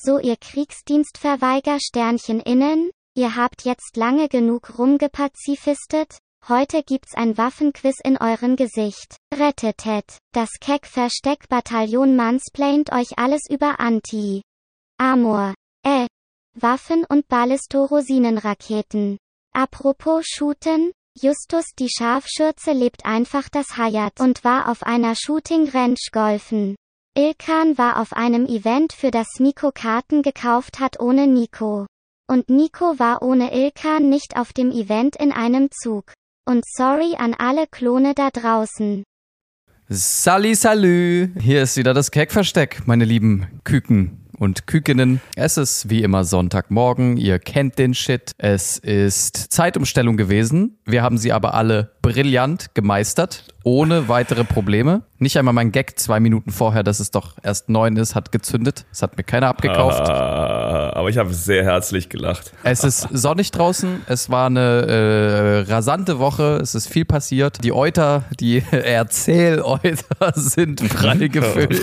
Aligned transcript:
So 0.00 0.20
ihr 0.20 0.36
Kriegsdienstverweiger-Sternchen-Innen, 0.36 2.92
ihr 3.16 3.34
habt 3.34 3.64
jetzt 3.64 3.96
lange 3.96 4.28
genug 4.28 4.78
rumgepazifistet, 4.78 6.18
heute 6.46 6.84
gibt's 6.84 7.16
ein 7.16 7.36
Waffenquiz 7.36 7.96
in 8.04 8.16
euren 8.16 8.54
Gesicht. 8.54 9.16
Rettetet, 9.34 10.18
das 10.32 10.50
Keck-Versteck-Bataillon 10.60 12.14
mansplaint 12.14 12.92
euch 12.92 13.18
alles 13.18 13.42
über 13.50 13.80
Anti. 13.80 14.42
Amor. 14.98 15.52
Äh. 15.84 16.06
Waffen 16.54 17.04
und 17.04 17.26
Ballisto-Rosinenraketen. 17.26 19.18
Apropos 19.52 20.24
Shooten, 20.28 20.92
Justus 21.20 21.64
die 21.76 21.90
Scharfschürze 21.90 22.70
lebt 22.70 23.04
einfach 23.04 23.48
das 23.48 23.76
Hayat 23.76 24.20
und 24.20 24.44
war 24.44 24.68
auf 24.68 24.84
einer 24.84 25.16
Shooting 25.16 25.68
Range 25.70 25.98
golfen. 26.12 26.76
Ilkan 27.18 27.76
war 27.78 28.00
auf 28.00 28.12
einem 28.12 28.46
Event 28.46 28.92
für 28.92 29.10
das 29.10 29.26
Nico 29.40 29.72
Karten 29.74 30.22
gekauft 30.22 30.78
hat 30.78 31.00
ohne 31.00 31.26
Nico. 31.26 31.86
Und 32.30 32.48
Nico 32.48 33.00
war 33.00 33.22
ohne 33.22 33.52
Ilkan 33.52 34.08
nicht 34.08 34.36
auf 34.36 34.52
dem 34.52 34.70
Event 34.70 35.16
in 35.16 35.32
einem 35.32 35.68
Zug. 35.72 36.12
Und 36.48 36.64
sorry 36.64 37.16
an 37.18 37.34
alle 37.36 37.66
Klone 37.66 38.14
da 38.14 38.30
draußen. 38.30 39.02
Sally 39.88 40.54
salü! 40.54 41.30
Hier 41.40 41.62
ist 41.62 41.76
wieder 41.76 41.92
das 41.92 42.12
Keckversteck, 42.12 42.86
meine 42.86 43.04
lieben 43.04 43.48
Küken 43.64 44.27
und 44.38 44.66
Kükinnen. 44.66 45.20
Es 45.36 45.56
ist 45.56 45.90
wie 45.90 46.02
immer 46.02 46.24
Sonntagmorgen. 46.24 47.16
Ihr 47.16 47.38
kennt 47.38 47.78
den 47.78 47.94
Shit. 47.94 48.32
Es 48.38 48.78
ist 48.78 49.36
Zeitumstellung 49.36 50.16
gewesen. 50.16 50.78
Wir 50.84 51.02
haben 51.02 51.18
sie 51.18 51.32
aber 51.32 51.54
alle 51.54 51.92
brillant 52.02 52.74
gemeistert, 52.74 53.44
ohne 53.64 54.08
weitere 54.08 54.44
Probleme. 54.44 55.02
Nicht 55.18 55.36
einmal 55.36 55.52
mein 55.52 55.72
Gag 55.72 55.98
zwei 55.98 56.20
Minuten 56.20 56.50
vorher, 56.50 56.82
dass 56.82 57.00
es 57.00 57.10
doch 57.10 57.36
erst 57.42 57.68
neun 57.68 57.96
ist, 57.96 58.14
hat 58.14 58.32
gezündet. 58.32 58.86
Es 58.92 59.02
hat 59.02 59.16
mir 59.16 59.24
keiner 59.24 59.48
abgekauft. 59.48 60.08
Ah, 60.08 60.92
aber 60.94 61.08
ich 61.08 61.18
habe 61.18 61.34
sehr 61.34 61.64
herzlich 61.64 62.08
gelacht. 62.08 62.52
Es 62.62 62.84
ist 62.84 63.08
sonnig 63.10 63.50
draußen. 63.50 64.02
Es 64.06 64.30
war 64.30 64.46
eine 64.46 65.66
äh, 65.66 65.72
rasante 65.72 66.18
Woche. 66.18 66.58
Es 66.62 66.74
ist 66.74 66.88
viel 66.88 67.04
passiert. 67.04 67.64
Die 67.64 67.72
Euter, 67.72 68.24
die 68.38 68.62
Erzähl-Euter 68.70 70.32
sind 70.34 70.80
frei 70.92 71.28
gefüllt. 71.28 71.82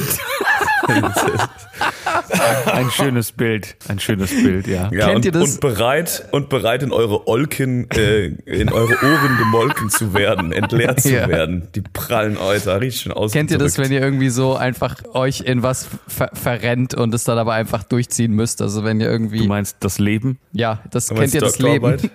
Ein 2.72 2.90
schönes 2.92 3.32
Bild. 3.32 3.76
Ein 3.88 4.00
schönes 4.00 4.30
Bild, 4.32 4.68
ja. 4.68 4.90
Ja, 4.92 5.06
Kennt 5.08 5.16
und, 5.18 5.26
ihr 5.26 5.32
das? 5.32 5.54
und 5.54 5.62
bereit 5.62 6.28
und 6.32 6.50
bereit 6.50 6.84
in 6.84 6.92
eure 6.92 7.28
Olken, 7.28 7.90
äh, 7.92 8.26
in 8.46 8.72
eure 8.72 8.94
Ohren 8.94 9.38
gemolken 9.38 9.90
zu 9.90 10.14
werden, 10.14 10.52
entleert 10.52 11.02
zu 11.02 11.14
Ja. 11.14 11.28
werden. 11.28 11.68
Die 11.76 11.82
prallen 11.82 12.38
Euter, 12.38 12.80
richtig 12.82 13.02
schön 13.02 13.12
aus. 13.12 13.32
Kennt 13.32 13.52
ihr 13.52 13.58
das, 13.58 13.78
wenn 13.78 13.92
ihr 13.92 14.02
irgendwie 14.02 14.30
so 14.30 14.56
einfach 14.56 14.96
euch 15.14 15.42
in 15.42 15.64
was 15.64 15.88
ver 16.08 16.30
verrennt 16.34 16.94
und 16.94 17.14
es 17.14 17.24
dann 17.24 17.38
aber 17.38 17.54
einfach 17.54 17.84
durchziehen 17.84 18.32
müsst? 18.34 18.62
Also 18.62 18.84
wenn 18.84 19.00
ihr 19.02 19.10
irgendwie. 19.10 19.40
Du 19.40 19.46
meinst 19.48 19.78
das 19.82 20.00
Leben? 20.00 20.40
ja, 20.52 20.80
das 20.92 21.10
kennt 21.10 21.34
ihr 21.34 21.42
das 21.42 21.60
Leben. 21.60 21.98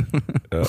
Ja. 0.53 0.63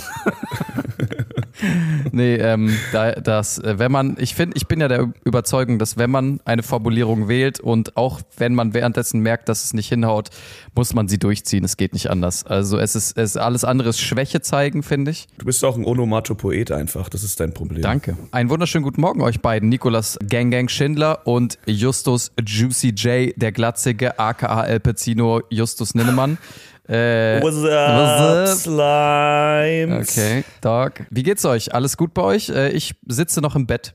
Nee, 2.11 2.35
ähm, 2.35 2.75
da, 2.91 3.11
das, 3.13 3.59
äh, 3.59 3.79
wenn 3.79 3.91
man, 3.91 4.17
ich 4.19 4.35
finde, 4.35 4.57
ich 4.57 4.67
bin 4.67 4.81
ja 4.81 4.87
der 4.87 5.11
Überzeugung, 5.23 5.79
dass 5.79 5.97
wenn 5.97 6.11
man 6.11 6.39
eine 6.45 6.63
Formulierung 6.63 7.27
wählt 7.27 7.59
und 7.59 7.95
auch 7.97 8.21
wenn 8.37 8.55
man 8.55 8.73
währenddessen 8.73 9.21
merkt, 9.21 9.49
dass 9.49 9.63
es 9.63 9.73
nicht 9.73 9.89
hinhaut, 9.89 10.29
muss 10.75 10.93
man 10.93 11.07
sie 11.07 11.17
durchziehen. 11.17 11.63
Es 11.63 11.77
geht 11.77 11.93
nicht 11.93 12.09
anders. 12.09 12.45
Also 12.45 12.77
es 12.77 12.95
ist, 12.95 13.17
es 13.17 13.37
alles 13.37 13.63
andere 13.63 13.89
ist 13.89 14.01
Schwäche 14.01 14.41
zeigen, 14.41 14.83
finde 14.83 15.11
ich. 15.11 15.27
Du 15.37 15.45
bist 15.45 15.63
auch 15.63 15.77
ein 15.77 15.85
Onomatopoet 15.85 16.71
einfach, 16.71 17.09
das 17.09 17.23
ist 17.23 17.39
dein 17.39 17.53
Problem. 17.53 17.81
Danke. 17.81 18.17
Einen 18.31 18.49
wunderschönen 18.49 18.83
guten 18.83 19.01
Morgen 19.01 19.21
euch 19.21 19.41
beiden. 19.41 19.69
Nikolas 19.69 20.17
Gang 20.27 20.51
Gang 20.51 20.69
Schindler 20.69 21.25
und 21.25 21.57
Justus 21.65 22.31
Juicy 22.43 22.89
J, 22.89 23.33
der 23.35 23.51
Glatzige, 23.51 24.19
aka 24.19 24.65
El 24.65 24.79
Pacino, 24.79 25.41
Justus 25.49 25.95
Ninnemann. 25.95 26.37
Äh, 26.91 27.41
What's 27.41 27.63
up, 27.63 28.49
up? 28.49 28.57
Slimes? 28.57 30.09
Okay, 30.17 30.43
Dog. 30.59 30.93
Wie 31.09 31.23
geht's 31.23 31.45
euch? 31.45 31.73
Alles 31.73 31.95
gut 31.95 32.13
bei 32.13 32.21
euch? 32.21 32.49
Äh, 32.49 32.71
Ich 32.71 32.95
sitze 33.07 33.39
noch 33.39 33.55
im 33.55 33.65
Bett. 33.65 33.93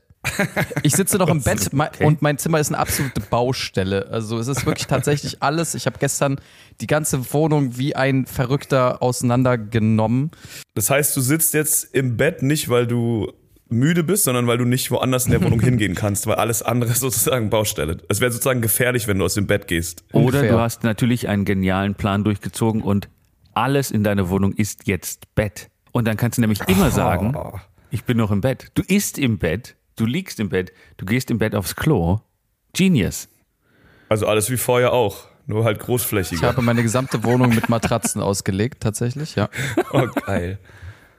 Ich 0.81 0.93
sitze 0.95 1.17
noch 1.17 1.27
im 1.29 1.41
Bett 1.43 1.71
mei- 1.73 1.91
und 1.99 2.23
mein 2.23 2.39
Zimmer 2.39 2.59
ist 2.59 2.69
eine 2.69 2.79
absolute 2.79 3.21
Baustelle. 3.21 4.07
Also 4.09 4.39
es 4.39 4.47
ist 4.47 4.65
wirklich 4.65 4.87
tatsächlich 4.87 5.37
alles. 5.43 5.75
Ich 5.75 5.85
habe 5.85 5.97
gestern 5.99 6.41
die 6.81 6.87
ganze 6.87 7.31
Wohnung 7.33 7.77
wie 7.77 7.95
ein 7.95 8.25
Verrückter 8.25 9.03
auseinandergenommen. 9.03 10.31
Das 10.73 10.89
heißt, 10.89 11.15
du 11.15 11.21
sitzt 11.21 11.53
jetzt 11.53 11.93
im 11.93 12.17
Bett 12.17 12.41
nicht, 12.41 12.67
weil 12.67 12.87
du 12.87 13.31
müde 13.69 14.03
bist, 14.03 14.23
sondern 14.25 14.47
weil 14.47 14.57
du 14.57 14.65
nicht 14.65 14.91
woanders 14.91 15.25
in 15.25 15.31
der 15.31 15.43
Wohnung 15.43 15.59
hingehen 15.61 15.95
kannst, 15.95 16.27
weil 16.27 16.35
alles 16.35 16.61
andere 16.61 16.91
ist 16.91 16.99
sozusagen 17.01 17.49
Baustelle. 17.49 17.97
Es 18.09 18.21
wäre 18.21 18.31
sozusagen 18.31 18.61
gefährlich, 18.61 19.07
wenn 19.07 19.19
du 19.19 19.25
aus 19.25 19.33
dem 19.33 19.47
Bett 19.47 19.67
gehst. 19.67 20.03
Oder 20.13 20.43
du 20.47 20.59
hast 20.59 20.83
natürlich 20.83 21.27
einen 21.27 21.45
genialen 21.45 21.95
Plan 21.95 22.23
durchgezogen 22.23 22.81
und 22.81 23.09
alles 23.53 23.91
in 23.91 24.03
deiner 24.03 24.29
Wohnung 24.29 24.53
ist 24.53 24.87
jetzt 24.87 25.33
Bett. 25.35 25.69
Und 25.91 26.05
dann 26.07 26.15
kannst 26.17 26.37
du 26.37 26.41
nämlich 26.41 26.59
immer 26.67 26.91
sagen, 26.91 27.35
Oh. 27.35 27.57
ich 27.89 28.03
bin 28.03 28.17
noch 28.17 28.29
im 28.31 28.41
Bett. 28.41 28.67
Du 28.75 28.83
isst 28.83 29.17
im 29.17 29.39
Bett, 29.39 29.75
du 29.95 30.05
liegst 30.05 30.39
im 30.39 30.49
Bett, 30.49 30.71
du 30.97 31.05
gehst 31.05 31.31
im 31.31 31.39
Bett 31.39 31.55
aufs 31.55 31.75
Klo. 31.75 32.19
Genius. 32.73 33.27
Also 34.09 34.27
alles 34.27 34.49
wie 34.51 34.57
vorher 34.57 34.93
auch, 34.93 35.25
nur 35.47 35.63
halt 35.65 35.77
Ich 35.79 35.83
großflächiger. 35.83 36.47
habe 36.47 36.61
meine 36.61 36.83
gesamte 36.83 37.23
Wohnung 37.23 37.49
mit 37.55 37.67
Matratzen 37.69 38.21
ausgelegt, 38.21 38.81
tatsächlich, 38.81 39.35
ja. 39.35 39.49
Oh, 39.91 40.05
geil. 40.25 40.59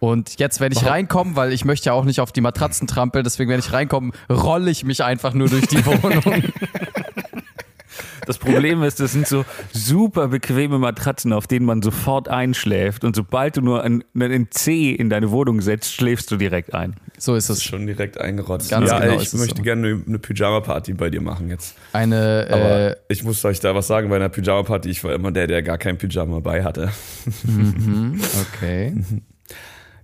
Und 0.00 0.38
jetzt, 0.38 0.60
wenn 0.60 0.72
ich 0.72 0.84
reinkomme, 0.84 1.36
weil 1.36 1.52
ich 1.52 1.64
möchte 1.64 1.86
ja 1.86 1.92
auch 1.92 2.04
nicht 2.04 2.20
auf 2.20 2.32
die 2.32 2.40
Matratzen 2.40 2.86
trampeln, 2.86 3.24
deswegen, 3.24 3.50
wenn 3.50 3.60
ich 3.60 3.72
reinkomme, 3.72 4.12
rolle 4.30 4.70
ich 4.70 4.84
mich 4.84 5.02
einfach 5.02 5.34
nur 5.34 5.48
durch 5.48 5.66
die 5.66 5.84
Wohnung. 5.84 6.44
Das 8.28 8.36
Problem 8.36 8.82
ist, 8.82 9.00
das 9.00 9.12
sind 9.12 9.26
so 9.26 9.46
super 9.72 10.28
bequeme 10.28 10.78
Matratzen, 10.78 11.32
auf 11.32 11.46
denen 11.46 11.64
man 11.64 11.80
sofort 11.80 12.28
einschläft. 12.28 13.02
Und 13.02 13.16
sobald 13.16 13.56
du 13.56 13.62
nur 13.62 13.82
ein, 13.82 14.04
ein 14.14 14.48
C 14.50 14.90
in 14.90 15.08
deine 15.08 15.30
Wohnung 15.30 15.62
setzt, 15.62 15.94
schläfst 15.94 16.30
du 16.30 16.36
direkt 16.36 16.74
ein. 16.74 16.94
So 17.16 17.34
ist 17.36 17.48
es. 17.48 17.62
Schon 17.62 17.86
direkt 17.86 18.20
eingerotzt. 18.20 18.68
Ganz 18.70 18.90
ja, 18.90 19.00
genau 19.00 19.18
ich 19.18 19.32
möchte 19.32 19.56
so. 19.56 19.62
gerne 19.62 19.88
eine, 19.88 20.02
eine 20.06 20.18
Pyjama-Party 20.18 20.92
bei 20.92 21.08
dir 21.08 21.22
machen 21.22 21.48
jetzt. 21.48 21.74
Eine, 21.94 22.46
Aber 22.50 22.90
äh, 22.90 22.96
ich 23.08 23.24
muss 23.24 23.42
euch 23.46 23.60
da 23.60 23.74
was 23.74 23.86
sagen 23.86 24.10
bei 24.10 24.16
einer 24.16 24.28
Pyjama-Party. 24.28 24.90
Ich 24.90 25.02
war 25.04 25.14
immer 25.14 25.32
der, 25.32 25.46
der 25.46 25.62
gar 25.62 25.78
kein 25.78 25.96
Pyjama 25.96 26.40
bei 26.40 26.62
hatte. 26.62 26.92
okay. 28.54 28.92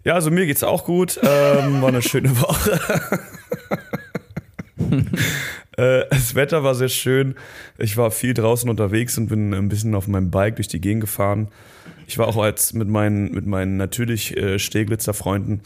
Ja, 0.04 0.14
also 0.14 0.30
mir 0.30 0.46
geht's 0.46 0.62
auch 0.62 0.84
gut. 0.84 1.18
Ähm, 1.22 1.80
war 1.82 1.88
eine 1.88 2.02
schöne 2.02 2.38
Woche. 2.40 2.78
äh, 5.76 6.04
das 6.10 6.34
Wetter 6.34 6.62
war 6.62 6.74
sehr 6.74 6.88
schön. 6.88 7.34
Ich 7.78 7.96
war 7.96 8.10
viel 8.10 8.34
draußen 8.34 8.68
unterwegs 8.68 9.16
und 9.18 9.28
bin 9.28 9.54
ein 9.54 9.68
bisschen 9.68 9.94
auf 9.94 10.06
meinem 10.08 10.30
Bike 10.30 10.56
durch 10.56 10.68
die 10.68 10.80
Gegend 10.80 11.00
gefahren. 11.02 11.48
Ich 12.06 12.18
war 12.18 12.28
auch 12.28 12.36
als 12.36 12.72
mit 12.74 12.88
meinen, 12.88 13.32
mit 13.32 13.46
meinen 13.46 13.76
natürlich 13.76 14.36
äh, 14.36 14.58
Steglitzer 14.58 15.14
Freunden 15.14 15.62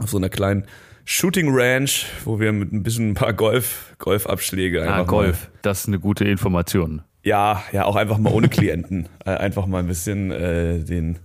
auf 0.00 0.10
so 0.10 0.16
einer 0.16 0.28
kleinen 0.30 0.64
Shooting 1.04 1.48
Ranch, 1.52 2.06
wo 2.24 2.40
wir 2.40 2.52
mit 2.52 2.72
ein 2.72 2.82
bisschen 2.82 3.10
ein 3.10 3.14
paar 3.14 3.34
Golf, 3.34 3.94
Golfabschläge 3.98 4.82
einfach 4.82 4.94
Ah, 4.94 4.98
mal- 4.98 5.06
Golf, 5.06 5.50
das 5.62 5.80
ist 5.82 5.88
eine 5.88 6.00
gute 6.00 6.24
Information. 6.24 7.02
ja, 7.22 7.62
ja, 7.72 7.84
auch 7.84 7.94
einfach 7.96 8.18
mal 8.18 8.32
ohne 8.32 8.48
Klienten. 8.48 9.08
äh, 9.24 9.30
einfach 9.30 9.66
mal 9.66 9.78
ein 9.78 9.86
bisschen 9.86 10.30
äh, 10.32 10.80
den 10.80 11.18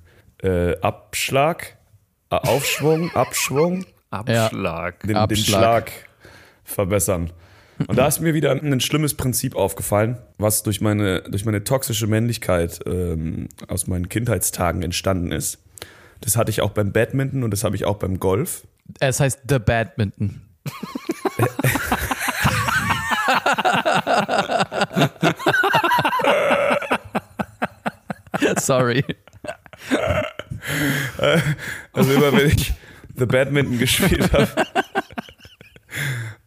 äh, 0.44 0.78
Abschlag, 0.81 1.78
Aufschwung, 2.29 3.12
Abschwung, 3.16 3.85
Abschlag. 4.12 5.00
den, 5.01 5.09
den 5.09 5.17
Abschlag. 5.17 5.90
Schlag 5.90 5.91
verbessern. 6.63 7.31
Und 7.88 7.97
da 7.97 8.07
ist 8.07 8.19
mir 8.19 8.34
wieder 8.34 8.51
ein 8.51 8.81
schlimmes 8.81 9.13
Prinzip 9.13 9.56
aufgefallen, 9.56 10.17
was 10.38 10.63
durch 10.63 10.81
meine, 10.81 11.22
durch 11.22 11.45
meine 11.45 11.63
toxische 11.63 12.07
Männlichkeit 12.07 12.81
ähm, 12.85 13.47
aus 13.69 13.88
meinen 13.88 14.09
Kindheitstagen 14.09 14.84
entstanden 14.84 15.31
ist. 15.31 15.59
Das 16.19 16.35
hatte 16.35 16.51
ich 16.51 16.59
auch 16.62 16.72
beim 16.72 16.91
Badminton 16.91 17.44
und 17.44 17.51
das 17.51 17.63
habe 17.63 17.78
ich 17.78 17.85
auch 17.85 17.95
beim 17.95 18.19
Golf. 18.19 18.67
Es 19.00 19.22
heißt 19.22 19.44
The 19.47 19.59
Badminton. 19.59 20.41
Sorry. 28.58 29.03
Also 31.93 32.13
immer 32.13 32.31
wenn 32.33 32.47
ich 32.47 32.73
The 33.17 33.25
Badminton 33.25 33.77
gespielt 33.77 34.31
habe, 34.31 34.47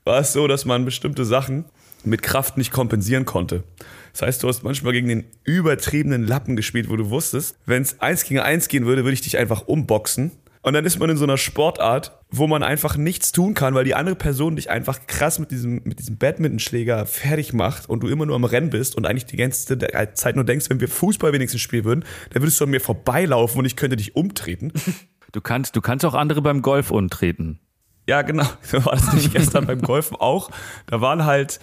war 0.04 0.20
es 0.20 0.32
so, 0.32 0.46
dass 0.46 0.64
man 0.64 0.84
bestimmte 0.84 1.24
Sachen 1.24 1.66
mit 2.04 2.22
Kraft 2.22 2.56
nicht 2.56 2.72
kompensieren 2.72 3.24
konnte. 3.24 3.64
Das 4.12 4.22
heißt, 4.22 4.42
du 4.42 4.48
hast 4.48 4.62
manchmal 4.62 4.92
gegen 4.92 5.08
den 5.08 5.24
übertriebenen 5.44 6.26
Lappen 6.26 6.56
gespielt, 6.56 6.90
wo 6.90 6.96
du 6.96 7.10
wusstest, 7.10 7.56
wenn 7.64 7.82
es 7.82 8.00
eins 8.00 8.24
gegen 8.24 8.40
eins 8.40 8.68
gehen 8.68 8.84
würde, 8.84 9.04
würde 9.04 9.14
ich 9.14 9.22
dich 9.22 9.38
einfach 9.38 9.66
umboxen. 9.66 10.32
Und 10.64 10.74
dann 10.74 10.84
ist 10.84 11.00
man 11.00 11.10
in 11.10 11.16
so 11.16 11.24
einer 11.24 11.38
Sportart, 11.38 12.20
wo 12.30 12.46
man 12.46 12.62
einfach 12.62 12.96
nichts 12.96 13.32
tun 13.32 13.54
kann, 13.54 13.74
weil 13.74 13.84
die 13.84 13.96
andere 13.96 14.14
Person 14.14 14.54
dich 14.54 14.70
einfach 14.70 15.06
krass 15.08 15.40
mit 15.40 15.50
diesem, 15.50 15.80
mit 15.82 15.98
diesem 15.98 16.18
Badmintonschläger 16.18 17.04
fertig 17.04 17.52
macht 17.52 17.88
und 17.88 18.00
du 18.04 18.08
immer 18.08 18.26
nur 18.26 18.36
am 18.36 18.44
Rennen 18.44 18.70
bist 18.70 18.96
und 18.96 19.04
eigentlich 19.04 19.26
die 19.26 19.36
ganze 19.36 19.76
Zeit 20.14 20.36
nur 20.36 20.44
denkst, 20.44 20.70
wenn 20.70 20.80
wir 20.80 20.88
Fußball 20.88 21.32
wenigstens 21.32 21.60
spielen 21.60 21.84
würden, 21.84 22.04
dann 22.30 22.42
würdest 22.42 22.60
du 22.60 22.64
an 22.64 22.70
mir 22.70 22.80
vorbeilaufen 22.80 23.58
und 23.58 23.64
ich 23.64 23.74
könnte 23.74 23.96
dich 23.96 24.14
umtreten. 24.14 24.72
Du 25.32 25.40
kannst, 25.40 25.74
du 25.74 25.80
kannst 25.80 26.04
auch 26.04 26.14
andere 26.14 26.42
beim 26.42 26.62
Golf 26.62 26.90
untreten. 26.90 27.58
Ja, 28.06 28.22
genau. 28.22 28.46
So 28.62 28.84
war 28.84 28.92
das 28.92 29.12
nicht 29.12 29.32
gestern 29.32 29.66
beim 29.66 29.80
Golfen 29.80 30.16
auch. 30.16 30.50
Da 30.86 31.00
waren 31.00 31.24
halt, 31.24 31.58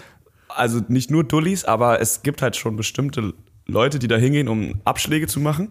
also 0.49 0.81
nicht 0.87 1.11
nur 1.11 1.23
Dullis, 1.23 1.65
aber 1.65 2.01
es 2.01 2.21
gibt 2.21 2.41
halt 2.41 2.55
schon 2.55 2.75
bestimmte 2.75 3.33
Leute, 3.65 3.99
die 3.99 4.07
da 4.07 4.17
hingehen, 4.17 4.47
um 4.47 4.81
Abschläge 4.83 5.27
zu 5.27 5.39
machen. 5.39 5.69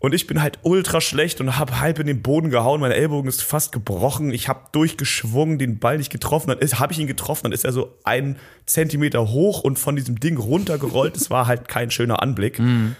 Und 0.00 0.14
ich 0.14 0.26
bin 0.26 0.40
halt 0.40 0.58
ultra 0.62 1.02
schlecht 1.02 1.40
und 1.42 1.58
habe 1.58 1.78
halb 1.80 1.98
in 1.98 2.06
den 2.06 2.22
Boden 2.22 2.48
gehauen. 2.48 2.80
Mein 2.80 2.90
Ellbogen 2.90 3.28
ist 3.28 3.42
fast 3.42 3.70
gebrochen. 3.70 4.32
Ich 4.32 4.48
habe 4.48 4.62
durchgeschwungen, 4.72 5.58
den 5.58 5.78
Ball 5.78 5.98
nicht 5.98 6.10
getroffen. 6.10 6.48
Dann 6.48 6.58
habe 6.78 6.92
ich 6.94 6.98
ihn 6.98 7.06
getroffen. 7.06 7.44
Dann 7.44 7.52
ist 7.52 7.66
er 7.66 7.72
so 7.72 7.94
ein 8.02 8.36
Zentimeter 8.64 9.28
hoch 9.28 9.60
und 9.60 9.78
von 9.78 9.96
diesem 9.96 10.18
Ding 10.18 10.38
runtergerollt. 10.38 11.16
Es 11.16 11.28
war 11.28 11.46
halt 11.46 11.68
kein 11.68 11.90
schöner 11.90 12.22
Anblick. 12.22 12.58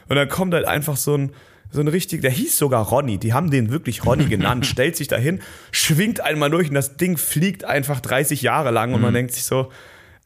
Und 0.08 0.16
dann 0.16 0.28
kommt 0.28 0.52
halt 0.52 0.66
einfach 0.66 0.96
so 0.96 1.16
ein 1.16 1.32
so 1.72 1.80
ein 1.80 1.88
richtig, 1.88 2.20
der 2.22 2.32
hieß 2.32 2.58
sogar 2.58 2.84
Ronny, 2.84 3.18
die 3.18 3.32
haben 3.32 3.48
den 3.48 3.70
wirklich 3.70 4.04
Ronny 4.04 4.24
genannt, 4.24 4.66
stellt 4.66 4.96
sich 4.96 5.06
dahin, 5.06 5.40
schwingt 5.70 6.20
einmal 6.20 6.50
durch 6.50 6.68
und 6.68 6.74
das 6.74 6.96
Ding 6.96 7.16
fliegt 7.16 7.64
einfach 7.64 8.00
30 8.00 8.42
Jahre 8.42 8.72
lang 8.72 8.92
und 8.92 9.00
man 9.00 9.14
denkt 9.14 9.32
sich 9.32 9.44
so, 9.44 9.70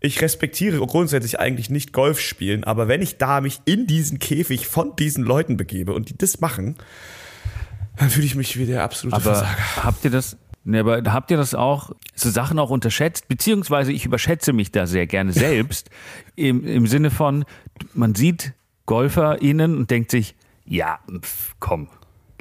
ich 0.05 0.21
respektiere 0.21 0.79
grundsätzlich 0.87 1.41
eigentlich 1.41 1.71
nicht 1.71 1.93
Golf 1.93 2.21
spielen, 2.21 2.65
aber 2.65 2.89
wenn 2.89 3.03
ich 3.03 3.19
da 3.19 3.41
mich 3.41 3.61
in 3.65 3.87
diesen 3.87 4.19
Käfig 4.19 4.67
von 4.67 4.95
diesen 4.97 5.25
Leuten 5.25 5.57
begebe 5.57 5.93
und 5.93 6.11
die 6.11 6.19
das 6.19 6.41
machen, 6.41 6.77
dann 7.97 8.11
fühle 8.11 8.27
ich 8.27 8.35
mich 8.35 8.59
wie 8.59 8.67
der 8.67 8.83
absolute 8.83 9.17
Aber 9.17 9.35
Versager. 9.35 9.85
habt 9.85 10.05
ihr 10.05 10.11
das, 10.11 10.37
ne, 10.65 10.81
aber 10.81 11.03
habt 11.13 11.31
ihr 11.31 11.37
das 11.37 11.55
auch, 11.55 11.93
so 12.15 12.31
Sachen 12.31 12.59
auch 12.59 12.71
unterschätzt? 12.71 13.29
Beziehungsweise 13.29 13.93
ich 13.93 14.05
überschätze 14.05 14.53
mich 14.53 14.73
da 14.73 14.87
sehr 14.87 15.07
gerne 15.07 15.33
selbst, 15.35 15.91
im, 16.37 16.67
im 16.67 16.87
Sinne 16.87 17.11
von, 17.11 17.45
man 17.95 18.15
sieht 18.15 18.53
GolferInnen 18.87 19.77
und 19.77 19.91
denkt 19.91 20.11
sich, 20.11 20.35
ja, 20.67 20.99
pf, 21.21 21.55
komm, 21.61 21.89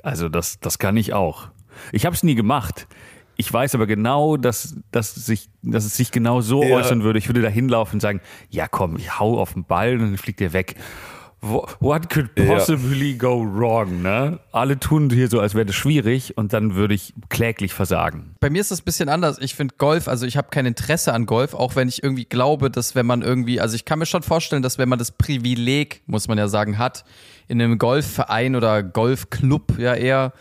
also 0.01 0.27
das, 0.29 0.59
das 0.59 0.79
kann 0.79 0.97
ich 0.97 1.13
auch. 1.13 1.49
Ich 1.91 2.05
habe 2.05 2.15
es 2.15 2.23
nie 2.23 2.35
gemacht. 2.35 2.87
Ich 3.35 3.51
weiß 3.51 3.75
aber 3.75 3.87
genau, 3.87 4.37
dass, 4.37 4.75
dass, 4.91 5.15
sich, 5.15 5.49
dass 5.61 5.85
es 5.85 5.97
sich 5.97 6.11
genau 6.11 6.41
so 6.41 6.63
Ja. 6.63 6.75
äußern 6.77 7.03
würde. 7.03 7.19
Ich 7.19 7.27
würde 7.27 7.41
da 7.41 7.49
hinlaufen 7.49 7.95
und 7.95 7.99
sagen, 8.01 8.21
ja 8.49 8.67
komm, 8.67 8.95
ich 8.97 9.19
hau 9.19 9.39
auf 9.39 9.53
den 9.53 9.65
Ball 9.65 9.93
und 9.93 9.99
dann 10.01 10.17
fliegt 10.17 10.39
der 10.39 10.53
weg. 10.53 10.75
What 11.41 12.09
could 12.09 12.33
possibly 12.35 13.15
go 13.15 13.43
wrong, 13.45 14.01
ne? 14.01 14.39
Alle 14.53 14.79
tun 14.79 15.09
hier 15.09 15.27
so, 15.27 15.41
als 15.41 15.55
wäre 15.55 15.65
das 15.65 15.75
schwierig 15.75 16.37
und 16.37 16.53
dann 16.53 16.75
würde 16.75 16.93
ich 16.93 17.13
kläglich 17.27 17.73
versagen. 17.73 18.35
Bei 18.39 18.49
mir 18.49 18.61
ist 18.61 18.71
das 18.71 18.79
ein 18.79 18.85
bisschen 18.85 19.09
anders. 19.09 19.39
Ich 19.41 19.53
finde 19.53 19.75
Golf, 19.77 20.07
also 20.07 20.25
ich 20.25 20.37
habe 20.37 20.47
kein 20.51 20.65
Interesse 20.65 21.11
an 21.11 21.25
Golf, 21.25 21.53
auch 21.53 21.75
wenn 21.75 21.89
ich 21.89 22.01
irgendwie 22.01 22.23
glaube, 22.23 22.71
dass 22.71 22.95
wenn 22.95 23.05
man 23.05 23.21
irgendwie, 23.23 23.59
also 23.59 23.75
ich 23.75 23.83
kann 23.83 23.99
mir 23.99 24.05
schon 24.05 24.23
vorstellen, 24.23 24.61
dass 24.63 24.77
wenn 24.77 24.87
man 24.87 24.99
das 24.99 25.11
Privileg, 25.11 26.01
muss 26.05 26.29
man 26.29 26.37
ja 26.37 26.47
sagen, 26.47 26.77
hat, 26.77 27.03
in 27.49 27.61
einem 27.61 27.77
Golfverein 27.77 28.55
oder 28.55 28.81
Golfclub 28.81 29.77
ja 29.77 29.95
eher 29.95 30.31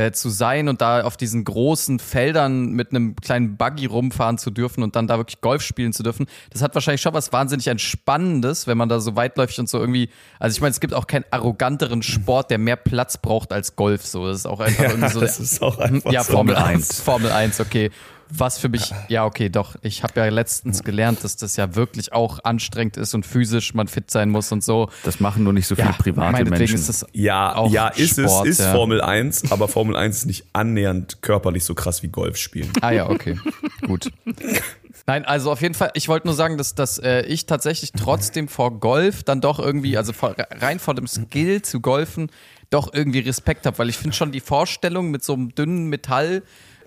äh, 0.00 0.12
zu 0.12 0.30
sein 0.30 0.68
und 0.68 0.80
da 0.80 1.02
auf 1.02 1.16
diesen 1.16 1.44
großen 1.44 1.98
Feldern 1.98 2.70
mit 2.70 2.90
einem 2.90 3.16
kleinen 3.16 3.56
Buggy 3.56 3.86
rumfahren 3.86 4.38
zu 4.38 4.50
dürfen 4.50 4.82
und 4.82 4.96
dann 4.96 5.06
da 5.06 5.18
wirklich 5.18 5.40
Golf 5.40 5.62
spielen 5.62 5.92
zu 5.92 6.02
dürfen, 6.02 6.26
das 6.50 6.62
hat 6.62 6.74
wahrscheinlich 6.74 7.02
schon 7.02 7.12
was 7.12 7.32
wahnsinnig 7.32 7.66
Entspannendes, 7.66 8.66
wenn 8.66 8.78
man 8.78 8.88
da 8.88 9.00
so 9.00 9.16
weitläufig 9.16 9.60
und 9.60 9.68
so 9.68 9.78
irgendwie, 9.78 10.08
also 10.38 10.56
ich 10.56 10.60
meine, 10.60 10.70
es 10.70 10.80
gibt 10.80 10.94
auch 10.94 11.06
keinen 11.06 11.24
arroganteren 11.30 12.02
Sport, 12.02 12.50
der 12.50 12.58
mehr 12.58 12.76
Platz 12.76 13.18
braucht 13.18 13.52
als 13.52 13.76
Golf, 13.76 14.06
so, 14.06 14.26
das 14.26 14.38
ist 14.38 14.46
auch 14.46 14.60
einfach 14.60 14.84
irgendwie 14.84 15.10
so 15.10 15.20
das 15.20 15.38
ist 15.38 15.62
auch 15.62 15.78
einfach 15.78 16.12
ja, 16.12 16.24
so. 16.24 16.32
Formel 16.32 16.56
1. 16.56 16.90
1. 16.90 17.00
Formel 17.02 17.30
1, 17.30 17.60
okay. 17.60 17.90
Was 18.32 18.58
für 18.58 18.68
mich, 18.68 18.92
ja, 19.08 19.24
okay, 19.24 19.48
doch. 19.48 19.76
Ich 19.82 20.02
habe 20.02 20.20
ja 20.20 20.26
letztens 20.28 20.84
gelernt, 20.84 21.24
dass 21.24 21.36
das 21.36 21.56
ja 21.56 21.74
wirklich 21.74 22.12
auch 22.12 22.38
anstrengend 22.44 22.96
ist 22.96 23.14
und 23.14 23.26
physisch 23.26 23.74
man 23.74 23.88
fit 23.88 24.10
sein 24.10 24.30
muss 24.30 24.52
und 24.52 24.62
so. 24.62 24.88
Das 25.04 25.20
machen 25.20 25.42
nur 25.44 25.52
nicht 25.52 25.66
so 25.66 25.74
viele 25.74 25.88
Ja, 25.88 25.92
private 25.94 26.44
Menschen. 26.44 26.74
ist 26.76 26.88
das 26.88 27.06
Ja, 27.12 27.54
auch 27.56 27.70
ja, 27.70 27.88
ist 27.88 28.20
Sport, 28.20 28.46
es, 28.46 28.58
ist 28.58 28.64
ja. 28.66 28.72
Formel 28.72 29.00
1, 29.00 29.50
aber 29.50 29.68
Formel 29.68 29.96
1 29.96 30.18
ist 30.18 30.26
nicht 30.26 30.44
annähernd 30.52 31.22
körperlich 31.22 31.64
so 31.64 31.74
krass 31.74 32.02
wie 32.02 32.08
Golf 32.08 32.36
spielen. 32.36 32.70
Ah 32.80 32.90
ja, 32.90 33.08
okay, 33.08 33.36
gut. 33.86 34.10
Nein, 35.06 35.24
also 35.24 35.50
auf 35.50 35.62
jeden 35.62 35.74
Fall, 35.74 35.90
ich 35.94 36.08
wollte 36.08 36.26
nur 36.26 36.36
sagen, 36.36 36.56
dass, 36.58 36.74
dass 36.74 36.98
äh, 36.98 37.22
ich 37.22 37.46
tatsächlich 37.46 37.92
trotzdem 37.92 38.48
vor 38.48 38.78
Golf 38.80 39.22
dann 39.22 39.40
doch 39.40 39.58
irgendwie, 39.58 39.96
also 39.96 40.12
vor, 40.12 40.34
rein 40.50 40.78
vor 40.78 40.94
dem 40.94 41.06
Skill 41.06 41.62
zu 41.62 41.80
golfen, 41.80 42.30
doch 42.70 42.92
irgendwie 42.92 43.18
Respekt 43.20 43.66
habe, 43.66 43.78
weil 43.78 43.88
ich 43.88 43.96
finde 43.96 44.16
schon 44.16 44.30
die 44.30 44.40
Vorstellung 44.40 45.10
mit 45.10 45.24
so 45.24 45.32
einem 45.32 45.54
dünnen 45.54 45.88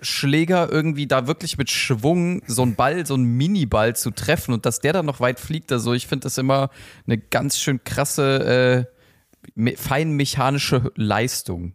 Metallschläger 0.04 0.70
irgendwie 0.70 1.06
da 1.06 1.26
wirklich 1.26 1.58
mit 1.58 1.70
Schwung 1.70 2.42
so 2.46 2.62
einen 2.62 2.74
Ball, 2.74 3.06
so 3.06 3.14
einen 3.14 3.24
Miniball 3.24 3.96
zu 3.96 4.10
treffen 4.10 4.52
und 4.52 4.66
dass 4.66 4.80
der 4.80 4.92
dann 4.92 5.06
noch 5.06 5.20
weit 5.20 5.40
fliegt, 5.40 5.72
also 5.72 5.92
ich 5.94 6.06
finde 6.06 6.24
das 6.24 6.38
immer 6.38 6.70
eine 7.06 7.18
ganz 7.18 7.58
schön 7.58 7.82
krasse, 7.84 8.86
äh, 8.88 9.50
me 9.54 9.74
feinmechanische 9.76 10.92
Leistung. 10.96 11.74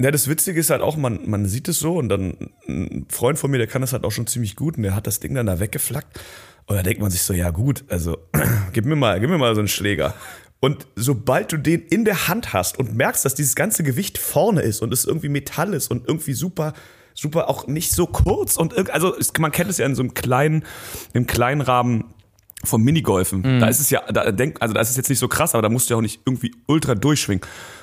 Ja, 0.00 0.10
das 0.12 0.28
Witzige 0.28 0.60
ist 0.60 0.70
halt 0.70 0.82
auch, 0.82 0.96
man, 0.96 1.28
man 1.28 1.46
sieht 1.46 1.68
es 1.68 1.78
so 1.78 1.96
und 1.96 2.08
dann 2.08 2.50
ein 2.68 3.06
Freund 3.08 3.38
von 3.38 3.50
mir, 3.50 3.58
der 3.58 3.66
kann 3.66 3.80
das 3.80 3.92
halt 3.92 4.04
auch 4.04 4.12
schon 4.12 4.26
ziemlich 4.26 4.54
gut 4.54 4.76
und 4.76 4.84
der 4.84 4.94
hat 4.94 5.06
das 5.06 5.20
Ding 5.20 5.34
dann 5.34 5.46
da 5.46 5.58
weggeflackt. 5.58 6.20
Und 6.66 6.76
da 6.76 6.82
denkt 6.82 7.00
man 7.00 7.10
sich 7.10 7.22
so, 7.22 7.32
ja 7.32 7.50
gut, 7.50 7.84
also 7.88 8.18
gib 8.72 8.84
mir 8.84 8.94
mal, 8.94 9.18
gib 9.18 9.30
mir 9.30 9.38
mal 9.38 9.54
so 9.54 9.60
einen 9.60 9.68
Schläger. 9.68 10.14
Und 10.60 10.86
sobald 10.96 11.50
du 11.52 11.56
den 11.56 11.80
in 11.80 12.04
der 12.04 12.28
Hand 12.28 12.52
hast 12.52 12.78
und 12.78 12.94
merkst, 12.94 13.24
dass 13.24 13.34
dieses 13.34 13.54
ganze 13.54 13.82
Gewicht 13.82 14.18
vorne 14.18 14.60
ist 14.60 14.82
und 14.82 14.92
es 14.92 15.04
irgendwie 15.04 15.28
Metall 15.28 15.72
ist 15.72 15.90
und 15.90 16.06
irgendwie 16.06 16.34
super, 16.34 16.74
super 17.18 17.48
auch 17.48 17.66
nicht 17.66 17.92
so 17.92 18.06
kurz 18.06 18.56
und 18.56 18.74
irg- 18.74 18.90
also 18.90 19.16
es, 19.16 19.32
man 19.38 19.50
kennt 19.50 19.70
es 19.70 19.78
ja 19.78 19.86
in 19.86 19.94
so 19.94 20.02
einem 20.02 20.14
kleinen, 20.14 20.64
im 21.12 21.26
kleinen 21.26 21.60
Rahmen 21.60 22.04
vom 22.64 22.82
Minigolfen. 22.82 23.60
Da 23.60 23.68
ist 23.68 23.80
es 23.80 23.90
ja, 23.90 24.02
da 24.10 24.32
denk, 24.32 24.56
also 24.60 24.74
da 24.74 24.80
ist 24.80 24.90
es 24.90 24.96
jetzt 24.96 25.08
nicht 25.08 25.18
so 25.20 25.28
krass, 25.28 25.54
aber 25.54 25.62
da 25.62 25.68
musst 25.68 25.88
du 25.88 25.94
ja 25.94 25.98
auch 25.98 26.02
nicht 26.02 26.20
irgendwie 26.24 26.52
ultra 26.66 26.94
durchschwingen. 26.94 27.42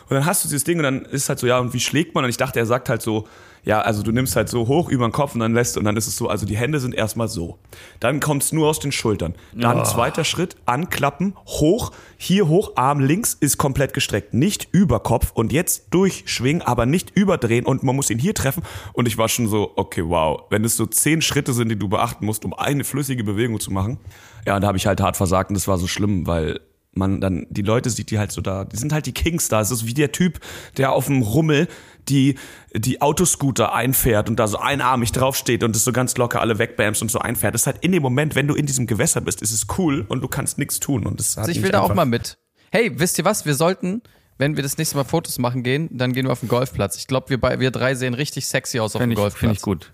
Und 0.09 0.15
dann 0.15 0.25
hast 0.25 0.43
du 0.43 0.49
dieses 0.49 0.63
Ding 0.65 0.77
und 0.77 0.83
dann 0.83 1.05
ist 1.05 1.29
halt 1.29 1.39
so, 1.39 1.47
ja, 1.47 1.59
und 1.59 1.73
wie 1.73 1.79
schlägt 1.79 2.13
man? 2.13 2.23
Und 2.25 2.29
ich 2.29 2.37
dachte, 2.37 2.59
er 2.59 2.65
sagt 2.65 2.89
halt 2.89 3.01
so, 3.01 3.27
ja, 3.65 3.81
also 3.81 4.03
du 4.03 4.11
nimmst 4.11 4.35
halt 4.35 4.47
so 4.47 4.67
hoch 4.67 4.89
über 4.89 5.07
den 5.07 5.11
Kopf 5.11 5.33
und 5.33 5.39
dann 5.39 5.53
lässt 5.53 5.77
und 5.77 5.85
dann 5.85 5.97
ist 5.97 6.07
es 6.07 6.15
so, 6.15 6.29
also 6.29 6.45
die 6.45 6.55
Hände 6.55 6.79
sind 6.79 6.93
erstmal 6.93 7.27
so. 7.27 7.57
Dann 7.99 8.19
kommt 8.19 8.43
es 8.43 8.51
nur 8.51 8.69
aus 8.69 8.79
den 8.79 8.91
Schultern. 8.91 9.33
Dann 9.53 9.83
zweiter 9.85 10.23
Schritt, 10.23 10.55
anklappen, 10.65 11.35
hoch, 11.47 11.91
hier 12.17 12.47
hoch, 12.47 12.73
Arm 12.75 12.99
links 12.99 13.33
ist 13.33 13.57
komplett 13.57 13.93
gestreckt, 13.93 14.33
nicht 14.33 14.67
über 14.71 14.99
Kopf 14.99 15.31
und 15.33 15.51
jetzt 15.51 15.87
durchschwingen, 15.91 16.61
aber 16.61 16.85
nicht 16.85 17.11
überdrehen 17.15 17.65
und 17.65 17.83
man 17.83 17.95
muss 17.95 18.11
ihn 18.11 18.19
hier 18.19 18.35
treffen. 18.35 18.63
Und 18.93 19.07
ich 19.07 19.17
war 19.17 19.29
schon 19.29 19.47
so, 19.47 19.71
okay, 19.75 20.03
wow, 20.05 20.43
wenn 20.49 20.63
es 20.63 20.77
so 20.77 20.85
zehn 20.85 21.21
Schritte 21.21 21.53
sind, 21.53 21.69
die 21.69 21.79
du 21.79 21.89
beachten 21.89 22.25
musst, 22.25 22.45
um 22.45 22.53
eine 22.53 22.83
flüssige 22.83 23.23
Bewegung 23.23 23.59
zu 23.59 23.71
machen. 23.71 23.97
Ja, 24.45 24.55
und 24.55 24.61
da 24.61 24.67
habe 24.67 24.77
ich 24.77 24.85
halt 24.85 25.01
hart 25.01 25.17
versagt 25.17 25.49
und 25.49 25.55
das 25.55 25.67
war 25.67 25.79
so 25.79 25.87
schlimm, 25.87 26.27
weil 26.27 26.59
man 26.95 27.21
dann 27.21 27.45
die 27.49 27.61
Leute 27.61 27.89
sieht, 27.89 28.09
die 28.11 28.17
halt 28.19 28.31
so 28.31 28.41
da, 28.41 28.63
die 28.65 28.77
sind 28.77 28.91
halt 28.93 29.05
die 29.05 29.11
Kings 29.13 29.47
da. 29.49 29.61
Es 29.61 29.69
ist 29.71 29.85
wie 29.85 29.93
der 29.93 30.11
Typ, 30.11 30.39
der 30.77 30.91
auf 30.93 31.05
dem 31.07 31.21
Rummel 31.21 31.67
die, 32.09 32.35
die 32.73 33.01
Autoscooter 33.01 33.73
einfährt 33.73 34.29
und 34.29 34.37
da 34.39 34.47
so 34.47 34.57
einarmig 34.57 35.11
draufsteht 35.11 35.63
und 35.63 35.75
das 35.75 35.83
so 35.83 35.91
ganz 35.91 36.15
locker 36.17 36.39
alle 36.41 36.57
wegbamst 36.59 37.01
und 37.01 37.09
so 37.11 37.19
einfährt. 37.19 37.53
Das 37.53 37.61
ist 37.63 37.67
halt 37.67 37.77
in 37.83 37.91
dem 37.91 38.01
Moment, 38.03 38.35
wenn 38.35 38.47
du 38.47 38.55
in 38.55 38.65
diesem 38.65 38.87
Gewässer 38.87 39.21
bist, 39.21 39.41
ist 39.41 39.51
es 39.51 39.65
cool 39.77 40.05
und 40.07 40.21
du 40.21 40.27
kannst 40.27 40.57
nichts 40.57 40.79
tun. 40.79 41.05
Und 41.05 41.19
das 41.19 41.31
hat 41.37 41.45
Also 41.45 41.51
ich 41.51 41.61
will 41.63 41.71
da 41.71 41.81
auch 41.81 41.93
mal 41.93 42.05
mit. 42.05 42.37
Hey, 42.71 42.91
wisst 42.99 43.17
ihr 43.17 43.25
was? 43.25 43.45
Wir 43.45 43.55
sollten, 43.55 44.01
wenn 44.37 44.55
wir 44.55 44.63
das 44.63 44.77
nächste 44.77 44.97
Mal 44.97 45.03
Fotos 45.03 45.39
machen 45.39 45.63
gehen, 45.63 45.89
dann 45.91 46.13
gehen 46.13 46.25
wir 46.25 46.31
auf 46.31 46.41
den 46.41 46.49
Golfplatz. 46.49 46.97
Ich 46.97 47.07
glaube, 47.07 47.29
wir, 47.29 47.39
bei- 47.41 47.59
wir 47.59 47.71
drei 47.71 47.95
sehen 47.95 48.13
richtig 48.13 48.45
sexy 48.47 48.79
aus 48.79 48.95
auf 48.95 48.99
dem 48.99 49.03
Finde 49.09 49.13
ich, 49.15 49.19
Golfplatz. 49.19 49.39
find 49.39 49.57
ich 49.57 49.61
gut. 49.61 49.93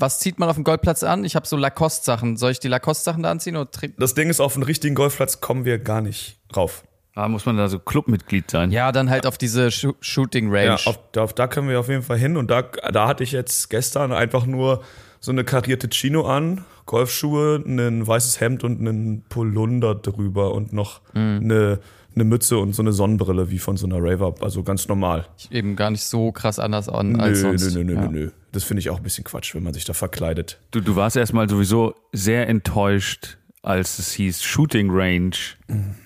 Was 0.00 0.18
zieht 0.18 0.38
man 0.38 0.48
auf 0.48 0.54
dem 0.56 0.64
Golfplatz 0.64 1.02
an? 1.02 1.24
Ich 1.24 1.36
habe 1.36 1.46
so 1.46 1.56
Lacoste-Sachen. 1.56 2.36
Soll 2.36 2.52
ich 2.52 2.58
die 2.60 2.68
Lacoste-Sachen 2.68 3.22
da 3.22 3.30
anziehen? 3.30 3.56
Oder 3.56 3.68
Das 3.98 4.14
Ding 4.14 4.30
ist, 4.30 4.40
auf 4.40 4.54
einen 4.56 4.62
richtigen 4.62 4.94
Golfplatz 4.94 5.40
kommen 5.40 5.64
wir 5.64 5.78
gar 5.78 6.00
nicht 6.00 6.38
rauf. 6.56 6.82
Da 7.14 7.28
muss 7.28 7.44
man 7.44 7.56
da 7.56 7.68
so 7.68 7.78
Clubmitglied 7.78 8.50
sein. 8.50 8.70
ja, 8.70 8.92
dann 8.92 9.10
halt 9.10 9.26
auf 9.26 9.36
diese 9.36 9.70
Sho 9.70 9.94
Shooting 10.00 10.48
Range. 10.50 10.66
Ja, 10.66 10.74
auf, 10.86 10.98
da, 11.12 11.22
auf, 11.22 11.34
da 11.34 11.48
können 11.48 11.68
wir 11.68 11.78
auf 11.78 11.88
jeden 11.88 12.02
Fall 12.02 12.16
hin. 12.18 12.36
Und 12.36 12.50
da, 12.50 12.62
da 12.62 13.08
hatte 13.08 13.24
ich 13.24 13.32
jetzt 13.32 13.68
gestern 13.68 14.12
einfach 14.12 14.46
nur 14.46 14.82
so 15.18 15.32
eine 15.32 15.44
karierte 15.44 15.88
Chino 15.90 16.22
an, 16.26 16.64
Golfschuhe, 16.86 17.62
ein 17.66 18.06
weißes 18.06 18.40
Hemd 18.40 18.64
und 18.64 18.80
einen 18.80 19.22
Polunder 19.28 19.94
drüber 19.94 20.54
und 20.54 20.72
noch 20.72 21.02
eine, 21.14 21.80
eine 22.14 22.24
Mütze 22.24 22.58
und 22.58 22.74
so 22.74 22.82
eine 22.82 22.92
Sonnenbrille 22.92 23.50
wie 23.50 23.58
von 23.58 23.76
so 23.76 23.86
einer 23.86 23.98
Raver. 24.00 24.34
Also 24.40 24.62
ganz 24.62 24.88
normal. 24.88 25.26
Eben 25.50 25.76
gar 25.76 25.90
nicht 25.90 26.04
so 26.04 26.32
krass 26.32 26.58
anders 26.58 26.88
an 26.88 27.12
Nö, 27.12 27.18
als 27.22 27.42
nö, 27.42 27.56
sonst. 27.58 27.74
nö, 27.74 27.84
nö, 27.84 27.94
ja. 27.94 28.00
nö, 28.02 28.08
nö. 28.08 28.30
Das 28.52 28.64
finde 28.64 28.80
ich 28.80 28.90
auch 28.90 28.96
ein 28.96 29.02
bisschen 29.02 29.24
Quatsch, 29.24 29.54
wenn 29.54 29.62
man 29.62 29.74
sich 29.74 29.84
da 29.84 29.92
verkleidet. 29.92 30.58
Du, 30.72 30.80
du 30.80 30.96
warst 30.96 31.16
erstmal 31.16 31.48
sowieso 31.48 31.94
sehr 32.12 32.48
enttäuscht, 32.48 33.38
als 33.62 33.98
es 33.98 34.12
hieß 34.12 34.42
Shooting 34.42 34.88
Range 34.90 35.30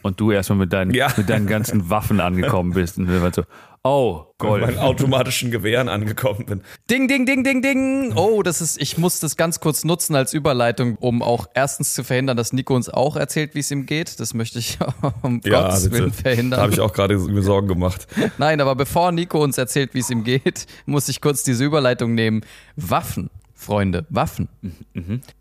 und 0.02 0.20
du 0.20 0.30
erstmal 0.32 0.58
mit 0.58 0.72
deinen, 0.72 0.92
Ja. 0.92 1.08
mit 1.16 1.28
deinen 1.30 1.46
ganzen 1.46 1.88
Waffen 1.88 2.20
angekommen 2.20 2.72
bist. 2.74 2.98
Und 2.98 3.08
wir 3.08 3.22
waren 3.22 3.32
so, 3.32 3.44
oh, 3.84 4.24
Mit 4.26 4.38
Golf. 4.38 4.66
meinen 4.66 4.78
automatischen 4.78 5.50
Gewehren 5.50 5.88
angekommen 5.88 6.46
bin. 6.46 6.62
Ding, 6.90 7.06
ding, 7.06 7.26
ding, 7.26 7.44
ding, 7.44 7.62
ding. 7.62 8.12
Oh, 8.16 8.42
das 8.42 8.60
ist, 8.60 8.80
ich 8.80 8.98
muss 8.98 9.20
das 9.20 9.36
ganz 9.36 9.60
kurz 9.60 9.84
nutzen 9.84 10.16
als 10.16 10.34
Überleitung, 10.34 10.96
um 10.96 11.22
auch 11.22 11.46
erstens 11.54 11.94
zu 11.94 12.02
verhindern, 12.02 12.36
dass 12.36 12.52
Nico 12.52 12.74
uns 12.74 12.88
auch 12.88 13.16
erzählt, 13.16 13.54
wie 13.54 13.60
es 13.60 13.70
ihm 13.70 13.86
geht. 13.86 14.18
Das 14.18 14.34
möchte 14.34 14.58
ich 14.58 14.78
um 15.22 15.40
Gottes 15.40 15.90
Willen 15.90 16.12
verhindern. 16.12 16.58
Da 16.58 16.62
habe 16.62 16.72
ich 16.72 16.80
auch 16.80 16.92
gerade 16.92 17.16
mir 17.18 17.42
Sorgen 17.42 17.68
gemacht. 17.68 18.06
Nein, 18.38 18.60
aber 18.60 18.74
bevor 18.74 19.12
Nico 19.12 19.42
uns 19.42 19.58
erzählt, 19.58 19.94
wie 19.94 20.00
es 20.00 20.10
ihm 20.10 20.24
geht, 20.24 20.66
muss 20.86 21.08
ich 21.08 21.20
kurz 21.20 21.42
diese 21.44 21.64
Überleitung 21.64 22.14
nehmen. 22.14 22.40
Waffen, 22.76 23.30
Freunde, 23.54 24.06
Waffen. 24.10 24.48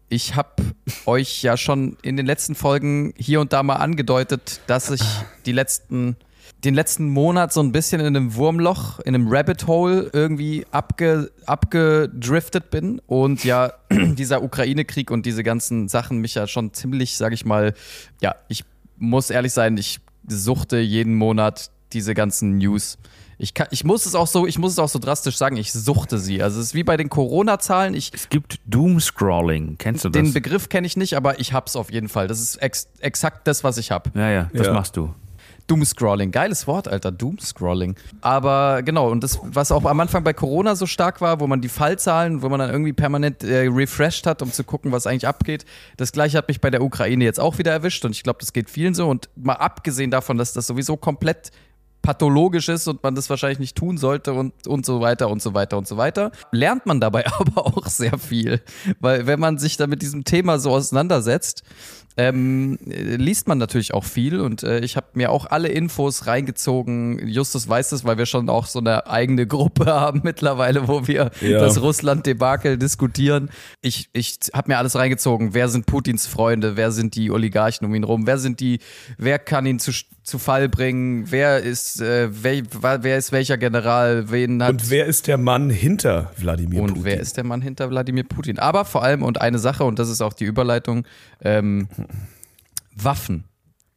Ich 0.09 0.35
habe 0.35 0.51
euch 1.05 1.41
ja 1.41 1.57
schon 1.57 1.97
in 2.03 2.17
den 2.17 2.25
letzten 2.25 2.55
Folgen 2.55 3.13
hier 3.17 3.41
und 3.41 3.51
da 3.53 3.63
mal 3.63 3.77
angedeutet, 3.77 4.62
dass 4.67 4.91
ich 4.91 5.01
die 5.45 5.51
letzten, 5.51 6.15
den 6.63 6.74
letzten 6.75 7.10
Monat 7.10 7.51
so 7.51 7.62
ein 7.62 7.72
bisschen 7.72 8.00
in 8.00 8.08
einem 8.08 8.36
Wurmloch, 8.36 9.00
in 9.00 9.15
einem 9.15 9.27
Rabbit 9.29 9.67
Hole 9.67 10.10
irgendwie 10.13 10.65
abge, 10.72 11.29
abgedriftet 11.46 12.70
bin 12.70 13.01
und 13.08 13.43
ja 13.43 13.74
dieser 13.91 14.43
Ukraine-Krieg 14.43 15.12
und 15.12 15.25
diese 15.25 15.43
ganzen 15.43 15.88
Sachen 15.88 16.20
mich 16.20 16.36
ja 16.36 16.48
schon 16.48 16.74
ziemlich, 16.74 17.17
sag 17.17 17.34
ich 17.34 17.46
mal, 17.46 17.74
ja, 18.22 18.36
ich 18.48 18.63
muss 18.98 19.29
ehrlich 19.29 19.53
sein, 19.53 19.77
ich 19.77 20.00
suchte 20.27 20.77
jeden 20.77 21.15
Monat 21.15 21.70
diese 21.91 22.13
ganzen 22.13 22.58
News. 22.58 22.98
Ich, 23.38 23.53
kann, 23.53 23.67
ich 23.72 23.84
muss 23.84 24.05
es 24.05 24.15
auch 24.15 24.27
so, 24.27 24.48
ich 24.48 24.58
muss 24.58 24.72
es 24.74 24.79
auch 24.79 24.88
so 24.88 25.00
drastisch 25.00 25.36
sagen, 25.38 25.58
ich 25.58 25.74
suchte 25.74 26.17
sie. 26.17 26.41
Also 26.41 26.60
es 26.62 26.67
ist 26.67 26.74
wie 26.75 26.84
bei 26.84 26.96
den 26.98 27.10
Corona-Zahlen. 27.10 27.93
Ich, 27.93 28.12
Es 28.13 28.29
gibt 28.29 28.60
Doomscrolling. 28.67 29.75
Kennst 29.79 30.05
du 30.05 30.10
das? 30.10 30.22
den 30.22 30.34
Begriff 30.34 30.70
kenne 30.70 30.88
ich 30.88 30.96
nicht, 30.96 31.15
aber 31.15 31.39
ich 31.39 31.51
hab's 31.51 31.75
auf 31.75 31.91
jeden 31.91 32.10
Fall. 32.10 32.27
Das 32.27 32.39
ist 32.39 32.55
ex, 32.62 32.88
exakt 33.00 33.48
das, 33.48 33.63
was 33.63 33.77
ich 33.77 33.91
hab. 33.91 34.15
ja, 34.15 34.29
ja, 34.29 34.50
das 34.53 34.67
Ja. 34.67 34.74
machst 34.74 34.96
du. 34.96 35.13
Doomscrolling, 35.67 36.32
geiles 36.32 36.67
Wort, 36.67 36.88
Alter, 36.88 37.12
Doomscrolling. 37.12 37.96
Aber 38.22 38.82
genau, 38.84 39.10
und 39.10 39.24
das, 39.24 39.39
was 39.43 39.72
auch 39.72 39.86
am 39.86 40.00
Anfang 40.00 40.24
bei 40.24 40.34
Corona 40.34 40.75
so 40.75 40.86
stark 40.86 41.22
war, 41.22 41.39
wo 41.39 41.48
man 41.48 41.62
die 41.62 41.70
Fallzahlen, 41.70 42.41
wo 42.41 42.50
man 42.50 42.60
dann 42.60 42.70
irgendwie 42.70 42.93
permanent 42.93 43.43
äh, 43.43 43.67
refreshed 43.67 44.27
hat, 44.27 44.41
um 44.41 44.51
zu 44.51 44.63
gucken, 44.63 44.91
was 44.91 45.08
eigentlich 45.08 45.27
abgeht, 45.27 45.65
das 45.98 46.12
gleiche 46.12 46.38
hat 46.38 46.48
mich 46.48 46.62
bei 46.62 46.70
der 46.70 46.84
Ukraine 46.84 47.24
jetzt 47.24 47.39
auch 47.39 47.58
wieder 47.58 47.72
erwischt 47.72 48.03
und 48.05 48.12
ich 48.12 48.24
glaube, 48.24 48.39
das 48.39 48.53
geht 48.53 48.70
vielen 48.70 48.93
so. 48.93 49.08
Und 49.08 49.29
mal 49.36 49.53
abgesehen 49.53 50.12
davon, 50.12 50.38
dass 50.38 50.53
das 50.53 50.67
sowieso 50.67 50.98
komplett 50.98 51.51
pathologisch 52.03 52.67
ist 52.67 52.88
und 52.88 53.01
man 53.01 53.15
das 53.15 53.29
wahrscheinlich 53.29 53.60
nicht 53.60 53.77
tun 53.77 53.98
sollte 53.98 54.34
und, 54.34 54.67
und 54.67 54.86
so 54.86 55.00
weiter 55.01 55.29
und 55.29 55.41
so 55.41 55.53
weiter 55.55 55.77
und 55.77 55.88
so 55.88 55.98
weiter, 55.98 56.32
lernt 56.51 56.86
man 56.86 57.00
dabei 57.00 57.25
aber 57.39 57.65
auch 57.65 57.88
sehr 57.88 58.20
viel. 58.20 58.62
Weil 59.00 59.25
wenn 59.25 59.39
man 59.39 59.58
sich 59.58 59.77
da 59.77 59.88
mit 59.88 60.03
diesem 60.03 60.25
Thema 60.25 60.60
so 60.60 60.72
auseinandersetzt, 60.72 61.63
ähm, 62.15 62.77
äh, 62.88 63.15
liest 63.15 63.48
man 63.48 63.58
natürlich 63.58 63.93
auch 63.93 64.03
viel 64.03 64.39
und 64.39 64.62
äh, 64.63 64.79
ich 64.82 64.96
habe 64.98 65.08
mir 65.13 65.32
auch 65.32 65.48
alle 65.48 65.70
Infos 65.70 66.27
reingezogen. 66.27 67.27
Justus 67.27 67.67
weiß 67.67 67.91
es, 67.93 68.03
weil 68.05 68.17
wir 68.17 68.25
schon 68.25 68.50
auch 68.50 68.67
so 68.67 68.79
eine 68.79 69.08
eigene 69.08 69.48
Gruppe 69.48 69.86
haben 69.88 70.22
mittlerweile, 70.24 70.88
wo 70.88 71.08
wir 71.08 71.32
Ja. 71.41 71.60
das 71.60 71.82
Russland-Debakel 71.82 72.77
diskutieren. 72.77 73.50
Ich, 73.82 74.10
ich 74.13 74.38
habe 74.53 74.72
mir 74.72 74.77
alles 74.77 74.96
reingezogen. 74.96 75.53
Wer 75.53 75.70
sind 75.70 75.86
Putins 75.86 76.27
Freunde? 76.27 76.77
Wer 76.77 76.91
sind 76.91 77.15
die 77.15 77.32
Oligarchen 77.32 77.86
um 77.86 77.96
ihn 77.96 78.03
rum? 78.03 78.27
Wer 78.27 78.38
sind 78.38 78.60
die? 78.60 78.79
Wer 79.17 79.39
kann 79.39 79.65
ihn 79.65 79.79
zu, 79.79 79.91
zu 80.22 80.38
Fall 80.39 80.70
bringen? 80.70 81.25
Wer 81.32 81.60
ist 81.63 82.00
äh, 82.01 82.29
wer, 82.32 82.62
wer 83.03 83.17
ist 83.17 83.32
welcher 83.32 83.58
General? 83.58 84.29
Wen 84.29 84.62
hat 84.62 84.70
Und 84.72 84.89
wer 84.89 85.05
ist 85.08 85.27
der 85.27 85.38
Mann 85.38 85.70
hinter 85.70 86.32
Wladimir 86.38 86.82
und 86.82 86.89
Putin? 86.89 87.03
wer 87.05 87.20
ist 87.20 87.38
der 87.38 87.43
Mann 87.43 87.62
hinter 87.62 87.89
Wladimir 87.89 88.24
Putin? 88.24 88.60
Aber 88.60 88.86
vor 88.86 89.03
allem 89.03 89.24
und 89.24 89.41
eine 89.41 89.58
Sache, 89.60 89.84
und 89.84 89.98
das 90.00 90.10
ist 90.10 90.22
auch 90.22 90.34
die 90.34 90.46
Überleitung, 90.46 91.05
ähm, 91.41 91.88
Waffen. 92.95 93.45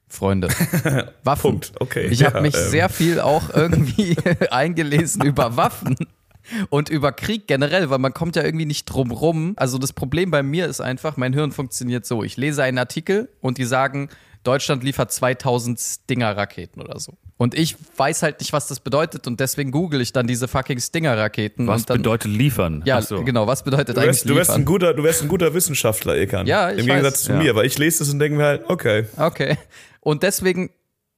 Freunde. 0.09 0.49
Waffen. 1.25 1.51
Punkt. 1.51 1.73
Okay. 1.81 2.07
Ich 2.07 2.21
Ja, 2.21 2.29
habe 2.29 2.43
mich 2.43 2.55
ähm. 2.55 2.71
sehr 2.71 2.89
viel 2.89 3.21
auch 3.21 3.51
irgendwie 3.51 4.17
eingelesen 4.51 5.25
über 5.25 5.57
Waffen 5.57 5.97
und 6.71 6.89
über 6.89 7.13
Krieg 7.13 7.47
generell, 7.49 7.91
weil 7.91 7.99
man 7.99 8.15
kommt 8.15 8.37
ja 8.37 8.45
irgendwie 8.45 8.67
nicht 8.67 8.87
drum 8.87 9.11
rum. 9.11 9.55
Also 9.57 9.79
das 9.79 9.93
Problem 9.93 10.31
bei 10.31 10.43
mir 10.43 10.67
ist 10.67 10.81
einfach, 10.81 11.17
mein 11.17 11.33
Hirn 11.33 11.51
funktioniert 11.53 12.07
so. 12.07 12.23
Ich 12.23 12.37
lese 12.37 12.63
einen 12.63 12.79
Artikel 12.79 13.29
und 13.41 13.59
die 13.59 13.65
sagen, 13.65 14.09
Deutschland 14.47 14.83
liefert 14.85 15.13
2000 15.13 15.79
Stinger-Raketen 15.79 16.81
oder 16.81 16.99
so. 16.99 17.15
Und 17.37 17.55
ich 17.55 17.77
weiß 17.97 18.23
halt 18.23 18.41
nicht, 18.41 18.53
was 18.53 18.67
das 18.67 18.81
bedeutet 18.81 19.27
und 19.27 19.41
deswegen 19.41 19.71
google 19.71 20.01
ich 20.01 20.13
dann 20.13 20.27
diese 20.27 20.49
fucking 20.49 20.81
Stinger-Raketen. 20.81 21.67
Was 21.67 21.83
und 21.83 21.91
dann, 21.91 21.97
bedeutet 21.99 22.31
liefern? 22.31 22.83
Ja, 22.87 22.99
Ach 22.99 23.03
so. 23.03 23.23
genau. 23.25 23.47
Was 23.47 23.63
bedeutet 23.65 23.97
Du 23.97 24.01
eigentlich 24.01 24.07
wärst, 24.17 24.25
du, 24.31 24.35
wärst 24.37 24.51
liefern? 24.51 24.63
ein 24.63 24.65
guter, 24.65 24.95
du 24.95 25.03
wärst 25.03 25.23
ein 25.23 25.29
guter 25.29 25.53
Wissenschaftler, 25.53 26.17
Ekan. 26.17 26.47
Ja, 26.47 26.71
ich 26.71 26.79
Im 26.81 26.87
Gegensatz 26.87 27.15
weiß. 27.15 27.23
zu 27.25 27.33
Ja. 27.33 27.39
mir, 27.39 27.55
weil 27.55 27.67
ich 27.67 27.77
lese 27.79 27.99
das 27.99 28.11
und 28.11 28.19
denke 28.19 28.39
mir 28.39 28.45
halt, 28.45 28.65
okay. 28.69 29.05
Okay. 29.19 29.59
Und 30.01 30.23
deswegen 30.23 30.71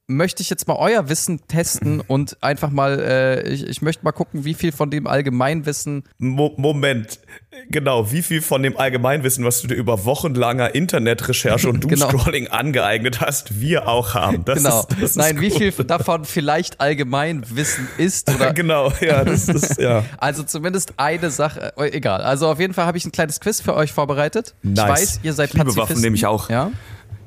möchte 0.08 0.42
ich 0.42 0.50
jetzt 0.50 0.66
mal 0.66 0.76
euer 0.76 1.08
Wissen 1.08 1.46
testen 1.46 2.00
und 2.08 2.42
einfach 2.42 2.70
mal, 2.70 2.98
äh, 2.98 3.48
ich, 3.48 3.66
ich 3.66 3.82
möchte 3.82 4.04
mal 4.04 4.12
gucken, 4.12 4.44
wie 4.44 4.54
viel 4.54 4.72
von 4.72 4.90
dem 4.90 5.06
Allgemeinwissen. 5.06 6.04
Mo 6.18 6.54
Moment, 6.56 7.20
genau, 7.68 8.10
wie 8.10 8.22
viel 8.22 8.40
von 8.42 8.62
dem 8.62 8.76
Allgemeinwissen, 8.76 9.44
was 9.44 9.60
du 9.60 9.68
dir 9.68 9.74
über 9.74 10.04
wochenlanger 10.04 10.74
Internetrecherche 10.74 11.68
und 11.68 11.78
Genau. 11.88 12.10
Doomscrolling 12.10 12.48
angeeignet 12.48 13.20
hast, 13.20 13.60
wir 13.60 13.86
auch 13.86 14.14
haben. 14.14 14.44
Das 14.44 14.58
genau. 14.58 14.80
Ist, 14.80 15.02
das 15.02 15.16
Nein, 15.16 15.40
wie 15.40 15.50
viel 15.50 15.70
davon 15.72 16.24
vielleicht 16.24 16.80
Allgemeinwissen 16.80 17.86
ist 17.98 18.30
oder. 18.34 18.52
Genau, 18.54 18.92
ja, 19.00 19.24
das 19.24 19.48
ist, 19.48 19.78
ja. 19.78 20.04
Also 20.18 20.42
zumindest 20.42 20.94
eine 20.96 21.30
Sache, 21.30 21.74
äh, 21.76 21.90
egal. 21.90 22.22
Also 22.22 22.48
auf 22.48 22.58
jeden 22.58 22.72
Fall 22.74 22.86
habe 22.86 22.96
ich 22.96 23.04
ein 23.04 23.12
kleines 23.12 23.40
Quiz 23.40 23.60
für 23.60 23.74
euch 23.74 23.92
vorbereitet. 23.92 24.54
Ich 24.62 24.70
Nice. 24.70 24.88
weiß, 24.88 25.20
ihr 25.22 25.32
seid 25.34 25.50
Ich 25.50 25.56
Pazifisten. 25.56 25.82
Waffen, 25.82 26.00
nehme 26.00 26.16
ich 26.16 26.26
auch. 26.26 26.48
Ja. 26.48 26.72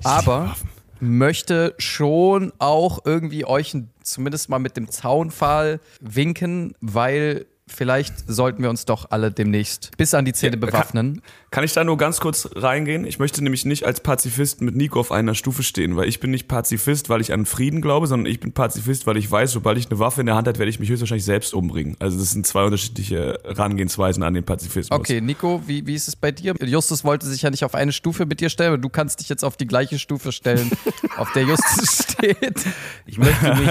Aber 0.04 0.56
möchte 1.02 1.74
schon 1.78 2.54
auch 2.60 3.00
irgendwie 3.06 3.46
euch 3.46 3.76
zumindest 4.04 4.50
mal 4.50 4.60
mit 4.60 4.78
dem 4.78 4.90
Zaunpfahl 4.90 5.80
winken, 6.00 6.74
weil 6.80 7.46
vielleicht 7.74 8.14
sollten 8.28 8.64
wir 8.64 8.70
uns 8.70 8.86
doch 8.86 9.12
alle 9.12 9.32
demnächst 9.32 9.92
bis 9.98 10.14
an 10.14 10.26
die 10.26 10.34
Zähne 10.34 10.58
bewaffnen. 10.58 11.22
Kann 11.52 11.64
ich 11.64 11.74
da 11.74 11.84
nur 11.84 11.98
ganz 11.98 12.20
kurz 12.20 12.50
reingehen? 12.56 13.06
Ich 13.06 13.20
möchte 13.20 13.44
nämlich 13.44 13.66
nicht 13.66 13.86
als 13.86 14.00
Pazifist 14.00 14.62
mit 14.62 14.76
Nico 14.76 15.00
auf 15.00 15.12
einer 15.12 15.36
Stufe 15.36 15.64
stehen, 15.64 15.96
weil 15.98 16.08
ich 16.08 16.20
bin 16.20 16.32
nicht 16.32 16.48
Pazifist, 16.48 17.10
weil 17.10 17.22
ich 17.22 17.34
an 17.34 17.46
Frieden 17.46 17.82
glaube, 17.82 18.08
sondern 18.08 18.32
ich 18.32 18.40
bin 18.40 18.54
Pazifist, 18.54 19.06
weil 19.08 19.18
ich 19.18 19.30
weiß, 19.30 19.52
sobald 19.52 19.78
ich 19.78 19.90
eine 19.90 20.00
Waffe 20.00 20.22
in 20.22 20.28
der 20.28 20.36
Hand 20.36 20.48
habe, 20.48 20.60
werde 20.60 20.70
ich 20.70 20.80
mich 20.80 20.90
höchstwahrscheinlich 20.90 21.26
selbst 21.26 21.54
umbringen. 21.54 21.98
Also 22.00 22.18
das 22.18 22.32
sind 22.32 22.48
zwei 22.48 22.64
unterschiedliche 22.64 23.40
Herangehensweisen 23.44 24.24
an 24.24 24.34
den 24.34 24.44
Pazifismus. 24.44 24.98
Okay, 24.98 25.20
Nico, 25.20 25.62
wie, 25.66 25.86
wie 25.86 25.96
ist 25.96 26.08
es 26.08 26.16
bei 26.16 26.32
dir? 26.32 26.56
Justus 26.62 27.04
wollte 27.04 27.26
sich 27.26 27.42
ja 27.42 27.50
nicht 27.50 27.66
auf 27.66 27.76
eine 27.76 27.92
Stufe 27.92 28.26
mit 28.26 28.40
dir 28.40 28.50
stellen, 28.50 28.70
aber 28.70 28.78
du 28.78 28.90
kannst 28.90 29.20
dich 29.20 29.30
jetzt 29.30 29.44
auf 29.44 29.58
die 29.58 29.68
gleiche 29.68 30.00
Stufe 30.00 30.32
stellen, 30.32 30.72
auf 31.18 31.32
der 31.34 31.44
Justus 31.44 32.06
steht. 32.12 32.66
Ich 33.06 33.18
möchte 33.18 33.56
mich 33.56 33.70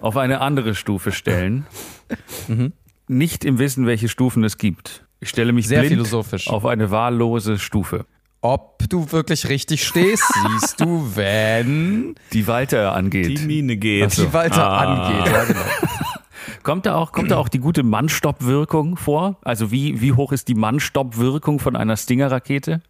auf 0.00 0.16
eine 0.16 0.40
andere 0.40 0.74
Stufe 0.74 1.12
stellen. 1.12 1.66
Nicht 3.12 3.44
im 3.44 3.58
Wissen, 3.58 3.86
welche 3.86 4.08
Stufen 4.08 4.42
es 4.44 4.56
gibt. 4.58 5.04
Ich 5.20 5.28
stelle 5.28 5.52
mich 5.52 5.68
Sehr 5.68 5.80
blind 5.80 5.92
philosophisch. 5.92 6.48
auf 6.48 6.64
eine 6.66 6.90
wahllose 6.90 7.58
Stufe, 7.58 8.06
Ob 8.40 8.82
du 8.88 9.12
wirklich 9.12 9.48
richtig 9.48 9.86
stehst, 9.86 10.24
siehst 10.60 10.80
du, 10.80 11.10
wenn 11.14 12.14
die 12.32 12.46
weiter 12.46 12.92
angeht. 12.94 13.38
Die 13.38 13.46
Mine 13.46 13.76
geht. 13.76 14.16
die 14.16 14.32
weiter 14.32 14.68
angeht. 14.68 15.32
Ja, 15.32 15.44
genau. 15.44 15.60
Kommt 16.64 16.86
da 16.86 16.94
auch, 16.94 17.10
kommt 17.12 17.30
da 17.32 17.38
auch 17.38 17.48
die 17.48 17.58
gute 17.58 17.82
Mannstoppwirkung 17.82 18.96
vor? 18.96 19.36
Also 19.42 19.70
wie, 19.72 20.00
wie 20.00 20.12
hoch 20.12 20.30
ist 20.32 20.46
die 20.48 20.54
Mannstoppwirkung 20.54 21.58
von 21.58 21.74
einer 21.76 21.96
Stinger-Rakete? 21.96 22.80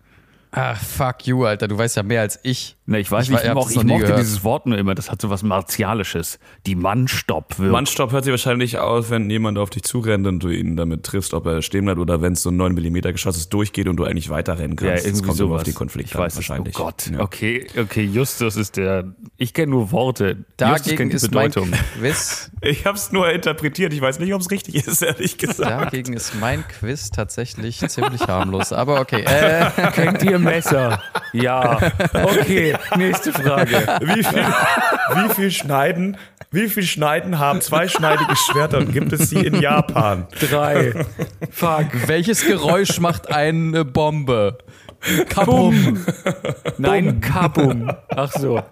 Ach, 0.52 0.78
fuck 0.78 1.26
you, 1.26 1.44
Alter. 1.46 1.68
Du 1.68 1.78
weißt 1.78 1.96
ja 1.96 2.02
mehr 2.02 2.20
als 2.20 2.38
ich. 2.42 2.76
Ne, 2.84 2.98
ich 2.98 3.08
weiß 3.12 3.24
Ich 3.26 3.30
nicht, 3.30 3.44
war- 3.44 3.56
ich, 3.58 3.62
das 3.62 3.70
ich 3.76 3.84
mochte 3.84 4.02
gehört. 4.06 4.18
dieses 4.20 4.42
Wort 4.42 4.66
nur 4.66 4.76
immer, 4.76 4.96
das 4.96 5.08
hat 5.10 5.22
so 5.22 5.30
was 5.30 5.44
Martialisches. 5.44 6.40
Die 6.66 6.74
Mannstoppwirkung. 6.74 7.70
Mannstopp 7.70 8.10
hört 8.10 8.24
sich 8.24 8.32
wahrscheinlich 8.32 8.78
aus, 8.78 9.08
wenn 9.08 9.30
jemand 9.30 9.56
auf 9.58 9.70
dich 9.70 9.84
zurennt 9.84 10.26
und 10.26 10.40
du 10.42 10.48
ihn 10.48 10.76
damit 10.76 11.04
triffst, 11.04 11.32
ob 11.32 11.46
er 11.46 11.62
stehen 11.62 11.84
bleibt 11.84 12.00
oder 12.00 12.22
wenn 12.22 12.32
es 12.32 12.42
so 12.42 12.50
ein 12.50 12.56
9 12.56 12.74
mm 12.74 13.12
Geschoss 13.12 13.36
ist, 13.36 13.50
durchgeht 13.54 13.86
und 13.86 13.96
du 13.98 14.04
eigentlich 14.04 14.30
weiterrennen 14.30 14.76
ja, 14.80 14.88
kannst. 14.88 15.04
irgendwie 15.06 15.20
das 15.20 15.26
kommt 15.28 15.38
sowas. 15.38 15.58
auf 15.60 15.62
die 15.64 15.72
Konflikte 15.74 16.10
ich 16.10 16.18
weiß 16.18 16.32
an, 16.32 16.36
wahrscheinlich. 16.38 16.66
Nicht. 16.76 16.80
Oh 16.80 16.84
Gott, 16.84 17.10
Ja. 17.12 17.20
okay, 17.20 17.66
okay, 17.80 18.02
Justus 18.02 18.56
ist 18.56 18.76
der, 18.76 19.14
ich 19.36 19.54
kenne 19.54 19.70
nur 19.70 19.92
Worte. 19.92 20.28
Justus 20.30 20.44
Dagegen 20.56 20.96
kennt 20.96 21.12
die 21.12 21.16
ist 21.16 21.32
mein 21.32 21.50
Bedeutung. 21.50 21.72
Quiz. 22.00 22.50
Ich 22.64 22.86
habe 22.86 22.96
es 22.96 23.10
nur 23.10 23.28
interpretiert, 23.28 23.92
ich 23.92 24.00
weiß 24.00 24.20
nicht, 24.20 24.32
ob 24.34 24.40
es 24.40 24.50
richtig 24.52 24.76
ist, 24.86 25.02
ehrlich 25.02 25.36
gesagt. 25.36 25.68
Dagegen 25.86 26.12
ist 26.12 26.32
mein 26.40 26.64
Quiz 26.68 27.10
tatsächlich 27.10 27.78
ziemlich 27.88 28.22
harmlos. 28.28 28.72
Aber 28.72 29.00
okay. 29.00 29.22
Äh, 29.22 29.70
Kennt 29.92 30.22
ihr 30.22 30.38
Messer? 30.38 31.02
Ja. 31.32 31.80
Okay, 32.12 32.71
nächste 32.96 33.32
Frage. 33.32 33.98
Wie 34.02 34.22
viel, 34.22 34.44
wie 35.14 35.34
viel 35.34 35.50
Schneiden, 35.50 36.16
wie 36.50 36.68
viel 36.68 36.82
Schneiden 36.82 37.38
haben 37.38 37.60
zweischneidige 37.60 38.36
Schwerter 38.36 38.78
und 38.78 38.92
gibt 38.92 39.12
es 39.12 39.30
sie 39.30 39.40
in 39.40 39.60
Japan? 39.60 40.26
Drei. 40.40 40.92
Fuck. 41.50 41.86
welches 42.06 42.46
Geräusch 42.46 43.00
macht 43.00 43.30
eine 43.30 43.84
Bombe? 43.84 44.58
Kabum. 45.28 46.04
Nein, 46.78 47.20
Kabum. 47.20 47.90
Ach 48.08 48.30
so. 48.32 48.62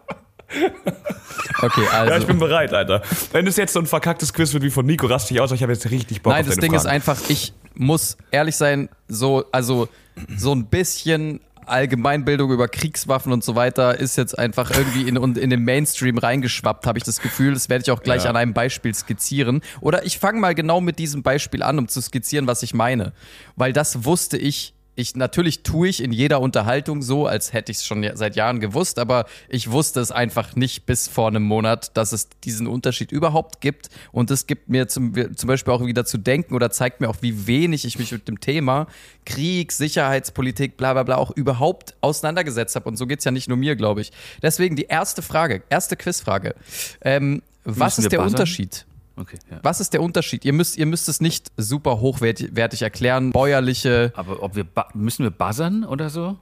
Okay, 1.62 1.87
also. 1.92 2.11
Ja, 2.12 2.19
ich 2.19 2.26
bin 2.26 2.38
bereit, 2.38 2.73
Alter. 2.73 3.02
Wenn 3.33 3.47
es 3.47 3.57
jetzt 3.57 3.73
so 3.73 3.80
ein 3.80 3.87
verkacktes 3.87 4.33
Quiz 4.33 4.52
wird 4.52 4.62
wie 4.62 4.71
von 4.71 4.87
Nico, 4.87 5.07
raste 5.07 5.35
ich 5.35 5.40
aus, 5.40 5.52
ich 5.52 5.62
habe 5.62 5.73
jetzt 5.73 5.90
richtig 5.90 6.23
Bock 6.23 6.33
Nein, 6.33 6.40
auf 6.42 6.47
das 6.47 6.57
deine 6.57 6.69
Ding 6.69 6.75
ist 6.75 6.83
Fragen. 6.83 6.95
einfach, 6.95 7.19
ich 7.28 7.52
muss 7.75 8.16
ehrlich 8.30 8.57
sein, 8.57 8.88
so, 9.09 9.45
also 9.52 9.88
so 10.37 10.52
ein 10.52 10.66
bisschen 10.66 11.40
Allgemeinbildung 11.67 12.50
über 12.50 12.69
Kriegswaffen 12.69 13.33
und 13.33 13.45
so 13.45 13.55
weiter 13.55 13.99
ist 13.99 14.17
jetzt 14.17 14.38
einfach 14.38 14.71
irgendwie 14.71 15.09
in, 15.09 15.17
in 15.37 15.50
den 15.50 15.64
Mainstream 15.64 16.19
reingeschwappt, 16.19 16.87
habe 16.87 16.99
ich 16.99 17.05
das 17.05 17.21
Gefühl. 17.21 17.55
Das 17.55 17.69
werde 17.69 17.83
ich 17.83 17.90
auch 17.90 18.02
gleich 18.02 18.25
Ja. 18.25 18.31
an 18.31 18.37
einem 18.37 18.55
Beispiel 18.55 18.95
skizzieren. 18.95 19.61
Oder 19.81 20.05
ich 20.05 20.19
fange 20.19 20.40
mal 20.40 20.55
genau 20.55 20.81
mit 20.81 20.99
diesem 20.99 21.23
Beispiel 21.23 21.62
an, 21.62 21.79
um 21.79 21.88
zu 21.88 22.00
skizzieren, 22.00 22.47
was 22.47 22.62
ich 22.62 22.75
meine. 22.75 23.12
Weil 23.57 23.73
das 23.73 24.05
wusste 24.05 24.37
ich. 24.37 24.75
Ich, 25.00 25.16
natürlich 25.16 25.62
tue 25.62 25.88
ich 25.88 26.02
in 26.02 26.12
jeder 26.12 26.40
Unterhaltung 26.40 27.00
so, 27.00 27.26
als 27.26 27.52
hätte 27.54 27.73
ich 27.73 27.78
es 27.78 27.87
schon 27.87 28.09
seit 28.14 28.37
Jahren 28.37 28.61
gewusst, 28.61 28.99
aber 28.99 29.25
ich 29.49 29.71
wusste 29.71 30.00
es 30.00 30.12
einfach 30.12 30.57
nicht 30.57 30.85
bis 30.85 31.09
vor 31.09 31.28
einem 31.28 31.42
Monat, 31.42 31.97
dass 31.97 32.12
es 32.12 32.28
diesen 32.45 32.66
Unterschied 32.66 33.11
überhaupt 33.11 33.62
gibt. 33.62 33.88
Und 34.12 34.30
es 34.30 34.47
gibt 34.47 34.69
mir 34.69 34.88
zum, 34.88 35.14
zum 35.37 35.47
Beispiel 35.47 35.73
auch 35.73 35.85
wieder 35.85 36.04
zu 36.04 36.19
denken 36.19 36.54
oder 36.54 36.71
zeigt 36.71 37.00
mir 37.00 37.09
auch, 37.09 37.16
wie 37.21 37.47
wenig 37.47 37.87
ich 37.87 37.99
mich 37.99 38.12
mit 38.12 38.28
dem 38.28 38.40
Thema 38.40 38.87
Krieg, 39.25 39.73
Sicherheitspolitik, 39.73 40.76
bla 40.76 40.92
bla 40.92 41.02
bla 41.02 41.16
auch 41.16 41.30
überhaupt 41.30 41.95
auseinandergesetzt 42.02 42.76
habe. 42.76 42.88
Und 42.88 42.97
so 42.97 43.07
geht's 43.07 43.25
ja 43.25 43.30
nicht 43.30 43.49
nur 43.49 43.57
mir, 43.57 43.76
glaube 43.76 44.02
ich. 44.02 44.12
Deswegen 44.42 44.76
die 44.76 44.85
erste 44.85 45.23
Frage, 45.23 45.62
erste 45.71 45.97
Quizfrage. 45.97 46.54
Ähm, 47.00 47.42
was 47.64 47.99
ist 47.99 48.12
der 48.12 48.19
buzzern? 48.19 48.35
Unterschied? 48.35 48.87
Okay, 49.21 49.39
ja. 49.50 49.59
Was 49.62 49.81
ist 49.81 49.93
der 49.93 50.00
Unterschied? 50.03 50.45
Ihr 50.47 50.53
müsst, 50.55 50.79
ihr 50.79 50.87
müsst 50.87 51.09
es 51.09 51.21
nicht 51.21 51.49
super 51.59 52.00
hochwertig 52.00 52.57
wertig 52.57 52.81
erklären. 52.83 53.33
Bäuerliche, 53.33 54.12
Aber 54.17 54.43
ob 54.43 54.57
wir 54.57 54.65
müssen 54.95 55.25
wir 55.25 55.31
buzzern 55.31 55.85
oder 55.85 56.09
so? 56.09 56.39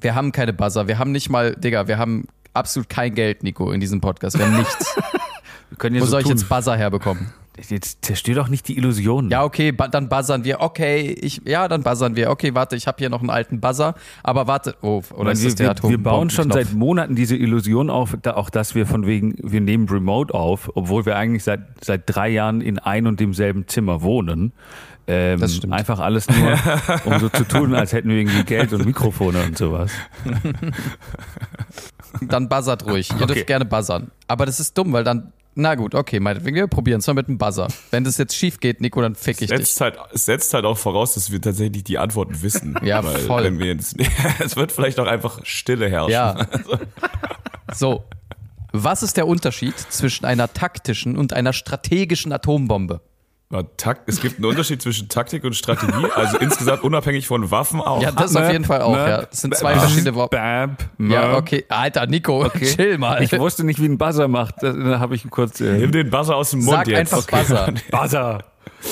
wir 0.00 0.14
haben 0.14 0.30
keine 0.32 0.52
Buzzer. 0.52 0.86
Wir 0.88 0.98
haben 0.98 1.12
nicht 1.12 1.28
mal, 1.28 1.54
Digga, 1.56 1.88
wir 1.88 1.98
haben 1.98 2.26
absolut 2.54 2.88
kein 2.88 3.14
Geld, 3.14 3.42
Nico, 3.42 3.72
in 3.72 3.80
diesem 3.80 4.00
Podcast. 4.00 4.38
Wir 4.38 4.46
haben 4.46 4.56
nichts. 4.56 4.96
Wir 5.70 5.76
können 5.78 6.00
Wo 6.00 6.04
so 6.04 6.10
soll 6.10 6.20
ich 6.22 6.26
tun. 6.26 6.36
jetzt 6.36 6.48
Buzzer 6.48 6.76
herbekommen? 6.76 7.32
Jetzt 7.68 8.04
zerstör 8.04 8.34
doch 8.34 8.48
nicht 8.48 8.68
die 8.68 8.76
Illusion. 8.76 9.28
Ja, 9.30 9.44
okay, 9.44 9.72
dann 9.90 10.08
buzzern 10.08 10.44
wir. 10.44 10.60
Okay, 10.60 11.16
ich, 11.20 11.42
ja, 11.44 11.68
dann 11.68 11.82
buzzern 11.82 12.16
wir. 12.16 12.30
Okay, 12.30 12.54
warte, 12.54 12.76
ich 12.76 12.86
habe 12.86 12.96
hier 12.98 13.10
noch 13.10 13.20
einen 13.20 13.30
alten 13.30 13.60
Buzzer. 13.60 13.94
Aber 14.22 14.46
warte, 14.46 14.76
oh, 14.82 15.02
oder 15.14 15.26
Weil 15.26 15.32
ist 15.32 15.42
wir, 15.42 15.48
das 15.50 15.56
der 15.56 15.82
wir, 15.82 15.90
wir 15.90 16.02
bauen 16.02 16.30
schon 16.30 16.50
seit 16.50 16.72
Monaten 16.72 17.14
diese 17.14 17.36
Illusion 17.36 17.90
auf, 17.90 18.16
da, 18.22 18.34
auch 18.34 18.50
dass 18.50 18.74
wir 18.74 18.86
von 18.86 19.06
wegen, 19.06 19.34
wir 19.42 19.60
nehmen 19.60 19.88
Remote 19.88 20.32
auf, 20.32 20.70
obwohl 20.74 21.04
wir 21.06 21.16
eigentlich 21.16 21.44
seit, 21.44 21.60
seit 21.84 22.02
drei 22.06 22.28
Jahren 22.30 22.60
in 22.60 22.78
ein 22.78 23.06
und 23.06 23.20
demselben 23.20 23.68
Zimmer 23.68 24.02
wohnen. 24.02 24.52
Ähm, 25.06 25.40
Das 25.40 25.56
stimmt. 25.56 25.72
Einfach 25.72 25.98
alles 25.98 26.28
nur, 26.28 26.56
um 27.04 27.18
so 27.18 27.28
zu 27.28 27.44
tun, 27.44 27.74
als 27.74 27.92
hätten 27.92 28.08
wir 28.10 28.16
irgendwie 28.16 28.44
Geld 28.44 28.72
und 28.72 28.84
Mikrofone 28.86 29.42
und 29.44 29.58
sowas. 29.58 29.90
Dann 32.22 32.48
buzzert 32.48 32.86
ruhig. 32.86 33.10
Ihr 33.10 33.16
Okay. 33.16 33.26
dürft 33.34 33.46
gerne 33.46 33.64
buzzern. 33.64 34.10
Aber 34.26 34.46
das 34.46 34.60
ist 34.60 34.76
dumm, 34.76 34.92
weil 34.92 35.04
dann. 35.04 35.32
Na 35.60 35.74
gut, 35.74 35.94
okay, 35.94 36.20
meinetwegen, 36.20 36.56
wir 36.56 36.66
probieren 36.68 37.00
es 37.00 37.06
mal 37.06 37.12
mit 37.12 37.28
dem 37.28 37.36
Buzzer. 37.36 37.68
Wenn 37.90 38.02
das 38.02 38.16
jetzt 38.16 38.34
schief 38.34 38.60
geht, 38.60 38.80
Nico, 38.80 39.02
dann 39.02 39.14
fick 39.14 39.42
ich 39.42 39.50
dich. 39.50 39.58
setzt 39.58 39.80
halt, 39.82 39.98
es 40.10 40.24
setzt 40.24 40.54
halt 40.54 40.64
auch 40.64 40.78
voraus, 40.78 41.12
dass 41.14 41.30
wir 41.30 41.38
tatsächlich 41.38 41.84
die 41.84 41.98
Antworten 41.98 42.40
wissen. 42.40 42.78
Ja, 42.82 43.04
Weil, 43.04 43.18
voll. 43.18 43.44
Wenn 43.44 43.58
wir 43.58 43.66
jetzt, 43.66 43.94
es 44.42 44.56
wird 44.56 44.72
vielleicht 44.72 44.98
auch 44.98 45.06
einfach 45.06 45.44
Stille 45.44 45.90
herrschen. 45.90 46.12
Ja. 46.12 46.46
So. 47.74 48.04
Was 48.72 49.02
ist 49.02 49.16
der 49.16 49.26
Unterschied 49.26 49.76
zwischen 49.76 50.24
einer 50.24 50.50
taktischen 50.50 51.18
und 51.18 51.32
einer 51.34 51.52
strategischen 51.52 52.32
Atombombe? 52.32 53.02
Ja, 53.52 53.64
Takt, 53.76 54.08
es 54.08 54.20
gibt 54.20 54.36
einen 54.36 54.44
Unterschied 54.44 54.80
zwischen 54.80 55.08
Taktik 55.08 55.42
und 55.42 55.56
Strategie, 55.56 56.06
also 56.14 56.38
insgesamt 56.38 56.84
unabhängig 56.84 57.26
von 57.26 57.50
Waffen 57.50 57.80
auch. 57.80 58.00
Ja, 58.00 58.12
das 58.12 58.36
auf 58.36 58.48
jeden 58.50 58.64
Fall 58.64 58.80
auch, 58.80 58.94
ja. 58.96 59.22
Das 59.22 59.40
sind 59.40 59.56
zwei 59.56 59.76
verschiedene 59.76 60.14
Worte. 60.14 60.36
Bab, 60.36 60.88
Ja, 60.98 61.36
okay. 61.36 61.64
Alter, 61.68 62.06
Nico, 62.06 62.48
chill 62.50 62.96
mal. 62.98 63.20
Ich 63.24 63.36
wusste 63.36 63.64
nicht, 63.64 63.82
wie 63.82 63.86
ein 63.86 63.98
Buzzer 63.98 64.28
macht. 64.28 64.62
Da, 64.62 65.00
habe 65.00 65.16
ich 65.16 65.28
kurz. 65.30 65.60
Äh, 65.60 65.78
Nimm 65.78 65.90
den 65.90 66.10
Buzzer 66.10 66.36
aus 66.36 66.50
dem 66.50 66.60
Mund 66.60 66.76
Sag 66.76 66.86
jetzt. 66.88 67.12
einfach 67.12 67.26
Buzzer. 67.26 67.72
Buzzer. 67.90 68.44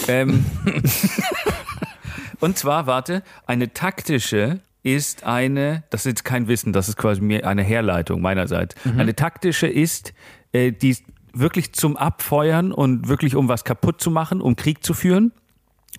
ähm, 0.08 0.44
und 2.40 2.58
zwar, 2.58 2.88
warte, 2.88 3.22
eine 3.46 3.72
taktische 3.72 4.58
ist 4.82 5.22
eine, 5.22 5.84
das 5.90 6.00
ist 6.00 6.06
jetzt 6.06 6.24
kein 6.24 6.48
Wissen, 6.48 6.72
das 6.72 6.88
ist 6.88 6.96
quasi 6.96 7.20
mir 7.20 7.46
eine 7.46 7.62
Herleitung 7.62 8.20
meinerseits. 8.20 8.74
Eine 8.96 9.14
taktische 9.14 9.68
ist, 9.68 10.14
äh, 10.52 10.72
die 10.72 10.96
wirklich 11.38 11.72
zum 11.72 11.96
Abfeuern 11.96 12.72
und 12.72 13.08
wirklich 13.08 13.34
um 13.36 13.48
was 13.48 13.64
kaputt 13.64 14.00
zu 14.00 14.10
machen, 14.10 14.40
um 14.40 14.56
Krieg 14.56 14.82
zu 14.84 14.94
führen, 14.94 15.32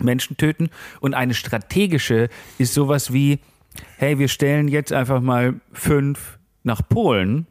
Menschen 0.01 0.38
töten. 0.38 0.69
Und 1.00 1.13
eine 1.13 1.34
strategische 1.34 2.29
ist 2.58 2.74
sowas 2.74 3.13
wie, 3.13 3.39
hey, 3.98 4.19
wir 4.19 4.27
stellen 4.27 4.67
jetzt 4.67 4.93
einfach 4.93 5.22
mal 5.22 5.60
fünf 5.72 6.39
nach 6.63 6.81
Polen. 6.88 7.48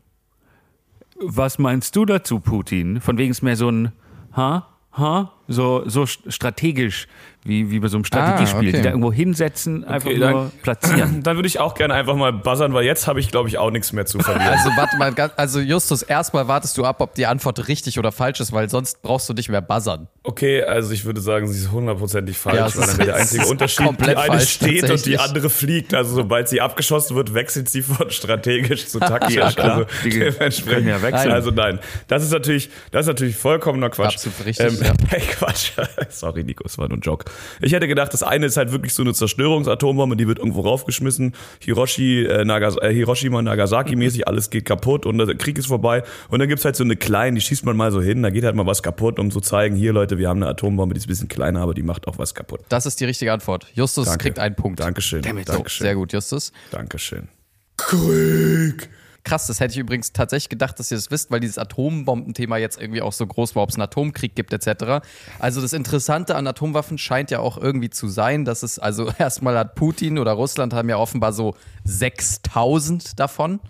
Was 1.21 1.59
meinst 1.59 1.97
du 1.97 2.04
dazu, 2.04 2.40
Putin? 2.40 3.00
Von 3.00 3.18
wegen 3.18 3.30
ist 3.30 3.42
mehr 3.42 3.57
so 3.57 3.71
ein, 3.71 3.92
ha, 4.37 4.68
ha, 4.92 5.33
so, 5.48 5.82
so 5.88 6.04
strategisch, 6.06 7.08
wie, 7.44 7.70
wie 7.70 7.78
bei 7.80 7.88
so 7.88 7.96
einem 7.96 8.04
Strategiespiel. 8.04 8.56
Ah, 8.58 8.60
okay. 8.68 8.76
Die 8.76 8.82
da 8.82 8.90
irgendwo 8.90 9.12
hinsetzen, 9.12 9.84
einfach 9.84 10.10
Okay, 10.10 10.18
nur 10.18 10.28
dann- 10.32 10.50
platzieren. 10.62 11.22
Dann 11.22 11.36
würde 11.36 11.46
ich 11.46 11.58
auch 11.60 11.74
gerne 11.74 11.94
einfach 11.94 12.14
mal 12.16 12.32
buzzern, 12.32 12.74
weil 12.74 12.84
jetzt 12.84 13.06
habe 13.06 13.20
ich, 13.20 13.30
glaube 13.30 13.48
ich, 13.48 13.56
auch 13.58 13.70
nichts 13.70 13.92
mehr 13.92 14.04
zu 14.04 14.18
verlieren. 14.18 14.48
Also 14.52 14.70
warte 14.76 14.96
mal, 14.98 15.14
also 15.36 15.60
Justus, 15.60 16.02
erstmal 16.02 16.48
wartest 16.48 16.76
du 16.76 16.84
ab, 16.84 17.00
ob 17.00 17.14
die 17.14 17.26
Antwort 17.26 17.66
richtig 17.68 17.98
oder 17.98 18.12
falsch 18.12 18.40
ist, 18.40 18.52
weil 18.52 18.68
sonst 18.68 19.00
brauchst 19.02 19.28
du 19.28 19.32
nicht 19.34 19.48
mehr 19.48 19.62
buzzern. 19.62 20.08
Okay, 20.24 20.62
also 20.62 20.92
ich 20.92 21.04
würde 21.06 21.20
sagen, 21.22 21.48
sie 21.48 21.58
ist 21.60 21.70
hundertprozentig 21.72 22.36
falsch, 22.36 22.56
Ja, 22.58 22.76
weil 22.76 22.86
dann 22.86 22.98
wäre 22.98 23.06
der 23.06 23.16
einzige 23.20 23.46
Unterschied, 23.46 23.88
die 23.98 24.04
eine 24.04 24.16
falsch, 24.16 24.50
steht 24.50 24.90
und 24.90 25.06
die 25.06 25.18
andere 25.18 25.48
fliegt. 25.48 25.94
Also 25.94 26.14
sobald 26.16 26.48
sie 26.48 26.60
abgeschossen 26.60 27.16
wird, 27.16 27.32
wechselt 27.32 27.68
sie 27.70 27.80
von 27.82 28.10
strategisch 28.10 28.88
zu 28.88 28.98
taktisch. 28.98 29.36
Ja. 29.36 29.44
Also 29.44 29.86
Die 30.04 30.10
dementsprechend. 30.10 30.88
ja 30.88 31.00
wechseln. 31.00 31.32
Also 31.32 31.50
nein, 31.50 31.78
das 32.08 32.24
ist 32.24 32.32
natürlich, 32.32 32.68
das 32.90 33.02
ist 33.02 33.08
natürlich 33.08 33.36
vollkommener 33.36 33.88
Quatsch. 33.90 34.16
Absolut 34.16 34.44
richtig, 34.44 34.66
Ähm, 34.66 34.78
ja. 34.82 35.18
Quatsch. 35.38 35.73
Sorry, 36.11 36.45
Nico, 36.45 36.64
es 36.66 36.78
war 36.78 36.88
nur 36.88 36.99
ein 36.99 37.00
Joke. 37.00 37.30
Ich 37.61 37.73
hätte 37.73 37.87
gedacht, 37.88 38.12
das 38.12 38.23
eine 38.23 38.47
ist 38.47 38.57
halt 38.57 38.72
wirklich 38.72 38.94
so 38.94 39.03
eine 39.03 39.14
Zerstörungsatombombe, 39.14 40.16
die 40.16 40.27
wird 40.27 40.38
irgendwo 40.38 40.62
raufgeschmissen. 40.62 41.35
Hiroshi, 41.61 42.24
äh, 42.24 42.44
Nagas 42.44 42.77
äh, 42.77 42.92
Hiroshima, 42.92 43.40
Nagasaki 43.42 43.96
mäßig, 43.96 44.27
alles 44.27 44.51
geht 44.51 44.64
kaputt 44.64 45.07
und 45.07 45.18
der 45.18 45.35
Krieg 45.37 45.59
ist 45.59 45.66
vorbei. 45.66 46.03
Und 46.29 46.40
dann 46.40 46.48
gibt's 46.48 46.64
halt 46.64 46.77
so 46.77 46.85
eine 46.85 46.96
kleine, 46.96 47.37
die 47.37 47.40
schießt 47.40 47.64
man 47.64 47.77
mal 47.77 47.92
so 47.92 48.01
hin, 48.01 48.22
da 48.22 48.31
geht 48.31 48.44
halt 48.44 48.55
mal 48.55 48.66
was 48.66 48.83
kaputt, 48.83 49.18
um 49.18 49.31
zu 49.31 49.40
zeigen, 49.40 49.77
hier 49.77 49.92
Leute, 49.92 50.18
wir 50.18 50.29
haben 50.29 50.42
eine 50.42 50.51
Atombombe, 50.51 50.94
die 50.94 50.98
ist 50.98 51.07
ein 51.07 51.09
bisschen 51.09 51.29
kleiner, 51.29 51.61
aber 51.61 51.74
die 51.74 51.83
macht 51.83 52.09
auch 52.09 52.18
was 52.18 52.35
kaputt. 52.35 52.61
Das 52.68 52.87
ist 52.87 53.01
die 53.01 53.05
richtige 53.05 53.33
Antwort. 53.33 53.66
Justus 53.74 54.07
Danke. 54.07 54.24
kriegt 54.24 54.38
einen 54.38 54.57
Punkt. 54.57 54.81
Dankeschön. 54.81 55.22
Damn 55.22 55.38
it. 55.38 55.46
So, 55.46 55.53
Dankeschön. 55.55 55.85
sehr 55.85 55.94
gut, 55.94 56.12
Justus. 56.12 56.53
Dankeschön. 56.70 57.29
Krieg. 57.77 58.88
Krass, 59.24 59.46
das 59.46 59.61
hätte 59.61 59.72
ich 59.72 59.78
übrigens 59.78 60.12
tatsächlich 60.12 60.48
gedacht, 60.48 60.78
dass 60.78 60.90
ihr 60.90 60.96
das 60.96 61.11
wisst, 61.11 61.31
weil 61.31 61.40
dieses 61.40 61.59
Atombombenthema 61.59 62.57
jetzt 62.57 62.81
irgendwie 62.81 63.02
auch 63.02 63.12
so 63.12 63.26
groß 63.26 63.57
war, 63.57 63.62
ob 63.62 63.70
es 63.70 63.74
einen 63.74 63.83
Atomkrieg 63.83 64.35
gibt 64.35 64.52
etc. 64.52 65.07
Also 65.38 65.61
das 65.61 65.72
Interessante 65.72 66.37
an 66.37 66.46
Atomwaffen 66.46 66.98
scheint 66.98 67.31
ja 67.31 67.40
auch 67.40 67.59
irgendwie 67.59 67.90
zu 67.90 68.09
sein, 68.09 68.44
dass 68.44 68.62
es, 68.62 68.78
also 68.78 69.11
erstmal 69.18 69.59
hat 69.59 69.74
Putin 69.74 70.18
oder 70.18 70.33
Russland 70.33 70.72
haben 70.72 70.88
ja 70.88 70.96
offenbar 70.96 71.33
so 71.33 71.57
6000 71.85 73.18
davon. 73.18 73.61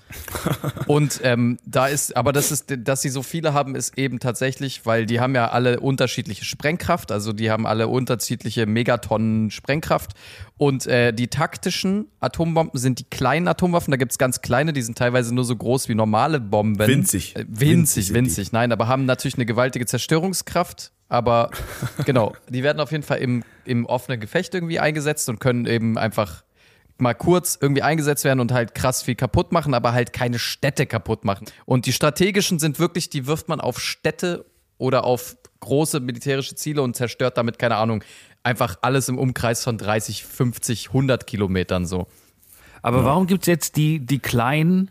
Und 0.86 1.20
ähm, 1.22 1.58
da 1.64 1.86
ist, 1.86 2.16
aber 2.16 2.32
das 2.32 2.50
ist, 2.50 2.74
dass 2.78 3.02
sie 3.02 3.08
so 3.08 3.22
viele 3.22 3.54
haben, 3.54 3.74
ist 3.74 3.96
eben 3.96 4.18
tatsächlich, 4.18 4.86
weil 4.86 5.06
die 5.06 5.20
haben 5.20 5.34
ja 5.34 5.48
alle 5.48 5.80
unterschiedliche 5.80 6.44
Sprengkraft, 6.44 7.10
also 7.12 7.32
die 7.32 7.50
haben 7.50 7.66
alle 7.66 7.88
unterschiedliche 7.88 8.66
Megatonnen 8.66 9.50
Sprengkraft. 9.50 10.12
Und 10.58 10.86
äh, 10.88 11.12
die 11.12 11.28
taktischen 11.28 12.08
Atombomben 12.18 12.78
sind 12.78 12.98
die 12.98 13.04
kleinen 13.04 13.46
Atomwaffen. 13.46 13.92
Da 13.92 13.96
gibt 13.96 14.12
es 14.12 14.18
ganz 14.18 14.42
kleine, 14.42 14.72
die 14.72 14.82
sind 14.82 14.98
teilweise 14.98 15.32
nur 15.32 15.44
so 15.44 15.54
groß 15.54 15.88
wie 15.88 15.94
normale 15.94 16.40
Bomben. 16.40 16.86
Winzig. 16.86 17.36
Äh, 17.36 17.44
Winzig 17.48 17.68
winzig, 18.08 18.14
winzig. 18.14 18.52
Nein, 18.52 18.72
aber 18.72 18.88
haben 18.88 19.04
natürlich 19.04 19.36
eine 19.36 19.46
gewaltige 19.46 19.86
Zerstörungskraft. 19.86 20.92
Aber 21.08 21.50
genau, 22.04 22.34
die 22.48 22.64
werden 22.64 22.80
auf 22.80 22.90
jeden 22.90 23.04
Fall 23.04 23.18
im, 23.18 23.44
im 23.64 23.86
offenen 23.86 24.20
Gefecht 24.20 24.52
irgendwie 24.52 24.80
eingesetzt 24.80 25.28
und 25.28 25.38
können 25.38 25.64
eben 25.64 25.96
einfach 25.96 26.42
mal 26.98 27.14
kurz 27.14 27.56
irgendwie 27.60 27.82
eingesetzt 27.82 28.24
werden 28.24 28.40
und 28.40 28.52
halt 28.52 28.74
krass 28.74 29.02
viel 29.02 29.14
kaputt 29.14 29.52
machen, 29.52 29.72
aber 29.72 29.92
halt 29.92 30.12
keine 30.12 30.40
Städte 30.40 30.86
kaputt 30.86 31.24
machen. 31.24 31.46
Und 31.64 31.86
die 31.86 31.92
strategischen 31.92 32.58
sind 32.58 32.80
wirklich, 32.80 33.08
die 33.08 33.26
wirft 33.28 33.48
man 33.48 33.60
auf 33.60 33.78
Städte 33.78 34.44
oder 34.78 35.04
auf 35.04 35.36
große 35.60 36.00
militärische 36.00 36.54
Ziele 36.54 36.82
und 36.82 36.96
zerstört 36.96 37.36
damit, 37.36 37.58
keine 37.58 37.76
Ahnung, 37.76 38.02
einfach 38.42 38.76
alles 38.82 39.08
im 39.08 39.18
Umkreis 39.18 39.62
von 39.64 39.78
30, 39.78 40.24
50, 40.24 40.88
100 40.88 41.26
Kilometern 41.26 41.86
so. 41.86 42.06
Aber 42.82 43.04
warum 43.04 43.26
gibt's 43.26 43.46
jetzt 43.46 43.76
die, 43.76 43.98
die 44.00 44.18
kleinen? 44.20 44.90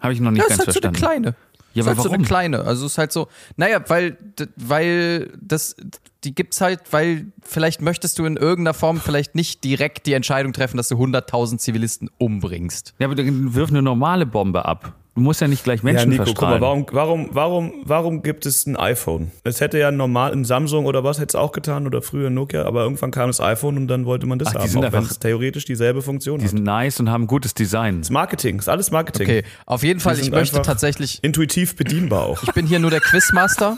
Habe 0.00 0.12
ich 0.14 0.20
noch 0.20 0.30
nicht 0.30 0.42
Ja, 0.42 0.48
ganz 0.48 0.60
ist 0.62 0.66
halt 0.66 0.74
so 0.74 0.88
eine 0.88 0.96
verstanden. 0.96 1.22
kleine. 1.22 1.36
Ja, 1.72 1.82
ist 1.82 1.86
aber 1.86 1.96
halt 1.96 2.02
so 2.02 2.08
eine 2.08 2.12
warum? 2.18 2.24
kleine. 2.26 2.60
Also 2.64 2.86
ist 2.86 2.98
halt 2.98 3.12
so, 3.12 3.28
naja, 3.56 3.80
weil, 3.88 4.16
weil 4.56 5.30
das, 5.40 5.76
die 6.24 6.34
gibt's 6.34 6.60
halt, 6.60 6.80
weil 6.90 7.26
vielleicht 7.42 7.80
möchtest 7.82 8.18
du 8.18 8.24
in 8.24 8.36
irgendeiner 8.36 8.74
Form 8.74 8.98
vielleicht 9.00 9.34
nicht 9.36 9.62
direkt 9.62 10.06
die 10.06 10.14
Entscheidung 10.14 10.52
treffen, 10.52 10.78
dass 10.78 10.88
du 10.88 10.96
100.000 10.96 11.58
Zivilisten 11.58 12.10
umbringst. 12.18 12.94
Ja, 12.98 13.06
aber 13.06 13.14
dann 13.14 13.54
wirf 13.54 13.70
eine 13.70 13.82
normale 13.82 14.26
Bombe 14.26 14.64
ab. 14.64 14.94
Du 15.16 15.22
musst 15.22 15.40
ja 15.40 15.48
nicht 15.48 15.64
gleich 15.64 15.80
Ja, 15.80 15.84
Menschen 15.84 16.10
Nico, 16.10 16.22
guck 16.24 16.38
verstrahlen. 16.38 16.60
mal, 16.60 16.66
warum, 16.66 16.86
warum, 16.92 17.28
warum, 17.32 17.72
warum 17.84 18.22
gibt 18.22 18.46
es 18.46 18.64
ein 18.66 18.76
iPhone? 18.76 19.32
Es 19.42 19.60
hätte 19.60 19.76
ja 19.78 19.88
ein 19.88 19.96
normal, 19.96 20.32
ein 20.32 20.44
Samsung 20.44 20.86
oder 20.86 21.02
was 21.02 21.18
hätte 21.18 21.30
es 21.30 21.34
auch 21.34 21.50
getan 21.52 21.86
oder 21.86 22.00
früher 22.00 22.28
ein 22.28 22.34
Nokia, 22.34 22.64
aber 22.64 22.84
irgendwann 22.84 23.10
kam 23.10 23.28
das 23.28 23.40
iPhone 23.40 23.76
und 23.76 23.88
dann 23.88 24.06
wollte 24.06 24.26
man 24.26 24.38
das 24.38 24.48
Ach, 24.48 24.52
die 24.52 24.58
haben, 24.60 24.68
sind 24.68 24.84
auch 24.84 24.92
wenn 24.92 24.98
einfach- 25.00 25.10
es 25.10 25.18
theoretisch 25.18 25.64
dieselbe 25.64 26.00
Funktion 26.00 26.38
die 26.38 26.44
hat. 26.44 26.50
sind 26.52 26.62
nice 26.62 27.00
und 27.00 27.10
haben 27.10 27.26
gutes 27.26 27.54
Design. 27.54 27.98
Das 27.98 28.06
ist 28.06 28.10
Marketing, 28.12 28.60
ist 28.60 28.68
alles 28.68 28.92
Marketing. 28.92 29.26
Okay, 29.26 29.42
auf 29.66 29.82
jeden 29.82 29.98
Fall, 30.00 30.14
Die 30.14 30.22
ich 30.22 30.30
möchte 30.30 30.62
tatsächlich, 30.62 31.18
Intuitiv 31.22 31.74
bedienbar 31.76 32.26
auch. 32.26 32.42
ich 32.44 32.52
bin 32.52 32.66
hier 32.66 32.78
nur 32.78 32.90
der 32.90 33.00
Quizmaster. 33.10 33.76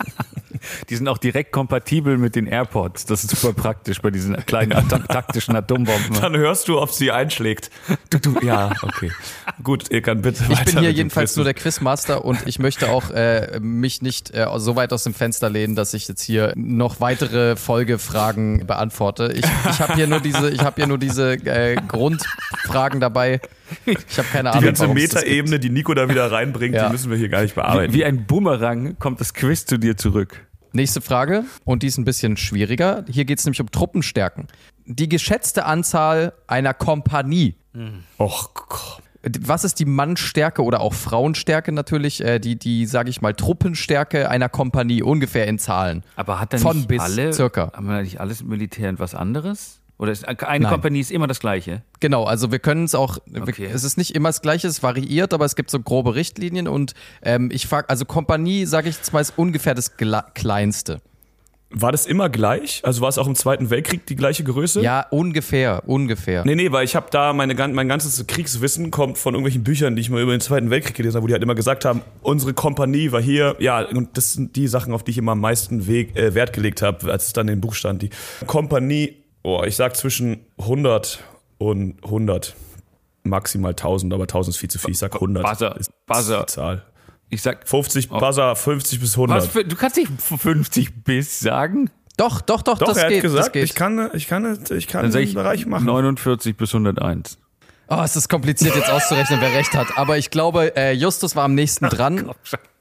Die 0.91 0.97
sind 0.97 1.09
auch 1.09 1.19
direkt 1.19 1.53
kompatibel 1.53 2.19
mit 2.19 2.37
den 2.37 2.47
AirPods. 2.47 3.07
Das 3.07 3.25
ist 3.25 3.37
super 3.37 3.53
praktisch 3.53 4.01
bei 4.01 4.11
diesen 4.11 4.37
kleinen 4.47 4.89
taktischen 5.09 5.57
Atombomben. 5.57 6.21
Dann 6.21 6.37
hörst 6.37 6.69
du, 6.69 6.81
ob 6.81 6.91
sie 6.91 7.11
einschlägt. 7.13 7.71
Du, 8.11 8.19
du, 8.19 8.41
ja, 8.45 8.73
okay. 8.83 9.11
Gut, 9.63 9.91
ihr 9.91 10.03
kann 10.03 10.23
bitte 10.23 10.45
Ich 10.51 10.65
bin 10.65 10.79
hier 10.81 10.93
jedenfalls 10.93 11.37
nur 11.37 11.45
der 11.45 11.55
Quizmaster 11.55 12.25
und 12.25 12.47
ich 12.47 12.59
möchte 12.59 12.91
auch 12.91 13.11
äh, 13.11 13.59
mich 13.61 14.03
nicht 14.03 14.35
äh, 14.35 14.47
so 14.57 14.77
weit 14.77 14.93
aus 14.93 15.05
dem 15.05 15.15
Fenster 15.15 15.51
lehnen, 15.51 15.75
dass 15.75 15.95
ich 15.95 16.09
jetzt 16.09 16.23
hier 16.23 16.53
noch 16.57 17.01
weitere 17.01 17.57
Folgefragen 17.57 18.67
beantworte. 18.67 19.33
Ich, 19.35 19.45
ich 19.71 19.81
habe 19.81 19.95
hier 19.95 20.07
nur 20.07 20.21
diese, 20.21 20.51
ich 20.51 20.61
habe 20.61 20.77
hier 20.77 20.87
nur 20.87 20.99
diese 20.99 21.33
äh, 21.35 21.77
Grundfragen 21.77 23.01
dabei. 23.01 23.41
Ich 23.87 23.97
habe 24.19 24.29
keine 24.31 24.51
Die 24.51 24.57
Ahnung. 24.59 24.65
ganze 24.67 24.87
das 24.87 24.95
gibt. 24.97 25.15
Metaebene, 25.15 25.59
die 25.59 25.71
Nico 25.71 25.95
da 25.95 26.09
wieder 26.09 26.31
reinbringt, 26.31 26.75
Ja. 26.75 26.87
die 26.87 26.93
müssen 26.93 27.11
wir 27.11 27.17
hier 27.17 27.29
gar 27.29 27.43
nicht 27.43 27.57
Wie, 27.57 27.61
bearbeiten. 27.61 27.93
wie 27.95 28.05
ein 28.05 28.27
Bumerang 28.27 28.99
kommt 28.99 29.21
das 29.21 29.33
Quiz 29.35 29.65
zu 29.67 29.79
dir 29.79 29.97
zurück. 29.97 30.47
Nächste 30.73 31.01
Frage 31.01 31.45
und 31.65 31.83
die 31.83 31.87
ist 31.87 31.99
ein 31.99 32.05
bisschen 32.05 32.37
schwieriger. 32.37 33.05
Hier 33.09 33.25
geht 33.25 33.39
es 33.39 33.45
nämlich 33.45 33.61
um 33.61 33.71
Truppenstärken. 33.71 34.47
Die 34.87 35.09
geschätzte 35.09 35.67
Anzahl 35.67 36.33
einer 36.47 36.75
Kompanie. 36.75 37.57
Och, 38.19 38.55
Gott. 38.55 39.03
Was 39.41 39.63
ist 39.63 39.79
die 39.79 39.85
Mannstärke 39.85 40.65
oder 40.65 40.81
auch 40.81 40.95
Frauenstärke 40.95 41.71
natürlich? 41.71 42.25
Äh, 42.25 42.41
die, 42.41 42.59
die 42.59 42.87
sage 42.87 43.09
ich 43.09 43.21
mal, 43.21 43.35
Truppenstärke 43.35 44.29
einer 44.29 44.49
Kompanie 44.49 45.03
ungefähr 45.03 45.47
in 45.47 45.61
Zahlen. 45.61 46.03
Aber 46.17 46.41
hat 46.41 46.53
dann 46.53 46.61
Von 46.61 46.79
nicht 46.79 46.89
bis 46.89 47.01
alle, 47.01 47.33
circa. 47.33 47.71
haben 47.73 47.87
wir 47.87 48.03
nicht 48.03 48.21
alles 48.21 48.41
im 48.41 48.49
Militär 48.49 48.89
und 48.89 48.99
was 48.99 49.15
anderes? 49.15 49.79
Oder 50.03 50.11
ist 50.11 50.27
eine 50.27 50.37
Nein. 50.65 50.69
Kompanie 50.73 50.99
ist 50.99 51.13
immer 51.13 51.29
das 51.29 51.39
gleiche? 51.39 51.83
Genau, 52.01 52.25
also 52.25 52.51
wir 52.51 52.59
können 52.59 52.83
es 52.87 52.95
auch, 52.97 53.19
Okay. 53.41 53.69
es 53.73 53.85
ist 53.85 53.97
nicht 53.97 54.17
immer 54.17 54.31
das 54.31 54.43
Gleiche, 54.43 54.67
es 54.67 54.83
variiert, 54.83 55.33
aber 55.33 55.45
es 55.45 55.55
gibt 55.55 55.71
so 55.71 55.79
grobe 55.79 56.17
Richtlinien 56.17 56.67
und 56.67 56.95
ähm, 57.23 57.51
ich 57.53 57.69
frage, 57.69 57.89
also 57.89 58.05
Kompanie, 58.05 58.67
sage 58.67 58.89
ich 58.89 58.97
jetzt 58.97 59.13
mal, 59.13 59.21
ist 59.21 59.35
ungefähr 59.37 59.75
das 59.75 59.97
Gla 59.97 60.23
Kleinste. 60.35 61.01
War 61.75 61.93
das 61.93 62.05
immer 62.07 62.29
gleich? 62.29 62.81
Also 62.85 63.01
war 63.01 63.09
es 63.11 63.17
auch 63.17 63.27
im 63.29 63.35
Zweiten 63.37 63.71
Weltkrieg 63.71 64.05
die 64.07 64.17
gleiche 64.17 64.43
Größe? 64.45 64.83
Ja, 64.83 65.07
ungefähr, 65.11 65.85
ungefähr. 65.87 66.45
Nee, 66.45 66.57
nee, 66.57 66.71
weil 66.73 66.85
ich 66.85 66.97
habe 66.97 67.07
da 67.13 67.33
meine, 67.33 67.55
gan- 67.55 67.73
mein 67.73 67.89
ganzes 67.89 68.27
Kriegswissen 68.27 68.91
kommt 68.91 69.17
von 69.19 69.35
irgendwelchen 69.35 69.63
Büchern, 69.65 69.95
die 69.95 70.03
ich 70.03 70.11
mal 70.11 70.21
über 70.21 70.33
den 70.33 70.41
Zweiten 70.43 70.69
Weltkrieg 70.69 70.97
gelesen 70.97 71.15
habe, 71.17 71.23
wo 71.23 71.29
die 71.29 71.33
halt 71.33 71.43
immer 71.45 71.55
gesagt 71.55 71.85
haben, 71.87 72.03
unsere 72.23 72.53
Kompanie 72.55 73.13
war 73.13 73.23
hier. 73.23 73.55
Ja, 73.61 73.83
und 73.89 74.17
das 74.19 74.33
sind 74.35 74.57
die 74.57 74.67
Sachen, 74.67 74.93
auf 74.93 75.05
die 75.05 75.13
ich 75.13 75.19
immer 75.19 75.33
am 75.33 75.41
meisten 75.41 75.87
Weg, 75.87 76.15
äh, 76.17 76.35
Wert 76.35 76.53
gelegt 76.53 76.83
habe, 76.83 77.11
als 77.11 77.29
es 77.29 77.33
dann 77.33 77.47
im 77.49 77.61
Buch 77.63 77.73
stand. 77.75 78.03
Die 78.03 78.11
Kompanie, 78.47 79.15
oh, 79.43 79.63
ich 79.65 79.77
sag 79.77 79.97
zwischen 79.97 80.45
100 80.59 81.23
und 81.59 82.03
100. 82.05 82.55
Maximal 83.25 83.71
1000, 83.71 84.13
aber 84.13 84.25
1000 84.25 84.55
ist 84.55 84.61
viel 84.61 84.71
zu 84.71 84.79
viel. 84.79 84.91
Ich 84.91 84.99
sag 84.99 85.15
100. 85.15 85.45
Buzzer, 85.45 85.77
ist 85.79 85.91
Buzzer. 86.07 86.41
die 86.41 86.47
Zahl. 86.47 86.83
Ich 87.31 87.41
sag, 87.41 87.67
50 87.67 88.09
Buzzer, 88.09 88.57
50 88.57 89.01
bis 89.01 89.15
100. 89.15 89.39
was 89.39 89.47
für, 89.47 89.65
du 89.65 89.77
kannst 89.77 89.97
nicht 89.97 90.11
50 90.21 91.05
bis 91.05 91.41
sagen? 91.41 91.89
Doch, 92.17 92.41
doch, 92.41 92.63
doch, 92.63 92.79
Doch, 92.79 92.89
das 92.89 92.99
er 92.99 93.09
geht, 93.09 93.19
hat 93.19 93.23
gesagt, 93.23 93.47
das 93.47 93.53
geht. 93.53 93.65
ich 93.65 93.75
kann, 93.75 94.11
ich 94.13 94.27
kann, 94.29 94.59
ich 94.71 94.87
kann 94.87 95.03
Dann 95.03 95.13
den 95.13 95.23
ich 95.23 95.35
Bereich 95.35 95.67
machen. 95.67 95.87
49 95.87 96.57
bis 96.57 96.75
101. 96.75 97.39
Oh, 97.89 98.01
es 98.03 98.17
ist 98.17 98.29
kompliziert 98.29 98.75
jetzt 98.75 98.91
auszurechnen, 98.91 99.41
wer 99.41 99.53
recht 99.53 99.75
hat. 99.75 99.97
Aber 99.97 100.19
ich 100.19 100.31
glaube, 100.31 100.77
äh, 100.77 100.93
Justus 100.93 101.37
war 101.37 101.45
am 101.45 101.55
nächsten 101.55 101.89
dran, 101.89 102.31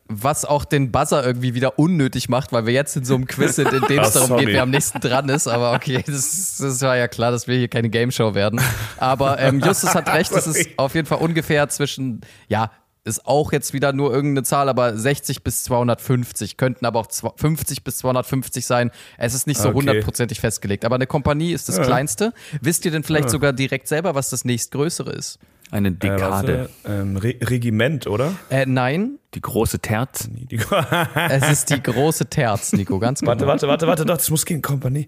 was 0.07 0.43
auch 0.45 0.65
den 0.65 0.91
Buzzer 0.91 1.25
irgendwie 1.25 1.53
wieder 1.53 1.79
unnötig 1.79 2.27
macht, 2.27 2.51
weil 2.51 2.65
wir 2.65 2.73
jetzt 2.73 2.97
in 2.97 3.05
so 3.05 3.15
einem 3.15 3.27
Quiz 3.27 3.55
sind, 3.55 3.71
in 3.71 3.81
dem 3.83 3.99
es 3.99 4.11
darum 4.11 4.27
sorry. 4.29 4.45
geht, 4.45 4.53
wer 4.55 4.63
am 4.63 4.69
nächsten 4.69 4.99
dran 4.99 5.29
ist. 5.29 5.47
Aber 5.47 5.73
okay, 5.73 6.03
das, 6.07 6.57
das 6.59 6.81
war 6.81 6.97
ja 6.97 7.07
klar, 7.07 7.31
dass 7.31 7.47
wir 7.47 7.57
hier 7.57 7.69
keine 7.69 7.89
Game 7.89 8.11
Show 8.11 8.35
werden. 8.35 8.59
Aber 8.97 9.39
ähm, 9.39 9.61
Justus 9.61 9.93
hat 9.95 10.11
recht, 10.13 10.31
es 10.33 10.47
ist 10.47 10.69
auf 10.77 10.95
jeden 10.95 11.07
Fall 11.07 11.19
ungefähr 11.19 11.69
zwischen, 11.69 12.21
ja, 12.49 12.71
ist 13.03 13.25
auch 13.25 13.51
jetzt 13.51 13.73
wieder 13.73 13.93
nur 13.93 14.13
irgendeine 14.13 14.43
Zahl, 14.43 14.69
aber 14.69 14.95
60 14.95 15.43
bis 15.43 15.63
250, 15.63 16.55
könnten 16.57 16.85
aber 16.85 16.99
auch 16.99 17.07
zwei- 17.07 17.31
50 17.35 17.83
bis 17.83 17.97
250 17.97 18.65
sein. 18.65 18.91
Es 19.17 19.33
ist 19.33 19.47
nicht 19.47 19.59
so 19.59 19.69
Okay. 19.69 19.77
hundertprozentig 19.77 20.39
festgelegt. 20.39 20.85
Aber 20.85 20.95
eine 20.95 21.07
Kompanie 21.07 21.51
ist 21.53 21.67
das 21.67 21.81
kleinste. 21.81 22.31
Wisst 22.61 22.85
ihr 22.85 22.91
denn 22.91 23.03
vielleicht 23.03 23.29
sogar 23.31 23.53
direkt 23.53 23.87
selber, 23.87 24.13
was 24.13 24.29
das 24.29 24.45
nächstgrößere 24.45 25.11
ist? 25.13 25.39
Eine 25.71 25.87
Äh, 25.87 25.91
Dekade. 25.91 26.21
warte, 26.29 26.69
ähm, 26.85 27.15
Re 27.17 27.35
Regiment, 27.41 28.05
oder? 28.05 28.33
Äh, 28.49 28.65
nein, 28.67 29.17
Die 29.33 29.41
große 29.41 29.79
Terz. 29.79 30.27
Die- 30.31 30.59
es 31.29 31.49
ist 31.49 31.69
die 31.69 31.81
große 31.81 32.25
Terz, 32.25 32.73
Nico, 32.73 32.99
ganz 32.99 33.21
genau. 33.21 33.31
warte, 33.31 33.47
warte, 33.47 33.67
warte, 33.69 33.87
warte, 33.87 34.05
doch, 34.05 34.17
das 34.17 34.29
muss 34.29 34.45
gehen, 34.45 34.61
Kompanie. 34.61 35.07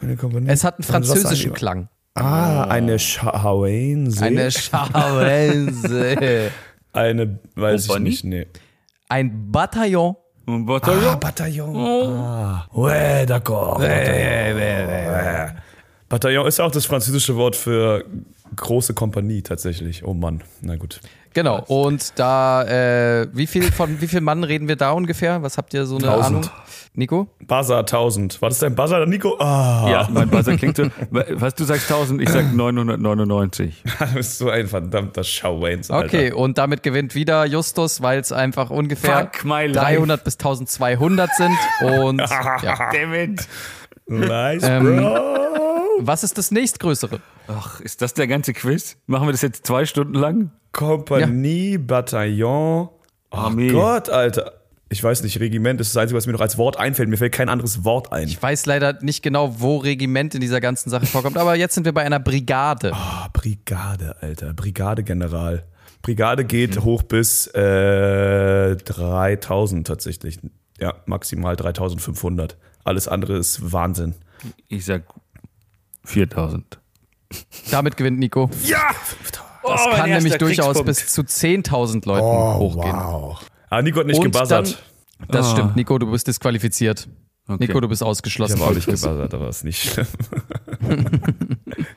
Eine 0.00 0.16
Kompanie. 0.16 0.48
Es 0.48 0.62
hat 0.64 0.76
einen 0.78 0.84
französischen? 0.84 1.52
Klang. 1.52 1.88
Ah, 2.14 2.62
eine 2.64 2.98
Schauense. 3.00 4.24
Eine 4.24 4.50
Schauense. 4.52 6.50
Eine, 6.92 7.40
weiß 7.56 7.88
Kompanie? 7.88 8.10
ich 8.10 8.22
nicht, 8.22 8.24
nee. 8.24 8.46
Ein 9.08 9.50
Bataillon. 9.50 10.14
Und 10.46 10.62
Ah, 10.62 10.66
Bataillon. 10.78 11.18
Bataillon. 11.20 11.76
Ah. 11.76 12.68
Ouais, 12.72 13.24
d'accord. 13.26 13.78
Bataillon. 13.80 15.56
Bataillon 16.14 16.46
ist 16.46 16.60
auch 16.60 16.70
das 16.70 16.86
französische 16.86 17.34
Wort 17.34 17.56
für 17.56 18.04
große 18.54 18.94
Kompanie 18.94 19.42
tatsächlich. 19.42 20.04
Oh 20.04 20.14
Mann, 20.14 20.44
na 20.60 20.76
gut. 20.76 21.00
Genau. 21.32 21.64
Und 21.66 22.12
da, 22.20 22.62
äh, 23.22 23.26
wie 23.32 23.48
viel 23.48 23.72
von 23.72 24.00
wie 24.00 24.06
viel 24.06 24.20
Mann 24.20 24.44
reden 24.44 24.68
wir 24.68 24.76
da 24.76 24.92
ungefähr? 24.92 25.42
Was 25.42 25.58
habt 25.58 25.74
ihr 25.74 25.86
so 25.86 25.96
eine 25.96 26.06
Tausend. 26.06 26.26
Ahnung? 26.46 26.50
Nico? 26.94 27.26
Buzzer 27.44 27.78
1000. 27.80 28.40
War 28.40 28.48
das 28.50 28.60
dein 28.60 28.76
Buzzer, 28.76 29.04
Nico? 29.06 29.36
Ah, 29.40 29.88
Ja, 29.90 30.08
mein 30.12 30.28
Buzzer 30.30 30.56
klingt 30.56 30.76
so. 30.76 30.84
Was 31.10 31.56
du 31.56 31.64
sagst 31.64 31.90
1000, 31.90 32.22
ich 32.22 32.28
sag 32.28 32.54
999. 32.54 33.82
du 33.98 34.14
bist 34.14 34.38
so 34.38 34.50
ein 34.50 34.68
verdammter 34.68 35.22
Alter. 35.42 35.98
Okay, 35.98 36.30
und 36.30 36.58
damit 36.58 36.84
gewinnt 36.84 37.16
wieder 37.16 37.44
Justus, 37.44 38.02
weil 38.02 38.20
es 38.20 38.30
einfach 38.30 38.70
ungefähr 38.70 39.28
Fuck 39.32 39.44
my 39.44 39.66
life. 39.66 39.80
300 39.96 40.22
bis 40.22 40.34
1200 40.34 41.30
sind. 41.34 41.58
Und 41.80 42.18
ja. 42.62 42.90
Damn 42.92 43.14
it. 43.14 43.48
Nice, 44.06 44.62
Ähm, 44.62 44.96
bro. 44.98 45.53
Was 46.06 46.24
ist 46.24 46.38
das 46.38 46.50
nächstgrößere? 46.50 47.20
Ach, 47.48 47.80
ist 47.80 48.02
das 48.02 48.14
der 48.14 48.26
ganze 48.26 48.52
Quiz? 48.52 48.96
Machen 49.06 49.28
wir 49.28 49.32
das 49.32 49.42
jetzt 49.42 49.66
zwei 49.66 49.84
Stunden 49.86 50.14
lang? 50.14 50.50
Kompanie, 50.72 51.78
Bataillon. 51.78 52.88
Oh 53.30 53.36
Armee. 53.36 53.68
Gott, 53.68 54.08
Alter. 54.08 54.52
Ich 54.90 55.02
weiß 55.02 55.22
nicht, 55.22 55.40
Regiment 55.40 55.80
ist 55.80 55.94
das 55.94 56.00
Einzige, 56.00 56.16
was 56.16 56.26
mir 56.26 56.34
noch 56.34 56.40
als 56.40 56.58
Wort 56.58 56.78
einfällt. 56.78 57.08
Mir 57.08 57.16
fällt 57.16 57.32
kein 57.32 57.48
anderes 57.48 57.84
Wort 57.84 58.12
ein. 58.12 58.28
Ich 58.28 58.40
weiß 58.40 58.66
leider 58.66 59.02
nicht 59.02 59.22
genau, 59.22 59.60
wo 59.60 59.78
Regiment 59.78 60.34
in 60.34 60.40
dieser 60.40 60.60
ganzen 60.60 60.90
Sache 60.90 61.06
vorkommt, 61.06 61.36
aber 61.36 61.56
jetzt 61.56 61.74
sind 61.74 61.84
wir 61.84 61.92
bei 61.92 62.02
einer 62.02 62.20
Brigade. 62.20 62.92
Ah, 62.92 63.28
Brigade, 63.32 64.16
Alter. 64.20 64.52
Brigadegeneral. 64.52 65.64
Brigade 66.02 66.44
geht 66.44 66.80
hoch 66.84 67.02
bis 67.02 67.46
äh, 67.48 68.76
3000 68.76 69.86
tatsächlich. 69.86 70.38
Ja, 70.78 70.94
maximal 71.06 71.56
3500. 71.56 72.56
Alles 72.84 73.08
andere 73.08 73.38
ist 73.38 73.72
Wahnsinn. 73.72 74.14
Ich 74.68 74.84
sag 74.84 75.02
4000. 76.04 76.78
Damit 77.70 77.96
gewinnt 77.96 78.18
Nico. 78.18 78.50
Ja! 78.64 78.78
Das 79.66 79.80
kann 79.96 80.10
nämlich 80.10 80.36
durchaus 80.36 80.84
bis 80.84 81.06
zu 81.08 81.22
10.000 81.22 82.06
Leuten 82.06 82.24
hochgehen. 82.58 82.94
wow. 82.94 83.40
Ah, 83.70 83.80
Nico 83.82 84.00
hat 84.00 84.06
nicht 84.06 84.18
Und 84.18 84.24
gebuzzert. 84.30 84.78
Dann, 85.18 85.26
das 85.28 85.46
Ah. 85.46 85.50
stimmt, 85.52 85.76
Nico, 85.76 85.98
du 85.98 86.10
bist 86.10 86.26
disqualifiziert. 86.26 87.08
Okay. 87.48 87.66
Nico, 87.66 87.80
du 87.80 87.88
bist 87.88 88.00
Ich 88.02 88.06
ausgeschlossen 88.06 88.60
habe 88.60 88.70
auch 88.70 88.74
nicht 88.74 88.86
gebuzzert, 88.86 89.34
aber 89.34 89.48
ist 89.48 89.64
nicht 89.64 89.82
schlimm. 89.82 90.06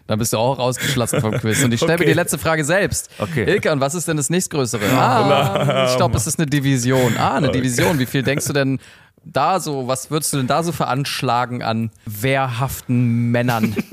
Dann 0.08 0.20
bist 0.20 0.34
du 0.34 0.38
auch 0.38 0.60
ausgeschlossen 0.60 1.22
vom 1.22 1.32
Quiz. 1.32 1.64
Und 1.64 1.74
ich 1.74 1.80
stelle 1.80 1.94
mir 1.94 2.00
Okay. 2.04 2.08
die 2.08 2.14
letzte 2.14 2.38
Frage 2.38 2.64
selbst. 2.66 3.10
Okay. 3.20 3.44
Ilka, 3.50 3.72
und 3.72 3.80
was 3.80 3.96
ist 3.96 4.08
denn 4.08 4.18
das 4.18 4.30
nächstgrößere? 4.30 4.86
Ah, 4.92 5.88
ich 5.90 5.96
glaube, 5.98 6.16
es 6.18 6.28
ist 6.28 6.40
eine 6.40 6.48
Division. 6.48 7.16
Ah, 7.18 7.36
eine 7.36 7.50
Division. 7.52 8.00
Wie 8.00 8.06
viel 8.06 8.24
denkst 8.24 8.46
du 8.46 8.54
denn 8.54 8.80
da 9.34 9.60
so, 9.60 9.88
was 9.88 10.12
würdest 10.12 10.34
du 10.34 10.38
denn 10.38 10.48
da 10.48 10.64
so 10.64 10.72
veranschlagen 10.72 11.64
an 11.64 11.92
wehrhaften 12.06 13.32
Männern? 13.32 13.76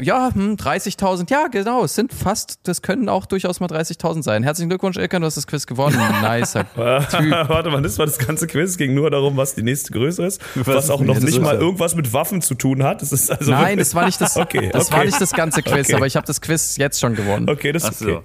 Ja, 0.00 0.30
hm, 0.32 0.54
30.000. 0.54 1.30
Ja, 1.30 1.48
genau. 1.48 1.84
Es 1.84 1.94
sind 1.94 2.12
fast, 2.12 2.60
das 2.62 2.82
können 2.82 3.08
auch 3.08 3.26
durchaus 3.26 3.60
mal 3.60 3.66
30.000 3.66 4.22
sein. 4.22 4.42
Herzlichen 4.42 4.68
Glückwunsch, 4.68 4.96
Ilka, 4.96 5.18
du 5.18 5.26
hast 5.26 5.36
das 5.36 5.46
Quiz 5.46 5.66
gewonnen. 5.66 5.98
Nicer 6.22 6.64
Typ. 6.74 7.30
Warte 7.48 7.70
mal, 7.70 7.82
das 7.82 7.98
war 7.98 8.06
das 8.06 8.18
ganze 8.18 8.46
Quiz. 8.46 8.76
ging 8.76 8.94
nur 8.94 9.10
darum, 9.10 9.36
was 9.36 9.54
die 9.54 9.62
nächste 9.62 9.92
Größe 9.92 10.24
ist. 10.24 10.40
Was, 10.54 10.84
ist 10.84 10.90
auch 10.90 11.00
noch 11.00 11.18
nicht 11.20 11.40
mal 11.40 11.56
irgendwas 11.56 11.94
mit 11.94 12.12
Waffen 12.12 12.42
zu 12.42 12.54
tun 12.54 12.82
hat. 12.82 13.02
Das 13.02 13.12
ist 13.12 13.30
also 13.30 13.50
Nein, 13.50 13.78
das 13.78 13.94
war 13.94 14.06
nicht 14.06 14.20
das, 14.20 14.36
Okay, 14.36 14.70
das 14.72 14.86
okay. 14.86 14.96
war 14.96 15.04
nicht 15.04 15.20
das 15.20 15.32
ganze 15.32 15.62
Quiz, 15.62 15.86
Okay. 15.88 15.94
aber 15.96 16.06
ich 16.06 16.16
habe 16.16 16.26
das 16.26 16.40
Quiz 16.40 16.76
jetzt 16.76 17.00
schon 17.00 17.14
gewonnen. 17.14 17.48
Okay, 17.48 17.72
das 17.72 17.88
ist 17.88 17.98
so. 17.98 18.22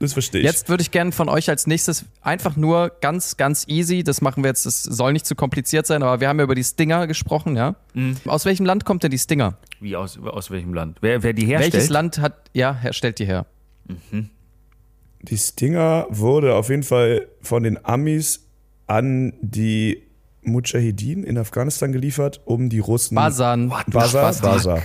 Das 0.00 0.14
verstehe 0.14 0.40
ich. 0.40 0.46
Jetzt 0.46 0.70
würde 0.70 0.80
ich 0.80 0.90
gerne 0.90 1.12
von 1.12 1.28
euch 1.28 1.50
als 1.50 1.66
nächstes 1.66 2.06
einfach 2.22 2.56
nur 2.56 2.90
ganz, 3.02 3.36
ganz 3.36 3.68
easy, 3.68 4.02
das 4.02 4.22
machen 4.22 4.42
wir 4.42 4.48
jetzt, 4.48 4.64
das 4.64 4.82
soll 4.82 5.12
nicht 5.12 5.26
zu 5.26 5.34
kompliziert 5.34 5.86
sein, 5.86 6.02
aber 6.02 6.20
wir 6.20 6.28
haben 6.28 6.38
ja 6.38 6.44
über 6.44 6.54
die 6.54 6.64
Stinger 6.64 7.06
gesprochen, 7.06 7.54
ja? 7.54 7.76
Mhm. 7.92 8.16
Aus 8.24 8.46
welchem 8.46 8.64
Land 8.64 8.86
kommt 8.86 9.02
denn 9.02 9.10
die 9.10 9.18
Stinger? 9.18 9.58
Wie 9.78 9.94
aus, 9.96 10.18
aus 10.18 10.50
welchem 10.50 10.72
Land? 10.72 10.98
Wer, 11.02 11.22
wer 11.22 11.34
die 11.34 11.44
herstellt? 11.44 11.74
Welches 11.74 11.90
Land 11.90 12.18
hat, 12.18 12.50
ja, 12.54 12.80
stellt 12.92 13.18
die 13.18 13.26
her? 13.26 13.44
Die 15.20 15.36
Stinger 15.36 16.06
wurde 16.08 16.54
auf 16.54 16.70
jeden 16.70 16.82
Fall 16.82 17.28
von 17.42 17.62
den 17.62 17.84
Amis 17.84 18.46
an 18.86 19.34
die 19.42 20.02
Mujahideen 20.42 21.24
in 21.24 21.36
Afghanistan 21.36 21.92
geliefert, 21.92 22.40
um 22.46 22.70
die 22.70 22.78
Russen. 22.78 23.16
Basan. 23.16 23.68
Basa, 23.88 24.32
Spaß. 24.32 24.80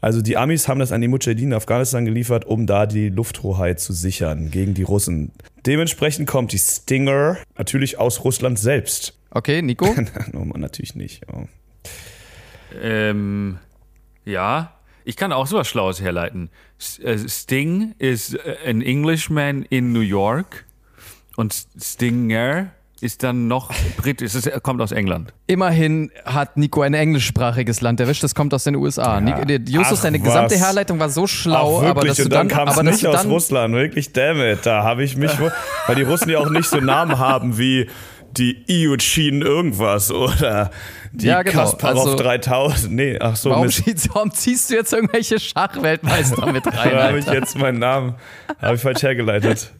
Also 0.00 0.22
die 0.22 0.36
Amis 0.36 0.68
haben 0.68 0.78
das 0.78 0.92
an 0.92 1.00
die 1.00 1.08
Mujahideen 1.08 1.48
in 1.48 1.54
Afghanistan 1.54 2.04
geliefert, 2.04 2.44
um 2.44 2.66
da 2.66 2.86
die 2.86 3.08
Lufthoheit 3.08 3.80
zu 3.80 3.92
sichern 3.92 4.50
gegen 4.50 4.74
die 4.74 4.82
Russen. 4.82 5.32
Dementsprechend 5.64 6.28
kommt 6.28 6.52
die 6.52 6.58
Stinger 6.58 7.38
natürlich 7.56 7.98
aus 7.98 8.24
Russland 8.24 8.58
selbst. 8.58 9.18
Okay, 9.30 9.62
Nico? 9.62 9.86
no, 10.32 10.44
man, 10.44 10.60
natürlich 10.60 10.94
nicht. 10.94 11.22
Oh. 11.32 11.44
Ähm, 12.80 13.58
ja, 14.24 14.72
ich 15.04 15.16
kann 15.16 15.32
auch 15.32 15.46
sowas 15.46 15.68
Schlaues 15.68 16.00
herleiten. 16.00 16.50
Äh, 17.02 17.18
Sting 17.28 17.94
ist 17.98 18.38
an 18.66 18.82
Englishman 18.82 19.64
in 19.64 19.92
New 19.92 20.00
York 20.00 20.66
und 21.36 21.54
Stinger 21.80 22.70
ist 23.00 23.22
dann 23.22 23.46
noch 23.48 23.70
britisch. 23.98 24.34
Es 24.34 24.50
kommt 24.62 24.80
aus 24.80 24.90
England. 24.92 25.32
Immerhin 25.46 26.10
hat 26.24 26.56
Nico 26.56 26.80
ein 26.82 26.94
englischsprachiges 26.94 27.80
Land 27.82 28.00
erwischt, 28.00 28.22
das 28.22 28.34
kommt 28.34 28.54
aus 28.54 28.64
den 28.64 28.74
USA. 28.76 29.20
Nico, 29.20 29.44
der- 29.44 29.60
Justus, 29.60 29.98
Ach, 29.98 30.02
deine 30.04 30.18
was. 30.20 30.24
gesamte 30.24 30.56
Herleitung 30.56 30.98
war 30.98 31.08
so 31.10 31.26
schlau, 31.26 31.82
Ach, 31.84 31.90
aber 31.90 32.04
dass 32.06 32.16
du 32.16 32.24
und 32.24 32.32
dann, 32.32 32.48
dann 32.48 32.56
kam 32.66 32.68
es 32.68 32.82
nicht 32.82 33.04
du 33.04 33.08
aus 33.10 33.26
Russland, 33.26 33.74
wirklich, 33.74 34.12
damn 34.12 34.40
it, 34.40 34.60
da 34.64 34.82
habe 34.82 35.04
ich 35.04 35.16
mich, 35.16 35.30
weil 35.86 35.96
die 35.96 36.02
Russen 36.02 36.30
ja 36.30 36.38
auch 36.38 36.48
nicht 36.50 36.68
so 36.68 36.78
Namen 36.78 37.18
haben 37.18 37.58
wie 37.58 37.88
die 38.36 38.64
Iuchin 38.68 39.40
irgendwas 39.42 40.10
oder 40.10 40.70
die 41.12 41.26
Ja, 41.26 41.42
genau, 41.42 41.60
Kasparov 41.62 42.06
also- 42.06 42.16
3000. 42.16 42.92
Nee, 42.92 43.18
ach 43.20 43.36
so, 43.36 43.50
warum, 43.50 43.66
Mist. 43.66 43.82
warum 44.12 44.30
ziehst 44.30 44.68
du 44.70 44.74
jetzt 44.74 44.92
irgendwelche 44.92 45.38
Schachweltmeister 45.38 46.50
mit 46.52 46.66
rein, 46.66 46.90
da 46.92 47.08
habe 47.08 47.18
ich 47.18 47.26
jetzt 47.26 47.56
meinen 47.58 47.78
Namen, 47.78 48.14
habe 48.60 48.74
ich 48.76 48.80
falsch 48.82 49.02
hergeleitet. 49.02 49.72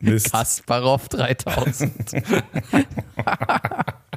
Mist. 0.00 0.32
Kasparov 0.32 1.08
3000. 1.08 1.92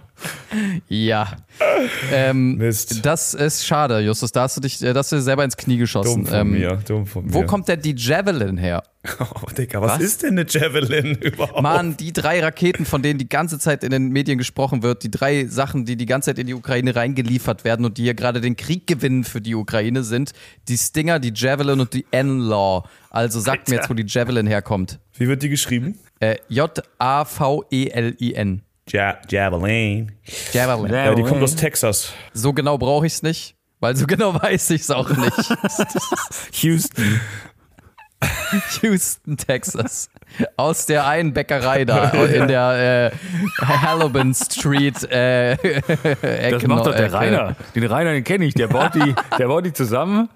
Ja. 0.87 1.35
Ähm, 2.11 2.57
Mist. 2.57 3.05
Das 3.05 3.33
ist 3.33 3.65
schade, 3.65 3.99
Justus. 3.99 4.31
Da 4.31 4.43
hast 4.43 4.57
du 4.57 4.61
dich, 4.61 4.81
äh, 4.81 4.93
da 4.93 4.99
hast 4.99 5.11
du 5.11 5.15
dir 5.17 5.21
selber 5.21 5.43
ins 5.43 5.57
Knie 5.57 5.77
geschossen. 5.77 6.23
Dumm 6.23 6.25
von 6.27 6.37
Ähm, 6.39 6.51
mir, 6.51 6.79
dumm 6.87 7.05
von 7.05 7.25
mir. 7.25 7.33
Wo 7.33 7.43
kommt 7.43 7.67
denn 7.67 7.81
die 7.81 7.95
Javelin 7.97 8.57
her? 8.57 8.83
Oh, 9.19 9.49
Digga, 9.57 9.81
was, 9.81 9.93
Was? 9.93 10.01
ist 10.01 10.23
denn 10.23 10.39
eine 10.39 10.45
Javelin 10.47 11.15
überhaupt? 11.21 11.61
Mann, 11.61 11.97
die 11.97 12.13
drei 12.13 12.39
Raketen, 12.41 12.85
von 12.85 13.01
denen 13.01 13.19
die 13.19 13.27
ganze 13.27 13.59
Zeit 13.59 13.83
in 13.83 13.89
den 13.91 14.09
Medien 14.09 14.37
gesprochen 14.37 14.81
wird, 14.81 15.03
die 15.03 15.11
drei 15.11 15.45
Sachen, 15.45 15.83
die 15.83 15.97
die 15.97 16.05
ganze 16.05 16.29
Zeit 16.29 16.39
in 16.39 16.47
die 16.47 16.53
Ukraine 16.53 16.95
reingeliefert 16.95 17.65
werden 17.65 17.85
und 17.85 17.97
die 17.97 18.03
hier 18.03 18.13
gerade 18.13 18.39
den 18.39 18.55
Krieg 18.55 18.87
gewinnen 18.87 19.25
für 19.25 19.41
die 19.41 19.55
Ukraine, 19.55 20.03
sind 20.03 20.31
die 20.69 20.77
Stinger, 20.77 21.19
die 21.19 21.33
Javelin 21.35 21.81
und 21.81 21.93
die 21.93 22.05
N-Law. 22.11 22.83
Also 23.09 23.41
sagt 23.41 23.67
mir 23.69 23.75
jetzt, 23.75 23.89
wo 23.89 23.93
die 23.93 24.05
Javelin 24.07 24.47
herkommt. 24.47 24.99
Wie 25.17 25.27
wird 25.27 25.43
die 25.43 25.49
geschrieben? 25.49 25.97
Äh, 26.19 26.37
J-A-V-E-L-I-N. 27.43 28.61
Ja, 28.89 29.17
Javelin. 29.29 30.11
Javelin. 30.51 30.91
Ja. 30.91 31.05
Ja, 31.05 31.15
die 31.15 31.23
kommt 31.23 31.41
aus 31.41 31.55
Texas. 31.55 32.13
So 32.33 32.53
genau 32.53 32.77
brauche 32.77 33.05
ich 33.05 33.13
es 33.13 33.23
nicht, 33.23 33.55
weil 33.79 33.95
so 33.95 34.05
genau 34.07 34.33
weiß 34.33 34.69
ich 34.71 34.81
es 34.81 34.91
auch 34.91 35.09
nicht. 35.09 35.33
Houston. 36.63 37.21
Houston, 38.81 39.35
Texas. 39.35 40.09
Aus 40.55 40.85
der 40.85 41.05
einen 41.05 41.33
Bäckerei 41.33 41.83
da 41.85 42.09
in 42.11 42.47
der 42.47 43.11
äh, 43.11 43.65
Halloween 43.65 44.33
Street. 44.33 45.03
Äh, 45.11 45.57
Das 46.51 46.63
macht 46.65 46.85
doch 46.85 46.95
der 46.95 47.05
Ecke. 47.07 47.13
Rainer. 47.13 47.55
Den 47.75 47.83
Rainer, 47.85 48.13
den 48.13 48.23
kenne 48.23 48.45
ich. 48.45 48.53
Der 48.53 48.67
baut, 48.67 48.95
die, 48.95 49.13
der 49.37 49.47
baut 49.47 49.65
die 49.65 49.73
zusammen. 49.73 50.29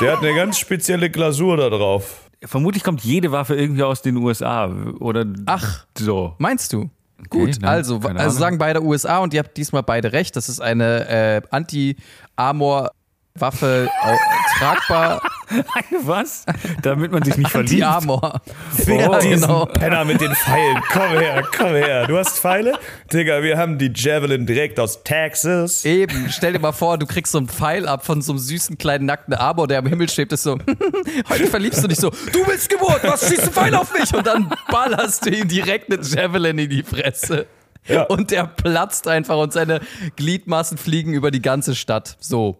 Der 0.00 0.12
hat 0.12 0.18
eine 0.22 0.34
ganz 0.34 0.58
spezielle 0.58 1.10
Glasur 1.10 1.56
da 1.56 1.70
drauf. 1.70 2.22
Vermutlich 2.44 2.82
kommt 2.82 3.02
jede 3.04 3.30
Waffe 3.32 3.54
irgendwie 3.54 3.84
aus 3.84 4.02
den 4.02 4.16
USA. 4.16 4.66
Oder 5.00 5.26
Ach. 5.46 5.86
so. 5.96 6.34
Meinst 6.38 6.72
du? 6.72 6.90
Gut, 7.30 7.56
nein, 7.60 7.64
also, 7.64 7.98
also 7.98 8.38
sagen 8.38 8.58
beide 8.58 8.82
USA 8.82 9.18
und 9.18 9.34
ihr 9.34 9.40
habt 9.40 9.56
diesmal 9.56 9.82
beide 9.82 10.12
recht. 10.12 10.36
Das 10.36 10.48
ist 10.48 10.60
eine 10.60 11.08
äh, 11.08 11.42
Anti-Armor-Waffe, 11.50 12.97
au- 13.42 14.58
tragbar. 14.58 15.22
Was? 16.02 16.44
Damit 16.82 17.10
man 17.10 17.22
sich 17.22 17.36
nicht 17.38 17.50
verliebt. 17.50 17.82
Anti-Armor. 17.82 18.40
Fick 18.76 19.00
Ja, 19.00 19.18
diesen 19.18 19.40
genau. 19.48 19.64
Penner 19.64 20.04
mit 20.04 20.20
den 20.20 20.34
Pfeilen. 20.34 20.82
Komm 20.92 21.08
her, 21.18 21.42
komm 21.56 21.68
her. 21.74 22.06
Du 22.06 22.18
hast 22.18 22.38
Pfeile? 22.38 22.78
Digga, 23.12 23.42
wir 23.42 23.56
haben 23.56 23.78
die 23.78 23.90
Javelin 23.94 24.44
direkt 24.44 24.78
aus 24.78 25.02
Texas. 25.04 25.84
Eben, 25.86 26.28
stell 26.30 26.52
dir 26.52 26.58
mal 26.58 26.72
vor, 26.72 26.98
du 26.98 27.06
kriegst 27.06 27.32
so 27.32 27.38
einen 27.38 27.48
Pfeil 27.48 27.88
ab 27.88 28.04
von 28.04 28.20
so 28.20 28.32
einem 28.32 28.38
süßen 28.40 28.76
kleinen 28.76 29.06
nackten 29.06 29.32
Amor, 29.34 29.66
der 29.68 29.78
am 29.78 29.86
Himmel 29.86 30.10
schwebt, 30.10 30.32
ist 30.32 30.42
so, 30.42 30.58
heute 31.30 31.46
verliebst 31.46 31.82
du 31.82 31.88
dich 31.88 31.98
so, 31.98 32.10
du 32.32 32.44
bist 32.44 32.68
Geburt, 32.68 33.00
was 33.04 33.26
schießt 33.28 33.44
ein 33.44 33.52
Pfeil 33.52 33.74
auf 33.74 33.92
mich? 33.98 34.14
Und 34.14 34.26
dann 34.26 34.50
ballerst 34.70 35.24
du 35.24 35.30
ihm 35.30 35.48
direkt 35.48 35.90
eine 35.90 36.02
Javelin 36.02 36.58
in 36.58 36.68
die 36.68 36.82
Fresse. 36.82 37.46
Ja. 37.88 38.02
Und 38.04 38.30
der 38.30 38.46
platzt 38.46 39.08
einfach 39.08 39.36
und 39.38 39.52
seine 39.52 39.80
Gliedmaßen 40.16 40.78
fliegen 40.78 41.12
über 41.14 41.30
die 41.30 41.42
ganze 41.42 41.74
Stadt. 41.74 42.16
So. 42.20 42.58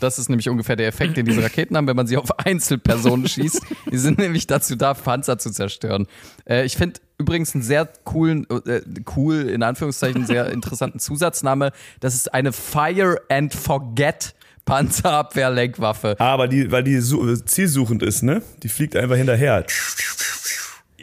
Das 0.00 0.18
ist 0.18 0.28
nämlich 0.28 0.48
ungefähr 0.48 0.76
der 0.76 0.86
Effekt, 0.86 1.16
den 1.16 1.26
diese 1.26 1.42
Raketen 1.42 1.76
haben, 1.76 1.86
wenn 1.88 1.96
man 1.96 2.06
sie 2.06 2.16
auf 2.16 2.38
Einzelpersonen 2.46 3.26
schießt. 3.28 3.60
Die 3.90 3.98
sind 3.98 4.18
nämlich 4.18 4.46
dazu 4.46 4.76
da, 4.76 4.94
Panzer 4.94 5.38
zu 5.38 5.50
zerstören. 5.50 6.06
Äh, 6.48 6.64
ich 6.64 6.76
finde 6.76 7.00
übrigens 7.18 7.54
einen 7.54 7.62
sehr 7.64 7.88
coolen, 8.04 8.46
äh, 8.66 8.80
cool, 9.16 9.48
in 9.48 9.62
Anführungszeichen, 9.62 10.26
sehr 10.26 10.50
interessanten 10.52 10.98
Zusatzname. 11.00 11.72
Das 12.00 12.14
ist 12.14 12.32
eine 12.32 12.52
Fire 12.52 13.16
and 13.28 13.52
Forget 13.54 14.34
Panzerabwehrlenkwaffe. 14.66 16.16
Aber 16.18 16.48
die, 16.48 16.70
weil 16.72 16.82
die 16.82 16.98
su- 17.00 17.36
zielsuchend 17.36 18.02
ist, 18.02 18.22
ne? 18.22 18.42
Die 18.62 18.68
fliegt 18.68 18.96
einfach 18.96 19.16
hinterher. 19.16 19.64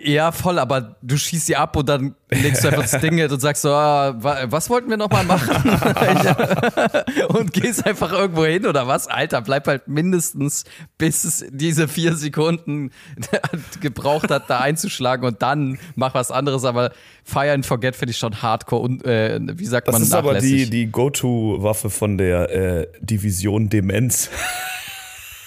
Ja, 0.05 0.31
voll, 0.33 0.59
aber 0.59 0.97
du 1.01 1.15
schießt 1.17 1.45
sie 1.45 1.55
ab 1.55 1.77
und 1.77 1.87
dann 1.87 2.15
legst 2.29 2.63
du 2.63 2.67
einfach 2.67 2.81
das 2.89 2.99
Ding 2.99 3.21
und 3.23 3.39
sagst 3.39 3.61
so, 3.61 3.69
ah, 3.69 4.13
wa- 4.21 4.39
was 4.47 4.69
wollten 4.69 4.89
wir 4.89 4.97
nochmal 4.97 5.23
machen? 5.23 5.55
und 7.29 7.53
gehst 7.53 7.85
einfach 7.85 8.11
irgendwo 8.11 8.43
hin 8.45 8.65
oder 8.65 8.85
was? 8.87 9.07
Alter, 9.07 9.41
bleib 9.41 9.65
halt 9.67 9.87
mindestens, 9.87 10.65
bis 10.97 11.23
es 11.23 11.45
diese 11.51 11.87
vier 11.87 12.15
Sekunden 12.15 12.91
gebraucht 13.81 14.29
hat, 14.29 14.49
da 14.49 14.59
einzuschlagen 14.59 15.25
und 15.25 15.41
dann 15.41 15.79
mach 15.95 16.13
was 16.15 16.31
anderes. 16.31 16.65
Aber 16.65 16.91
Fire 17.23 17.51
and 17.53 17.65
Forget 17.65 17.95
finde 17.95 18.11
ich 18.11 18.17
schon 18.17 18.41
hardcore 18.41 18.81
und, 18.81 19.05
äh, 19.05 19.39
wie 19.53 19.65
sagt 19.65 19.87
Das 19.87 19.93
man, 19.93 20.01
ist 20.03 20.13
aber 20.13 20.39
die, 20.39 20.69
die 20.69 20.87
Go-To-Waffe 20.91 21.89
von 21.89 22.17
der 22.17 22.49
äh, 22.51 22.87
Division 22.99 23.69
Demenz. 23.69 24.29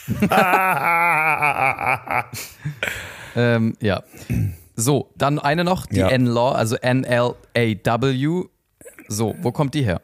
Ähm, 3.37 3.75
ja. 3.81 4.03
So, 4.75 5.13
dann 5.17 5.39
eine 5.39 5.63
noch, 5.63 5.87
die 5.87 5.99
Ja. 5.99 6.09
N-Law, 6.09 6.53
also 6.53 6.77
N-L-A-W. 6.77 8.45
So, 9.09 9.35
wo 9.41 9.53
kommt 9.53 9.75
die 9.75 9.85
her? 9.85 10.01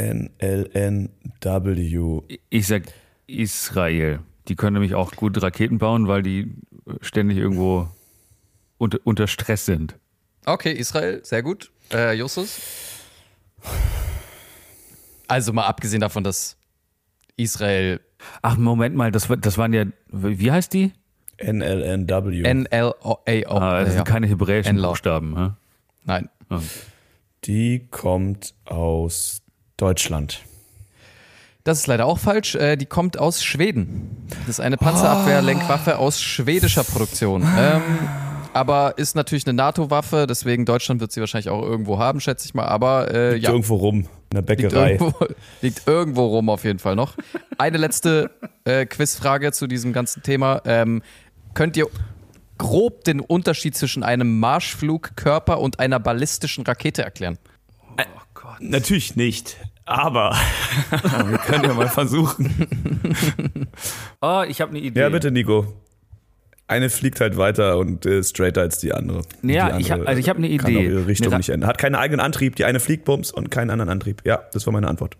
NLNW. 0.00 2.20
Ich 2.50 2.66
sag 2.66 2.82
Israel. 3.26 4.20
Die 4.48 4.56
können 4.56 4.74
nämlich 4.74 4.94
auch 4.94 5.12
gut 5.12 5.40
Raketen 5.42 5.78
bauen, 5.78 6.08
weil 6.08 6.22
die 6.22 6.52
ständig 7.00 7.38
irgendwo 7.38 7.88
unter, 8.78 8.98
unter 9.04 9.26
Stress 9.26 9.66
sind. 9.66 9.96
Okay, 10.46 10.72
Israel, 10.72 11.20
sehr 11.24 11.42
gut. 11.42 11.70
Äh, 11.92 12.14
Justus? 12.14 12.58
Also 15.26 15.52
mal 15.52 15.66
abgesehen 15.66 16.00
davon, 16.00 16.24
dass 16.24 16.56
Israel 17.36 18.00
Ach, 18.42 18.56
Moment 18.56 18.96
mal, 18.96 19.12
das, 19.12 19.30
war- 19.30 19.36
das 19.36 19.58
waren 19.58 19.72
ja, 19.72 19.84
wie 20.10 20.50
heißt 20.50 20.72
die? 20.74 20.92
NLNW. 21.42 22.42
NLAO. 22.54 23.18
Ah, 23.46 23.80
das 23.80 23.88
ja. 23.88 23.94
sind 23.94 24.04
keine 24.04 24.26
hebräischen. 24.26 24.80
Buchstaben. 24.80 25.36
hä? 25.36 25.50
Nein. 26.04 26.28
die 27.44 27.86
kommt 27.90 28.54
aus 28.64 29.42
Deutschland. 29.76 30.42
Das 31.64 31.80
ist 31.80 31.86
leider 31.86 32.06
auch 32.06 32.18
falsch. 32.18 32.54
Äh, 32.54 32.76
die 32.76 32.86
kommt 32.86 33.18
aus 33.18 33.44
Schweden. 33.44 34.26
Das 34.40 34.48
ist 34.48 34.60
eine 34.60 34.78
Panzerabwehrlenkwaffe 34.78 35.98
aus 35.98 36.20
schwedischer 36.20 36.82
Produktion. 36.82 37.42
Ähm, 37.58 37.82
aber 38.54 38.96
ist 38.96 39.14
natürlich 39.14 39.46
eine 39.46 39.54
NATO-Waffe, 39.54 40.26
deswegen 40.26 40.64
Deutschland 40.64 41.00
wird 41.00 41.12
sie 41.12 41.20
wahrscheinlich 41.20 41.50
auch 41.50 41.62
irgendwo 41.62 41.98
haben, 41.98 42.20
schätze 42.20 42.46
ich 42.46 42.54
mal. 42.54 42.64
Aber 42.66 43.12
äh, 43.14 43.32
Liegt 43.34 43.44
ja. 43.44 43.50
irgendwo 43.50 43.76
rum. 43.76 43.96
In 43.96 44.08
der 44.32 44.40
Liegt 44.42 44.62
Bäckerei. 44.62 44.92
irgendwo, 44.92 45.26
liegt 45.62 45.86
irgendwo 45.86 46.26
rum 46.26 46.48
auf 46.48 46.64
jeden 46.64 46.78
Fall 46.78 46.96
noch. 46.96 47.14
Eine 47.58 47.78
letzte 47.78 48.30
äh, 48.64 48.86
Quizfrage 48.86 49.52
zu 49.52 49.66
diesem 49.66 49.92
ganzen 49.92 50.22
Thema. 50.22 50.62
Ähm, 50.64 51.02
könnt 51.54 51.76
ihr 51.76 51.86
grob 52.58 53.04
den 53.04 53.20
Unterschied 53.20 53.76
zwischen 53.76 54.02
einem 54.02 54.40
Marschflugkörper 54.40 55.60
und 55.60 55.78
einer 55.80 56.00
ballistischen 56.00 56.64
Rakete 56.64 57.02
erklären? 57.02 57.38
Natürlich 58.60 59.14
nicht. 59.16 59.56
Aber 59.84 60.36
wir 60.90 61.38
können 61.38 61.64
ja 61.64 61.74
mal 61.74 61.88
versuchen. 61.88 62.68
Oh, 64.20 64.42
ich 64.48 64.60
habe 64.60 64.70
eine 64.70 64.80
Idee. 64.80 65.00
Ja, 65.00 65.08
bitte, 65.10 65.30
Nico. 65.30 65.72
Eine 66.66 66.90
fliegt 66.90 67.20
halt 67.20 67.36
weiter 67.36 67.78
und 67.78 68.04
äh, 68.04 68.18
ist 68.18 68.30
straighter 68.30 68.62
als 68.62 68.78
die 68.78 68.92
andere. 68.92 69.22
Ja, 69.42 69.72
die 69.76 69.82
ich 69.82 69.90
hab- 69.92 70.06
also 70.06 70.18
ich 70.20 70.28
hab 70.28 70.36
eine 70.36 70.54
Kann 70.56 70.70
Idee. 70.70 70.78
auch 70.78 70.82
ihre 70.82 71.06
Richtung 71.06 71.26
Eine 71.28 71.34
Ra- 71.34 71.38
nicht 71.38 71.48
ändern. 71.50 71.68
Hat 71.68 71.78
keinen 71.78 71.94
eigenen 71.94 72.20
Antrieb. 72.20 72.56
Die 72.56 72.64
eine 72.64 72.80
fliegt 72.80 73.04
Bums 73.04 73.30
und 73.30 73.50
keinen 73.50 73.70
anderen 73.70 73.88
Antrieb. 73.90 74.22
Ja, 74.24 74.40
das 74.52 74.66
war 74.66 74.72
meine 74.72 74.88
Antwort. 74.88 75.16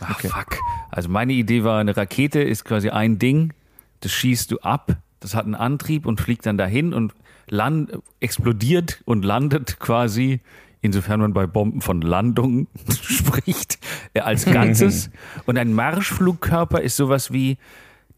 Ach, 0.00 0.20
fuck. 0.20 0.58
Also 0.90 1.08
meine 1.08 1.32
Idee 1.32 1.62
war, 1.64 1.78
eine 1.80 1.96
Rakete 1.96 2.40
ist 2.42 2.64
quasi 2.64 2.90
ein 2.90 3.18
Ding, 3.18 3.52
das 4.00 4.12
schießt 4.12 4.50
du 4.50 4.58
ab, 4.58 4.96
das 5.24 5.34
hat 5.34 5.46
einen 5.46 5.54
Antrieb 5.54 6.04
und 6.04 6.20
fliegt 6.20 6.44
dann 6.44 6.58
dahin 6.58 6.92
und 6.92 7.14
land, 7.48 7.98
explodiert 8.20 9.00
und 9.06 9.24
landet 9.24 9.80
quasi, 9.80 10.40
insofern 10.82 11.20
man 11.20 11.32
bei 11.32 11.46
Bomben 11.46 11.80
von 11.80 12.02
Landung 12.02 12.66
spricht, 13.02 13.78
äh, 14.12 14.20
als 14.20 14.44
Ganzes. 14.44 15.10
und 15.46 15.56
ein 15.56 15.72
Marschflugkörper 15.72 16.82
ist 16.82 16.96
sowas 16.96 17.32
wie, 17.32 17.56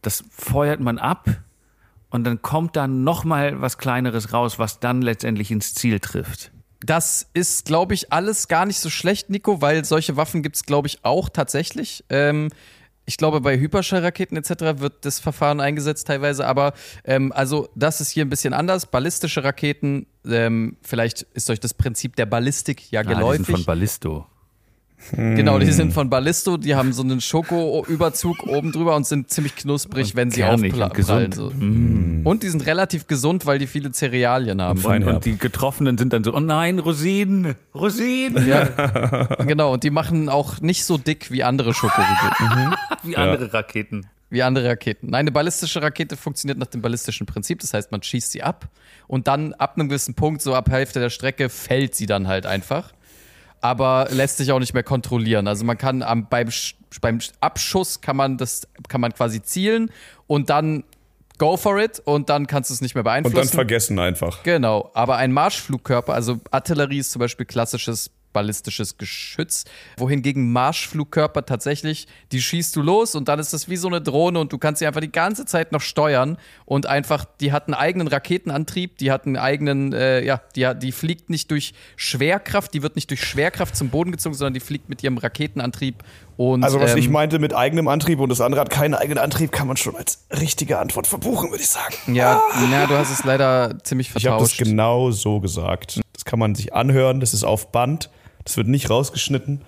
das 0.03 0.25
feuert 0.31 0.81
man 0.81 0.99
ab 0.99 1.29
und 2.11 2.25
dann 2.25 2.43
kommt 2.43 2.75
da 2.75 2.89
nochmal 2.89 3.61
was 3.61 3.79
Kleineres 3.79 4.33
raus, 4.33 4.59
was 4.59 4.81
dann 4.81 5.01
letztendlich 5.01 5.53
ins 5.53 5.75
Ziel 5.75 6.01
trifft. 6.01 6.51
Das 6.81 7.31
ist, 7.35 7.67
glaube 7.67 7.95
ich, 7.95 8.13
alles 8.13 8.49
gar 8.49 8.67
nicht 8.67 8.81
so 8.81 8.91
schlecht, 8.91 9.31
Nico, 9.31 9.63
weil 9.63 9.85
solche 9.85 10.17
Waffen 10.17 10.43
gibt 10.43 10.57
es, 10.57 10.65
glaube 10.65 10.89
ich, 10.89 11.05
auch 11.05 11.29
tatsächlich. 11.29 12.05
Ähm, 12.11 12.49
ich 13.07 13.17
glaube, 13.17 13.41
bei 13.41 13.59
Hyperschallraketen 13.59 14.37
etc. 14.37 14.81
wird 14.81 15.05
das 15.05 15.21
Verfahren 15.21 15.61
eingesetzt 15.61 16.07
teilweise, 16.09 16.47
aber 16.47 16.73
ähm, 17.05 17.33
also 17.33 17.69
das 17.75 18.01
ist 18.01 18.11
hier 18.11 18.25
ein 18.25 18.29
bisschen 18.31 18.53
anders. 18.53 18.87
Ballistische 18.87 19.45
Raketen, 19.45 20.07
ähm, 20.27 20.77
vielleicht 20.83 21.23
ist 21.23 21.49
euch 21.51 21.61
das 21.61 21.73
Prinzip 21.73 22.17
der 22.17 22.27
Ballistik 22.27 22.91
ja 22.91 23.01
Ah, 23.01 23.03
die 23.05 23.09
sind 23.11 23.19
geläufig. 23.19 23.47
von 23.47 23.65
Ballisto. 23.65 24.27
Genau, 25.13 25.59
die 25.59 25.71
sind 25.73 25.93
von 25.93 26.11
Ballisto, 26.11 26.57
die 26.57 26.75
haben 26.75 26.93
so 26.93 27.03
einen 27.03 27.21
Schokoüberzug 27.21 28.43
oben 28.47 28.73
drüber 28.73 28.97
und 28.97 29.07
sind 29.07 29.31
ziemlich 29.31 29.55
knusprig, 29.55 30.17
wenn 30.17 30.31
sie 30.31 30.43
aufprallen. 30.45 31.33
So. 31.33 31.47
Und 31.49 32.43
die 32.43 32.49
sind 32.49 32.67
relativ 32.67 33.07
gesund, 33.07 33.47
weil 33.47 33.59
die 33.59 33.67
viele 33.67 33.93
Cerealien 33.93 34.61
haben. 34.61 34.83
Und, 34.85 35.03
Ja. 35.07 35.15
und 35.15 35.25
die 35.25 35.37
Getroffenen 35.39 35.97
sind 35.99 36.13
dann 36.13 36.25
so, 36.25 36.35
oh 36.35 36.41
nein, 36.41 36.79
Rosinen, 36.79 37.55
Rosinen, 37.75 38.49
Ja, 38.49 38.65
genau. 39.47 39.73
Und 39.73 39.85
die 39.85 39.91
machen 39.91 40.29
auch 40.29 40.61
nicht 40.61 40.85
so 40.85 40.99
dick 40.99 41.31
wie 41.31 41.45
andere 41.45 41.73
Schokoriegel, 41.75 42.31
wie 43.05 43.17
andere 43.17 43.53
Raketen. 43.53 44.07
wie 44.31 44.43
andere 44.43 44.69
Raketen. 44.71 45.11
Nein, 45.11 45.21
eine 45.21 45.31
ballistische 45.33 45.83
Rakete 45.83 46.17
funktioniert 46.17 46.59
nach 46.59 46.67
dem 46.67 46.83
ballistischen 46.83 47.27
Prinzip. 47.27 47.61
Das 47.61 47.73
heißt, 47.75 47.93
man 47.93 48.03
schießt 48.03 48.33
sie 48.33 48.43
ab 48.43 48.69
und 49.07 49.29
dann 49.29 49.53
ab 49.55 49.75
einem 49.77 49.89
gewissen 49.89 50.15
Punkt, 50.15 50.43
so 50.43 50.55
ab 50.55 50.69
Hälfte 50.71 50.99
der 50.99 51.11
Strecke, 51.11 51.49
fällt 51.49 51.95
sie 51.95 52.07
dann 52.07 52.27
halt 52.27 52.45
einfach. 52.47 52.93
Aber 53.61 54.09
lässt 54.11 54.39
sich 54.39 54.53
auch 54.53 54.59
nicht 54.59 54.75
mehr 54.75 54.83
kontrollieren. 54.83 55.49
Also 55.49 55.65
man 55.65 55.79
kann 55.79 56.03
am, 56.03 56.29
beim, 56.29 56.49
beim 57.01 57.19
Abschuss 57.41 58.01
kann 58.01 58.17
man 58.17 58.37
das 58.39 58.69
kann 58.89 59.01
man 59.01 59.13
quasi 59.13 59.43
zielen 59.43 59.91
und 60.27 60.51
dann 60.51 60.85
go 61.39 61.57
for 61.57 61.79
it 61.79 62.01
und 62.05 62.29
dann 62.31 62.47
kannst 62.47 62.71
du 62.71 62.75
es 62.75 62.81
nicht 62.81 62.95
mehr 62.95 63.03
Und 63.03 63.07
dann 63.07 63.23
beeinflussen. 63.25 63.55
vergessen 63.55 63.99
einfach. 63.99 64.43
Genau, 64.43 64.91
aber 64.95 65.17
ein 65.17 65.33
Marschflugkörper, 65.33 66.15
also 66.15 66.41
Artillerie 66.51 66.99
ist 66.99 67.13
zum 67.13 67.21
Beispiel 67.21 67.45
klassisches 67.47 68.11
ballistisches 68.37 68.99
Geschütz, 68.99 69.65
wohingegen 69.97 70.53
Marschflugkörper 70.53 71.47
tatsächlich, 71.47 72.07
die 72.33 72.43
schießt 72.43 72.77
du 72.77 72.83
los 72.83 73.15
und 73.15 73.29
dann 73.29 73.39
ist 73.39 73.55
das 73.55 73.71
wie 73.71 73.77
so 73.79 73.89
eine 73.89 74.03
Drohne 74.03 74.41
und 74.41 74.53
du 74.53 74.59
kannst 74.59 74.81
sie 74.81 74.87
einfach 74.87 75.01
die 75.01 75.11
ganze 75.11 75.47
Zeit 75.47 75.73
noch 75.73 75.81
steuern 75.81 76.37
und 76.67 76.85
einfach, 76.85 77.25
die 77.41 77.51
hat 77.53 77.67
einen 77.67 77.73
eigenen 77.73 78.09
Raketenantrieb, 78.09 78.99
die 78.99 79.11
hat 79.11 79.25
einen 79.25 79.39
eigenen, 79.39 79.95
äh, 79.95 80.23
ja, 80.23 80.43
die, 80.55 80.71
die 80.79 80.93
fliegt 80.93 81.31
nicht 81.31 81.51
durch 81.51 81.73
Schwerkraft, 81.97 82.75
die 82.75 82.83
wird 82.83 82.95
nicht 82.95 83.09
durch 83.09 83.25
Schwerkraft 83.25 83.75
zum 83.75 83.89
Boden 83.89 84.13
gezogen, 84.13 84.35
sondern 84.35 84.53
die 84.53 84.61
fliegt 84.61 84.91
mit 84.91 85.03
ihrem 85.03 85.17
Raketenantrieb 85.17 86.05
und 86.37 86.63
Also 86.63 86.79
was 86.79 86.93
ähm, 86.93 86.99
ich 86.99 87.09
meinte 87.09 87.39
mit 87.39 87.55
eigenem 87.55 87.89
Antrieb 87.89 88.21
und 88.21 88.29
das 88.29 88.43
andere 88.43 88.61
hat 88.61 88.69
keinen 88.69 88.93
eigenen 88.93 89.19
Antrieb, 89.19 89.51
kann 89.51 89.67
man 89.67 89.79
schon 89.79 89.97
als 89.97 90.27
richtige 90.31 90.79
Antwort 90.79 91.07
verbuchen, 91.07 91.51
würde 91.51 91.63
ich 91.63 91.71
sagen. 91.71 92.15
ja, 92.15 92.43
na, 92.71 92.87
du 92.87 92.99
hast 92.99 93.11
es 93.11 93.25
leider 93.25 93.79
ziemlich 93.83 94.09
Ich 94.15 94.27
habe 94.27 94.41
das 94.41 94.53
vertauscht. 94.53 94.71
genau 94.71 95.11
so 95.11 95.41
gesagt. 95.41 96.01
Das 96.13 96.27
kann 96.27 96.39
man 96.39 96.55
sich 96.55 96.75
anhören, 96.75 97.21
das 97.21 97.33
ist 97.33 97.45
auf 97.45 97.73
Band, 97.73 98.11
das 98.47 98.57
wird 98.57 98.69
nicht 98.69 98.89
rausgeschnitten. 98.89 99.61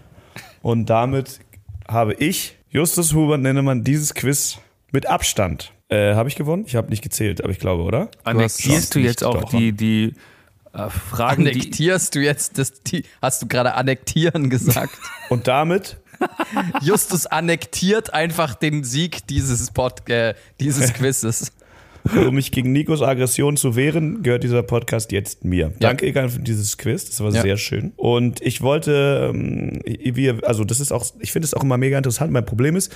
Und 0.62 0.86
damit 0.86 1.40
habe 1.86 2.14
ich, 2.14 2.56
Justus 2.70 3.12
Hubert 3.12 3.40
nenne 3.40 3.62
man 3.62 3.84
dieses 3.84 4.14
Quiz 4.14 4.58
mit 4.92 5.06
Abstand. 5.06 5.72
Äh, 5.88 6.14
habe 6.14 6.28
ich 6.28 6.36
gewonnen? 6.36 6.64
Ich 6.66 6.76
habe 6.76 6.88
nicht 6.90 7.02
gezählt, 7.02 7.42
aber 7.42 7.50
ich 7.50 7.58
glaube, 7.58 7.82
oder? 7.82 8.08
Annektierst 8.24 8.94
du 8.94 9.00
nicht 9.00 9.08
jetzt 9.08 9.24
auch 9.24 9.44
die, 9.50 9.72
die 9.72 10.14
äh, 10.72 10.88
Fragen, 10.90 11.44
die. 11.44 11.50
Annektierst 11.50 12.14
du 12.14 12.20
jetzt 12.20 12.58
das, 12.58 12.82
die, 12.82 13.04
hast 13.20 13.42
du 13.42 13.48
gerade 13.48 13.74
annektieren 13.74 14.48
gesagt? 14.48 14.92
Und 15.28 15.48
damit 15.48 15.96
Justus 16.82 17.26
annektiert 17.26 18.12
einfach 18.12 18.54
den 18.54 18.84
Sieg 18.84 19.26
dieses 19.26 19.70
Pod, 19.70 20.08
äh, 20.08 20.34
dieses 20.60 20.92
Quizzes. 20.94 21.52
Um 22.16 22.34
mich 22.34 22.52
gegen 22.52 22.72
Nikos 22.72 23.02
Aggression 23.02 23.56
zu 23.56 23.76
wehren, 23.76 24.22
gehört 24.22 24.42
dieser 24.44 24.62
Podcast 24.62 25.12
jetzt 25.12 25.44
mir. 25.44 25.72
Danke, 25.80 26.06
Egan, 26.06 26.28
für 26.30 26.40
dieses 26.40 26.78
Quiz. 26.78 27.06
Das 27.06 27.20
war 27.20 27.32
Ja. 27.32 27.42
sehr 27.42 27.56
schön. 27.56 27.92
Und 27.96 28.40
ich 28.42 28.62
wollte, 28.62 29.30
ähm, 29.34 29.80
wir, 29.84 30.40
also 30.46 30.64
das 30.64 30.80
ist 30.80 30.92
auch, 30.92 31.04
ich 31.20 31.32
finde 31.32 31.46
es 31.46 31.54
auch 31.54 31.62
immer 31.62 31.76
mega 31.76 31.96
interessant. 31.98 32.32
Mein 32.32 32.46
Problem 32.46 32.76
ist, 32.76 32.92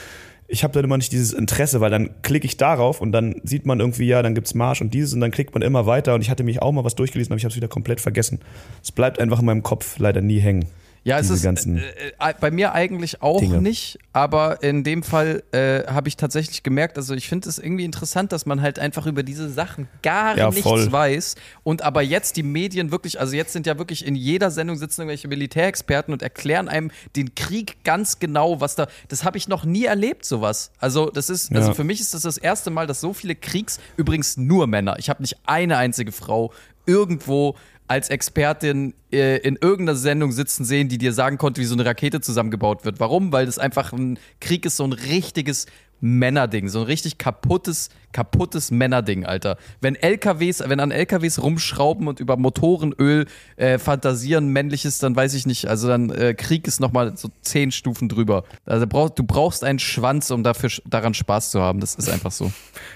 ich 0.48 0.64
habe 0.64 0.74
dann 0.74 0.84
immer 0.84 0.96
nicht 0.98 1.12
dieses 1.12 1.32
Interesse, 1.32 1.80
weil 1.80 1.90
dann 1.90 2.10
klicke 2.22 2.46
ich 2.46 2.56
darauf 2.56 3.00
und 3.00 3.12
dann 3.12 3.36
sieht 3.42 3.64
man 3.64 3.80
irgendwie, 3.80 4.06
ja, 4.06 4.22
dann 4.22 4.34
gibt's 4.34 4.54
Marsch 4.54 4.80
und 4.82 4.92
dieses 4.92 5.14
und 5.14 5.20
dann 5.20 5.30
klickt 5.30 5.54
man 5.54 5.62
immer 5.62 5.86
weiter. 5.86 6.14
Und 6.14 6.20
ich 6.20 6.30
hatte 6.30 6.44
mich 6.44 6.60
auch 6.60 6.72
mal 6.72 6.84
was 6.84 6.94
durchgelesen, 6.94 7.32
aber 7.32 7.38
ich 7.38 7.44
habe 7.44 7.50
es 7.52 7.56
wieder 7.56 7.68
komplett 7.68 8.00
vergessen. 8.00 8.40
Es 8.82 8.92
bleibt 8.92 9.18
einfach 9.18 9.40
in 9.40 9.46
meinem 9.46 9.62
Kopf 9.62 9.98
leider 9.98 10.20
nie 10.20 10.40
hängen. 10.40 10.66
Ja, 11.04 11.18
es 11.18 11.30
ist 11.30 11.42
ganzen 11.42 11.78
äh, 11.78 11.82
äh, 12.20 12.34
bei 12.40 12.52
mir 12.52 12.72
eigentlich 12.72 13.22
auch 13.22 13.40
Dinge. 13.40 13.60
nicht, 13.60 13.98
aber 14.12 14.62
in 14.62 14.84
dem 14.84 15.02
Fall 15.02 15.42
äh, 15.50 15.84
habe 15.86 16.06
ich 16.08 16.16
tatsächlich 16.16 16.62
gemerkt, 16.62 16.96
also 16.96 17.14
ich 17.14 17.28
finde 17.28 17.48
es 17.48 17.58
irgendwie 17.58 17.84
interessant, 17.84 18.30
dass 18.30 18.46
man 18.46 18.62
halt 18.62 18.78
einfach 18.78 19.06
über 19.06 19.24
diese 19.24 19.50
Sachen 19.50 19.88
gar 20.02 20.38
Ja, 20.38 20.48
nichts 20.50 20.62
voll. 20.62 20.92
weiß 20.92 21.34
und 21.64 21.82
aber 21.82 22.02
jetzt 22.02 22.36
die 22.36 22.44
Medien 22.44 22.92
wirklich, 22.92 23.18
also 23.18 23.34
jetzt 23.34 23.52
sind 23.52 23.66
ja 23.66 23.78
wirklich 23.78 24.06
in 24.06 24.14
jeder 24.14 24.52
Sendung 24.52 24.76
sitzen 24.76 25.00
irgendwelche 25.00 25.26
Militärexperten 25.26 26.12
und 26.12 26.22
erklären 26.22 26.68
einem 26.68 26.92
den 27.16 27.34
Krieg 27.34 27.82
ganz 27.82 28.20
genau, 28.20 28.60
was 28.60 28.76
da, 28.76 28.86
das 29.08 29.24
habe 29.24 29.38
ich 29.38 29.48
noch 29.48 29.64
nie 29.64 29.86
erlebt, 29.86 30.24
sowas. 30.24 30.70
Also 30.78 31.10
das 31.10 31.30
ist, 31.30 31.52
also 31.52 31.70
Ja. 31.70 31.74
für 31.74 31.84
mich 31.84 32.00
ist 32.00 32.14
das 32.14 32.22
das 32.22 32.38
erste 32.38 32.70
Mal, 32.70 32.86
dass 32.86 33.00
so 33.00 33.12
viele 33.12 33.34
Kriegs, 33.34 33.80
übrigens 33.96 34.36
nur 34.36 34.68
Männer, 34.68 34.96
ich 35.00 35.10
habe 35.10 35.20
nicht 35.20 35.36
eine 35.46 35.78
einzige 35.78 36.12
Frau 36.12 36.52
irgendwo 36.86 37.56
als 37.92 38.08
Expertin 38.08 38.94
äh, 39.12 39.36
in 39.40 39.56
irgendeiner 39.56 39.98
Sendung 39.98 40.32
sitzen 40.32 40.64
sehen, 40.64 40.88
die 40.88 40.96
dir 40.96 41.12
sagen 41.12 41.36
konnte, 41.36 41.60
wie 41.60 41.66
so 41.66 41.74
eine 41.74 41.84
Rakete 41.84 42.22
zusammengebaut 42.22 42.86
wird. 42.86 43.00
Warum? 43.00 43.32
Weil 43.32 43.44
das 43.44 43.58
einfach 43.58 43.92
ein 43.92 44.18
Krieg 44.40 44.64
ist, 44.64 44.78
so 44.78 44.84
ein 44.84 44.94
richtiges 44.94 45.66
Männerding, 46.00 46.68
so 46.68 46.80
ein 46.80 46.86
richtig 46.86 47.18
kaputtes, 47.18 47.90
kaputtes 48.12 48.70
Männerding, 48.70 49.26
Alter. 49.26 49.58
Wenn 49.82 49.94
LKWs, 49.94 50.60
wenn 50.66 50.80
an 50.80 50.90
LKWs 50.90 51.42
rumschrauben 51.42 52.08
und 52.08 52.18
über 52.18 52.38
Motorenöl 52.38 53.26
äh, 53.56 53.78
fantasieren 53.78 54.48
männliches, 54.48 54.96
dann 54.96 55.14
weiß 55.14 55.34
ich 55.34 55.44
nicht, 55.44 55.66
also 55.66 55.86
dann 55.86 56.08
äh, 56.08 56.32
Krieg 56.32 56.66
ist 56.66 56.80
nochmal 56.80 57.14
so 57.18 57.28
zehn 57.42 57.72
Stufen 57.72 58.08
drüber. 58.08 58.44
Also 58.64 58.86
brauch, 58.86 59.10
du 59.10 59.22
brauchst 59.22 59.64
einen 59.64 59.78
Schwanz, 59.78 60.30
um 60.30 60.42
dafür 60.42 60.70
daran 60.86 61.12
Spaß 61.12 61.50
zu 61.50 61.60
haben. 61.60 61.78
Das 61.78 61.94
ist 61.94 62.08
einfach 62.08 62.32
so. 62.32 62.50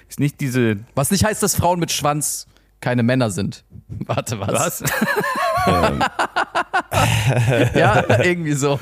Ist 0.09 0.21
nicht 0.21 0.41
diese. 0.41 0.79
Was 0.95 1.11
nicht 1.11 1.23
heißt, 1.23 1.43
dass 1.43 1.55
Frauen 1.55 1.79
mit 1.79 1.93
Schwanz 1.93 2.47
keine 2.81 3.03
Männer 3.03 3.31
sind. 3.31 3.65
Warte, 3.89 4.41
was? 4.41 4.83
Was? 4.83 4.85
Ja, 7.75 8.05
irgendwie 8.23 8.53
so. 8.53 8.79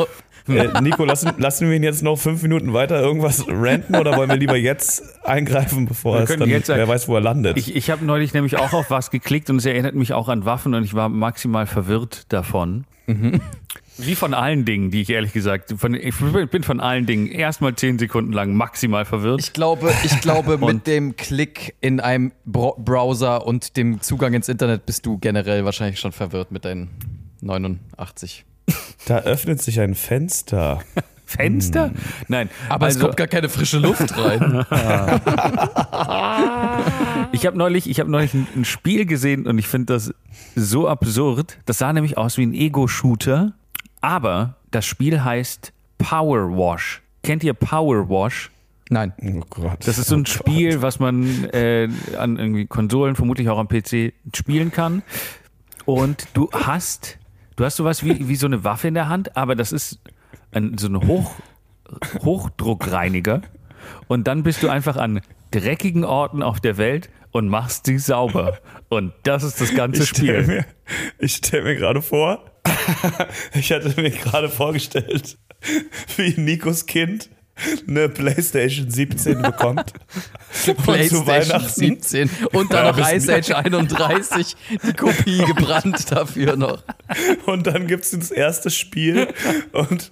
Äh, 0.46 0.80
Nico, 0.82 1.04
lassen, 1.04 1.32
lassen 1.38 1.68
wir 1.68 1.76
ihn 1.76 1.82
jetzt 1.82 2.02
noch 2.02 2.16
fünf 2.16 2.42
Minuten 2.42 2.74
weiter 2.74 3.00
irgendwas 3.00 3.44
ranten 3.48 3.96
oder 3.96 4.16
wollen 4.16 4.28
wir 4.28 4.36
lieber 4.36 4.56
jetzt 4.56 5.02
eingreifen, 5.24 5.86
bevor 5.86 6.22
können 6.24 6.40
dann, 6.40 6.50
jetzt 6.50 6.68
wer 6.68 6.86
weiß, 6.86 7.08
wo 7.08 7.14
er 7.14 7.22
landet? 7.22 7.56
Ich, 7.56 7.74
ich 7.74 7.90
habe 7.90 8.04
neulich 8.04 8.34
nämlich 8.34 8.58
auch 8.58 8.74
auf 8.74 8.90
was 8.90 9.10
geklickt 9.10 9.48
und 9.48 9.56
es 9.56 9.64
erinnert 9.64 9.94
mich 9.94 10.12
auch 10.12 10.28
an 10.28 10.44
Waffen 10.44 10.74
und 10.74 10.84
ich 10.84 10.92
war 10.92 11.08
maximal 11.08 11.66
verwirrt 11.66 12.30
davon. 12.32 12.84
Wie 13.96 14.16
von 14.16 14.34
allen 14.34 14.64
Dingen, 14.64 14.90
die 14.90 15.02
ich 15.02 15.10
ehrlich 15.10 15.32
gesagt, 15.32 15.72
von, 15.78 15.94
ich 15.94 16.16
bin 16.18 16.62
von 16.64 16.80
allen 16.80 17.06
Dingen 17.06 17.28
erstmal 17.28 17.76
zehn 17.76 17.98
Sekunden 17.98 18.32
lang 18.32 18.54
maximal 18.54 19.04
verwirrt. 19.04 19.40
Ich 19.40 19.52
glaube, 19.52 19.92
ich 20.02 20.20
glaube, 20.20 20.58
mit 20.66 20.86
dem 20.86 21.14
Klick 21.16 21.76
in 21.80 22.00
einem 22.00 22.32
Bro 22.44 22.76
Browser 22.78 23.46
und 23.46 23.76
dem 23.76 24.00
Zugang 24.00 24.34
ins 24.34 24.48
Internet 24.48 24.84
bist 24.84 25.06
du 25.06 25.18
generell 25.18 25.64
wahrscheinlich 25.64 26.00
schon 26.00 26.12
verwirrt 26.12 26.50
mit 26.50 26.64
deinen 26.64 26.90
89. 27.40 28.44
da 29.06 29.18
öffnet 29.18 29.62
sich 29.62 29.78
ein 29.80 29.94
Fenster. 29.94 30.80
Fenster? 31.26 31.90
Nein. 32.28 32.50
Aber 32.68 32.86
es 32.86 32.96
also, 32.96 33.06
kommt 33.06 33.16
gar 33.16 33.26
keine 33.26 33.48
frische 33.48 33.78
Luft 33.78 34.16
rein. 34.16 34.66
ich 37.32 37.46
habe 37.46 37.56
neulich, 37.56 37.88
ich 37.88 37.98
habe 37.98 38.10
neulich 38.10 38.34
ein, 38.34 38.46
ein 38.54 38.64
Spiel 38.64 39.06
gesehen 39.06 39.46
und 39.46 39.58
ich 39.58 39.66
finde 39.66 39.94
das 39.94 40.12
so 40.54 40.86
absurd. 40.86 41.58
Das 41.64 41.78
sah 41.78 41.92
nämlich 41.92 42.18
aus 42.18 42.36
wie 42.36 42.44
ein 42.44 42.52
Ego-Shooter, 42.52 43.54
aber 44.04 44.56
das 44.70 44.84
Spiel 44.84 45.24
heißt 45.24 45.72
Power 45.96 46.50
Wash. 46.50 47.02
Kennt 47.22 47.42
ihr 47.42 47.54
Power 47.54 48.08
Wash? 48.10 48.50
Nein. 48.90 49.14
Oh 49.22 49.40
Gott. 49.48 49.78
Das 49.86 49.96
ist 49.96 50.08
so 50.08 50.16
ein 50.16 50.26
Spiel, 50.26 50.82
was 50.82 50.98
man 51.00 51.44
äh, 51.44 51.88
an 52.18 52.36
irgendwie 52.36 52.66
Konsolen, 52.66 53.16
vermutlich 53.16 53.48
auch 53.48 53.58
am 53.58 53.66
PC 53.66 54.12
spielen 54.34 54.70
kann. 54.72 55.02
Und 55.86 56.28
du 56.34 56.50
hast, 56.52 57.18
du 57.56 57.64
hast 57.64 57.76
sowas 57.76 58.04
wie, 58.04 58.28
wie 58.28 58.36
so 58.36 58.46
eine 58.46 58.62
Waffe 58.62 58.88
in 58.88 58.94
der 58.94 59.08
Hand, 59.08 59.38
aber 59.38 59.54
das 59.54 59.72
ist 59.72 60.00
ein, 60.52 60.76
so 60.76 60.88
ein 60.88 61.06
Hoch, 61.06 61.34
Hochdruckreiniger. 62.22 63.40
Und 64.06 64.28
dann 64.28 64.42
bist 64.42 64.62
du 64.62 64.68
einfach 64.68 64.96
an 64.96 65.22
dreckigen 65.50 66.04
Orten 66.04 66.42
auf 66.42 66.60
der 66.60 66.76
Welt 66.76 67.08
und 67.32 67.48
machst 67.48 67.86
sie 67.86 67.98
sauber. 67.98 68.58
Und 68.90 69.14
das 69.22 69.44
ist 69.44 69.62
das 69.62 69.74
ganze 69.74 70.02
Ich 70.02 70.10
stelle 70.10 70.42
Spiel. 70.42 70.56
mir, 70.56 70.66
ich 71.18 71.36
stell 71.36 71.64
mir 71.64 71.74
gerade 71.74 72.02
vor, 72.02 72.44
ich 73.54 73.72
hatte 73.72 74.00
mir 74.00 74.10
gerade 74.10 74.48
vorgestellt, 74.48 75.36
wie 76.16 76.40
Nikos 76.40 76.86
Kind 76.86 77.30
eine 77.86 78.08
PlayStation 78.08 78.90
17 78.90 79.42
bekommt. 79.42 79.92
PlayStation 80.82 81.26
Weihnachten 81.26 81.68
17 81.68 82.30
und 82.52 82.72
dann 82.72 82.96
noch 82.96 83.12
Ice 83.12 83.32
Age 83.32 83.50
31, 83.52 84.56
die 84.84 84.92
Kopie 84.92 85.38
gebrannt 85.38 86.10
dafür 86.10 86.56
noch. 86.56 86.82
Und 87.46 87.68
dann 87.68 87.86
gibt 87.86 88.04
es 88.04 88.10
das 88.10 88.30
erste 88.32 88.70
Spiel 88.70 89.28
und 89.72 90.10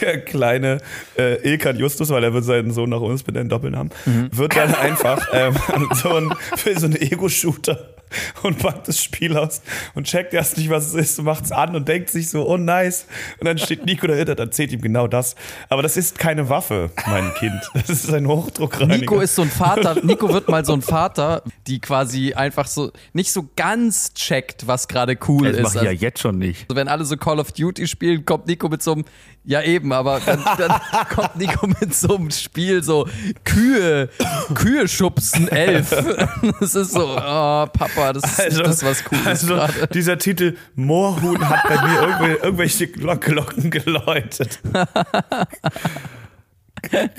der 0.00 0.20
kleine 0.20 0.78
äh, 1.18 1.36
Ilkan 1.48 1.78
Justus, 1.78 2.10
weil 2.10 2.22
er 2.22 2.34
wird 2.34 2.44
seinen 2.44 2.72
Sohn 2.72 2.90
nach 2.90 3.00
uns 3.00 3.22
benennen, 3.22 3.48
Doppelnamen, 3.48 3.90
wird 4.32 4.56
dann 4.56 4.74
einfach 4.74 5.26
ähm, 5.32 5.56
so 5.94 6.14
ein, 6.14 6.34
für 6.56 6.78
so 6.78 6.86
einen 6.86 6.96
Ego-Shooter 6.96 7.99
und 8.42 8.58
packt 8.58 8.88
das 8.88 9.02
Spiel 9.02 9.36
aus 9.36 9.62
und 9.94 10.06
checkt 10.06 10.34
erst 10.34 10.56
nicht, 10.58 10.70
was 10.70 10.88
es 10.88 10.94
ist, 10.94 11.22
macht 11.22 11.44
es 11.44 11.52
an 11.52 11.74
und 11.76 11.88
denkt 11.88 12.10
sich 12.10 12.28
so, 12.30 12.46
oh 12.48 12.56
nice. 12.56 13.06
Und 13.38 13.46
dann 13.46 13.58
steht 13.58 13.84
Nico 13.86 14.06
dahinter, 14.06 14.34
dann 14.34 14.48
erzählt 14.48 14.72
ihm 14.72 14.80
genau 14.80 15.06
das. 15.06 15.36
Aber 15.68 15.82
das 15.82 15.96
ist 15.96 16.18
keine 16.18 16.48
Waffe, 16.48 16.90
mein 17.06 17.32
Kind. 17.34 17.60
Das 17.74 17.88
ist 17.90 18.12
ein 18.12 18.26
Hochdruckreiniger. 18.26 18.98
Nico 18.98 19.20
ist 19.20 19.34
so 19.34 19.42
ein 19.42 19.50
Vater, 19.50 19.96
Nico 20.04 20.32
wird 20.32 20.48
mal 20.48 20.64
so 20.64 20.72
ein 20.72 20.82
Vater, 20.82 21.42
die 21.66 21.80
quasi 21.80 22.34
einfach 22.34 22.66
so 22.66 22.90
nicht 23.12 23.32
so 23.32 23.48
ganz 23.56 24.12
checkt, 24.14 24.66
was 24.66 24.88
gerade 24.88 25.16
cool 25.28 25.48
Das 25.52 25.56
ist. 25.56 25.62
mache 25.62 25.78
ich 25.78 25.82
ja 25.84 25.90
Also, 25.90 26.04
jetzt 26.04 26.20
schon 26.20 26.38
nicht. 26.38 26.66
wenn 26.74 26.88
alle 26.88 27.04
so 27.04 27.16
Call 27.16 27.38
of 27.40 27.52
Duty 27.52 27.86
spielen, 27.86 28.24
kommt 28.24 28.46
Nico 28.46 28.68
mit 28.68 28.82
so 28.82 28.92
einem, 28.92 29.04
ja 29.44 29.62
eben, 29.62 29.92
aber 29.92 30.20
dann, 30.24 30.42
dann 30.58 30.80
kommt 31.14 31.36
Nico 31.36 31.66
mit 31.66 31.94
so 31.94 32.16
einem 32.16 32.30
Spiel 32.30 32.82
so 32.82 33.08
Kühe, 33.44 34.08
Kühe 34.54 34.86
schubsen 34.88 35.48
elf. 35.48 35.90
Das 36.60 36.74
ist 36.74 36.92
so, 36.92 37.06
oh 37.16 37.66
Papa, 37.66 38.12
das 38.12 38.24
ist 38.38 38.38
nicht 38.56 38.66
das, 38.66 38.82
was 38.84 39.02
cool 39.10 39.18
ist 39.32 39.50
also 39.50 39.86
dieser 39.92 40.18
Titel 40.18 40.56
Moorhuhn 40.74 41.48
hat 41.48 41.62
bei 41.68 41.80
mir 41.86 42.00
irgendwelche, 42.02 42.36
irgendwelche 42.44 42.86
Glock- 42.88 43.20
Glocken 43.24 43.70
geläutet. 43.70 44.60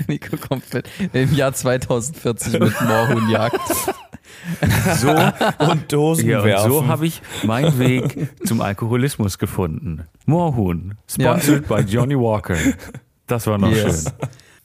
Nico 0.07 0.38
kommt 0.38 0.74
mit 0.74 0.88
im 1.13 1.34
Jahr 1.36 1.53
2040 1.53 2.53
mit 2.59 2.82
Moorhuhnjagd. 2.82 3.59
So, 4.95 5.09
Und 5.59 5.91
Dosen 5.91 6.29
ja, 6.29 6.39
und 6.39 6.45
werfen. 6.45 6.71
so 6.71 6.88
habe 6.88 7.07
ich 7.07 7.21
meinen 7.43 7.77
Weg 7.79 8.29
zum 8.45 8.61
Alkoholismus 8.61 9.38
gefunden. 9.38 10.07
Moorhuhn, 10.25 10.95
sponsored 11.09 11.67
by 11.67 11.82
Johnny 11.82 12.15
Walker. 12.17 12.55
Das 13.27 13.47
war 13.47 13.57
noch 13.57 13.71
Yes. 13.71 14.03
schön. 14.03 14.13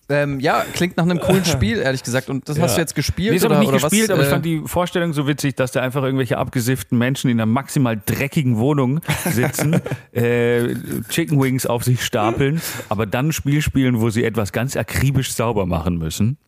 Ähm, 0.09 0.39
ja, 0.39 0.65
klingt 0.73 0.97
nach 0.97 1.03
einem 1.05 1.19
coolen 1.19 1.45
Spiel, 1.45 1.79
ehrlich 1.79 2.05
gesagt. 2.05 2.31
Und 2.31 2.49
das 2.49 2.61
hast 2.61 2.77
du 2.77 2.81
jetzt 2.81 2.95
gespielt? 2.95 3.31
Nee, 3.33 3.39
das 3.39 3.45
habe 3.45 3.55
oder, 3.55 3.63
ich 3.63 3.71
nicht 3.73 3.81
oder 3.83 3.89
gespielt, 3.91 4.09
was? 4.09 4.15
aber 4.15 4.23
ich 4.23 4.29
äh, 4.29 4.31
fand 4.31 4.45
die 4.45 4.63
Vorstellung 4.65 5.13
so 5.13 5.27
witzig, 5.27 5.57
dass 5.57 5.73
da 5.73 5.81
einfach 5.83 6.05
irgendwelche 6.05 6.39
abgesifften 6.39 6.97
Menschen 6.97 7.29
in 7.29 7.39
einer 7.41 7.47
maximal 7.47 8.01
dreckigen 8.07 8.57
Wohnung 8.59 9.01
sitzen, 9.25 9.81
äh, 10.13 10.75
Chicken 11.09 11.41
Wings 11.43 11.67
auf 11.67 11.83
sich 11.83 12.05
stapeln, 12.05 12.61
aber 12.89 13.07
dann 13.07 13.29
ein 13.29 13.33
Spiel 13.33 13.63
spielen, 13.63 14.01
wo 14.01 14.11
sie 14.11 14.23
etwas 14.23 14.53
ganz 14.53 14.77
akribisch 14.77 15.33
sauber 15.33 15.67
machen 15.67 15.99
müssen. 15.99 16.39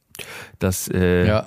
Das 0.58 0.88
äh, 0.88 1.26
ja, 1.26 1.46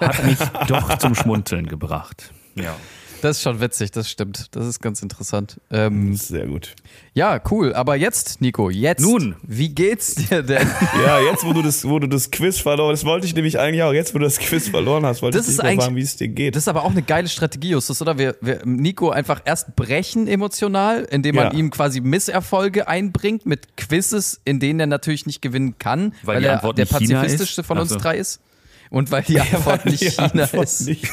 hat 0.00 0.24
mich 0.24 0.38
doch 0.68 0.98
zum 0.98 1.14
Schmunzeln 1.14 1.66
gebracht. 1.66 2.32
Ja. 2.54 2.74
Das 3.22 3.38
ist 3.38 3.42
schon 3.42 3.60
witzig, 3.60 3.90
das 3.90 4.10
stimmt. 4.10 4.46
Das 4.54 4.66
ist 4.66 4.80
ganz 4.80 5.02
interessant. 5.02 5.60
Ähm, 5.70 6.14
Sehr 6.16 6.46
gut. 6.46 6.74
ja, 7.14 7.40
cool. 7.50 7.74
Aber 7.74 7.96
jetzt, 7.96 8.40
Nico, 8.40 8.70
jetzt. 8.70 9.00
Nun. 9.02 9.36
Wie 9.42 9.68
geht's 9.70 10.14
dir 10.14 10.42
denn? 10.42 10.66
Ja, 11.04 11.20
jetzt, 11.20 11.44
wo 11.44 11.52
du 11.52 11.62
das, 11.62 11.86
wo 11.88 11.98
du 11.98 12.06
das 12.08 12.30
Quiz 12.30 12.58
verloren 12.58 12.90
das 12.92 13.04
wollte 13.04 13.26
ich 13.26 13.34
nämlich 13.34 13.58
eigentlich 13.58 13.82
auch, 13.82 13.92
jetzt, 13.92 14.14
wo 14.14 14.18
du 14.18 14.24
das 14.24 14.38
Quiz 14.38 14.68
verloren 14.68 15.04
hast, 15.06 15.22
wollte 15.22 15.38
Das 15.38 15.48
ich 15.48 15.60
eigentlich- 15.60 15.84
fragen, 15.84 15.96
wie 15.96 16.00
es 16.02 16.16
dir 16.16 16.28
geht. 16.28 16.54
Das 16.56 16.64
ist 16.64 16.68
aber 16.68 16.84
auch 16.84 16.90
eine 16.90 17.02
geile 17.02 17.28
Strategie, 17.28 17.70
Justus, 17.70 18.00
oder? 18.02 18.18
Wir, 18.18 18.36
wir 18.40 18.60
Nico 18.64 19.10
einfach 19.10 19.42
erst 19.44 19.76
brechen 19.76 20.26
emotional, 20.28 21.04
indem 21.10 21.36
man 21.36 21.52
Ja. 21.52 21.58
ihm 21.58 21.70
quasi 21.70 22.00
Misserfolge 22.00 22.88
einbringt 22.88 23.46
mit 23.46 23.76
Quizzes, 23.76 24.40
in 24.44 24.60
denen 24.60 24.80
er 24.80 24.86
natürlich 24.86 25.26
nicht 25.26 25.42
gewinnen 25.42 25.78
kann, 25.78 26.12
Weil 26.22 26.36
weil, 26.36 26.44
er 26.44 26.72
der 26.72 26.86
pazifistischste 26.86 27.60
ist? 27.62 27.66
von 27.66 27.78
uns 27.78 27.90
Ach 27.92 27.94
so. 27.96 28.00
drei 28.00 28.16
ist. 28.18 28.40
Und 28.90 29.10
weil 29.10 29.22
die 29.22 29.40
Antwort 29.40 29.84
nicht 29.86 30.00
Die 30.02 30.10
China 30.10 30.44
Antwort 30.44 30.64
ist. 30.64 30.86
nicht. 30.88 31.08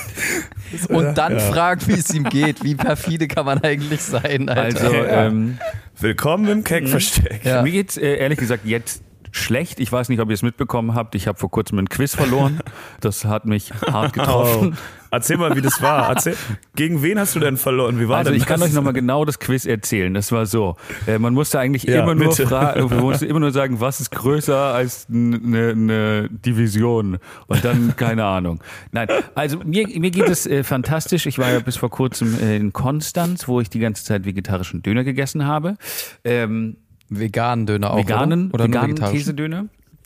Und 0.89 1.15
dann 1.17 1.33
Ja. 1.33 1.39
fragen, 1.39 1.81
wie 1.87 1.93
es 1.93 2.13
ihm 2.13 2.23
geht. 2.25 2.63
Wie 2.63 2.75
perfide 2.75 3.27
kann 3.27 3.45
man 3.45 3.59
eigentlich 3.63 4.01
sein, 4.01 4.49
Alter? 4.49 4.61
Also, 4.85 4.93
Ja. 4.93 5.25
ähm, 5.27 5.57
Willkommen 5.99 6.47
im 6.49 6.63
Keckversteck. 6.63 7.45
Ja. 7.45 7.61
Mir 7.61 7.71
geht's 7.71 7.97
äh, 7.97 8.15
ehrlich 8.15 8.39
gesagt 8.39 8.65
jetzt 8.65 9.03
schlecht. 9.31 9.79
Ich 9.79 9.91
weiß 9.91 10.09
nicht, 10.09 10.19
ob 10.19 10.29
ihr 10.29 10.33
es 10.35 10.43
mitbekommen 10.43 10.93
habt. 10.95 11.15
Ich 11.15 11.27
habe 11.27 11.37
vor 11.39 11.49
kurzem 11.49 11.79
ein 11.79 11.89
Quiz 11.89 12.15
verloren. 12.15 12.59
Das 13.01 13.25
hat 13.25 13.45
mich 13.45 13.71
hart 13.87 14.15
Oh. 14.27 14.71
Erzähl 15.13 15.37
mal, 15.37 15.55
wie 15.55 15.61
das 15.61 15.81
war. 15.81 16.09
Erzähl, 16.15 16.35
gegen 16.75 17.03
wen 17.03 17.19
hast 17.19 17.35
du 17.35 17.39
denn 17.39 17.55
verloren? 17.57 17.99
Wie 17.99 18.07
war 18.09 18.17
Also 18.17 18.31
denn 18.31 18.39
ich 18.39 18.45
kann 18.47 18.59
das? 18.59 18.69
euch 18.69 18.75
nochmal 18.75 18.93
genau 18.93 19.25
das 19.25 19.37
Quiz 19.39 19.65
erzählen. 19.65 20.13
Das 20.13 20.31
war 20.31 20.45
so. 20.47 20.75
Äh, 21.05 21.19
man 21.19 21.33
musste 21.35 21.59
eigentlich 21.59 21.83
Ja, 21.83 22.01
immer 22.03 22.15
nur 22.15 22.35
fragen, 22.35 22.89
man 22.89 22.99
musste 22.99 23.25
immer 23.27 23.39
nur 23.39 23.51
sagen, 23.51 23.79
was 23.79 24.01
ist 24.01 24.09
größer 24.09 24.57
als 24.73 25.05
eine, 25.11 25.69
eine 25.69 26.29
Division? 26.31 27.19
Und 27.47 27.63
dann 27.63 27.95
keine 27.97 28.25
Ahnung. 28.25 28.61
Nein, 28.91 29.07
also 29.35 29.59
mir, 29.59 29.87
mir 29.87 30.09
geht 30.11 30.27
es 30.29 30.47
äh, 30.47 30.63
fantastisch. 30.63 31.27
Ich 31.27 31.37
war 31.37 31.51
ja 31.51 31.59
bis 31.59 31.77
vor 31.77 31.91
kurzem 31.91 32.35
äh, 32.41 32.57
in 32.57 32.73
Konstanz, 32.73 33.47
wo 33.47 33.61
ich 33.61 33.69
die 33.69 33.79
ganze 33.79 34.03
Zeit 34.03 34.25
vegetarischen 34.25 34.81
Döner 34.81 35.03
gegessen 35.03 35.45
habe. 35.45 35.75
Ähm, 36.23 36.77
Veganen 37.09 37.67
Döner 37.67 37.91
auch. 37.91 37.97
veganen, 37.97 38.47
oder? 38.47 38.55
Oder 38.55 38.63
veganen 38.65 38.89
vegetarisch? 38.91 39.17
Käsedöner. 39.19 39.65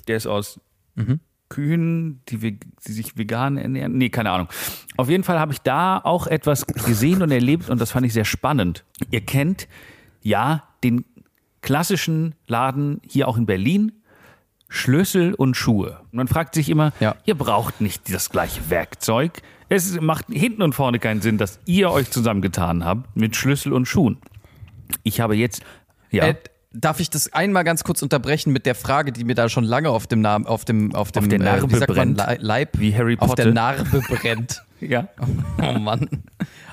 Der 0.09 0.17
ist 0.17 0.27
aus 0.27 0.59
Kühen, 1.49 2.21
die, 2.29 2.37
die 2.59 2.91
sich 2.91 3.17
vegan 3.17 3.57
ernähren. 3.57 3.97
Nee, 3.97 4.09
keine 4.09 4.31
Ahnung. 4.31 4.47
Auf 4.97 5.09
jeden 5.09 5.23
Fall 5.23 5.39
habe 5.39 5.53
ich 5.53 5.59
da 5.61 5.99
auch 6.03 6.27
etwas 6.27 6.65
gesehen 6.67 7.21
und 7.21 7.31
erlebt 7.31 7.69
und 7.69 7.79
das 7.79 7.91
fand 7.91 8.05
ich 8.05 8.13
sehr 8.13 8.25
spannend. 8.25 8.83
Ihr 9.11 9.21
kennt 9.21 9.67
ja 10.21 10.63
den 10.83 11.05
klassischen 11.61 12.35
Laden 12.47 13.01
hier 13.07 13.27
auch 13.27 13.37
in 13.37 13.45
Berlin. 13.45 13.91
Schlüssel 14.69 15.33
und 15.33 15.55
Schuhe. 15.55 16.01
Man 16.11 16.27
fragt 16.27 16.53
sich 16.53 16.69
immer, 16.69 16.91
Ja. 16.99 17.15
ihr 17.25 17.35
braucht 17.35 17.79
nicht 17.79 18.13
das 18.13 18.29
gleiche 18.29 18.69
Werkzeug. 18.69 19.41
Es 19.69 19.99
macht 20.01 20.25
hinten 20.29 20.61
und 20.61 20.73
vorne 20.75 20.99
keinen 20.99 21.21
Sinn, 21.21 21.37
dass 21.37 21.59
ihr 21.65 21.89
euch 21.89 22.09
zusammengetan 22.11 22.83
habt 22.83 23.15
mit 23.15 23.35
Schlüssel 23.37 23.71
und 23.71 23.85
Schuhen. 23.85 24.17
Ich 25.03 25.21
habe 25.21 25.35
jetzt, 25.35 25.63
ja. 26.11 26.27
Äh, 26.27 26.35
darf 26.79 26.99
ich 26.99 27.09
das 27.09 27.33
einmal 27.33 27.63
ganz 27.63 27.83
kurz 27.83 28.01
unterbrechen 28.01 28.53
mit 28.53 28.65
der 28.65 28.75
Frage, 28.75 29.11
die 29.11 29.23
mir 29.23 29.35
da 29.35 29.49
schon 29.49 29.63
lange 29.63 29.89
auf 29.89 30.07
dem 30.07 30.21
Namen, 30.21 30.45
auf 30.45 30.65
dem, 30.65 30.93
auf 30.95 31.11
dem, 31.11 31.23
Auf 31.23 31.29
der 31.29 31.39
Narbe 31.39 31.69
wie 31.71 31.75
sagt 31.75 31.89
man, 31.89 31.95
brennt. 32.15 32.17
Lei- 32.17 32.37
Leib, 32.39 32.79
Wie 32.79 32.95
Harry 32.95 33.17
auf 33.19 33.29
Potter. 33.29 33.43
der 33.45 33.53
Narbe 33.53 34.01
brennt. 34.09 34.63
ja. 34.79 35.07
Oh 35.61 35.77
Mann. 35.79 36.07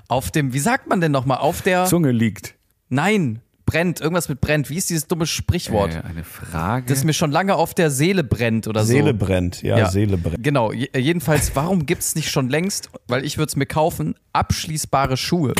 Auf 0.09 0.31
dem, 0.31 0.53
wie 0.53 0.59
sagt 0.59 0.89
man 0.89 1.01
denn 1.01 1.13
nochmal? 1.13 1.39
Auf 1.39 1.63
der, 1.63 1.87
Zunge 1.87 2.13
liegt. 2.13 2.55
nein, 2.89 3.41
brennt, 3.67 4.01
irgendwas 4.03 4.29
mit 4.29 4.43
brennt. 4.43 4.69
Wie 4.69 4.77
ist 4.77 4.91
dieses 4.91 5.07
dumme 5.09 5.25
Sprichwort? 5.27 5.95
Äh, 5.95 6.03
eine 6.07 6.23
Frage. 6.23 6.85
Das 6.87 7.03
mir 7.05 7.15
schon 7.15 7.33
lange 7.33 7.55
auf 7.57 7.73
der 7.73 7.91
Seele 7.91 8.23
brennt 8.23 8.69
oder 8.69 8.85
Seele 8.85 9.13
so. 9.19 9.25
brennt, 9.27 9.63
ja, 9.63 9.79
Ja. 9.79 9.91
Seele 9.91 10.19
brennt. 10.19 10.45
Genau, 10.45 10.71
je- 10.73 10.91
jedenfalls, 10.95 11.57
warum 11.57 11.87
gibt 11.87 12.03
es 12.03 12.15
nicht 12.15 12.31
schon 12.31 12.51
längst, 12.51 12.91
weil 13.09 13.25
ich 13.25 13.39
würde 13.39 13.49
es 13.49 13.57
mir 13.57 13.65
kaufen, 13.67 14.17
abschließbare 14.35 15.17
Schuhe? 15.17 15.55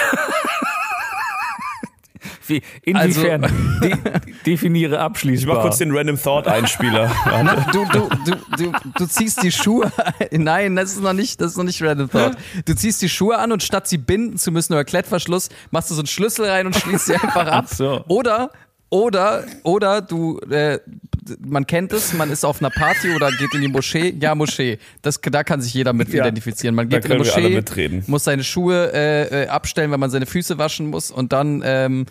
Wie, 2.47 2.63
inwiefern 2.83 3.45
Also- 3.45 3.57
de 3.83 3.97
definiere 4.47 4.95
Ich 4.97 5.01
abschließbar? 5.01 5.55
mach 5.57 5.63
kurz 5.63 5.79
den 5.79 5.97
Random 5.97 6.21
Thought 6.21 6.47
Einspieler. 6.49 7.11
Na, 7.27 7.67
du, 7.73 7.85
du, 7.93 8.09
du, 8.27 8.37
du, 8.65 8.73
du 8.99 9.07
ziehst 9.07 9.43
die 9.43 9.51
Schuhe. 9.53 9.91
Nein, 10.31 10.77
das 10.77 10.93
ist 10.93 11.03
noch 11.03 11.13
nicht, 11.13 11.41
das 11.41 11.53
ist 11.53 11.57
noch 11.57 11.65
nicht 11.65 11.83
Random 11.83 12.11
Thought. 12.11 12.37
Du 12.65 12.75
ziehst 12.75 13.01
die 13.03 13.09
Schuhe 13.09 13.39
an 13.39 13.53
und 13.53 13.63
statt 13.63 13.89
sie 13.89 13.99
binden 13.99 14.37
zu 14.39 14.51
müssen 14.53 14.73
oder 14.75 14.85
Klettverschluss, 14.85 15.49
machst 15.71 15.91
du 15.91 15.95
so 15.95 16.01
einen 16.01 16.07
Schlüssel 16.07 16.47
rein 16.47 16.67
und 16.67 16.77
schließt 16.77 17.07
sie 17.07 17.15
einfach 17.15 17.47
ab. 17.47 17.65
Ach 17.69 17.75
so. 17.75 18.05
Oder, 18.09 18.51
oder, 18.91 19.45
oder 19.65 20.01
du, 20.03 20.39
äh, 20.51 20.79
man 21.45 21.67
kennt 21.67 21.93
es, 21.93 22.13
man 22.13 22.31
ist 22.31 22.45
auf 22.45 22.61
einer 22.61 22.71
Party 22.71 23.13
oder 23.15 23.31
geht 23.33 23.53
in 23.55 23.63
die 23.63 23.69
Moschee. 23.69 24.15
Ja, 24.21 24.35
Moschee. 24.35 24.79
Das, 25.03 25.21
da 25.21 25.43
kann 25.43 25.61
sich 25.63 25.73
jeder 25.75 25.93
mit 25.93 26.11
Ja. 26.11 26.23
identifizieren. 26.23 26.75
Man 26.75 26.89
Da 26.91 26.99
geht 26.99 27.11
in 27.11 27.13
die 27.13 27.19
Moschee, 27.19 27.49
mitreden. 27.49 28.05
muss 28.07 28.25
seine 28.25 28.45
Schuhe 28.45 28.93
äh, 28.93 29.45
äh, 29.45 29.49
abstellen, 29.49 29.91
wenn 29.91 29.99
man 30.01 30.11
seine 30.11 30.27
Füße 30.27 30.59
waschen 30.59 30.89
muss 30.91 31.11
und 31.11 31.33
dann 31.33 31.63
ähm, 31.65 32.07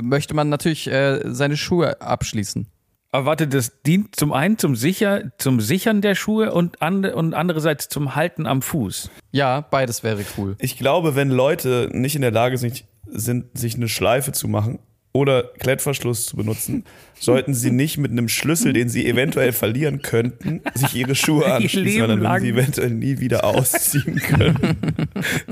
möchte 0.00 0.34
man 0.34 0.48
natürlich 0.48 0.86
äh, 0.88 1.20
seine 1.24 1.56
Schuhe 1.56 2.00
abschließen. 2.00 2.66
Aber 3.10 3.26
warte, 3.26 3.46
das 3.46 3.80
dient 3.82 4.16
zum 4.16 4.32
einen 4.32 4.58
zum, 4.58 4.74
Sicher, 4.74 5.30
zum 5.38 5.60
Sichern 5.60 6.00
der 6.00 6.16
Schuhe 6.16 6.52
und, 6.52 6.82
ande, 6.82 7.14
und 7.14 7.32
andererseits 7.32 7.88
zum 7.88 8.16
Halten 8.16 8.44
am 8.46 8.60
Fuß. 8.60 9.08
Ja, 9.30 9.60
beides 9.60 10.02
wäre 10.02 10.24
cool. 10.36 10.56
Ich 10.58 10.78
glaube, 10.78 11.14
wenn 11.14 11.30
Leute 11.30 11.90
nicht 11.92 12.16
in 12.16 12.22
der 12.22 12.32
Lage 12.32 12.58
sind, 12.58 12.84
sind, 13.06 13.56
sich 13.56 13.76
eine 13.76 13.88
Schleife 13.88 14.32
zu 14.32 14.48
machen 14.48 14.80
oder 15.16 15.44
Klettverschluss 15.60 16.26
zu 16.26 16.36
benutzen, 16.36 16.84
sollten 17.18 17.54
sie 17.54 17.70
nicht 17.70 17.98
mit 17.98 18.10
einem 18.10 18.28
Schlüssel, 18.28 18.72
den 18.72 18.88
sie 18.88 19.06
eventuell 19.06 19.52
verlieren 19.52 20.02
könnten, 20.02 20.60
sich 20.74 20.96
ihre 20.96 21.14
Schuhe 21.14 21.46
anschließen, 21.54 22.00
weil 22.00 22.08
dann 22.08 22.20
würden 22.20 22.40
sie 22.42 22.48
eventuell 22.50 22.90
nie 22.90 23.20
wieder 23.20 23.44
ausziehen 23.44 24.16
können. 24.16 24.76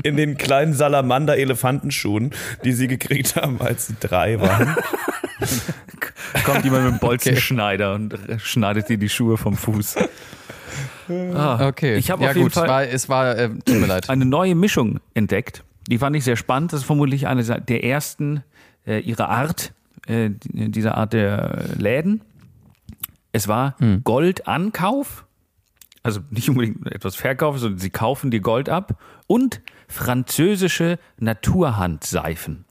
In 0.02 0.16
den 0.16 0.36
kleinen 0.36 0.74
Salamander-Elefantenschuhen, 0.74 2.32
die 2.64 2.72
sie 2.72 2.88
gekriegt 2.88 3.36
haben, 3.36 3.60
als 3.60 3.86
sie 3.86 3.94
drei 4.00 4.40
waren. 4.40 4.76
Kommt 6.44 6.64
jemand 6.64 6.84
mit 6.84 6.94
dem 6.94 6.98
Bolzenschneider 6.98 7.94
und 7.94 8.18
schneidet 8.38 8.88
dir 8.88 8.98
die 8.98 9.08
Schuhe 9.08 9.36
vom 9.36 9.56
Fuß. 9.56 9.94
Ah, 11.34 11.68
Okay. 11.68 11.96
Ich 11.96 12.10
habe 12.10 12.24
ja, 12.24 12.30
auf 12.30 12.36
jeden 12.36 12.46
gut, 12.46 12.54
Fall 12.54 12.68
War, 12.68 12.82
es 12.88 13.08
war, 13.08 13.38
äh, 13.38 13.48
tut 13.64 13.76
mir 13.76 13.86
leid. 13.86 14.08
eine 14.10 14.24
neue 14.24 14.56
Mischung 14.56 14.98
entdeckt. 15.14 15.62
Die 15.88 15.98
fand 15.98 16.16
ich 16.16 16.24
sehr 16.24 16.36
spannend. 16.36 16.72
Das 16.72 16.80
ist 16.80 16.86
vermutlich 16.86 17.26
eine 17.26 17.42
der 17.44 17.84
ersten 17.84 18.42
äh, 18.86 19.00
ihrer 19.00 19.28
Art, 19.28 19.72
äh, 20.06 20.30
dieser 20.42 20.96
Art 20.96 21.12
der 21.12 21.64
Läden. 21.76 22.22
Es 23.32 23.48
war 23.48 23.76
Goldankauf, 24.04 25.24
also 26.02 26.20
nicht 26.30 26.50
unbedingt 26.50 26.86
etwas 26.92 27.16
verkaufen, 27.16 27.58
sondern 27.58 27.78
sie 27.78 27.88
kaufen 27.88 28.30
dir 28.30 28.40
Gold 28.40 28.68
ab 28.68 29.00
und 29.26 29.62
französische 29.88 30.98
Naturhandseifen. 31.18 32.66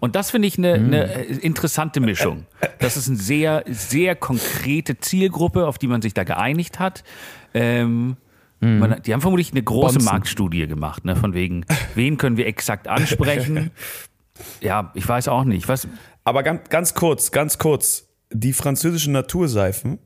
Und 0.00 0.14
das 0.16 0.30
finde 0.30 0.48
ich 0.48 0.56
eine, 0.56 0.74
eine 0.74 1.04
interessante 1.04 2.00
Mischung. 2.00 2.46
Das 2.78 2.96
ist 2.96 3.08
eine 3.08 3.16
sehr, 3.16 3.64
sehr 3.66 4.14
konkrete 4.14 4.98
Zielgruppe, 4.98 5.66
auf 5.66 5.78
die 5.78 5.88
man 5.88 6.00
sich 6.00 6.14
da 6.14 6.24
geeinigt 6.24 6.78
hat. 6.78 7.04
Ähm, 7.52 8.16
man, 8.60 9.02
die 9.02 9.12
haben 9.12 9.20
vermutlich 9.20 9.50
eine 9.50 9.62
große 9.62 9.94
Bonzen. 9.94 10.04
Marktstudie 10.04 10.66
gemacht, 10.66 11.04
ne? 11.04 11.16
von 11.16 11.34
wegen, 11.34 11.66
wen 11.94 12.16
können 12.16 12.36
wir 12.36 12.46
exakt 12.46 12.88
ansprechen. 12.88 13.70
ja, 14.60 14.90
ich 14.94 15.08
weiß 15.08 15.28
auch 15.28 15.44
nicht. 15.44 15.68
Was, 15.68 15.86
Aber 16.24 16.42
ganz, 16.42 16.68
ganz 16.68 16.94
kurz, 16.94 17.30
ganz 17.30 17.58
kurz. 17.58 18.08
Die 18.30 18.52
französischen 18.52 19.12
Naturseifen 19.12 19.98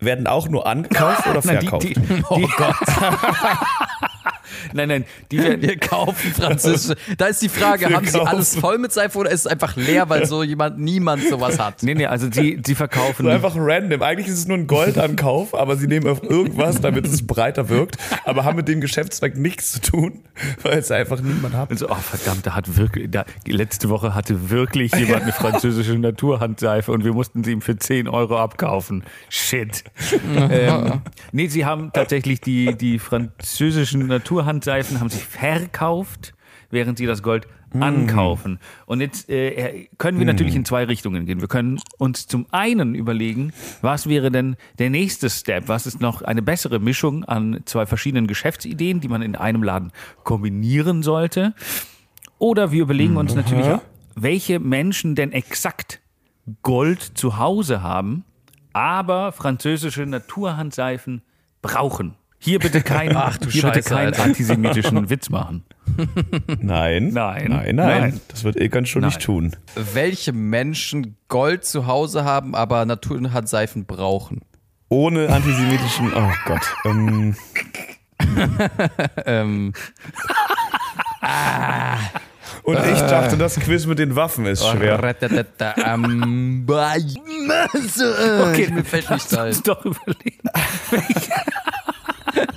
werden 0.00 0.26
auch 0.26 0.48
nur 0.48 0.66
angekauft 0.66 1.26
oder 1.26 1.40
Nein, 1.44 1.60
verkauft? 1.60 1.84
die, 1.84 1.94
die, 1.94 2.22
oh 2.30 2.48
Gott. 2.56 2.74
nein, 4.72 4.88
nein, 4.88 5.04
die 5.30 5.38
werden, 5.38 5.62
Wir 5.62 5.78
kaufen 5.78 6.32
französische. 6.32 6.96
Da 7.18 7.26
ist 7.26 7.42
die 7.42 7.48
Frage, 7.48 7.88
Wir 7.88 7.96
haben 7.96 8.06
sie 8.06 8.18
kaufen. 8.18 8.28
alles 8.28 8.56
voll 8.56 8.78
mit 8.78 8.92
Seife 8.92 9.18
oder 9.18 9.30
ist 9.30 9.40
es 9.40 9.46
einfach 9.46 9.76
leer, 9.76 10.08
weil 10.08 10.26
so 10.26 10.42
jemand, 10.42 10.78
niemand 10.78 11.22
sowas 11.28 11.58
hat? 11.58 11.82
nee, 11.82 11.94
nee, 11.94 12.06
also 12.06 12.28
sie, 12.30 12.60
sie 12.64 12.74
verkaufen. 12.74 13.24
So 13.24 13.30
einfach 13.30 13.54
random. 13.56 14.02
Eigentlich 14.02 14.28
ist 14.28 14.38
es 14.38 14.46
nur 14.46 14.58
ein 14.58 14.66
Goldankauf, 14.66 15.54
aber 15.54 15.76
sie 15.76 15.86
nehmen 15.86 16.06
auf 16.08 16.22
irgendwas, 16.22 16.80
damit 16.80 17.06
es 17.06 17.26
breiter 17.26 17.68
wirkt, 17.68 17.96
aber 18.24 18.44
haben 18.44 18.56
mit 18.56 18.68
dem 18.68 18.80
Geschäftszweck 18.80 19.36
nichts 19.36 19.72
zu 19.72 19.80
tun, 19.80 20.20
weil 20.62 20.78
es 20.78 20.90
einfach 20.90 21.20
niemand 21.20 21.54
hat. 21.54 21.70
Also, 21.70 21.88
oh 21.88 21.94
verdammt, 21.94 22.46
da 22.46 22.54
hat 22.54 22.76
wirklich, 22.76 23.10
da, 23.10 23.24
letzte 23.46 23.88
Woche 23.88 24.14
hatte 24.14 24.50
wirklich 24.50 24.94
jemand 24.94 25.22
eine 25.22 25.32
französische 25.32 25.98
Naturhandseife 25.98 26.92
und 26.92 27.04
wir 27.04 27.12
mussten 27.12 27.44
sie 27.44 27.52
ihm 27.52 27.60
für 27.60 27.76
10 27.76 28.08
Euro 28.08 28.38
abkaufen. 28.38 29.04
Shit. 29.28 29.84
ähm, 30.50 31.02
nee, 31.32 31.46
sie 31.48 31.64
haben 31.64 31.92
tatsächlich 31.92 32.40
die, 32.40 32.74
die 32.76 32.98
französischen 32.98 34.06
Naturhandseifen 34.06 34.49
Naturhandseifen 34.50 35.00
haben 35.00 35.10
sich 35.10 35.24
verkauft, 35.24 36.34
während 36.70 36.98
sie 36.98 37.06
das 37.06 37.22
Gold 37.22 37.46
ankaufen. 37.78 38.58
Und 38.86 39.00
jetzt 39.00 39.28
äh, 39.30 39.88
können 39.96 40.18
wir 40.18 40.26
natürlich 40.26 40.56
in 40.56 40.64
zwei 40.64 40.84
Richtungen 40.84 41.24
gehen. 41.24 41.40
Wir 41.40 41.46
können 41.46 41.80
uns 41.98 42.26
zum 42.26 42.46
einen 42.50 42.96
überlegen, 42.96 43.52
was 43.80 44.08
wäre 44.08 44.32
denn 44.32 44.56
der 44.80 44.90
nächste 44.90 45.30
Step? 45.30 45.68
Was 45.68 45.86
ist 45.86 46.00
noch 46.00 46.22
eine 46.22 46.42
bessere 46.42 46.80
Mischung 46.80 47.24
an 47.24 47.60
zwei 47.66 47.86
verschiedenen 47.86 48.26
Geschäftsideen, 48.26 48.98
die 49.00 49.06
man 49.06 49.22
in 49.22 49.36
einem 49.36 49.62
Laden 49.62 49.92
kombinieren 50.24 51.04
sollte? 51.04 51.54
Oder 52.40 52.72
wir 52.72 52.82
überlegen 52.82 53.16
uns 53.16 53.36
natürlich, 53.36 53.66
welche 54.16 54.58
Menschen 54.58 55.14
denn 55.14 55.30
exakt 55.30 56.00
Gold 56.62 57.02
zu 57.02 57.38
Hause 57.38 57.82
haben, 57.82 58.24
aber 58.72 59.30
französische 59.30 60.06
Naturhandseifen 60.06 61.22
brauchen. 61.62 62.16
Hier 62.42 62.58
bitte 62.58 62.80
keinen, 62.82 63.14
Ach 63.16 63.36
du 63.36 63.48
hier 63.50 63.62
bitte 63.62 63.74
Scheiße, 63.82 63.88
keinen 63.94 64.06
Alter. 64.06 64.22
antisemitischen 64.24 65.10
Witz 65.10 65.28
machen. 65.30 65.62
Nein. 66.58 67.10
Nein. 67.12 67.12
Nein, 67.12 67.48
nein. 67.48 67.74
Nein. 67.76 68.20
Das 68.28 68.44
wird 68.44 68.56
Ilkan 68.56 68.86
schon 68.86 69.04
nicht 69.04 69.20
tun. 69.20 69.54
Welche 69.92 70.32
Menschen 70.32 71.16
Gold 71.28 71.64
zu 71.64 71.86
Hause 71.86 72.24
haben, 72.24 72.54
aber 72.54 72.84
Naturhandseifen 72.86 73.84
brauchen? 73.84 74.40
Ohne 74.88 75.28
antisemitischen. 75.28 76.12
Oh 76.16 76.32
Gott. 76.46 76.62
Ähm, 76.84 77.36
Ähm, 79.24 79.72
und 82.62 82.76
ich 82.86 82.98
dachte, 83.00 83.36
das 83.36 83.58
Quiz 83.60 83.86
mit 83.86 83.98
den 83.98 84.14
Waffen 84.16 84.46
ist 84.46 84.64
schwer. 84.66 85.14
Ähm, 85.84 86.64
bah, 86.66 86.94
so, 87.88 88.04
äh, 88.04 88.42
Okay, 88.50 88.68
mir 88.72 88.84
fällt 88.84 89.10
nicht 89.10 89.36
ein. 89.36 89.54
doch 89.64 89.84
überlegen. 89.84 90.48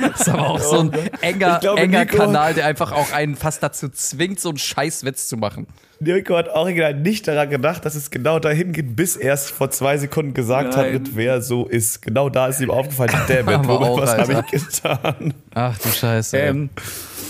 Das 0.00 0.20
ist 0.20 0.28
aber 0.28 0.48
auch 0.50 0.60
so 0.60 0.78
ein 0.80 0.92
enger, 1.20 1.58
glaube, 1.60 1.80
enger 1.80 2.00
Nico- 2.04 2.16
Kanal, 2.18 2.54
der 2.54 2.66
einfach 2.66 2.92
auch 2.92 3.12
einen 3.12 3.36
fast 3.36 3.62
dazu 3.62 3.88
zwingt, 3.88 4.40
so 4.40 4.48
einen 4.50 4.58
Scheißwitz 4.58 5.28
zu 5.28 5.36
machen. 5.36 5.66
Nico 6.00 6.36
hat 6.36 6.48
original 6.48 6.94
nicht 6.94 7.28
daran 7.28 7.48
gedacht, 7.50 7.84
dass 7.84 7.94
es 7.94 8.10
genau 8.10 8.38
dahin 8.40 8.72
geht, 8.72 8.96
bis 8.96 9.16
er 9.16 9.34
es 9.34 9.50
vor 9.50 9.70
zwei 9.70 9.98
Sekunden 9.98 10.34
gesagt 10.34 10.76
Nein. 10.76 10.94
hat, 10.94 11.02
wer 11.14 11.40
so 11.42 11.66
ist. 11.66 12.02
Genau 12.02 12.28
da 12.28 12.48
ist 12.48 12.60
ihm 12.60 12.70
aufgefallen, 12.70 13.12
damn 13.28 13.48
it, 13.48 13.68
auch, 13.68 14.00
was 14.00 14.16
habe 14.16 14.44
ich 14.52 14.66
getan? 14.66 15.34
Ach 15.54 15.78
du 15.78 15.88
Scheiße. 15.88 16.36
Ähm, 16.38 16.70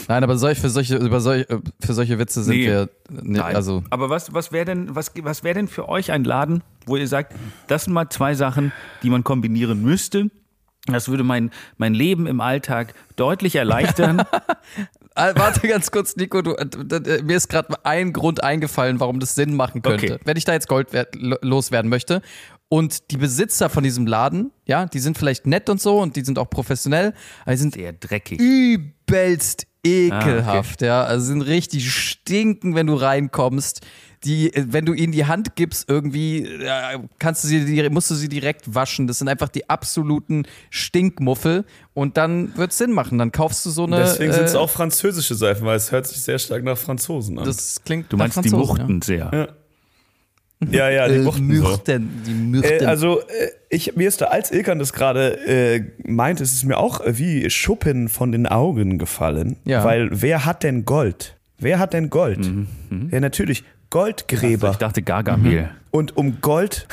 Nein, 0.09 0.25
aber 0.25 0.37
solch, 0.37 0.59
für, 0.59 0.69
solche, 0.69 0.97
über 0.97 1.21
solch, 1.21 1.49
äh, 1.49 1.59
für 1.81 1.95
solche 1.95 2.19
Witze 2.19 2.43
sind 2.43 2.57
Nee. 2.57 2.67
wir. 2.67 2.89
Nee, 3.11 3.39
Nein. 3.39 3.55
also, 3.57 3.85
Aber 3.91 4.11
was, 4.11 4.33
was 4.35 4.51
wäre 4.53 4.65
denn, 4.65 4.95
was, 4.95 5.13
was 5.23 5.45
wär 5.45 5.55
denn 5.55 5.69
für 5.69 5.89
euch 5.89 6.11
ein 6.11 6.25
Laden, 6.25 6.63
wo 6.87 6.97
ihr 6.97 7.07
sagt, 7.07 7.35
das 7.69 7.85
sind 7.85 7.93
mal 7.93 8.09
zwei 8.09 8.35
Sachen, 8.35 8.73
die 9.03 9.11
man 9.11 9.23
kombinieren 9.23 9.81
müsste? 9.83 10.29
Das 10.87 11.09
würde 11.09 11.23
mein, 11.23 11.51
mein 11.77 11.95
Leben 11.95 12.27
im 12.27 12.41
Alltag 12.41 12.95
deutlich 13.17 13.57
erleichtern. 13.57 14.23
Ah, 15.15 15.33
warte 15.37 15.69
ganz 15.69 15.91
kurz, 15.91 16.17
Nico, 16.17 16.41
du, 16.41 16.55
äh, 16.55 17.23
mir 17.23 17.37
ist 17.37 17.51
gerade 17.51 17.85
ein 17.85 18.15
Grund 18.15 18.43
eingefallen, 18.43 18.99
warum 18.99 19.21
das 19.21 19.35
Sinn 19.35 19.55
machen 19.57 19.83
könnte. 19.83 20.15
Okay. 20.15 20.19
Wenn 20.25 20.39
ich 20.39 20.47
da 20.47 20.55
jetzt 20.55 20.69
Gold 20.69 20.95
wert- 20.95 21.15
loswerden 21.43 21.91
möchte 21.91 22.23
und 22.71 23.11
die 23.11 23.19
Besitzer 23.19 23.69
von 23.69 23.85
diesem 23.85 24.07
Laden, 24.07 24.53
ja, 24.65 24.87
die 24.87 25.01
sind 25.01 25.19
vielleicht 25.19 25.47
nett 25.47 25.69
und 25.69 25.83
so 25.83 25.99
und 26.01 26.17
die 26.17 26.25
sind 26.25 26.39
auch 26.39 26.49
professionell, 26.49 27.13
aber 27.43 27.51
die 27.53 27.59
sind 27.59 27.75
Sehr 27.75 27.93
dreckig. 27.93 28.41
übelst 28.41 29.67
ekelhaft, 29.85 30.81
ja. 30.81 31.05
Also 31.05 31.27
sind 31.27 31.43
richtig 31.43 31.93
stinken, 31.93 32.75
wenn 32.75 32.87
du 32.87 32.95
reinkommst. 32.95 33.83
Die, 34.25 34.55
äh, 34.55 34.67
wenn 34.69 34.85
du 34.87 34.93
ihnen 34.93 35.13
die 35.13 35.25
Hand 35.27 35.57
gibst, 35.57 35.89
irgendwie, 35.89 36.45
äh, 36.47 36.99
kannst 37.19 37.43
du 37.45 37.49
sie, 37.49 37.65
die- 37.65 37.91
musst 37.91 38.11
du 38.11 38.15
sie 38.15 38.29
direkt 38.29 38.75
waschen. 38.75 39.07
Das 39.07 39.19
sind 39.19 39.29
einfach 39.29 39.49
die 39.49 39.69
absoluten 39.69 40.45
Stinkmuffel. 40.71 41.65
Und 41.95 42.17
dann 42.17 42.57
wird 42.57 42.73
Sinn 42.73 42.93
machen. 42.93 43.19
Dann 43.19 43.33
kaufst 43.33 43.67
du 43.67 43.71
so 43.71 43.85
eine. 43.85 43.97
Deswegen 43.97 44.33
sind 44.33 44.45
es 44.45 44.55
äh, 44.55 44.59
auch 44.59 44.71
französische 44.71 45.35
Seifen, 45.35 45.67
weil 45.67 45.77
es 45.77 45.91
hört 45.93 46.07
sich 46.07 46.21
sehr 46.21 46.39
stark 46.39 46.63
nach 46.65 46.79
Franzosen 46.79 47.39
an. 47.39 47.45
Das 47.45 47.83
klingt 47.85 48.13
Du 48.13 48.17
meinst 48.17 48.37
die 48.45 48.49
Franzosen, 48.49 48.77
Muchten 48.79 49.03
sehr. 49.03 49.31
ja, 50.71 50.89
ja, 50.91 51.09
die 51.09 51.15
Ja. 51.15 51.21
Äh, 51.23 51.25
Wuchten 51.25 51.55
so. 51.57 51.63
Mürten, 51.63 52.23
die 52.27 52.33
Mürten. 52.35 52.81
Äh, 52.83 52.85
also, 52.87 53.21
äh, 53.21 53.25
ich, 53.71 53.97
mir 53.97 54.07
ist 54.09 54.21
da, 54.21 54.27
als 54.27 54.51
Ilkan 54.53 54.79
das 54.79 54.93
gerade 54.93 55.39
äh, 55.47 55.83
meint, 56.05 56.41
ist 56.41 56.53
es 56.53 56.63
mir 56.65 56.79
auch 56.79 57.01
äh, 57.01 57.19
wie 57.19 57.51
Schuppen 57.51 58.09
von 58.09 58.31
den 58.33 58.47
Augen 58.47 58.99
gefallen. 58.99 59.57
Ja. 59.65 59.83
Weil 59.85 60.09
wer 60.13 60.45
hat 60.45 60.63
denn 60.63 60.85
Gold? 60.85 61.37
Wer 61.59 61.79
hat 61.79 61.93
denn 61.93 62.11
Gold? 62.11 62.49
Ja, 63.11 63.21
natürlich. 63.21 63.65
Goldgräber. 63.93 64.71
Ich 64.73 64.77
dachte 64.79 65.03
Gargamel. 65.03 65.71
Und 65.91 66.17
um 66.17 66.41
Gold. 66.41 66.87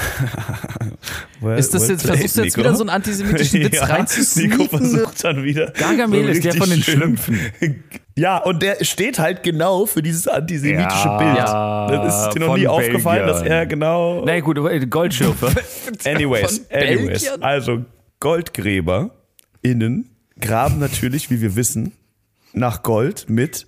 well, 1.40 1.58
Ist 1.58 1.74
das 1.74 1.84
well 1.84 1.92
jetzt, 1.92 2.04
played, 2.04 2.18
versuchst 2.18 2.38
du 2.38 2.42
jetzt 2.44 2.58
Nico. 2.58 2.68
wieder 2.68 2.76
so 2.76 2.84
einen 2.84 2.90
antisemitischen 2.90 3.60
Witz 3.64 3.76
ja, 3.76 3.82
Nico 3.84 3.94
reinzusneaken? 3.94 4.70
versucht 4.70 5.24
dann 5.24 5.44
wieder. 5.46 5.72
Gargamel 5.72 6.28
ist 6.28 6.44
der 6.44 6.54
von 6.56 6.70
den 6.70 6.84
Schlümpfen. 6.84 7.40
Ja, 8.16 8.38
und 8.40 8.62
der 8.62 8.84
steht 8.84 9.18
halt 9.18 9.44
genau 9.44 9.86
für 9.86 10.02
dieses 10.02 10.28
antisemitische 10.28 11.06
Ja, 11.08 11.18
Bild. 11.18 11.38
ja, 11.38 11.88
das 12.04 12.28
ist 12.28 12.34
dir 12.34 12.42
noch 12.42 12.58
nie 12.58 12.68
aufgefallen, 12.68 13.26
dass 13.26 13.44
er 13.44 13.66
genau. 13.66 14.26
Na 14.26 14.38
gut, 14.42 14.58
äh, 14.58 14.86
Goldschürfer. 14.86 15.54
Anyways, 16.04 16.70
anyways. 16.70 17.30
Also 17.40 17.86
Goldgräber 18.20 19.12
innen 19.62 20.10
graben 20.42 20.80
natürlich, 20.80 21.30
wie 21.30 21.40
wir 21.40 21.56
wissen, 21.56 21.94
nach 22.52 22.84
Gold 22.84 23.30
mit 23.30 23.68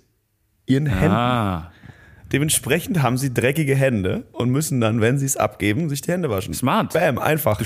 ihren 0.66 0.84
Händen. 0.84 1.14
ah, 1.14 1.71
Dementsprechend 2.32 3.02
haben 3.02 3.18
sie 3.18 3.32
dreckige 3.32 3.74
Hände 3.76 4.24
und 4.32 4.50
müssen 4.50 4.80
dann, 4.80 5.00
wenn 5.00 5.18
sie 5.18 5.26
es 5.26 5.36
abgeben, 5.36 5.88
sich 5.88 6.00
die 6.00 6.12
Hände 6.12 6.30
waschen. 6.30 6.54
Smart. 6.54 6.92
Bam, 6.94 7.18
einfach. 7.18 7.60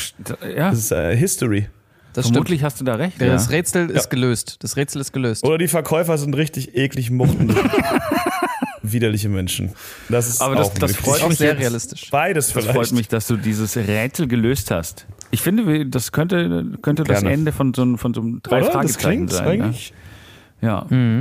ja, 0.56 0.70
Das 0.70 0.78
ist 0.78 0.90
äh, 0.92 1.16
History. 1.16 1.68
Das 2.12 2.24
stimmt. 2.24 2.34
vermutlich 2.36 2.62
hast 2.62 2.80
du 2.80 2.84
da 2.84 2.94
recht. 2.94 3.20
Ja. 3.20 3.28
Das 3.28 3.50
Rätsel 3.50 3.90
ist 3.90 4.08
gelöst. 4.10 4.56
Das 4.60 4.76
Rätsel 4.76 5.00
ist 5.02 5.12
gelöst. 5.12 5.44
Oder 5.44 5.58
die 5.58 5.68
Verkäufer 5.68 6.16
sind 6.18 6.34
richtig 6.36 6.74
eklig 6.74 7.10
muchten. 7.10 7.54
Widerliche 8.82 9.28
Menschen. 9.28 9.72
Das 10.08 10.28
ist 10.28 10.40
Aber 10.40 10.54
das- 10.54 10.68
auch 10.70 10.74
das 10.78 10.94
freut 10.96 11.22
auch 11.22 11.28
mich 11.28 11.38
sehr 11.38 11.58
realistisch. 11.58 12.08
Beides 12.10 12.46
Das 12.46 12.52
vielleicht. 12.52 12.76
freut 12.76 12.92
mich, 12.92 13.08
dass 13.08 13.26
du 13.26 13.36
dieses 13.36 13.76
Rätsel 13.76 14.28
gelöst 14.28 14.70
hast. 14.70 15.06
Ich 15.32 15.42
finde, 15.42 15.86
das 15.86 16.12
könnte, 16.12 16.66
könnte 16.82 17.02
das. 17.02 17.22
Ende 17.22 17.50
von 17.52 17.74
so, 17.74 17.82
einem- 17.82 17.98
von 17.98 18.14
so 18.14 18.20
einem 18.20 18.40
drei 18.42 18.58
Oder? 18.58 18.66
Das 18.66 18.72
Fragezeichen 18.74 19.08
klingt 19.08 19.32
sein. 19.32 19.62
Eigentlich. 19.62 19.88
Ja, 19.90 19.94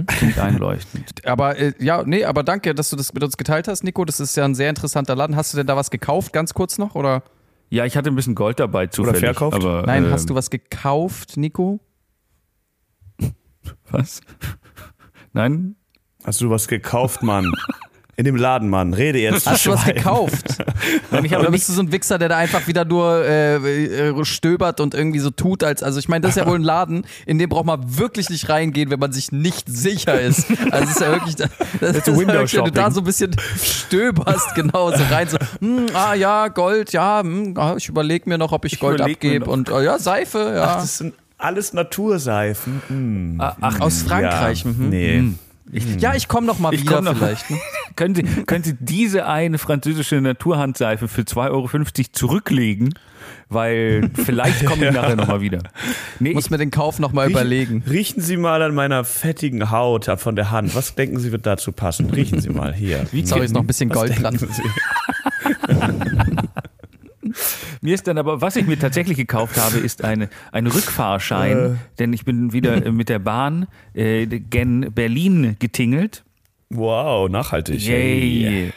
klingt 0.07 0.39
einleuchtend. 0.39 1.11
Aber 1.25 1.57
äh, 1.57 1.73
ja, 1.79 2.03
nee, 2.03 2.23
aber 2.23 2.43
danke, 2.43 2.73
dass 2.73 2.89
du 2.89 2.95
das 2.95 3.13
mit 3.13 3.23
uns 3.23 3.37
geteilt 3.37 3.67
hast, 3.67 3.83
Nico. 3.83 4.05
Das 4.05 4.19
ist 4.19 4.35
ja 4.37 4.45
ein 4.45 4.55
sehr 4.55 4.69
interessanter 4.69 5.15
Laden. 5.15 5.35
Hast 5.35 5.53
du 5.53 5.57
denn 5.57 5.67
da 5.67 5.75
was 5.75 5.91
gekauft, 5.91 6.31
ganz 6.33 6.53
kurz 6.53 6.77
noch? 6.77 6.95
Oder? 6.95 7.23
Ja, 7.69 7.85
ich 7.85 7.97
hatte 7.97 8.09
ein 8.09 8.15
bisschen 8.15 8.35
Gold 8.35 8.59
dabei 8.59 8.87
zufällig. 8.87 9.19
verkauft? 9.19 9.55
Aber, 9.55 9.83
Nein, 9.85 10.05
ähm, 10.05 10.11
hast 10.11 10.29
du 10.29 10.35
was 10.35 10.49
gekauft, 10.49 11.37
Nico? 11.37 11.79
was? 13.91 14.21
Nein? 15.33 15.75
Hast 16.23 16.41
du 16.41 16.49
was 16.49 16.67
gekauft, 16.67 17.21
Mann? 17.21 17.51
In 18.17 18.23
dem 18.23 18.37
Laden, 18.37 18.69
Mann. 18.69 18.93
Rede 18.93 19.19
jetzt. 19.19 19.45
Hast 19.45 19.65
du 19.65 19.71
was 19.71 19.85
gekauft? 19.85 20.57
Ich 21.23 21.31
Oder 21.31 21.49
nicht 21.49 21.51
bist 21.51 21.69
du 21.69 21.73
so 21.73 21.81
ein 21.81 21.91
Wichser, 21.91 22.19
der 22.19 22.29
da 22.29 22.37
einfach 22.37 22.67
wieder 22.67 22.85
nur 22.85 23.23
äh, 23.25 24.09
äh, 24.09 24.25
stöbert 24.25 24.79
und 24.79 24.93
irgendwie 24.93 25.19
so 25.19 25.31
tut, 25.31 25.63
als. 25.63 25.81
Also, 25.81 25.99
ich 25.99 26.07
meine, 26.07 26.21
das 26.21 26.31
ist 26.31 26.37
ja 26.37 26.45
wohl 26.45 26.59
ein 26.59 26.63
Laden, 26.63 27.05
in 27.25 27.39
dem 27.39 27.49
braucht 27.49 27.65
man 27.65 27.97
wirklich 27.97 28.29
nicht 28.29 28.49
reingehen, 28.49 28.91
wenn 28.91 28.99
man 28.99 29.11
sich 29.11 29.31
nicht 29.31 29.67
sicher 29.67 30.19
ist. 30.19 30.45
Also, 30.71 30.83
es 30.83 30.91
ist 30.91 31.01
ja 31.01 31.11
wirklich. 31.11 31.35
Das, 31.35 31.49
das 31.79 31.97
ist 31.97 32.07
wirklich, 32.07 32.53
wenn 32.53 32.65
du 32.65 32.71
da 32.71 32.91
so 32.91 33.01
ein 33.01 33.03
bisschen 33.05 33.35
stöberst, 33.57 34.53
genau, 34.55 34.91
so 34.91 35.03
rein, 35.09 35.27
so, 35.27 35.37
hm, 35.59 35.87
ah 35.93 36.13
ja, 36.13 36.49
Gold, 36.49 36.91
ja, 36.93 37.21
hm, 37.21 37.53
ah, 37.57 37.75
ich 37.77 37.89
überlege 37.89 38.29
mir 38.29 38.37
noch, 38.37 38.51
ob 38.51 38.65
ich, 38.65 38.79
Gold 38.79 38.99
überleg 38.99 39.23
mir 39.23 39.29
abgebe 39.29 39.49
und 39.49 39.69
äh, 39.69 39.83
ja, 39.83 39.97
Seife, 39.97 40.53
ja. 40.55 40.75
Das 40.75 40.97
sind 40.99 41.15
alles 41.37 41.73
Naturseifen. 41.73 42.81
Hm. 42.87 43.35
Ach, 43.39 43.79
Aus 43.79 44.03
Frankreich. 44.03 44.63
ja. 44.63 44.71
mhm. 44.71 44.89
Nee. 44.89 45.23
Ja, 45.99 46.15
ich 46.15 46.27
komme 46.27 46.47
noch 46.47 46.59
mal 46.59 46.73
Ich 46.73 46.81
wieder 46.81 47.01
noch- 47.01 47.15
vielleicht. 47.17 47.49
Ne? 47.49 47.57
können, 47.95 48.15
Sie, 48.15 48.23
können 48.23 48.63
Sie 48.63 48.75
diese 48.79 49.25
eine 49.27 49.57
französische 49.57 50.21
Naturhandseife 50.21 51.07
für 51.07 51.21
2,50 51.21 51.51
Euro 51.51 51.69
zurücklegen? 52.11 52.93
Weil 53.49 54.09
vielleicht 54.25 54.65
komme 54.65 54.87
ich 54.87 54.93
nachher 54.93 55.15
nochmal 55.15 55.41
wieder. 55.41 55.59
Nee, 56.19 56.33
Muss 56.33 56.49
mir 56.49 56.57
den 56.57 56.71
Kauf 56.71 56.99
noch 56.99 57.11
mal 57.11 57.23
Riechen- 57.27 57.31
überlegen. 57.31 57.83
Riechen 57.89 58.21
Sie 58.21 58.37
mal 58.37 58.61
an 58.61 58.73
meiner 58.75 59.03
fettigen 59.03 59.71
Haut 59.71 60.09
ab 60.09 60.21
von 60.21 60.35
der 60.35 60.51
Hand. 60.51 60.75
Was 60.75 60.95
denken 60.95 61.19
Sie, 61.19 61.31
wird 61.31 61.45
dazu 61.45 61.71
passen? 61.71 62.09
Riechen 62.09 62.39
Sie 62.41 62.49
mal 62.49 62.73
hier. 62.73 63.05
Sorry, 63.23 63.45
ist 63.45 63.53
noch 63.53 63.61
ein 63.61 63.67
bisschen 63.67 63.89
Gold 63.89 64.21
dran. 64.21 64.37
Mir 67.81 67.95
ist 67.95 68.07
dann 68.07 68.17
aber, 68.17 68.41
was 68.41 68.55
ich 68.55 68.65
mir 68.67 68.79
tatsächlich 68.79 69.17
gekauft 69.17 69.57
habe, 69.57 69.77
ist 69.77 70.03
eine, 70.03 70.29
ein 70.51 70.67
Rückfahrschein, 70.67 71.79
denn 71.99 72.13
ich 72.13 72.25
bin 72.25 72.53
wieder 72.53 72.85
äh, 72.85 72.91
mit 72.91 73.09
der 73.09 73.19
Bahn 73.19 73.67
äh, 73.93 74.25
gen 74.25 74.91
Berlin 74.93 75.55
getingelt. 75.59 76.23
Wow, 76.69 77.29
nachhaltig. 77.29 77.81
Yay. 77.81 78.71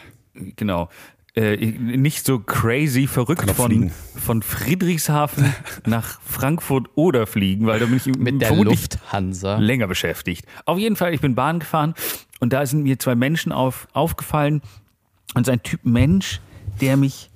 Genau. 0.55 0.89
Äh, 1.35 1.57
nicht 1.57 2.25
so 2.25 2.39
crazy 2.39 3.05
verrückt 3.07 3.49
von, 3.51 3.67
fliegen. 3.67 3.91
von 4.15 4.41
Friedrichshafen 4.41 5.53
nach 5.85 6.19
Frankfurt 6.21 6.87
oder 6.95 7.27
fliegen, 7.27 7.67
weil 7.67 7.79
da 7.79 7.85
bin 7.85 7.97
ich 7.97 8.05
Mit 8.07 8.41
der 8.41 8.51
Lufthansa. 8.53 9.57
länger 9.57 9.87
beschäftigt. 9.87 10.45
Auf 10.65 10.79
jeden 10.79 10.95
Fall, 10.95 11.13
ich 11.13 11.21
bin 11.21 11.35
Bahn 11.35 11.59
gefahren 11.59 11.93
und 12.39 12.51
da 12.51 12.65
sind 12.65 12.83
mir 12.83 12.97
zwei 12.97 13.15
Menschen 13.15 13.51
auf, 13.51 13.87
aufgefallen 13.93 14.61
und 15.35 15.45
so 15.45 15.51
ein 15.51 15.61
Typ 15.61 15.81
Mensch, 15.83 16.41
der 16.81 16.97
mich 16.97 17.28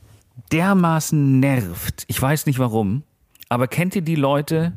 dermaßen 0.52 1.40
nervt. 1.40 2.06
Ich 2.08 2.22
weiß 2.22 2.46
nicht 2.46 2.60
warum, 2.60 3.04
aber 3.50 3.68
kennt 3.68 3.96
ihr 3.96 4.02
die 4.02 4.16
Leute? 4.16 4.74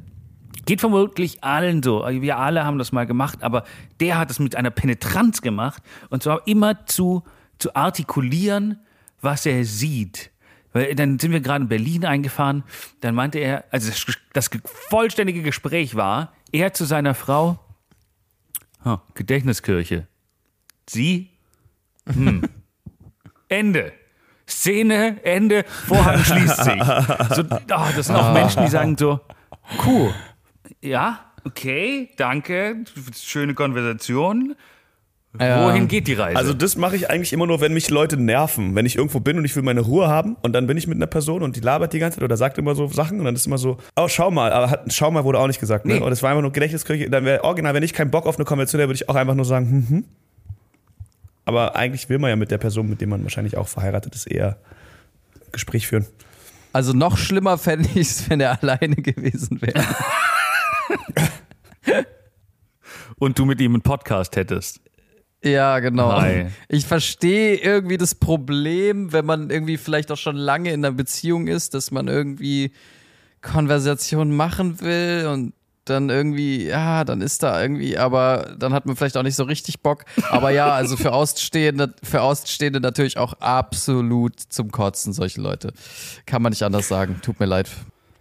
Geht 0.65 0.81
vermutlich 0.81 1.45
allen 1.45 1.83
so. 1.83 2.05
Wir 2.07 2.39
alle 2.39 2.65
haben 2.65 2.79
das 2.79 2.93
mal 2.93 3.07
gemacht, 3.07 3.43
aber 3.43 3.65
der 4.01 4.19
hat 4.19 4.31
es 4.31 4.39
mit 4.39 4.57
einer 4.57 4.71
Penetranz 4.71 5.41
gemacht 5.41 5.83
und 6.11 6.23
zwar 6.23 6.47
immer 6.47 6.87
zu, 6.87 7.23
zu 7.59 7.75
artikulieren, 7.75 8.81
was 9.21 9.47
er 9.47 9.65
sieht. 9.65 10.31
Weil 10.73 10.95
dann 10.95 11.19
sind 11.19 11.33
wir 11.33 11.41
gerade 11.41 11.63
in 11.63 11.69
Berlin 11.69 12.05
eingefahren, 12.05 12.65
dann 13.01 13.15
meinte 13.15 13.39
er, 13.39 13.65
also 13.71 13.89
das, 13.89 14.07
das 14.33 14.51
vollständige 14.91 15.43
Gespräch 15.43 15.95
war, 15.95 16.33
er 16.53 16.75
zu 16.75 16.85
seiner 16.85 17.15
Frau, 17.15 17.59
oh, 18.85 18.99
Gedächtniskirche. 19.15 20.07
Sie? 20.89 21.31
Hm. 22.07 22.43
Ende. 23.49 23.93
Szene, 24.49 25.17
Ende, 25.25 25.65
Vorhang 25.87 26.19
schließt 26.19 26.65
sich. 26.65 26.83
So, 27.35 27.43
oh, 27.43 27.87
das 27.97 28.07
sind 28.07 28.17
auch 28.17 28.33
Menschen, 28.33 28.63
die 28.65 28.71
sagen 28.71 28.97
so, 28.97 29.21
cool, 29.85 30.15
ja, 30.81 31.21
okay, 31.45 32.11
danke, 32.17 32.85
schöne 33.15 33.55
Konversation. 33.55 34.55
Wohin 35.39 35.89
geht 35.89 36.09
die 36.09 36.15
Reise? 36.15 36.37
Also 36.37 36.55
das 36.55 36.77
mache 36.77 36.97
ich 36.97 37.11
eigentlich 37.11 37.33
immer 37.33 37.47
nur, 37.47 37.61
wenn 37.61 37.75
mich 37.75 37.91
Leute 37.91 38.17
nerven. 38.17 38.75
Wenn 38.75 38.87
ich 38.87 38.97
irgendwo 38.97 39.21
bin 39.21 39.39
und 39.39 39.45
ich 39.45 39.55
will 39.55 39.63
meine 39.63 39.81
Ruhe 39.81 40.09
haben 40.09 40.37
und 40.43 40.53
dann 40.53 40.67
bin 40.67 40.77
ich 40.77 40.87
mit 40.87 40.97
einer 40.97 41.07
Person 41.07 41.43
und 41.43 41.57
die 41.57 41.61
labert 41.61 41.93
die 41.93 41.99
ganze 41.99 42.19
Zeit 42.19 42.25
oder 42.25 42.37
sagt 42.37 42.59
immer 42.59 42.75
so 42.75 42.89
Sachen 42.89 43.19
und 43.19 43.25
dann 43.25 43.35
ist 43.35 43.47
immer 43.47 43.59
so, 43.59 43.77
oh, 43.97 44.09
schau 44.09 44.31
mal, 44.31 44.53
aber 44.53 44.71
hat, 44.71 44.93
schau 44.93 45.11
mal 45.11 45.25
wurde 45.25 45.39
auch 45.39 45.47
nicht 45.47 45.61
gesagt. 45.61 45.85
Ne? 45.85 45.95
Nee. 45.95 46.01
Und 46.01 46.11
das 46.11 46.23
war 46.23 46.31
einfach 46.31 46.43
nur 46.43 46.53
Gedächtniskirche. 46.53 47.11
Dann 47.11 47.25
wäre 47.25 47.45
original, 47.45 47.75
wenn 47.75 47.83
ich 47.83 47.93
keinen 47.93 48.11
Bock 48.11 48.27
auf 48.27 48.37
eine 48.37 48.45
Konversation 48.45 48.81
hätte, 48.81 48.89
würde 48.89 48.97
ich 48.97 49.09
auch 49.09 49.15
einfach 49.15 49.35
nur 49.35 49.45
sagen, 49.45 49.71
hm, 49.71 49.89
hm. 49.89 50.05
Aber 51.47 51.77
eigentlich 51.77 52.09
will 52.09 52.19
man 52.19 52.29
ja 52.29 52.37
mit 52.37 52.51
der 52.51 52.59
Person, 52.59 52.91
mit 52.91 53.01
der 53.01 53.09
man 53.09 53.23
wahrscheinlich 53.23 53.57
auch 53.57 53.69
verheiratet 53.69 54.15
ist, 54.15 54.27
eher 54.27 54.59
ein 55.37 55.53
Gespräch 55.53 55.87
führen. 55.87 56.05
Also 56.73 56.93
noch 56.93 57.17
schlimmer 57.17 57.57
fände 57.57 57.89
ich 57.95 58.09
es, 58.09 58.29
wenn 58.29 58.41
er 58.41 58.61
alleine 58.63 58.97
gewesen 58.97 59.63
wäre. 59.63 59.83
Und 63.19 63.39
du 63.39 63.47
mit 63.47 63.61
ihm 63.61 63.75
einen 63.75 63.83
Podcast 63.83 64.37
hättest. 64.37 64.81
Ja, 65.43 65.79
genau. 65.79 66.21
Hi. 66.21 66.49
Ich 66.69 66.85
verstehe 66.85 67.57
irgendwie 67.57 67.97
das 67.97 68.17
Problem, 68.17 69.13
wenn 69.13 69.25
man 69.25 69.49
irgendwie 69.49 69.77
vielleicht 69.77 70.11
auch 70.11 70.19
schon 70.19 70.37
lange 70.37 70.73
in 70.73 70.85
einer 70.85 70.95
Beziehung 70.95 71.47
ist, 71.47 71.75
dass 71.75 71.93
man 71.93 72.09
irgendwie 72.09 72.73
Konversation 73.41 74.35
machen 74.35 74.81
will 74.81 75.29
und 75.33 75.53
dann 75.89 76.11
irgendwie, 76.11 76.67
ja, 76.67 77.05
dann 77.05 77.21
ist 77.21 77.43
da 77.43 77.61
irgendwie, 77.61 77.97
aber 77.97 78.55
dann 78.59 78.73
hat 78.73 78.87
man 78.87 78.97
vielleicht 78.97 79.17
auch 79.17 79.23
nicht 79.23 79.37
so 79.37 79.45
richtig 79.45 79.81
Bock. 79.81 80.05
Aber 80.31 80.51
ja, 80.51 80.73
also 80.73 80.97
für 80.97 81.13
Ausstehende, 81.13 81.95
für 82.03 82.23
Ausstehende 82.23 82.81
natürlich 82.81 83.19
auch 83.19 83.35
absolut 83.41 84.39
zum 84.49 84.71
Kotzen, 84.71 85.13
solche 85.13 85.41
Leute. 85.41 85.73
Kann 86.27 86.43
man 86.43 86.51
nicht 86.51 86.63
anders 86.63 86.89
sagen. 86.89 87.21
Tut 87.23 87.41
mir 87.41 87.47
leid. 87.47 87.71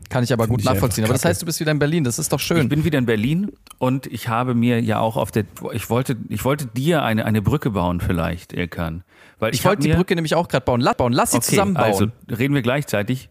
Kann 0.09 0.23
ich 0.23 0.31
aber 0.31 0.43
Find 0.43 0.51
gut 0.51 0.59
ich 0.61 0.65
nachvollziehen. 0.65 1.03
Aber 1.03 1.13
das 1.13 1.25
heißt, 1.25 1.41
du 1.41 1.45
bist 1.47 1.59
wieder 1.59 1.71
in 1.71 1.79
Berlin. 1.79 2.03
Das 2.03 2.19
ist 2.19 2.31
doch 2.31 2.39
Ich 2.39 2.45
schön. 2.45 2.69
bin 2.69 2.83
wieder 2.83 2.99
in 2.99 3.07
Berlin 3.07 3.51
und 3.79 4.05
ich 4.05 4.27
habe 4.29 4.53
mir 4.53 4.79
ja 4.79 4.99
auch 4.99 5.17
auf 5.17 5.31
der, 5.31 5.45
ich 5.73 5.89
wollte, 5.89 6.15
ich 6.29 6.45
wollte 6.45 6.67
dir 6.67 7.01
eine, 7.01 7.25
eine 7.25 7.41
Brücke 7.41 7.71
bauen 7.71 7.99
vielleicht, 7.99 8.53
Ilkan. 8.53 9.03
Weil 9.39 9.53
ich, 9.53 9.61
Ich 9.61 9.65
wollte 9.65 9.81
die 9.87 9.93
Brücke 9.93 10.13
nämlich 10.15 10.35
auch 10.35 10.47
gerade 10.47 10.63
bauen. 10.63 10.79
Lass 10.79 10.95
bauen. 10.97 11.11
Lass 11.11 11.31
sie 11.31 11.37
Okay, 11.37 11.47
zusammenbauen. 11.47 11.85
also 11.85 12.07
reden 12.29 12.53
wir 12.53 12.61
gleichzeitig. 12.61 13.29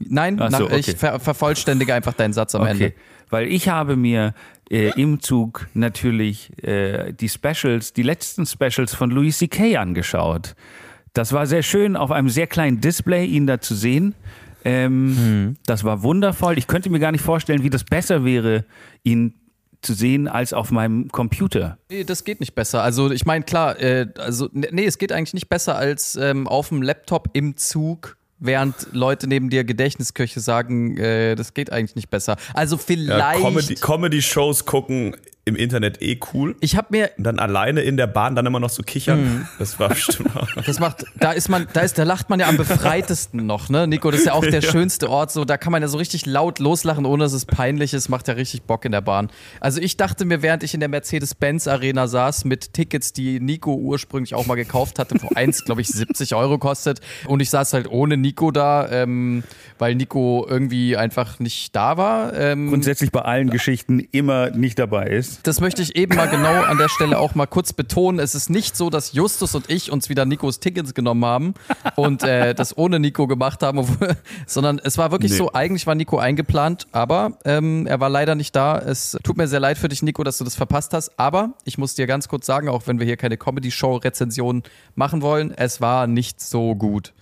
Nein, 0.00 0.38
so, 0.38 0.44
nach, 0.48 0.60
ich 0.72 0.88
okay. 0.88 0.96
ver 0.96 1.20
vervollständige 1.20 1.94
einfach 1.94 2.14
deinen 2.14 2.32
Satz 2.32 2.56
am 2.56 2.66
Ende. 2.66 2.92
Weil 3.32 3.48
ich 3.48 3.68
habe 3.68 3.96
mir 3.96 4.34
äh, 4.70 4.90
im 5.00 5.20
Zug 5.20 5.66
natürlich 5.72 6.52
äh, 6.62 7.12
die 7.12 7.30
Specials, 7.30 7.94
die 7.94 8.02
letzten 8.02 8.44
Specials 8.44 8.94
von 8.94 9.10
Louis 9.10 9.38
C.K. 9.38 9.78
angeschaut. 9.78 10.54
Das 11.14 11.32
war 11.32 11.46
sehr 11.46 11.62
schön, 11.62 11.96
auf 11.96 12.10
einem 12.10 12.28
sehr 12.28 12.46
kleinen 12.46 12.82
Display 12.82 13.24
ihn 13.24 13.46
da 13.46 13.58
zu 13.58 13.74
sehen. 13.74 14.14
Ähm, 14.64 15.56
Das 15.66 15.82
war 15.82 16.02
wundervoll. 16.02 16.58
Ich 16.58 16.66
könnte 16.66 16.90
mir 16.90 17.00
gar 17.00 17.10
nicht 17.10 17.24
vorstellen, 17.24 17.62
wie 17.62 17.70
das 17.70 17.84
besser 17.84 18.24
wäre, 18.24 18.66
ihn 19.02 19.32
zu 19.80 19.94
sehen 19.94 20.28
als 20.28 20.52
auf 20.52 20.70
meinem 20.70 21.08
Computer. 21.08 21.78
Nee, 21.90 22.04
das 22.04 22.24
geht 22.24 22.38
nicht 22.40 22.54
besser. 22.54 22.82
Also 22.82 23.10
ich 23.10 23.24
meine, 23.24 23.44
klar, 23.44 23.80
äh, 23.80 24.08
also 24.18 24.50
nee, 24.52 24.84
es 24.84 24.98
geht 24.98 25.10
eigentlich 25.10 25.34
nicht 25.34 25.48
besser 25.48 25.74
als 25.76 26.16
ähm, 26.16 26.46
auf 26.46 26.68
dem 26.68 26.82
Laptop 26.82 27.30
im 27.32 27.56
Zug, 27.56 28.18
während 28.42 28.74
Leute 28.92 29.26
neben 29.26 29.48
dir 29.50 29.64
Gedächtnisköche 29.64 30.40
sagen, 30.40 30.96
äh, 30.98 31.34
das 31.36 31.54
geht 31.54 31.72
eigentlich 31.72 31.96
nicht 31.96 32.10
besser. 32.10 32.36
Also 32.54 32.76
Ja, 32.76 32.82
vielleicht. 32.84 33.40
Comedy- 33.40 33.74
Comedy-Shows 33.76 34.66
gucken 34.66 35.16
im 35.44 35.56
Internet 35.56 36.00
eh 36.00 36.20
cool. 36.32 36.54
ich 36.60 36.76
habe 36.76 36.88
mir 36.90 37.10
Und 37.18 37.24
dann 37.24 37.40
alleine 37.40 37.80
in 37.80 37.96
der 37.96 38.06
Bahn 38.06 38.36
dann 38.36 38.46
immer 38.46 38.60
noch 38.60 38.70
so 38.70 38.84
kichern. 38.84 39.48
Das 39.58 39.80
war 39.80 39.88
bestimmt 39.88 40.36
auch. 40.36 40.48
Das 40.66 40.78
macht, 40.78 41.04
da 41.18 41.32
ist 41.32 41.48
man, 41.48 41.66
da 41.72 41.80
ist, 41.80 41.98
da 41.98 42.04
lacht 42.04 42.30
man 42.30 42.38
ja 42.38 42.48
am 42.48 42.56
befreitesten 42.56 43.44
noch, 43.44 43.68
ne? 43.68 43.88
Nico, 43.88 44.10
das 44.12 44.20
ist 44.20 44.26
ja 44.26 44.34
auch 44.34 44.46
der 44.46 44.62
schönste 44.62 45.10
Ort, 45.10 45.32
so, 45.32 45.44
da 45.44 45.56
kann 45.56 45.72
man 45.72 45.82
ja 45.82 45.88
so 45.88 45.98
richtig 45.98 46.26
laut 46.26 46.60
loslachen, 46.60 47.04
ohne 47.06 47.24
dass 47.24 47.32
es 47.32 47.44
peinlich 47.44 47.92
ist, 47.92 48.08
macht 48.08 48.28
ja 48.28 48.34
richtig 48.34 48.62
Bock 48.62 48.84
in 48.84 48.92
der 48.92 49.00
Bahn. 49.00 49.30
Also 49.58 49.80
ich 49.80 49.96
dachte 49.96 50.24
mir, 50.24 50.42
während 50.42 50.62
ich 50.62 50.74
in 50.74 50.80
der 50.80 50.88
Mercedes-Benz-Arena 50.88 52.06
saß, 52.06 52.44
mit 52.44 52.72
Tickets, 52.72 53.12
die 53.12 53.40
Nico 53.40 53.74
ursprünglich 53.74 54.34
auch 54.34 54.46
mal 54.46 54.54
gekauft 54.54 55.00
hatte, 55.00 55.16
wo 55.20 55.28
eins, 55.34 55.64
glaube 55.64 55.80
ich, 55.80 55.88
70 55.88 56.36
Euro 56.36 56.58
kostet, 56.58 57.00
und 57.26 57.40
ich 57.40 57.50
saß 57.50 57.72
halt 57.72 57.90
ohne 57.90 58.16
Nico 58.16 58.52
da, 58.52 58.88
ähm, 58.90 59.42
weil 59.78 59.96
Nico 59.96 60.46
irgendwie 60.48 60.96
einfach 60.96 61.40
nicht 61.40 61.74
da 61.74 61.96
war. 61.96 62.32
Ähm, 62.34 62.68
Grundsätzlich 62.68 63.10
bei 63.10 63.22
allen 63.22 63.50
Geschichten 63.50 63.98
immer 64.12 64.50
nicht 64.50 64.78
dabei 64.78 65.08
ist. 65.08 65.31
Das 65.42 65.60
möchte 65.60 65.82
ich 65.82 65.96
eben 65.96 66.16
mal 66.16 66.28
genau 66.28 66.62
an 66.62 66.78
der 66.78 66.88
Stelle 66.88 67.18
auch 67.18 67.34
mal 67.34 67.46
kurz 67.46 67.72
betonen. 67.72 68.18
Es 68.18 68.34
ist 68.34 68.50
nicht 68.50 68.76
so, 68.76 68.90
dass 68.90 69.12
Justus 69.12 69.54
und 69.54 69.70
ich 69.70 69.90
uns 69.90 70.08
wieder 70.08 70.24
Nikos 70.24 70.60
Tickets 70.60 70.94
genommen 70.94 71.24
haben 71.24 71.54
und 71.96 72.22
äh, 72.22 72.54
das 72.54 72.76
ohne 72.76 73.00
Nico 73.00 73.26
gemacht 73.26 73.62
haben, 73.62 73.86
sondern 74.46 74.80
es 74.82 74.98
war 74.98 75.10
wirklich 75.10 75.32
Nee. 75.32 75.38
so, 75.38 75.52
eigentlich 75.52 75.86
war 75.86 75.94
Nico 75.94 76.18
eingeplant, 76.18 76.86
aber 76.92 77.38
ähm, 77.44 77.86
er 77.86 78.00
war 78.00 78.08
leider 78.08 78.34
nicht 78.34 78.54
da. 78.56 78.78
Es 78.78 79.16
tut 79.22 79.36
mir 79.36 79.48
sehr 79.48 79.60
leid 79.60 79.78
für 79.78 79.88
dich, 79.88 80.02
Nico, 80.02 80.24
dass 80.24 80.38
du 80.38 80.44
das 80.44 80.54
verpasst 80.54 80.92
hast, 80.94 81.18
aber 81.18 81.54
ich 81.64 81.78
muss 81.78 81.94
dir 81.94 82.06
ganz 82.06 82.28
kurz 82.28 82.46
sagen, 82.46 82.68
auch 82.68 82.86
wenn 82.86 82.98
wir 82.98 83.06
hier 83.06 83.16
keine 83.16 83.36
Comedy-Show-Rezension 83.36 84.62
machen 84.94 85.22
wollen, 85.22 85.52
es 85.56 85.80
war 85.80 86.06
nicht 86.06 86.40
so 86.40 86.74
gut. 86.74 87.12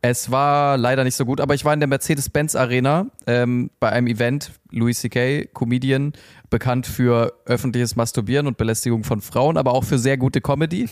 Es 0.00 0.30
war 0.30 0.76
leider 0.76 1.02
nicht 1.02 1.16
so 1.16 1.24
gut, 1.24 1.40
aber 1.40 1.54
ich 1.56 1.64
war 1.64 1.74
in 1.74 1.80
der 1.80 1.88
Mercedes-Benz 1.88 2.54
Arena 2.54 3.06
ähm, 3.26 3.70
bei 3.80 3.90
einem 3.90 4.06
Event. 4.06 4.52
Louis 4.70 5.00
C.K., 5.00 5.46
Comedian, 5.46 6.12
bekannt 6.50 6.86
für 6.86 7.32
öffentliches 7.44 7.96
Masturbieren 7.96 8.46
und 8.46 8.56
Belästigung 8.56 9.04
von 9.04 9.20
Frauen, 9.20 9.56
aber 9.56 9.72
auch 9.72 9.84
für 9.84 9.98
sehr 9.98 10.16
gute 10.16 10.40
Comedy. 10.40 10.88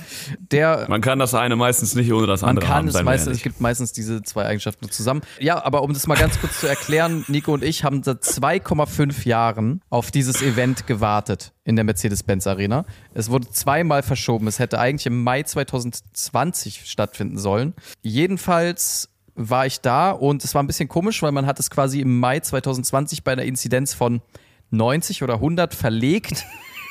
Der 0.50 0.86
Man 0.88 1.00
kann 1.00 1.18
das 1.18 1.34
eine 1.34 1.56
meistens 1.56 1.94
nicht 1.94 2.12
ohne 2.12 2.26
das 2.26 2.42
man 2.42 2.50
andere 2.50 2.66
kann 2.66 2.76
haben, 2.76 2.88
es 2.88 3.02
meistens, 3.02 3.36
es 3.36 3.42
gibt 3.42 3.60
meistens 3.60 3.92
diese 3.92 4.22
zwei 4.22 4.46
Eigenschaften 4.46 4.90
zusammen. 4.90 5.22
Ja, 5.38 5.64
aber 5.64 5.82
um 5.82 5.92
das 5.92 6.06
mal 6.06 6.16
ganz 6.16 6.40
kurz 6.40 6.60
zu 6.60 6.66
erklären, 6.66 7.24
Nico 7.28 7.52
und 7.52 7.64
ich 7.64 7.84
haben 7.84 8.02
seit 8.02 8.22
2,5 8.22 9.26
Jahren 9.26 9.80
auf 9.90 10.10
dieses 10.10 10.42
Event 10.42 10.86
gewartet 10.86 11.52
in 11.64 11.76
der 11.76 11.84
Mercedes-Benz 11.84 12.46
Arena. 12.46 12.84
Es 13.12 13.30
wurde 13.30 13.50
zweimal 13.50 14.02
verschoben. 14.02 14.46
Es 14.46 14.58
hätte 14.58 14.78
eigentlich 14.78 15.06
im 15.06 15.22
Mai 15.22 15.42
2020 15.42 16.84
stattfinden 16.86 17.38
sollen. 17.38 17.74
Jedenfalls 18.02 19.10
war 19.36 19.66
ich 19.66 19.80
da 19.80 20.10
und 20.10 20.42
es 20.44 20.54
war 20.54 20.62
ein 20.62 20.66
bisschen 20.66 20.88
komisch, 20.88 21.22
weil 21.22 21.32
man 21.32 21.46
hat 21.46 21.60
es 21.60 21.70
quasi 21.70 22.00
im 22.00 22.18
Mai 22.18 22.40
2020 22.40 23.22
bei 23.22 23.32
einer 23.32 23.44
Inzidenz 23.44 23.94
von 23.94 24.22
90 24.70 25.22
oder 25.22 25.34
100 25.34 25.74
verlegt. 25.74 26.44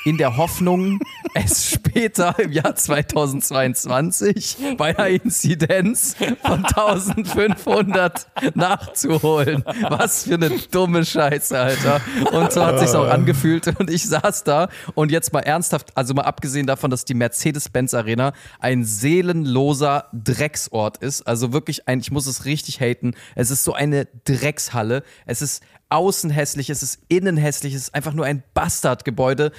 In 0.05 0.19
der 0.19 0.37
Hoffnung, 0.37 0.99
es 1.33 1.71
später 1.71 2.37
im 2.37 2.51
Jahr 2.51 2.75
2022 2.75 4.57
bei 4.77 4.95
einer 4.95 5.07
Inzidenz 5.07 6.15
von 6.43 6.63
1500 6.63 8.27
nachzuholen. 8.53 9.63
Was 9.89 10.25
für 10.25 10.35
eine 10.35 10.51
dumme 10.69 11.03
Scheiße, 11.03 11.57
Alter. 11.57 12.01
Und 12.33 12.53
so 12.53 12.63
hat 12.63 12.79
sich's 12.79 12.93
auch 12.93 13.09
angefühlt. 13.09 13.79
Und 13.79 13.89
ich 13.89 14.05
saß 14.07 14.43
da 14.43 14.69
und 14.93 15.11
jetzt 15.11 15.33
mal 15.33 15.39
ernsthaft, 15.39 15.97
also 15.97 16.13
mal 16.13 16.21
abgesehen 16.21 16.67
davon, 16.67 16.91
dass 16.91 17.03
die 17.03 17.15
Mercedes-Benz 17.15 17.95
Arena 17.95 18.33
ein 18.59 18.83
seelenloser 18.83 20.05
Drecksort 20.13 20.97
ist. 20.97 21.23
Also 21.27 21.51
wirklich 21.51 21.87
ein, 21.87 21.99
ich 21.99 22.11
muss 22.11 22.27
es 22.27 22.45
richtig 22.45 22.79
haten. 22.79 23.15
Es 23.33 23.49
ist 23.49 23.63
so 23.63 23.73
eine 23.73 24.07
Dreckshalle. 24.23 25.01
Es 25.25 25.41
ist 25.41 25.63
außen 25.89 26.29
hässlich, 26.29 26.69
es 26.69 26.83
ist 26.83 26.99
innen 27.07 27.37
hässlich, 27.37 27.73
es 27.73 27.83
ist 27.83 27.95
einfach 27.95 28.13
nur 28.13 28.25
ein 28.25 28.43
Bastardgebäude. 28.53 29.51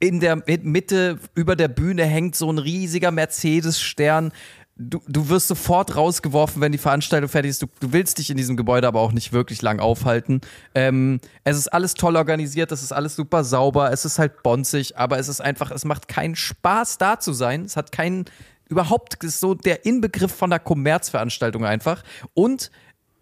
In 0.00 0.20
der 0.20 0.42
Mitte 0.46 1.18
über 1.34 1.56
der 1.56 1.68
Bühne 1.68 2.04
hängt 2.04 2.36
so 2.36 2.50
ein 2.50 2.58
riesiger 2.58 3.10
Mercedes-Stern. 3.10 4.32
Du, 4.76 5.00
du 5.06 5.28
wirst 5.28 5.46
sofort 5.46 5.94
rausgeworfen, 5.94 6.60
wenn 6.60 6.72
die 6.72 6.78
Veranstaltung 6.78 7.28
fertig 7.28 7.50
ist. 7.50 7.62
Du, 7.62 7.66
du 7.78 7.92
willst 7.92 8.18
dich 8.18 8.28
in 8.28 8.36
diesem 8.36 8.56
Gebäude 8.56 8.88
aber 8.88 9.00
auch 9.00 9.12
nicht 9.12 9.32
wirklich 9.32 9.62
lang 9.62 9.78
aufhalten. 9.78 10.40
Ähm, 10.74 11.20
es 11.44 11.56
ist 11.56 11.68
alles 11.68 11.94
toll 11.94 12.16
organisiert, 12.16 12.72
es 12.72 12.82
ist 12.82 12.92
alles 12.92 13.14
super 13.14 13.44
sauber, 13.44 13.92
es 13.92 14.04
ist 14.04 14.18
halt 14.18 14.42
bonzig, 14.42 14.98
aber 14.98 15.18
es 15.18 15.28
ist 15.28 15.40
einfach, 15.40 15.70
es 15.70 15.84
macht 15.84 16.08
keinen 16.08 16.34
Spaß 16.34 16.98
da 16.98 17.20
zu 17.20 17.32
sein. 17.32 17.64
Es 17.64 17.76
hat 17.76 17.92
keinen, 17.92 18.24
überhaupt, 18.68 19.22
ist 19.22 19.40
so 19.40 19.54
der 19.54 19.86
Inbegriff 19.86 20.32
von 20.32 20.52
einer 20.52 20.58
Kommerzveranstaltung 20.58 21.64
einfach. 21.64 22.02
Und 22.34 22.70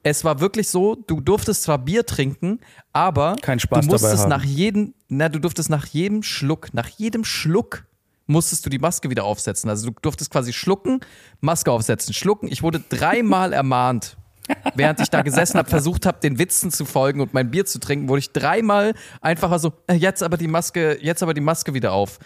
es 0.03 0.25
war 0.25 0.41
wirklich 0.41 0.69
so, 0.69 0.97
du 1.07 1.21
durftest 1.21 1.63
zwar 1.63 1.79
Bier 1.79 2.05
trinken, 2.05 2.61
aber 2.93 3.37
Keinen 3.41 3.61
Spaß 3.61 3.87
du 3.87 3.93
musstest 3.93 4.15
dabei 4.15 4.23
haben. 4.23 4.29
nach 4.31 4.45
jedem, 4.45 4.95
na, 5.09 5.29
du 5.29 5.39
durftest 5.39 5.71
nach 5.71 5.87
jedem 5.87 6.23
Schluck, 6.23 6.75
nach 6.75 6.89
jedem 6.89 7.25
Schluck 7.25 7.85
musstest 8.27 8.65
du 8.67 8.71
die 8.71 8.79
Maske 8.79 9.11
wieder 9.11 9.25
aufsetzen. 9.25 9.69
Also 9.69 9.91
du 9.91 9.97
durftest 10.01 10.31
quasi 10.31 10.53
schlucken, 10.53 11.01
Maske 11.41 11.71
aufsetzen, 11.71 12.15
schlucken. 12.15 12.49
Ich 12.51 12.63
wurde 12.63 12.81
dreimal 12.89 13.53
ermahnt 13.53 14.17
während 14.75 15.01
ich 15.01 15.11
da 15.11 15.23
gesessen 15.23 15.59
habe, 15.59 15.69
versucht 15.69 16.07
habe, 16.07 16.19
den 16.21 16.39
Witzen 16.39 16.71
zu 16.71 16.85
folgen 16.85 17.21
und 17.21 17.35
mein 17.35 17.51
Bier 17.51 17.65
zu 17.65 17.79
trinken, 17.79 18.09
wurde 18.09 18.21
ich 18.21 18.33
dreimal 18.33 18.95
einfach 19.21 19.51
mal 19.51 19.59
so, 19.59 19.73
äh, 19.87 19.95
jetzt 19.95 20.23
aber 20.23 20.37
die 20.37 20.49
Maske, 20.49 20.99
jetzt 21.01 21.23
aber 21.23 21.35
die 21.35 21.41
Maske 21.41 21.75
wieder 21.75 21.93
auf. 21.93 22.19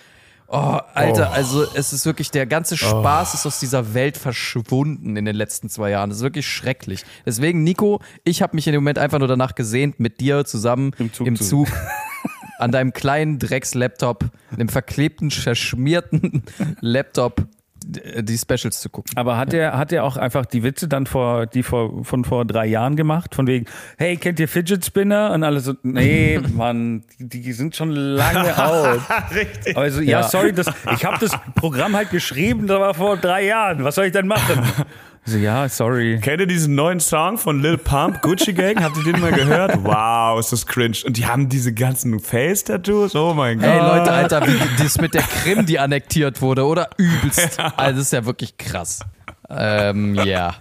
Oh, 0.48 0.78
Alter, 0.94 1.28
Oh. 1.30 1.34
also 1.34 1.66
es 1.74 1.92
ist 1.92 2.06
wirklich, 2.06 2.30
der 2.30 2.46
ganze 2.46 2.76
Spaß 2.76 3.34
ist 3.34 3.46
aus 3.46 3.58
dieser 3.58 3.94
Welt 3.94 4.16
verschwunden 4.16 5.16
in 5.16 5.24
den 5.24 5.34
letzten 5.34 5.68
zwei 5.68 5.90
Jahren. 5.90 6.08
Das 6.10 6.18
ist 6.18 6.22
wirklich 6.22 6.46
schrecklich. 6.48 7.04
Deswegen, 7.24 7.64
Nico, 7.64 8.00
ich 8.24 8.42
habe 8.42 8.54
mich 8.54 8.66
in 8.66 8.72
dem 8.72 8.82
Moment 8.82 8.98
einfach 8.98 9.18
nur 9.18 9.28
danach 9.28 9.54
gesehnt, 9.56 9.98
mit 9.98 10.20
dir 10.20 10.44
zusammen 10.44 10.92
Im 10.98 11.12
Zug 11.12 11.26
im 11.26 11.36
zu- 11.36 11.44
Zug 11.44 11.68
an 12.58 12.70
deinem 12.70 12.92
kleinen 12.92 13.38
Drecks-Laptop, 13.38 14.24
dem 14.56 14.68
verklebten, 14.68 15.30
verschmierten 15.30 16.42
Laptop, 16.80 17.42
die 17.88 18.36
Specials 18.36 18.80
zu 18.80 18.90
gucken. 18.90 19.12
Aber 19.16 19.36
hat 19.36 19.54
er 19.54 19.78
hat 19.78 19.92
er 19.92 20.02
auch 20.02 20.16
einfach 20.16 20.44
die 20.44 20.62
Witze 20.64 20.88
dann 20.88 21.06
vor 21.06 21.46
die 21.46 21.62
vor 21.62 22.04
von 22.04 22.24
vor 22.24 22.44
drei 22.44 22.66
Jahren 22.66 22.96
gemacht 22.96 23.34
von 23.34 23.46
wegen 23.46 23.66
hey 23.96 24.16
kennt 24.16 24.40
ihr 24.40 24.48
Fidget 24.48 24.84
Spinner 24.84 25.30
und 25.32 25.44
alle 25.44 25.60
so 25.60 25.74
nee 25.84 26.40
Mann 26.54 27.04
die, 27.20 27.42
die 27.42 27.52
sind 27.52 27.76
schon 27.76 27.90
lange 27.90 28.58
out 28.64 29.00
Richtig. 29.32 29.76
also 29.76 30.00
ja, 30.00 30.20
Ja. 30.20 30.22
sorry 30.24 30.52
das 30.52 30.66
ich 30.94 31.04
habe 31.04 31.18
das 31.20 31.30
Programm 31.54 31.94
halt 31.94 32.10
geschrieben 32.10 32.66
das 32.66 32.80
war 32.80 32.94
vor 32.94 33.16
drei 33.16 33.44
Jahren 33.46 33.84
was 33.84 33.94
soll 33.94 34.06
ich 34.06 34.12
denn 34.12 34.26
machen 34.26 34.60
also 35.26 35.38
ja 35.38 35.68
sorry 35.68 36.18
Kennt 36.20 36.40
ihr 36.40 36.46
diesen 36.46 36.74
neuen 36.74 37.00
Song 37.00 37.36
von 37.36 37.60
Lil 37.60 37.78
Pump, 37.78 38.22
Gucci 38.22 38.52
Gang? 38.52 38.82
Habt 38.82 38.96
ihr 38.96 39.12
den 39.12 39.20
mal 39.20 39.32
gehört? 39.32 39.76
Wow, 39.82 40.40
ist 40.40 40.52
das 40.52 40.66
cringe. 40.66 40.96
Und 41.04 41.16
die 41.16 41.26
haben 41.26 41.48
diese 41.48 41.72
ganzen 41.72 42.18
Face-Tattoos. 42.18 43.14
Oh 43.14 43.34
mein 43.34 43.58
Gott. 43.58 43.68
Ey 43.68 43.78
Leute, 43.78 44.12
Alter, 44.12 44.46
wie 44.46 44.58
das 44.82 45.00
mit 45.00 45.14
der 45.14 45.22
Krim, 45.22 45.66
die 45.66 45.78
annektiert 45.78 46.40
wurde, 46.40 46.64
oder? 46.64 46.88
Übelst. 46.96 47.58
Also 47.76 47.98
das 47.98 48.06
ist 48.06 48.12
ja 48.12 48.24
wirklich 48.24 48.56
krass. 48.56 49.00
Ähm, 49.48 50.14
ja. 50.14 50.54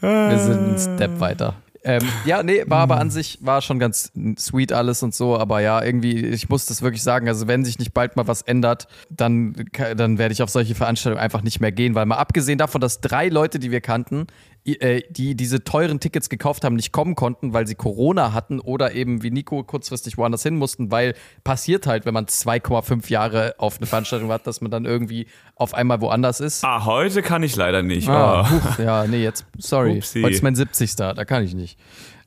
Wir 0.00 0.38
sind 0.38 0.58
einen 0.58 0.78
Step 0.78 1.20
weiter. 1.20 1.54
Ähm, 1.84 2.02
ja, 2.24 2.42
nee, 2.42 2.62
war 2.66 2.80
aber 2.80 2.98
an 2.98 3.10
sich, 3.10 3.38
war 3.40 3.60
schon 3.60 3.80
ganz 3.80 4.12
sweet 4.38 4.72
alles 4.72 5.02
und 5.02 5.14
so, 5.14 5.36
aber 5.36 5.60
ja, 5.60 5.82
irgendwie, 5.82 6.26
ich 6.26 6.48
muss 6.48 6.66
das 6.66 6.80
wirklich 6.80 7.02
sagen, 7.02 7.26
also 7.26 7.48
wenn 7.48 7.64
sich 7.64 7.78
nicht 7.78 7.92
bald 7.92 8.14
mal 8.14 8.28
was 8.28 8.42
ändert, 8.42 8.86
dann, 9.10 9.54
dann 9.96 10.18
werde 10.18 10.32
ich 10.32 10.42
auf 10.42 10.50
solche 10.50 10.76
Veranstaltungen 10.76 11.22
einfach 11.22 11.42
nicht 11.42 11.60
mehr 11.60 11.72
gehen, 11.72 11.96
weil 11.96 12.06
mal 12.06 12.16
abgesehen 12.16 12.58
davon, 12.58 12.80
dass 12.80 13.00
drei 13.00 13.28
Leute, 13.28 13.58
die 13.58 13.72
wir 13.72 13.80
kannten, 13.80 14.28
die 14.64 15.34
diese 15.34 15.64
teuren 15.64 15.98
Tickets 15.98 16.28
gekauft 16.28 16.64
haben, 16.64 16.76
nicht 16.76 16.92
kommen 16.92 17.16
konnten, 17.16 17.52
weil 17.52 17.66
sie 17.66 17.74
Corona 17.74 18.32
hatten 18.32 18.60
oder 18.60 18.92
eben 18.94 19.22
wie 19.24 19.32
Nico 19.32 19.64
kurzfristig 19.64 20.18
woanders 20.18 20.44
hin 20.44 20.56
mussten, 20.56 20.90
weil 20.92 21.14
passiert 21.42 21.86
halt, 21.88 22.06
wenn 22.06 22.14
man 22.14 22.26
2,5 22.26 23.10
Jahre 23.10 23.54
auf 23.58 23.78
eine 23.78 23.86
Veranstaltung 23.86 24.28
wartet, 24.28 24.46
dass 24.46 24.60
man 24.60 24.70
dann 24.70 24.84
irgendwie 24.84 25.26
auf 25.56 25.74
einmal 25.74 26.00
woanders 26.00 26.38
ist. 26.38 26.64
Ah, 26.64 26.84
heute 26.84 27.22
kann 27.22 27.42
ich 27.42 27.56
leider 27.56 27.82
nicht. 27.82 28.08
Ah, 28.08 28.42
Oh. 28.42 28.50
huch, 28.50 28.78
ja, 28.78 29.04
nee, 29.06 29.22
jetzt, 29.22 29.44
sorry. 29.58 29.96
Upsi. 29.96 30.22
Heute 30.22 30.34
ist 30.34 30.42
mein 30.42 30.54
70. 30.54 30.94
Da 30.96 31.24
kann 31.24 31.42
ich 31.42 31.54
nicht. 31.54 31.76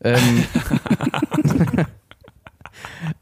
Ähm, 0.03 0.43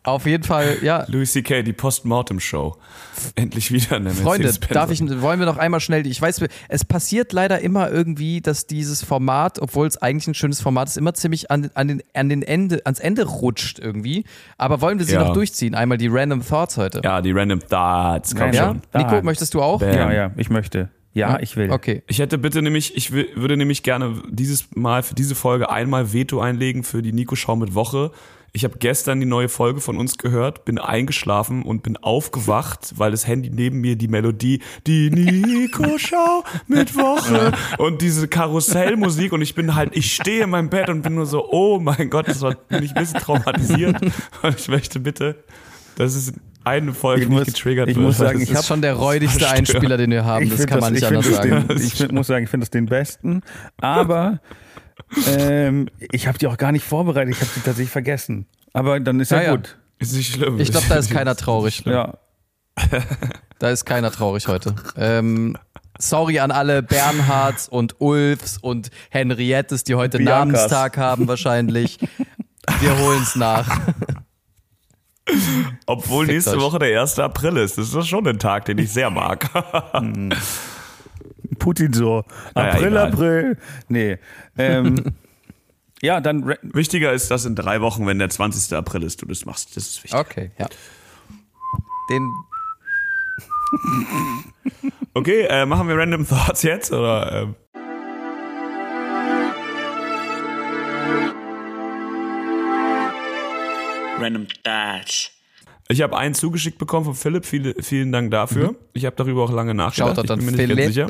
auf 0.03 0.25
jeden 0.25 0.43
Fall, 0.43 0.77
ja. 0.81 1.05
Louis 1.07 1.31
C.K., 1.31 1.63
die 1.63 1.73
Postmortem-Show. 1.73 2.75
Endlich 3.35 3.71
wieder 3.71 3.95
eine 3.97 4.09
Freunde, 4.11 4.51
darf 4.69 4.91
ich, 4.91 4.99
wollen 5.21 5.39
wir 5.39 5.45
noch 5.45 5.57
einmal 5.57 5.79
schnell, 5.79 6.05
ich 6.07 6.21
weiß, 6.21 6.43
es 6.69 6.85
passiert 6.85 7.31
leider 7.33 7.59
immer 7.61 7.89
irgendwie, 7.91 8.41
dass 8.41 8.67
dieses 8.67 9.03
Format, 9.03 9.59
obwohl 9.59 9.87
es 9.87 9.97
eigentlich 10.01 10.27
ein 10.27 10.33
schönes 10.33 10.61
Format 10.61 10.87
ist, 10.89 10.97
immer 10.97 11.13
ziemlich 11.13 11.51
an, 11.51 11.69
an 11.73 11.87
den, 11.87 12.03
an 12.13 12.29
den 12.29 12.41
Ende, 12.43 12.81
ans 12.85 12.99
Ende 12.99 13.25
rutscht 13.25 13.79
irgendwie. 13.79 14.25
Aber 14.57 14.81
wollen 14.81 14.99
wir 14.99 15.05
sie 15.05 15.13
Ja. 15.13 15.23
noch 15.23 15.33
durchziehen? 15.33 15.75
Einmal 15.75 15.97
die 15.97 16.07
Random 16.07 16.45
Thoughts 16.45 16.77
heute. 16.77 17.01
Ja, 17.03 17.21
die 17.21 17.31
Random 17.31 17.59
Thoughts. 17.59 18.35
Komm 18.35 18.51
Ja? 18.51 18.67
schon. 18.67 18.81
Nico, 18.93 19.21
möchtest 19.21 19.53
du 19.53 19.61
auch? 19.61 19.79
Bam. 19.79 19.93
ja 19.93 20.11
ja 20.11 20.31
ich 20.37 20.49
möchte 20.49 20.89
ja 21.13 21.39
ich 21.39 21.55
will 21.55 21.71
Okay. 21.71 22.03
Ich 22.07 22.19
hätte 22.19 22.37
bitte 22.37 22.61
nämlich, 22.61 22.95
ich 22.95 23.11
will, 23.11 23.29
würde 23.35 23.57
nämlich 23.57 23.83
gerne 23.83 24.21
dieses 24.29 24.67
Mal 24.75 25.03
für 25.03 25.15
diese 25.15 25.35
Folge 25.35 25.69
einmal 25.69 26.13
Veto 26.13 26.39
einlegen 26.39 26.83
für 26.83 27.01
die 27.01 27.13
Nico-Schau 27.13 27.55
mit 27.55 27.75
Woche. 27.75 28.11
Ich 28.55 28.63
habe 28.63 28.77
gestern 28.77 29.19
die 29.19 29.25
neue 29.25 29.49
Folge 29.49 29.81
von 29.81 29.97
uns 29.97 30.19
gehört, 30.19 30.63
bin 30.63 30.77
eingeschlafen 30.77 31.63
und 31.63 31.81
bin 31.81 31.97
aufgewacht, 31.97 32.93
weil 32.97 33.09
das 33.09 33.25
Handy 33.25 33.49
neben 33.49 33.81
mir 33.81 33.95
die 33.95 34.07
Melodie, 34.07 34.61
die 34.85 35.09
Nico-Schau 35.09 36.43
mit 36.67 36.95
Woche 36.95 37.51
und 37.79 38.03
diese 38.03 38.27
Karussellmusik 38.27 39.33
und 39.33 39.41
ich 39.41 39.55
bin 39.55 39.73
halt, 39.73 39.95
ich 39.95 40.13
stehe 40.13 40.43
in 40.43 40.51
meinem 40.51 40.69
Bett 40.69 40.89
und 40.89 41.01
bin 41.01 41.15
nur 41.15 41.25
so, 41.25 41.49
oh 41.51 41.79
mein 41.79 42.11
Gott, 42.11 42.27
das 42.27 42.41
war, 42.41 42.53
bin 42.53 42.83
ich 42.83 42.95
ein 42.95 43.01
bisschen 43.01 43.21
traumatisiert 43.21 43.99
und 44.43 44.59
ich 44.59 44.67
möchte 44.67 44.99
bitte, 44.99 45.43
dass 45.95 46.13
es 46.13 46.33
eine 46.65 46.93
Folge 46.93 47.23
Ich 47.23 47.29
nicht 47.29 47.37
muss- 47.39 47.45
getriggert 47.47 47.89
ich 47.89 47.95
wird. 47.95 48.05
muss 48.05 48.17
sagen, 48.17 48.39
Das 48.39 48.43
ich 48.43 48.49
Das 48.49 48.59
ist- 48.61 48.67
schon 48.67 48.81
der 48.81 48.93
räudigste. 48.93 49.49
Einspieler, 49.49 49.97
den 49.97 50.11
wir 50.11 50.25
haben. 50.25 50.49
Das 50.49 50.65
kann 50.67 50.79
man 50.79 50.93
nicht 50.93 51.01
ich 51.03 51.07
anders 51.07 51.25
das 51.27 51.35
sagen. 51.35 51.67
Den, 51.67 51.77
ich 51.77 51.93
find, 51.95 52.11
muss 52.11 52.27
sagen, 52.27 52.43
ich 52.45 52.49
finde 52.49 52.65
das 52.65 52.71
den 52.71 52.85
besten. 52.85 53.41
Aber 53.81 54.39
ähm, 55.27 55.89
ich 55.99 56.27
habe 56.27 56.37
die 56.37 56.47
auch 56.47 56.57
gar 56.57 56.71
nicht 56.71 56.85
vorbereitet. 56.85 57.33
Ich 57.35 57.41
habe 57.41 57.51
die 57.55 57.61
tatsächlich 57.61 57.89
vergessen. 57.91 58.47
Aber 58.73 58.99
dann 58.99 59.19
ist 59.19 59.31
ja, 59.31 59.37
Ja, 59.37 59.43
ja. 59.43 59.55
gut. 59.55 59.77
ist 59.99 60.13
nicht 60.15 60.33
schlimm. 60.33 60.59
Ich 60.59 60.71
glaube, 60.71 60.85
da 60.89 60.95
ist 60.95 61.11
keiner 61.11 61.35
traurig. 61.35 61.83
Ja. 61.85 62.17
Da 63.59 63.69
ist 63.69 63.85
keiner 63.85 64.11
traurig 64.11 64.49
heute. 64.49 64.75
Ähm, 64.97 65.55
sorry 65.97 66.39
an 66.39 66.51
alle 66.51 66.83
Bernhards 66.83 67.69
und 67.69 67.95
Ulfs 68.01 68.57
und 68.57 68.89
Henriettes, 69.09 69.85
die 69.85 69.95
heute 69.95 70.17
Biancas. 70.17 70.37
Namenstag 70.63 70.97
haben 70.97 71.29
wahrscheinlich. 71.29 71.97
Wir 72.81 72.97
holen's 72.97 73.37
nach. 73.37 73.79
Obwohl 75.85 76.25
Fickt 76.25 76.35
nächste 76.35 76.57
euch. 76.57 76.61
Woche 76.61 76.79
der 76.79 77.01
1. 77.01 77.19
April 77.19 77.57
ist. 77.57 77.77
Das 77.77 77.93
ist 77.93 78.07
schon 78.07 78.27
ein 78.27 78.39
Tag, 78.39 78.65
den 78.65 78.77
ich 78.77 78.91
sehr 78.91 79.09
mag. 79.09 79.49
Putin 81.59 81.93
so. 81.93 82.23
Naja, 82.55 82.73
April, 82.73 82.87
egal. 82.87 83.07
April. 83.07 83.57
Nee. 83.87 84.17
Ähm, 84.57 85.03
ja, 86.01 86.19
dann 86.19 86.55
Wichtiger 86.61 87.13
ist, 87.13 87.31
dass 87.31 87.45
in 87.45 87.55
drei 87.55 87.81
Wochen, 87.81 88.05
wenn 88.05 88.19
der 88.19 88.29
20. 88.29 88.75
April 88.75 89.03
ist, 89.03 89.21
du 89.21 89.25
das 89.25 89.45
machst. 89.45 89.75
Das 89.77 89.87
ist 89.87 90.03
wichtig. 90.03 90.19
Okay, 90.19 90.51
ja. 90.57 90.67
Den. 92.09 92.29
Okay, 95.13 95.43
äh, 95.49 95.65
machen 95.65 95.87
wir 95.87 95.97
Random 95.97 96.27
Thoughts 96.27 96.63
jetzt? 96.63 96.91
Oder, 96.91 97.43
ähm? 97.43 97.55
Random 104.23 104.47
Thoughts. 104.63 105.31
Ich 105.89 106.01
habe 106.01 106.17
einen 106.17 106.33
zugeschickt 106.33 106.77
bekommen 106.77 107.05
von 107.05 107.15
Philipp. 107.15 107.45
Viele, 107.45 107.75
vielen 107.81 108.11
Dank 108.11 108.31
dafür. 108.31 108.75
Ich 108.93 109.05
habe 109.05 109.15
darüber 109.15 109.43
auch 109.43 109.51
lange 109.51 109.73
nachgedacht. 109.73 110.15
Shoutout 110.15 110.33
ich 110.33 110.45
bin 110.45 110.45
mir 110.45 110.67
nicht 110.67 110.77
ganz 110.77 110.93
sicher. 110.93 111.07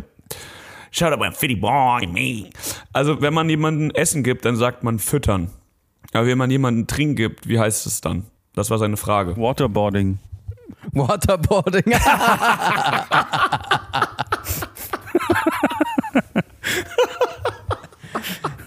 Shoutout 0.91 1.23
an 1.23 1.33
Philly 1.33 1.55
Boy, 1.55 2.07
me. 2.07 2.49
Also, 2.91 3.21
wenn 3.21 3.33
man 3.33 3.49
jemandem 3.49 3.91
Essen 3.91 4.23
gibt, 4.23 4.45
dann 4.45 4.55
sagt 4.55 4.83
man 4.83 4.99
füttern. 4.99 5.51
Aber 6.11 6.27
wenn 6.27 6.37
man 6.37 6.51
jemandem 6.51 6.87
Trink 6.87 7.17
gibt, 7.17 7.47
wie 7.47 7.59
heißt 7.59 7.85
es 7.85 8.01
dann? 8.01 8.25
Das 8.55 8.69
war 8.69 8.77
seine 8.77 8.97
Frage. 8.97 9.37
Waterboarding. 9.37 10.19
Waterboarding. 10.91 11.83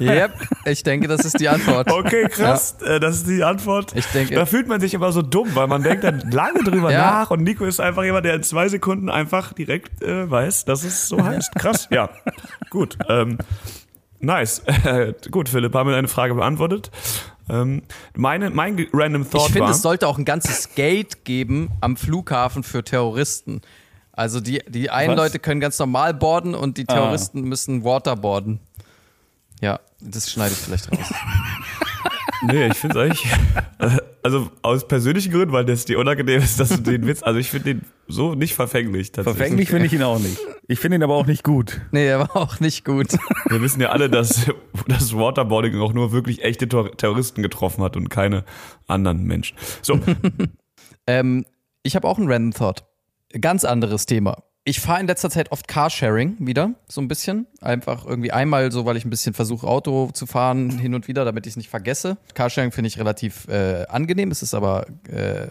yep, 0.00 0.32
ich 0.64 0.82
denke, 0.82 1.08
das 1.08 1.24
ist 1.24 1.40
die 1.40 1.48
Antwort. 1.48 1.90
Okay, 1.90 2.28
krass. 2.28 2.76
Äh, 2.82 3.00
Das 3.00 3.16
ist 3.16 3.28
die 3.28 3.42
Antwort. 3.42 3.94
Ich 3.96 4.06
denke- 4.06 4.34
da 4.34 4.46
fühlt 4.46 4.68
man 4.68 4.80
sich 4.80 4.94
aber 4.96 5.12
so 5.12 5.22
dumm, 5.22 5.48
weil 5.54 5.66
man 5.66 5.82
denkt 5.82 6.04
dann 6.04 6.20
lange 6.30 6.62
drüber 6.64 6.92
Ja. 6.92 6.98
nach 7.20 7.30
und 7.30 7.42
Nico 7.42 7.64
ist 7.64 7.80
einfach 7.80 8.04
jemand, 8.04 8.24
der 8.24 8.34
in 8.34 8.42
zwei 8.42 8.68
Sekunden 8.68 9.08
einfach 9.10 9.52
direkt 9.52 10.02
äh, 10.02 10.30
weiß, 10.30 10.64
dass 10.64 10.84
es 10.84 11.08
so 11.08 11.22
heißt. 11.24 11.54
Krass. 11.56 11.88
Ja, 11.90 12.10
gut. 12.70 12.96
Ähm, 13.08 13.38
nice. 14.20 14.60
Äh, 14.84 15.14
gut, 15.30 15.48
Philipp, 15.48 15.74
haben 15.74 15.88
wir 15.88 15.94
deine 15.96 16.08
Frage 16.08 16.34
beantwortet. 16.34 16.90
Ähm, 17.48 17.82
meine, 18.16 18.50
mein 18.50 18.86
Random 18.92 19.28
Thought 19.30 19.46
Ich 19.48 19.52
finde, 19.52 19.70
es 19.70 19.82
sollte 19.82 20.08
auch 20.08 20.18
ein 20.18 20.24
ganzes 20.24 20.74
Gate 20.74 21.24
geben 21.24 21.70
am 21.80 21.96
Flughafen 21.96 22.62
für 22.64 22.82
Terroristen. 22.82 23.60
Also 24.12 24.40
die, 24.40 24.62
die 24.66 24.90
einen 24.90 25.10
Was? 25.10 25.16
Leute 25.18 25.38
können 25.38 25.60
ganz 25.60 25.78
normal 25.78 26.14
boarden 26.14 26.54
und 26.54 26.76
die 26.78 26.86
Terroristen 26.86 27.42
müssen 27.42 27.84
waterboarden. 27.84 28.60
Ja, 29.60 29.78
das 30.00 30.30
schneide 30.30 30.52
ich 30.52 30.58
vielleicht 30.58 30.90
raus. 30.92 31.12
Nee, 32.42 32.66
ich 32.66 32.74
finde 32.74 32.98
es 33.00 33.02
eigentlich. 33.18 33.32
äh, 33.78 33.96
Also 34.22 34.50
aus 34.60 34.86
persönlichen 34.86 35.32
Gründen, 35.32 35.52
weil 35.52 35.64
das 35.64 35.86
dir 35.86 35.98
unangenehm 35.98 36.42
ist, 36.42 36.60
dass 36.60 36.68
du 36.68 36.76
den 36.82 37.06
Witz. 37.06 37.22
Also 37.22 37.38
ich 37.40 37.48
finde 37.50 37.74
den 37.74 37.82
so 38.08 38.34
nicht 38.34 38.54
verfänglich. 38.54 39.10
Tatsächlich. 39.10 39.38
Verfänglich 39.38 39.70
finde 39.70 39.86
ich 39.86 39.92
ihn 39.94 40.02
auch 40.02 40.18
nicht. 40.18 40.36
Ich 40.68 40.78
finde 40.78 40.96
ihn 40.96 41.02
aber 41.02 41.14
auch 41.14 41.24
nicht 41.26 41.42
gut. 41.44 41.80
Nee, 41.92 42.04
der 42.04 42.18
war 42.20 42.36
auch 42.36 42.60
nicht 42.60 42.84
gut. 42.84 43.06
Wir 43.48 43.62
wissen 43.62 43.80
ja 43.80 43.88
alle, 43.88 44.10
dass 44.10 44.46
das 44.86 45.16
Waterboarding 45.16 45.80
auch 45.80 45.94
nur 45.94 46.12
wirklich 46.12 46.44
echte 46.44 46.68
Terroristen 46.68 47.42
getroffen 47.42 47.82
hat 47.82 47.96
und 47.96 48.10
keine 48.10 48.44
anderen 48.86 49.24
Menschen. 49.24 49.56
So, 49.80 49.98
Ähm, 51.06 51.46
ich 51.84 51.96
habe 51.96 52.06
auch 52.06 52.18
einen 52.18 52.30
Random 52.30 52.52
Thought. 52.52 52.84
Ganz 53.40 53.64
anderes 53.64 54.04
Thema. 54.06 54.42
Ich 54.68 54.80
fahre 54.80 55.00
in 55.00 55.06
letzter 55.06 55.30
Zeit 55.30 55.52
oft 55.52 55.68
Carsharing 55.68 56.34
wieder, 56.40 56.72
so 56.88 57.00
ein 57.00 57.06
bisschen. 57.06 57.46
Einfach 57.60 58.04
irgendwie 58.04 58.32
einmal 58.32 58.72
so, 58.72 58.84
weil 58.84 58.96
ich 58.96 59.04
ein 59.04 59.10
bisschen 59.10 59.32
versuche, 59.32 59.64
Auto 59.64 60.10
zu 60.12 60.26
fahren, 60.26 60.70
hin 60.80 60.92
und 60.92 61.06
wieder, 61.06 61.24
damit 61.24 61.46
ich 61.46 61.52
es 61.52 61.56
nicht 61.56 61.70
vergesse. 61.70 62.16
Carsharing 62.34 62.72
finde 62.72 62.88
ich 62.88 62.98
relativ 62.98 63.46
äh, 63.46 63.86
angenehm. 63.88 64.32
Es 64.32 64.42
ist 64.42 64.54
aber, 64.54 64.86
äh, 65.08 65.46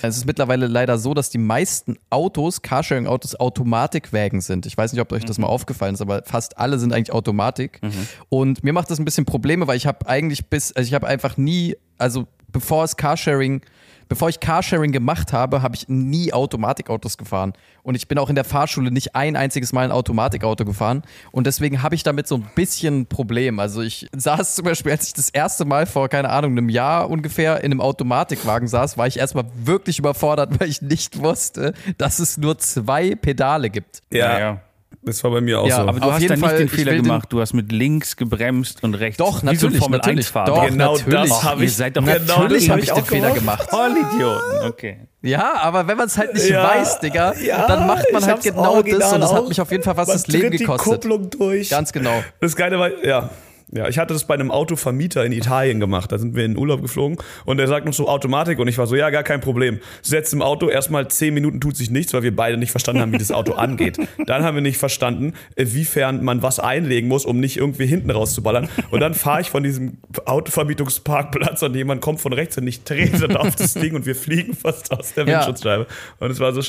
es 0.00 0.16
ist 0.16 0.24
mittlerweile 0.24 0.66
leider 0.66 0.96
so, 0.96 1.12
dass 1.12 1.28
die 1.28 1.36
meisten 1.36 1.98
Autos, 2.08 2.62
Carsharing-Autos, 2.62 3.38
Automatikwägen 3.38 4.40
sind. 4.40 4.64
Ich 4.64 4.78
weiß 4.78 4.94
nicht, 4.94 5.02
ob 5.02 5.12
euch 5.12 5.26
das 5.26 5.36
mal 5.36 5.46
aufgefallen 5.46 5.92
ist, 5.92 6.00
aber 6.00 6.22
fast 6.24 6.56
alle 6.56 6.78
sind 6.78 6.94
eigentlich 6.94 7.12
Automatik. 7.12 7.82
Und 8.30 8.64
mir 8.64 8.72
macht 8.72 8.90
das 8.90 8.98
ein 8.98 9.04
bisschen 9.04 9.26
Probleme, 9.26 9.66
weil 9.66 9.76
ich 9.76 9.86
habe 9.86 10.08
eigentlich 10.08 10.46
bis, 10.46 10.72
also 10.72 10.88
ich 10.88 10.94
habe 10.94 11.06
einfach 11.06 11.36
nie, 11.36 11.76
also 11.98 12.26
bevor 12.50 12.84
es 12.84 12.96
Carsharing 12.96 13.60
Bevor 14.08 14.28
ich 14.28 14.40
Carsharing 14.40 14.92
gemacht 14.92 15.32
habe, 15.32 15.62
habe 15.62 15.76
ich 15.76 15.88
nie 15.88 16.32
Automatikautos 16.32 17.18
gefahren. 17.18 17.52
Und 17.82 17.94
ich 17.94 18.08
bin 18.08 18.18
auch 18.18 18.28
in 18.28 18.34
der 18.34 18.44
Fahrschule 18.44 18.90
nicht 18.90 19.14
ein 19.14 19.36
einziges 19.36 19.72
Mal 19.72 19.84
ein 19.84 19.92
Automatikauto 19.92 20.64
gefahren. 20.64 21.02
Und 21.30 21.46
deswegen 21.46 21.82
habe 21.82 21.94
ich 21.94 22.02
damit 22.02 22.26
so 22.26 22.36
ein 22.36 22.46
bisschen 22.54 23.00
ein 23.00 23.06
Problem. 23.06 23.60
Also 23.60 23.82
ich 23.82 24.08
saß 24.16 24.54
zum 24.54 24.64
Beispiel, 24.64 24.92
als 24.92 25.08
ich 25.08 25.14
das 25.14 25.30
erste 25.30 25.64
Mal 25.64 25.86
vor, 25.86 26.08
keine 26.08 26.30
Ahnung, 26.30 26.52
einem 26.52 26.68
Jahr 26.68 27.10
ungefähr 27.10 27.58
in 27.58 27.72
einem 27.72 27.80
Automatikwagen 27.80 28.68
saß, 28.68 28.96
war 28.96 29.06
ich 29.06 29.18
erstmal 29.18 29.44
wirklich 29.62 29.98
überfordert, 29.98 30.58
weil 30.60 30.68
ich 30.68 30.80
nicht 30.82 31.18
wusste, 31.18 31.74
dass 31.98 32.18
es 32.18 32.38
nur 32.38 32.58
zwei 32.58 33.14
Pedale 33.14 33.70
gibt. 33.70 34.02
Ja, 34.10 34.38
ja. 34.38 34.60
Das 35.02 35.22
war 35.24 35.30
bei 35.30 35.40
mir 35.40 35.60
auch 35.60 35.68
Ja, 35.68 35.76
so. 35.76 35.82
Aber 35.82 36.00
du 36.00 36.06
Auf 36.06 36.14
hast 36.14 36.22
jeden 36.22 36.30
dann 36.30 36.40
nicht 36.40 36.48
Fall, 36.48 36.58
den 36.58 36.66
ich 36.66 36.72
Fehler 36.72 36.94
gemacht. 36.94 37.28
Du 37.32 37.40
hast 37.40 37.54
mit 37.54 37.72
links 37.72 38.16
gebremst 38.16 38.82
und 38.82 38.94
rechts. 38.94 39.18
Doch, 39.18 39.42
Wie 39.42 39.46
so 39.56 39.66
natürlich, 39.66 39.78
Formel 39.78 39.98
natürlich. 39.98 40.26
1 40.26 40.28
Fahrer. 40.28 40.46
Doch, 40.46 40.66
genau 40.66 40.92
natürlich. 40.96 41.30
das 41.30 41.42
habe 41.42 41.60
Ihr 41.60 41.66
ich. 41.68 41.76
seid 41.76 41.96
doch 41.96 42.04
genau 42.04 42.18
Natürlich 42.18 42.66
das 42.66 42.70
habe 42.70 42.80
hab 42.80 42.84
ich 42.84 42.92
auch 42.92 42.96
den 42.96 43.04
Fehler 43.06 43.30
gemacht. 43.32 43.70
Vollidioten, 43.70 44.68
okay. 44.68 44.98
Ja, 45.22 45.54
aber 45.60 45.86
wenn 45.88 45.96
man 45.96 46.06
es 46.06 46.16
halt 46.16 46.34
nicht 46.34 46.48
Ja, 46.48 46.62
weiß, 46.62 47.00
Digga, 47.00 47.34
ja, 47.38 47.66
dann 47.66 47.86
macht 47.86 48.04
man 48.12 48.22
ich 48.22 48.28
halt 48.28 48.42
genau 48.42 48.82
das 48.82 49.12
und 49.12 49.20
das 49.20 49.32
hat 49.32 49.48
mich 49.48 49.60
auf 49.60 49.70
jeden 49.70 49.82
Fall 49.82 49.94
Man 49.94 50.06
das 50.06 50.26
Leben 50.28 50.50
gekostet. 50.50 51.04
Die 51.04 51.08
Kupplung 51.08 51.30
durch. 51.30 51.70
Ganz 51.70 51.92
genau. 51.92 52.22
Das 52.40 52.54
Geile 52.54 52.78
war, 52.78 52.90
ja. 53.04 53.30
Ja, 53.70 53.86
ich 53.88 53.98
hatte 53.98 54.14
das 54.14 54.26
bei 54.26 54.34
einem 54.34 54.50
Autovermieter 54.50 55.24
in 55.24 55.32
Italien 55.32 55.78
gemacht. 55.78 56.10
Da 56.10 56.18
sind 56.18 56.34
wir 56.34 56.44
in 56.44 56.52
den 56.52 56.58
Urlaub 56.58 56.80
geflogen 56.80 57.18
und 57.44 57.58
der 57.58 57.68
sagt 57.68 57.86
uns 57.86 57.96
so 57.96 58.08
Automatik 58.08 58.58
und 58.58 58.68
ich 58.68 58.78
war 58.78 58.86
so, 58.86 58.96
ja, 58.96 59.10
gar 59.10 59.22
kein 59.22 59.40
Problem. 59.40 59.78
Setzt 60.00 60.32
im 60.32 60.40
Auto, 60.40 60.68
erstmal 60.68 61.08
zehn 61.08 61.34
Minuten 61.34 61.60
tut 61.60 61.76
sich 61.76 61.90
nichts, 61.90 62.14
weil 62.14 62.22
wir 62.22 62.34
beide 62.34 62.56
nicht 62.56 62.70
verstanden 62.70 63.02
haben, 63.02 63.12
wie 63.12 63.18
das 63.18 63.30
Auto 63.30 63.52
angeht. 63.52 63.98
Dann 64.26 64.42
haben 64.42 64.54
wir 64.54 64.62
nicht 64.62 64.78
verstanden, 64.78 65.34
wiefern 65.56 66.24
man 66.24 66.40
was 66.42 66.60
einlegen 66.60 67.08
muss, 67.08 67.26
um 67.26 67.40
nicht 67.40 67.56
irgendwie 67.58 67.86
hinten 67.86 68.10
rauszuballern. 68.10 68.68
Und 68.90 69.00
dann 69.00 69.14
fahre 69.14 69.42
ich 69.42 69.50
von 69.50 69.62
diesem 69.62 69.98
Autovermietungsparkplatz 70.24 71.62
und 71.62 71.74
jemand 71.74 72.00
kommt 72.00 72.20
von 72.20 72.32
rechts 72.32 72.56
und 72.58 72.66
ich 72.66 72.82
trete 72.84 73.28
dann 73.28 73.36
auf 73.36 73.54
das 73.56 73.74
Ding 73.74 73.94
und 73.94 74.06
wir 74.06 74.14
fliegen 74.14 74.54
fast 74.54 74.90
aus 74.92 75.14
der 75.14 75.26
Ja. 75.26 75.38
Windschutzscheibe. 75.38 75.86
Und 76.20 76.30
es 76.30 76.40
war 76.40 76.52
so, 76.52 76.62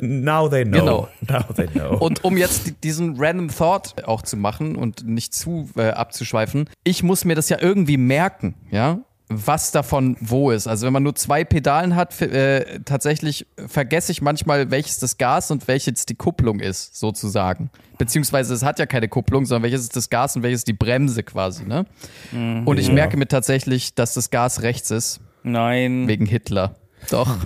now 0.00 0.48
they 0.48 0.64
know. 0.64 0.78
Genau. 0.80 1.08
Now 1.28 1.52
they 1.54 1.66
know. 1.66 1.96
Und 1.98 2.24
um 2.24 2.36
jetzt 2.36 2.66
die- 2.66 2.72
diesen 2.72 3.16
Random 3.18 3.48
Thought 3.48 3.94
auch 4.06 4.22
zu 4.22 4.36
machen 4.36 4.76
und 4.76 5.06
nicht 5.06 5.34
zu 5.34 5.68
äh, 5.76 5.88
abzuschweifen, 5.90 6.68
ich 6.84 7.02
muss 7.02 7.24
mir 7.24 7.34
das 7.34 7.48
ja 7.48 7.58
irgendwie 7.60 7.96
merken, 7.96 8.54
ja, 8.70 8.98
was 9.28 9.72
davon 9.72 10.16
wo 10.20 10.52
ist. 10.52 10.68
Also 10.68 10.86
wenn 10.86 10.92
man 10.92 11.02
nur 11.02 11.16
zwei 11.16 11.42
Pedalen 11.42 11.96
hat, 11.96 12.20
äh, 12.22 12.78
tatsächlich 12.84 13.44
vergesse 13.66 14.12
ich 14.12 14.22
manchmal, 14.22 14.70
welches 14.70 15.00
das 15.00 15.18
Gas 15.18 15.50
und 15.50 15.66
welches 15.66 16.06
die 16.06 16.14
Kupplung 16.14 16.60
ist, 16.60 16.96
sozusagen. 16.96 17.70
Beziehungsweise 17.98 18.54
es 18.54 18.62
hat 18.62 18.78
ja 18.78 18.86
keine 18.86 19.08
Kupplung, 19.08 19.44
sondern 19.44 19.64
welches 19.64 19.80
ist 19.80 19.96
das 19.96 20.10
Gas 20.10 20.36
und 20.36 20.44
welches 20.44 20.62
die 20.62 20.74
Bremse 20.74 21.24
quasi, 21.24 21.64
ne? 21.64 21.86
Und 22.32 22.78
ich 22.78 22.92
merke 22.92 23.16
mir 23.16 23.26
tatsächlich, 23.26 23.94
dass 23.96 24.14
das 24.14 24.30
Gas 24.30 24.62
rechts 24.62 24.92
ist, 24.92 25.18
Nein. 25.42 26.06
wegen 26.06 26.26
Hitler. 26.26 26.76
Doch. 27.10 27.36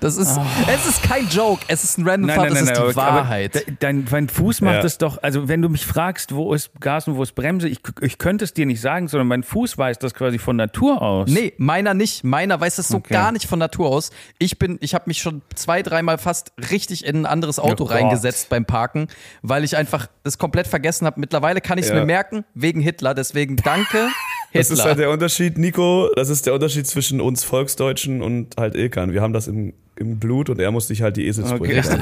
Das 0.00 0.16
ist, 0.16 0.38
es 0.68 0.86
ist 0.86 1.02
kein 1.02 1.28
Joke, 1.28 1.62
es 1.68 1.84
ist 1.84 1.98
ein 1.98 2.08
Random 2.08 2.26
Nein, 2.28 2.36
Thought, 2.36 2.44
nein, 2.50 2.54
das 2.54 2.64
nein, 2.64 2.72
ist 2.74 2.78
aber, 2.80 2.90
die 2.90 2.96
Wahrheit. 2.96 3.56
aber 3.56 3.64
de- 3.66 3.74
dein, 3.78 4.04
dein 4.04 4.28
Fuß 4.28 4.60
macht 4.62 4.74
Ja. 4.76 4.82
das 4.82 4.98
doch, 4.98 5.22
also 5.22 5.48
wenn 5.48 5.62
du 5.62 5.68
mich 5.68 5.86
fragst, 5.86 6.34
wo 6.34 6.52
ist 6.54 6.70
Gas 6.80 7.06
und 7.08 7.16
wo 7.16 7.22
ist 7.22 7.34
Bremse, 7.34 7.68
ich, 7.68 7.80
ich 8.00 8.18
könnte 8.18 8.44
es 8.44 8.52
dir 8.52 8.66
nicht 8.66 8.80
sagen, 8.80 9.08
sondern 9.08 9.28
mein 9.28 9.42
Fuß 9.42 9.78
weiß 9.78 9.98
das 9.98 10.14
quasi 10.14 10.38
von 10.38 10.56
Natur 10.56 11.00
aus. 11.02 11.30
Nee, 11.30 11.52
meiner 11.58 11.94
nicht. 11.94 12.24
Meiner 12.24 12.60
weiß 12.60 12.76
das 12.76 12.88
so 12.88 12.96
Okay. 12.98 13.12
gar 13.14 13.32
nicht 13.32 13.46
von 13.46 13.58
Natur 13.58 13.88
aus. 13.88 14.10
Ich 14.38 14.58
bin, 14.58 14.78
ich 14.80 14.94
habe 14.94 15.04
mich 15.06 15.18
schon 15.18 15.42
zwei, 15.54 15.82
dreimal 15.82 16.18
fast 16.18 16.52
richtig 16.70 17.04
in 17.04 17.16
ein 17.22 17.26
anderes 17.26 17.58
Auto 17.58 17.84
Oh 17.84 17.86
Gott. 17.86 17.96
reingesetzt 17.96 18.48
beim 18.48 18.64
Parken, 18.64 19.08
weil 19.42 19.64
ich 19.64 19.76
einfach 19.76 20.08
das 20.24 20.38
komplett 20.38 20.66
vergessen 20.66 21.06
habe. 21.06 21.20
Mittlerweile 21.20 21.60
kann 21.60 21.78
ich 21.78 21.84
es 21.84 21.90
Ja. 21.90 21.96
mir 21.96 22.04
merken, 22.06 22.44
wegen 22.54 22.80
Hitler. 22.80 23.14
Deswegen 23.14 23.56
danke, 23.56 24.08
Das 24.52 24.70
ist 24.70 24.78
Hitler. 24.78 24.84
halt 24.84 24.98
der 25.00 25.10
Unterschied, 25.10 25.58
Nico, 25.58 26.08
das 26.16 26.30
ist 26.30 26.46
der 26.46 26.54
Unterschied 26.54 26.86
zwischen 26.86 27.20
uns 27.20 27.44
Volksdeutschen 27.44 28.22
und 28.22 28.56
halt 28.56 28.74
Ilkan. 28.74 29.12
Wir 29.12 29.20
haben 29.20 29.32
das 29.34 29.48
im, 29.48 29.74
im 29.96 30.18
Blut 30.18 30.50
und 30.50 30.60
er 30.60 30.70
muss 30.70 30.88
sich 30.88 31.02
halt 31.02 31.16
die 31.16 31.26
Eselsbrücke 31.26 31.78
Okay. 31.78 31.82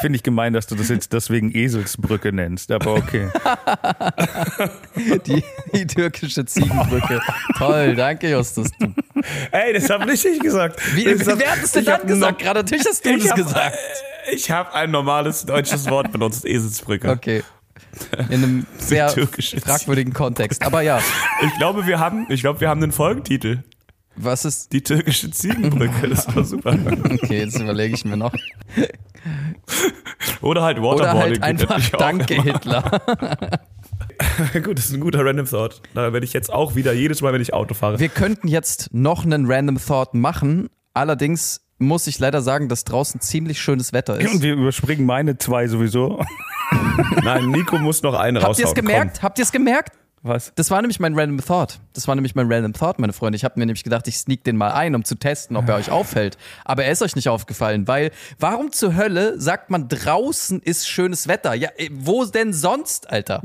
Finde 0.00 0.16
ich 0.16 0.22
gemein, 0.22 0.52
dass 0.52 0.66
du 0.68 0.76
das 0.76 0.88
jetzt 0.88 1.12
deswegen 1.12 1.50
Eselsbrücke 1.54 2.32
nennst, 2.32 2.70
aber 2.70 2.94
okay. 2.94 3.28
die, 5.26 5.42
die 5.72 5.86
türkische 5.86 6.44
Ziegenbrücke. 6.44 7.20
Toll, 7.58 7.96
danke 7.96 8.30
Justus. 8.30 8.68
Du, 8.78 8.86
Ey, 9.50 9.72
das 9.72 9.90
hab 9.90 10.06
nicht 10.06 10.24
ich 10.24 10.38
gesagt. 10.38 10.80
wie, 10.94 11.04
Das 11.04 11.26
hab- 11.26 11.38
wer 11.40 11.50
hat 11.52 11.58
es 11.62 11.72
denn 11.72 11.84
dann 11.84 12.06
gesagt? 12.06 12.38
Gerade 12.38 12.60
natürlich 12.60 12.86
hast 12.86 13.04
du 13.04 13.16
das 13.18 13.30
hab, 13.30 13.36
gesagt. 13.36 13.76
Ich 14.32 14.50
habe 14.50 14.72
ein 14.74 14.90
normales 14.90 15.44
deutsches 15.44 15.88
Wort 15.90 16.12
benutzt, 16.12 16.44
Eselsbrücke. 16.44 17.10
Okay. 17.10 17.42
In 18.28 18.44
einem 18.44 18.66
sehr 18.78 19.08
fragwürdigen 19.08 20.12
Kontext. 20.12 20.62
Aber 20.64 20.82
ja, 20.82 21.00
Ich 21.42 21.56
glaube, 21.58 21.86
wir 21.86 21.98
haben, 21.98 22.26
ich 22.28 22.40
glaube, 22.42 22.60
wir 22.60 22.68
haben 22.68 22.82
einen 22.82 22.92
Folgentitel. 22.92 23.58
Was 24.16 24.44
ist. 24.44 24.72
Die 24.72 24.82
türkische 24.82 25.30
Ziegenbrücke. 25.30 26.08
Das 26.08 26.34
war 26.34 26.44
super. 26.44 26.76
Okay, 27.04 27.38
jetzt 27.40 27.58
überlege 27.60 27.94
ich 27.94 28.04
mir 28.04 28.16
noch. 28.16 28.32
Oder 30.42 30.62
halt 30.62 30.78
Oder 30.78 30.88
Waterboarding. 31.14 31.42
halt 31.42 31.58
geht 31.60 31.70
einfach 31.70 31.90
Danke. 31.98 32.42
Hitler. 32.42 32.82
Gut, 34.62 34.78
das 34.78 34.86
ist 34.86 34.92
ein 34.94 35.00
guter 35.00 35.24
Random 35.24 35.46
Thought. 35.46 35.80
Da 35.94 36.12
werde 36.12 36.24
ich 36.24 36.32
jetzt 36.32 36.52
auch 36.52 36.74
wieder 36.74 36.92
jedes 36.92 37.20
Mal, 37.22 37.32
wenn 37.32 37.40
ich 37.40 37.52
Auto 37.54 37.74
fahre. 37.74 37.98
Wir 37.98 38.08
könnten 38.08 38.48
jetzt 38.48 38.90
noch 38.92 39.24
einen 39.24 39.50
Random 39.50 39.78
Thought 39.78 40.14
machen. 40.14 40.68
Allerdings 40.92 41.62
muss 41.78 42.06
ich 42.06 42.18
leider 42.20 42.40
sagen, 42.42 42.68
dass 42.68 42.84
draußen 42.84 43.20
ziemlich 43.20 43.60
schönes 43.60 43.92
Wetter 43.92 44.14
Und 44.14 44.20
ist. 44.20 44.42
wir 44.42 44.52
überspringen 44.54 45.06
meine 45.06 45.38
zwei 45.38 45.66
sowieso. 45.66 46.24
Nein, 47.24 47.50
Nico 47.50 47.78
muss 47.78 48.02
noch 48.02 48.14
einen 48.14 48.42
Habt 48.42 48.58
ihr 48.58 48.64
es 48.64 48.70
raushauen. 48.70 48.74
gemerkt? 48.86 49.22
Habt 49.22 49.38
ihr 49.38 49.42
es 49.44 49.52
gemerkt? 49.52 49.92
Was? 50.26 50.52
Das 50.54 50.70
war 50.70 50.80
nämlich 50.80 51.00
mein 51.00 51.14
Random 51.18 51.44
Thought. 51.44 51.80
Das 51.92 52.08
war 52.08 52.14
nämlich 52.14 52.34
mein 52.34 52.50
Random 52.50 52.72
Thought, 52.72 52.98
meine 52.98 53.12
Freunde. 53.12 53.36
Ich 53.36 53.44
habe 53.44 53.60
mir 53.60 53.66
nämlich 53.66 53.84
gedacht, 53.84 54.08
ich 54.08 54.16
sneak 54.16 54.42
den 54.42 54.56
mal 54.56 54.72
ein, 54.72 54.94
um 54.94 55.04
zu 55.04 55.16
testen, 55.16 55.54
ob 55.54 55.68
er 55.68 55.76
euch 55.76 55.90
auffällt. 55.90 56.38
Aber 56.64 56.82
er 56.84 56.92
ist 56.92 57.02
euch 57.02 57.14
nicht 57.14 57.28
aufgefallen, 57.28 57.86
weil 57.86 58.10
warum 58.38 58.72
zur 58.72 58.96
Hölle 58.96 59.38
sagt 59.38 59.68
man 59.68 59.86
draußen 59.86 60.62
ist 60.62 60.88
schönes 60.88 61.28
Wetter? 61.28 61.52
Ja, 61.52 61.68
äh, 61.76 61.90
wo 61.92 62.24
denn 62.24 62.54
sonst, 62.54 63.10
Alter? 63.10 63.42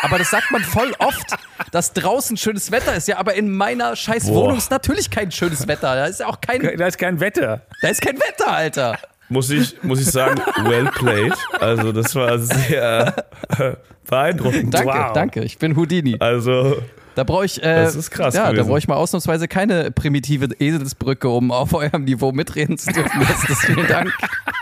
Aber 0.00 0.16
das 0.16 0.30
sagt 0.30 0.50
man 0.50 0.62
voll 0.62 0.94
oft, 0.98 1.36
dass 1.72 1.92
draußen 1.92 2.38
schönes 2.38 2.70
Wetter 2.70 2.94
ist. 2.94 3.06
Ja, 3.06 3.18
aber 3.18 3.34
in 3.34 3.54
meiner 3.54 3.94
scheiß. 3.94 4.28
Wohnung 4.28 4.56
ist 4.56 4.70
natürlich 4.70 5.10
kein 5.10 5.30
schönes 5.30 5.68
Wetter. 5.68 5.94
Da 5.94 6.06
ist 6.06 6.20
ja 6.20 6.26
auch 6.26 6.40
kein, 6.40 6.62
Da 6.78 6.86
ist 6.86 6.96
kein 6.96 7.20
Wetter. 7.20 7.60
da 7.82 7.88
ist 7.88 8.00
kein 8.00 8.16
Wetter, 8.16 8.50
Alter. 8.50 8.98
Muss 9.34 9.50
ich, 9.50 9.82
muss 9.82 10.00
ich 10.00 10.06
sagen, 10.06 10.40
well 10.64 10.86
played. 10.94 11.34
Also 11.60 11.92
das 11.92 12.14
war 12.14 12.38
sehr 12.38 13.14
beeindruckend. 14.08 14.72
Danke, 14.72 14.88
wow. 14.88 15.12
danke. 15.12 15.42
Ich 15.44 15.58
bin 15.58 15.76
Houdini. 15.76 16.16
Also, 16.20 16.76
Da 17.14 17.24
brauche 17.24 17.44
ich, 17.44 17.62
äh, 17.62 17.84
Das 17.84 17.94
ist 17.96 18.10
krass 18.10 18.34
ja, 18.34 18.52
da 18.52 18.62
brauche 18.62 18.78
ich 18.78 18.88
mal 18.88 18.96
ausnahmsweise 18.96 19.46
keine 19.48 19.90
primitive 19.90 20.48
Eselsbrücke, 20.58 21.28
um 21.28 21.50
auf 21.52 21.74
eurem 21.74 22.04
Niveau 22.04 22.32
mitreden 22.32 22.78
zu 22.78 22.90
dürfen. 22.92 23.20
Justus, 23.20 23.58
vielen 23.66 23.86
Dank. 23.86 24.12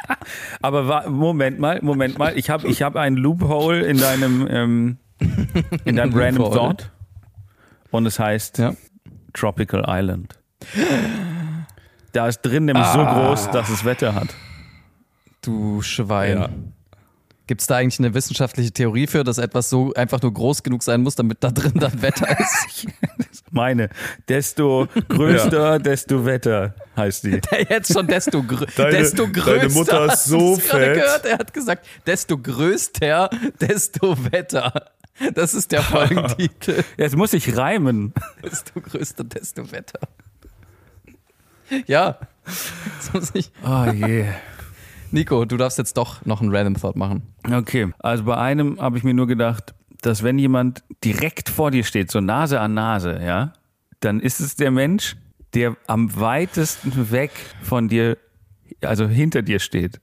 Aber 0.63 0.89
wa- 0.89 1.09
Moment 1.09 1.59
mal, 1.59 1.79
Moment 1.83 2.19
mal. 2.19 2.37
Ich 2.37 2.51
habe 2.51 2.67
ich 2.69 2.83
hab 2.83 2.97
einen 2.97 3.17
Loophole 3.17 3.83
in 3.85 3.99
deinem, 3.99 4.47
ähm, 4.51 4.97
in 5.85 5.97
deinem 5.97 6.13
Random. 6.19 6.53
Thought. 6.53 6.91
Und 7.91 8.07
es 8.07 8.19
heißt 8.19 8.59
Ja. 8.59 8.73
Tropical 9.35 9.85
Island. 9.89 10.35
Da 12.13 12.29
ist 12.29 12.43
drin 12.43 12.67
nämlich 12.67 12.87
so 12.87 13.01
Ah. 13.01 13.29
groß, 13.29 13.51
dass 13.51 13.71
es 13.71 13.85
Wetter 13.85 14.15
hat. 14.15 14.29
Du 15.43 15.83
Schwein. 15.83 16.39
Ja. 16.39 16.49
Gibt 17.49 17.61
es 17.61 17.67
da 17.67 17.77
eigentlich 17.77 17.99
eine 17.99 18.15
wissenschaftliche 18.15 18.71
Theorie 18.71 19.07
für, 19.09 19.25
dass 19.25 19.37
etwas 19.39 19.69
so 19.69 19.93
einfach 19.95 20.23
nur 20.23 20.33
groß 20.33 20.63
genug 20.63 20.83
sein 20.85 21.03
muss, 21.03 21.17
damit 21.17 21.39
da 21.43 21.51
drin 21.51 21.73
dann 21.75 22.01
Wetter 22.01 22.39
ist? 22.39 22.87
Meine. 23.51 23.91
Desto 24.29 24.87
größer, 25.09 25.79
desto 25.81 26.25
Wetter 26.25 26.75
heißt 26.97 27.25
die. 27.25 27.41
Jetzt 27.69 27.93
schon 27.93 28.07
desto, 28.07 28.43
grö 28.43 28.65
Deine- 28.77 28.91
desto 28.97 29.25
deine 29.27 29.33
größer. 29.33 29.69
Mutter 29.71 30.13
ist 30.13 30.25
so 30.25 30.57
fett. 30.57 30.95
Gehört? 30.95 31.27
Er 31.27 31.39
hat 31.39 31.53
gesagt, 31.53 31.85
desto 32.07 32.39
größter, 32.39 33.29
desto 33.61 34.17
Wetter. 34.33 34.91
Das 35.35 35.53
ist 35.53 35.73
der 35.73 35.83
Folgentitel. 35.83 36.85
Jetzt 36.97 37.17
muss 37.17 37.33
ich 37.35 37.55
reimen. 37.57 38.15
desto 38.43 38.81
größter, 38.81 39.25
desto 39.25 39.71
Wetter. 39.73 40.01
Ja. 41.87 42.19
Oh 43.65 43.85
je. 43.93 44.27
Nico, 45.13 45.45
du 45.45 45.57
darfst 45.57 45.79
jetzt 45.79 45.97
doch 45.97 46.25
noch 46.25 46.41
einen 46.41 46.55
Random 46.55 46.75
Thought 46.81 46.97
machen. 46.97 47.23
Okay, 47.51 47.91
also 47.99 48.25
bei 48.25 48.37
einem 48.37 48.81
habe 48.81 48.99
ich 48.99 49.05
mir 49.05 49.15
nur 49.15 49.27
gedacht, 49.27 49.75
dass 50.01 50.23
wenn 50.23 50.39
jemand 50.39 50.83
direkt 51.05 51.49
vor 51.49 51.71
dir 51.71 51.85
steht, 51.85 52.11
so 52.11 52.21
Nase 52.21 52.61
an 52.61 52.75
Nase, 52.75 53.21
ja, 53.25 53.53
dann 54.01 54.21
ist 54.21 54.41
es 54.41 54.57
der 54.57 54.71
Mensch, 54.71 55.17
der 55.55 55.77
am 55.87 56.19
weitesten 56.19 57.11
weg 57.11 57.31
von 57.63 57.89
dir 57.89 58.17
also 58.81 59.07
hinter 59.07 59.43
dir 59.43 59.59
steht. 59.61 60.01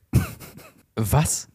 Was? 0.96 1.48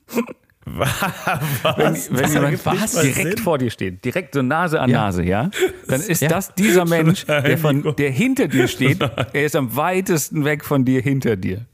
Wenn, 0.65 1.95
wenn 2.09 2.31
jemand 2.33 2.65
was 2.65 2.93
direkt 2.99 3.35
Sinn. 3.35 3.37
vor 3.37 3.57
dir 3.59 3.69
steht, 3.69 4.03
direkt 4.03 4.33
so 4.33 4.41
Nase 4.41 4.81
an 4.81 4.89
Ja. 4.89 5.05
Nase, 5.05 5.23
ja, 5.23 5.49
dann 5.87 6.01
ist 6.01 6.21
Ja. 6.21 6.27
das 6.29 6.53
dieser 6.55 6.85
Mensch, 6.89 7.25
der, 7.25 7.57
von, 7.57 7.95
der 7.97 8.11
hinter 8.11 8.47
dir 8.47 8.67
steht, 8.67 8.99
er 9.01 9.45
ist 9.45 9.55
am 9.55 9.75
weitesten 9.75 10.43
weg 10.43 10.65
von 10.65 10.83
dir 10.83 11.01
hinter 11.01 11.35
dir. 11.35 11.65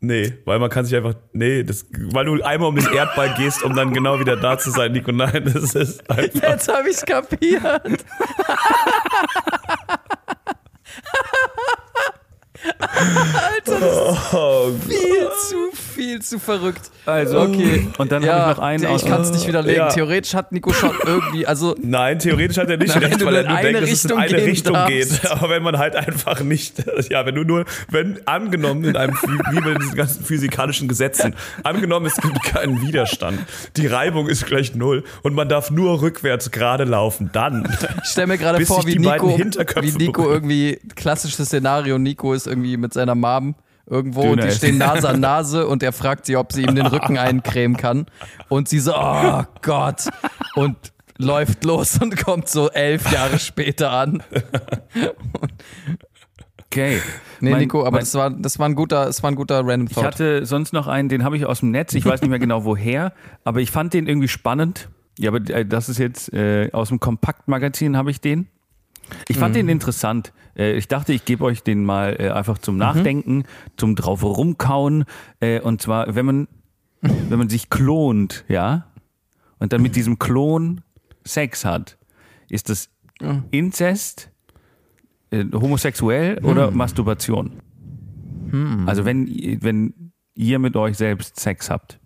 Nee, 0.00 0.38
weil 0.44 0.60
man 0.60 0.70
kann 0.70 0.84
sich 0.84 0.94
einfach, 0.96 1.14
nee, 1.32 1.64
das, 1.64 1.84
weil 2.12 2.24
du 2.26 2.40
einmal 2.42 2.68
um 2.68 2.76
den 2.76 2.86
Erdball 2.92 3.34
gehst, 3.34 3.64
um 3.64 3.74
dann 3.74 3.92
genau 3.92 4.20
wieder 4.20 4.36
da 4.36 4.56
zu 4.56 4.70
sein, 4.70 4.92
Nico. 4.92 5.10
Nein, 5.10 5.50
das 5.52 5.74
ist 5.74 6.08
einfach. 6.08 6.48
Jetzt 6.48 6.68
habe 6.72 6.88
ich's 6.88 7.04
kapiert. 7.04 7.64
Alter, 12.78 13.80
das 13.80 14.34
Oh, 14.34 14.70
ist 14.70 14.84
viel 14.84 15.28
zu, 15.48 15.70
viel 15.72 15.87
zu 16.20 16.38
verrückt. 16.38 16.90
Also, 17.06 17.40
Okay. 17.40 17.88
Und 17.98 18.12
dann 18.12 18.22
ja, 18.22 18.32
habe 18.32 18.50
ich 18.50 18.56
noch 18.56 18.64
einen 18.64 18.96
ich 18.96 19.04
kann 19.04 19.20
es 19.22 19.30
nicht 19.30 19.46
widerlegen. 19.46 19.78
Ja. 19.78 19.88
Theoretisch 19.88 20.34
hat 20.34 20.52
Nico 20.52 20.72
schon 20.72 20.92
irgendwie, 21.04 21.46
also 21.46 21.74
Nein, 21.82 22.18
theoretisch 22.18 22.58
hat 22.58 22.70
er 22.70 22.76
nicht 22.76 22.94
recht, 22.94 23.20
du 23.20 23.26
weil 23.26 23.36
er 23.36 23.42
nur 23.44 23.50
nur 23.50 23.60
in 23.60 23.66
eine 23.66 23.72
denkt, 23.72 23.82
dass 23.82 23.90
es 23.92 24.04
in 24.04 24.10
Richtung 24.10 24.18
eine 24.18 24.46
Richtung 24.46 24.74
darfst. 24.74 25.22
geht. 25.22 25.30
Aber 25.30 25.50
wenn 25.50 25.62
man 25.62 25.78
halt 25.78 25.96
einfach 25.96 26.40
nicht, 26.40 26.84
ja, 27.10 27.26
wenn 27.26 27.34
du 27.34 27.44
nur, 27.44 27.64
wenn 27.90 28.26
angenommen 28.26 28.84
in 28.84 28.96
einem, 28.96 29.14
wie 29.14 29.60
bei 29.60 29.74
diesen 29.74 29.94
ganzen 29.94 30.24
physikalischen 30.24 30.88
Gesetzen, 30.88 31.34
angenommen 31.64 32.06
es 32.06 32.16
gibt 32.16 32.42
keinen 32.42 32.80
Widerstand, 32.82 33.40
die 33.76 33.86
Reibung 33.86 34.28
ist 34.28 34.46
gleich 34.46 34.74
null 34.74 35.04
und 35.22 35.34
man 35.34 35.48
darf 35.48 35.70
nur 35.70 36.00
rückwärts 36.02 36.50
gerade 36.50 36.84
laufen, 36.84 37.30
dann. 37.32 37.68
ich 38.02 38.10
stelle 38.10 38.28
mir 38.28 38.38
gerade 38.38 38.64
vor, 38.66 38.86
wie 38.86 38.98
Nico, 38.98 39.38
wie 39.38 39.92
Nico 39.92 40.30
irgendwie, 40.30 40.80
klassisches 40.96 41.46
Szenario, 41.46 41.98
Nico 41.98 42.32
ist 42.32 42.46
irgendwie 42.46 42.76
mit 42.76 42.92
seiner 42.92 43.14
Mom 43.14 43.54
irgendwo 43.88 44.22
Döner 44.22 44.32
und 44.32 44.42
die 44.42 44.46
essen. 44.48 44.58
stehen 44.58 44.78
Nase 44.78 45.08
an 45.08 45.20
Nase 45.20 45.66
und 45.66 45.82
er 45.82 45.92
fragt 45.92 46.26
sie, 46.26 46.36
ob 46.36 46.52
sie 46.52 46.62
ihm 46.62 46.74
den 46.74 46.86
Rücken 46.86 47.18
eincremen 47.18 47.76
kann. 47.76 48.06
Und 48.48 48.68
sie 48.68 48.78
so, 48.78 48.94
oh 48.94 49.42
Gott. 49.62 50.08
Und 50.54 50.76
läuft 51.18 51.64
los 51.64 51.98
und 52.00 52.16
kommt 52.16 52.48
so 52.48 52.70
elf 52.70 53.10
Jahre 53.12 53.38
später 53.38 53.90
an. 53.90 54.22
Okay. 56.66 57.00
Nee, 57.40 57.50
Mein- 57.50 57.60
Nico, 57.60 57.80
aber 57.82 57.92
mein- 57.92 58.00
das 58.00 58.14
war, 58.14 58.30
das 58.30 58.58
war 58.58 58.68
ein 58.68 58.74
guter, 58.74 59.06
das 59.06 59.22
war 59.22 59.30
ein 59.30 59.36
guter 59.36 59.60
Random 59.60 59.86
Ich 59.88 59.94
Thought. 59.94 60.04
hatte 60.04 60.46
sonst 60.46 60.72
noch 60.72 60.86
einen, 60.86 61.08
den 61.08 61.24
habe 61.24 61.36
ich 61.36 61.46
aus 61.46 61.60
dem 61.60 61.70
Netz, 61.70 61.94
ich 61.94 62.04
weiß 62.04 62.20
nicht 62.20 62.30
mehr 62.30 62.38
genau 62.38 62.64
woher, 62.64 63.12
aber 63.44 63.60
ich 63.60 63.70
fand 63.70 63.94
den 63.94 64.06
irgendwie 64.06 64.28
spannend. 64.28 64.88
Ja, 65.18 65.30
aber 65.30 65.38
äh, 65.50 65.64
das 65.64 65.88
ist 65.88 65.98
jetzt 65.98 66.32
äh, 66.32 66.70
aus 66.72 66.88
dem 66.88 67.00
Kompaktmagazin 67.00 67.96
habe 67.96 68.10
ich 68.10 68.20
den. 68.20 68.48
Ich 69.28 69.38
fand 69.38 69.56
den 69.56 69.68
interessant. 69.68 70.32
Äh, 70.56 70.76
ich 70.76 70.88
dachte, 70.88 71.12
ich 71.12 71.24
gebe 71.24 71.44
euch 71.44 71.62
den 71.62 71.84
mal 71.84 72.16
äh, 72.18 72.30
einfach 72.30 72.58
zum 72.58 72.76
Nachdenken, 72.76 73.44
zum 73.76 73.96
drauf 73.96 74.22
rumkauen. 74.22 75.04
Äh, 75.40 75.60
und 75.60 75.80
zwar, 75.80 76.14
wenn 76.14 76.26
man, 76.26 76.48
wenn 77.00 77.38
man 77.38 77.48
sich 77.48 77.70
klont, 77.70 78.44
ja, 78.48 78.86
und 79.58 79.72
dann 79.72 79.82
mit 79.82 79.96
diesem 79.96 80.18
Klon 80.18 80.82
Sex 81.24 81.64
hat, 81.64 81.98
ist 82.48 82.68
das 82.68 82.90
Inzest, 83.50 84.30
äh, 85.30 85.44
homosexuell 85.52 86.38
oder 86.44 86.70
Masturbation? 86.70 87.60
Also 88.86 89.04
wenn, 89.04 89.26
wenn 89.60 90.12
ihr 90.34 90.58
mit 90.58 90.76
euch 90.76 90.96
selbst 90.96 91.38
Sex 91.38 91.68
habt. 91.68 91.98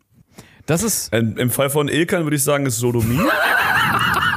Das 0.66 0.82
ist, 0.82 1.12
Im 1.12 1.36
im 1.36 1.50
Fall 1.50 1.70
von 1.70 1.88
Ilkan 1.88 2.24
würde 2.24 2.36
ich 2.36 2.42
sagen, 2.42 2.66
ist 2.66 2.78
Sodomie. 2.78 3.20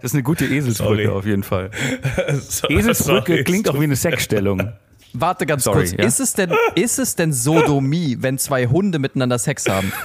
Das 0.00 0.12
ist 0.12 0.14
eine 0.14 0.22
gute 0.22 0.44
Eselsbrücke 0.46 1.04
Sorry. 1.04 1.08
auf 1.08 1.26
jeden 1.26 1.42
Fall. 1.42 1.70
So- 2.40 2.68
Eselsbrücke 2.68 3.32
sorry. 3.32 3.44
klingt 3.44 3.68
auch 3.68 3.78
wie 3.80 3.84
eine 3.84 3.96
Sexstellung. 3.96 4.72
warte 5.12 5.44
ganz 5.46 5.64
Sorry, 5.64 5.80
kurz. 5.80 5.92
ja. 5.92 6.04
Ist 6.04 6.20
es 6.20 6.32
denn, 6.34 6.52
ist 6.74 6.98
es 6.98 7.16
denn 7.16 7.32
Sodomie, 7.32 8.16
wenn 8.20 8.38
zwei 8.38 8.66
Hunde 8.66 8.98
miteinander 8.98 9.38
Sex 9.38 9.66
haben? 9.68 9.92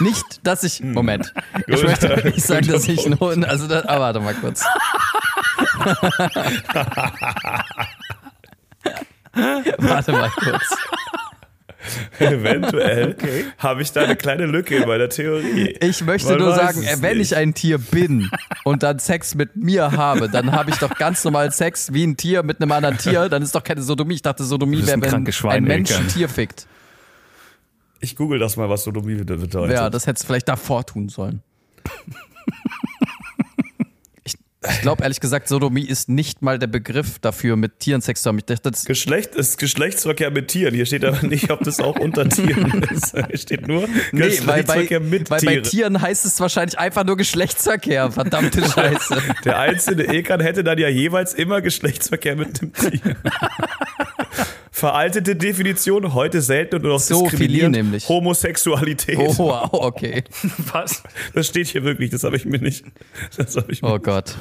Nicht, 0.00 0.46
dass 0.46 0.62
ich, 0.62 0.80
Moment. 0.82 1.32
Ich 1.66 1.74
Gut. 1.74 1.84
möchte 1.86 2.22
nicht 2.24 2.46
sagen, 2.46 2.68
dass 2.68 2.86
ich 2.86 3.04
einen 3.04 3.18
Hund, 3.18 3.44
also, 3.44 3.66
da, 3.66 3.82
ah, 3.88 3.98
warte 3.98 4.20
mal 4.20 4.32
kurz. 4.34 4.62
warte 9.78 10.12
mal 10.12 10.30
kurz. 10.30 10.76
Eventuell 12.18 13.16
habe 13.58 13.82
ich 13.82 13.92
da 13.92 14.02
eine 14.02 14.16
kleine 14.16 14.46
Lücke 14.46 14.76
in 14.76 14.88
meiner 14.88 15.08
Theorie. 15.08 15.76
Ich 15.80 16.04
möchte 16.04 16.30
Man 16.30 16.38
nur 16.38 16.54
sagen, 16.54 16.82
äh, 16.82 16.96
wenn 17.00 17.18
nicht. 17.18 17.32
ich 17.32 17.36
ein 17.36 17.54
Tier 17.54 17.78
bin 17.78 18.30
und 18.64 18.82
dann 18.82 18.98
Sex 18.98 19.34
mit 19.34 19.56
mir 19.56 19.92
habe, 19.92 20.28
dann 20.28 20.52
habe 20.52 20.70
ich 20.70 20.76
doch 20.76 20.94
ganz 20.96 21.24
normal 21.24 21.52
Sex 21.52 21.92
wie 21.92 22.06
ein 22.06 22.16
Tier 22.16 22.42
mit 22.42 22.60
einem 22.60 22.72
anderen 22.72 22.98
Tier. 22.98 23.28
Dann 23.28 23.42
ist 23.42 23.54
doch 23.54 23.64
keine 23.64 23.82
Sodomie. 23.82 24.14
Ich 24.14 24.22
dachte, 24.22 24.44
Sodomie 24.44 24.86
wäre, 24.86 24.94
ein 24.94 25.02
wenn 25.02 25.50
ein 25.50 25.64
Mensch 25.64 25.92
ein 25.92 26.08
Tier 26.08 26.28
fickt. 26.28 26.66
Ich 28.00 28.16
google 28.16 28.38
das 28.38 28.56
mal, 28.56 28.68
was 28.68 28.84
Sodomie 28.84 29.16
bedeutet. 29.16 29.72
Ja, 29.72 29.90
das 29.90 30.06
hättest 30.06 30.24
du 30.24 30.26
vielleicht 30.28 30.48
davor 30.48 30.86
tun 30.86 31.08
sollen. 31.08 31.42
Ich, 34.70 34.80
glaube 34.82 35.02
ehrlich 35.02 35.20
gesagt, 35.20 35.48
Sodomie 35.48 35.84
ist 35.84 36.08
nicht 36.08 36.42
mal 36.42 36.58
der 36.58 36.66
Begriff 36.66 37.18
dafür, 37.18 37.56
mit 37.56 37.78
Tieren 37.80 38.00
Sex 38.00 38.22
zu 38.22 38.28
haben. 38.28 38.38
Ich 38.38 38.44
dachte, 38.44 38.70
das, 38.70 38.84
Geschlecht 38.84 39.34
ist 39.34 39.58
Geschlechtsverkehr 39.58 40.30
mit 40.30 40.48
Tieren. 40.48 40.74
Hier 40.74 40.86
steht 40.86 41.04
aber 41.04 41.26
nicht, 41.26 41.50
ob 41.50 41.62
das 41.64 41.80
auch 41.80 41.98
unter 41.98 42.28
Tieren 42.28 42.82
ist. 42.90 43.14
Hier 43.14 43.38
steht 43.38 43.68
nur 43.68 43.88
nee, 44.12 44.20
weil 44.20 44.28
bei, 44.28 44.28
Geschlechtsverkehr 44.28 45.00
mit 45.00 45.30
weil 45.30 45.40
bei 45.40 45.52
Tieren. 45.52 45.64
Tieren 45.64 46.02
heißt 46.02 46.24
es 46.24 46.40
wahrscheinlich 46.40 46.78
einfach 46.78 47.04
nur 47.04 47.16
Geschlechtsverkehr. 47.16 48.10
Verdammte 48.10 48.68
Scheiße. 48.68 49.22
Der 49.44 49.58
einzelne 49.58 50.04
Ekan 50.04 50.40
hätte 50.40 50.64
dann 50.64 50.78
ja 50.78 50.88
jeweils 50.88 51.34
immer 51.34 51.60
Geschlechtsverkehr 51.60 52.36
mit 52.36 52.60
dem 52.60 52.72
Tier. 52.72 53.16
Veraltete 54.78 55.34
Definition, 55.34 56.14
heute 56.14 56.40
selten 56.40 56.76
und 56.76 56.82
nur 56.82 56.92
noch 56.92 57.00
Zoophilie 57.00 57.30
diskriminierend. 57.30 57.74
nämlich. 57.76 58.08
Homosexualität. 58.08 59.18
Oh, 59.18 59.36
wow, 59.36 59.68
okay. 59.72 60.22
Was? 60.72 61.02
Das 61.34 61.48
steht 61.48 61.66
hier 61.66 61.82
wirklich, 61.82 62.10
das 62.10 62.22
habe 62.22 62.36
ich 62.36 62.44
mir 62.44 62.60
nicht. 62.60 62.84
Das 63.36 63.56
habe 63.56 63.72
ich 63.72 63.82
mir 63.82 63.92
Oh 63.92 63.98
Gott. 63.98 64.36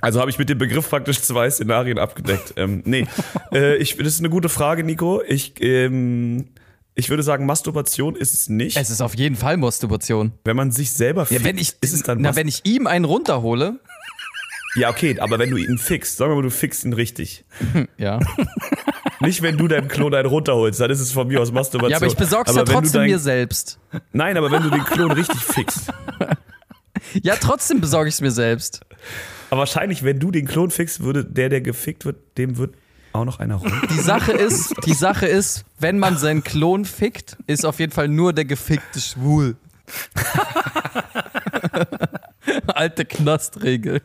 Also 0.00 0.20
habe 0.20 0.30
ich 0.30 0.38
mit 0.38 0.48
dem 0.48 0.56
Begriff 0.56 0.88
praktisch 0.88 1.20
zwei 1.20 1.50
Szenarien 1.50 1.98
abgedeckt. 1.98 2.54
Ähm, 2.56 2.82
nee, 2.86 3.06
äh, 3.52 3.76
ich, 3.76 3.96
das 3.96 4.06
ist 4.08 4.20
eine 4.20 4.30
gute 4.30 4.48
Frage, 4.48 4.82
Nico. 4.82 5.20
Ich, 5.26 5.54
ähm, 5.60 6.48
ich 6.94 7.10
würde 7.10 7.22
sagen, 7.22 7.44
Masturbation 7.44 8.16
ist 8.16 8.32
es 8.32 8.48
nicht. 8.48 8.76
Es 8.78 8.88
ist 8.88 9.02
auf 9.02 9.14
jeden 9.14 9.36
Fall 9.36 9.58
Masturbation. 9.58 10.32
wenn 10.44 10.56
man 10.56 10.72
sich 10.72 10.90
selber 10.92 11.22
Ja, 11.22 11.26
fickt, 11.26 11.44
wenn 11.44 11.58
ich, 11.58 11.74
ist 11.82 11.92
es 11.92 12.02
dann 12.02 12.20
na, 12.22 12.30
Mas- 12.30 12.36
wenn 12.36 12.48
ich 12.48 12.62
ihm 12.64 12.86
einen 12.86 13.04
runterhole, 13.04 13.78
Ja, 14.76 14.90
okay, 14.90 15.18
aber 15.18 15.38
wenn 15.38 15.50
du 15.50 15.56
ihn 15.56 15.78
fixst, 15.78 16.18
sagen 16.18 16.30
wir 16.32 16.36
mal, 16.36 16.42
du 16.42 16.50
fixst 16.50 16.84
ihn 16.84 16.92
richtig. 16.92 17.44
ja. 17.96 18.20
Nicht, 19.20 19.40
wenn 19.42 19.56
du 19.56 19.66
deinem 19.68 19.88
Klon 19.88 20.14
einen 20.14 20.28
runterholst, 20.28 20.80
dann 20.80 20.90
ist 20.90 21.00
es 21.00 21.12
von 21.12 21.28
mir 21.28 21.40
aus 21.40 21.50
Masturbation. 21.50 21.90
Ja, 21.90 21.96
aber 21.96 22.06
ich 22.06 22.16
besorg's 22.16 22.50
Aber 22.50 22.60
ja 22.60 22.64
trotzdem 22.64 23.00
dein- 23.00 23.10
mir 23.10 23.18
selbst. 23.18 23.78
Nein, 24.12 24.36
aber 24.36 24.50
wenn 24.50 24.62
du 24.62 24.70
den 24.70 24.84
Klon 24.84 25.12
richtig 25.12 25.40
fixst. 25.40 25.90
Ja, 27.22 27.36
trotzdem 27.36 27.80
besorge 27.80 28.08
ich 28.08 28.16
es 28.16 28.20
mir 28.20 28.30
selbst. 28.30 28.80
Aber 29.50 29.60
wahrscheinlich, 29.60 30.02
wenn 30.02 30.18
du 30.18 30.30
den 30.30 30.46
Klon 30.46 30.70
fixst, 30.70 31.02
würde 31.02 31.24
der, 31.24 31.48
der 31.48 31.60
gefickt 31.62 32.04
wird, 32.04 32.16
dem 32.36 32.58
wird 32.58 32.74
auch 33.12 33.24
noch 33.24 33.38
einer 33.38 33.54
runter. 33.54 33.80
Die 33.90 34.00
Sache 34.00 34.32
ist, 34.32 34.74
die 34.84 34.92
Sache 34.92 35.26
ist, 35.26 35.64
wenn 35.78 35.98
man 35.98 36.18
seinen 36.18 36.44
Klon 36.44 36.84
fickt, 36.84 37.38
ist 37.46 37.64
auf 37.64 37.78
jeden 37.80 37.92
Fall 37.92 38.08
nur 38.08 38.34
der 38.34 38.44
gefickte 38.44 39.00
schwul. 39.00 39.56
Alte 42.66 43.04
Knastregel. 43.04 44.02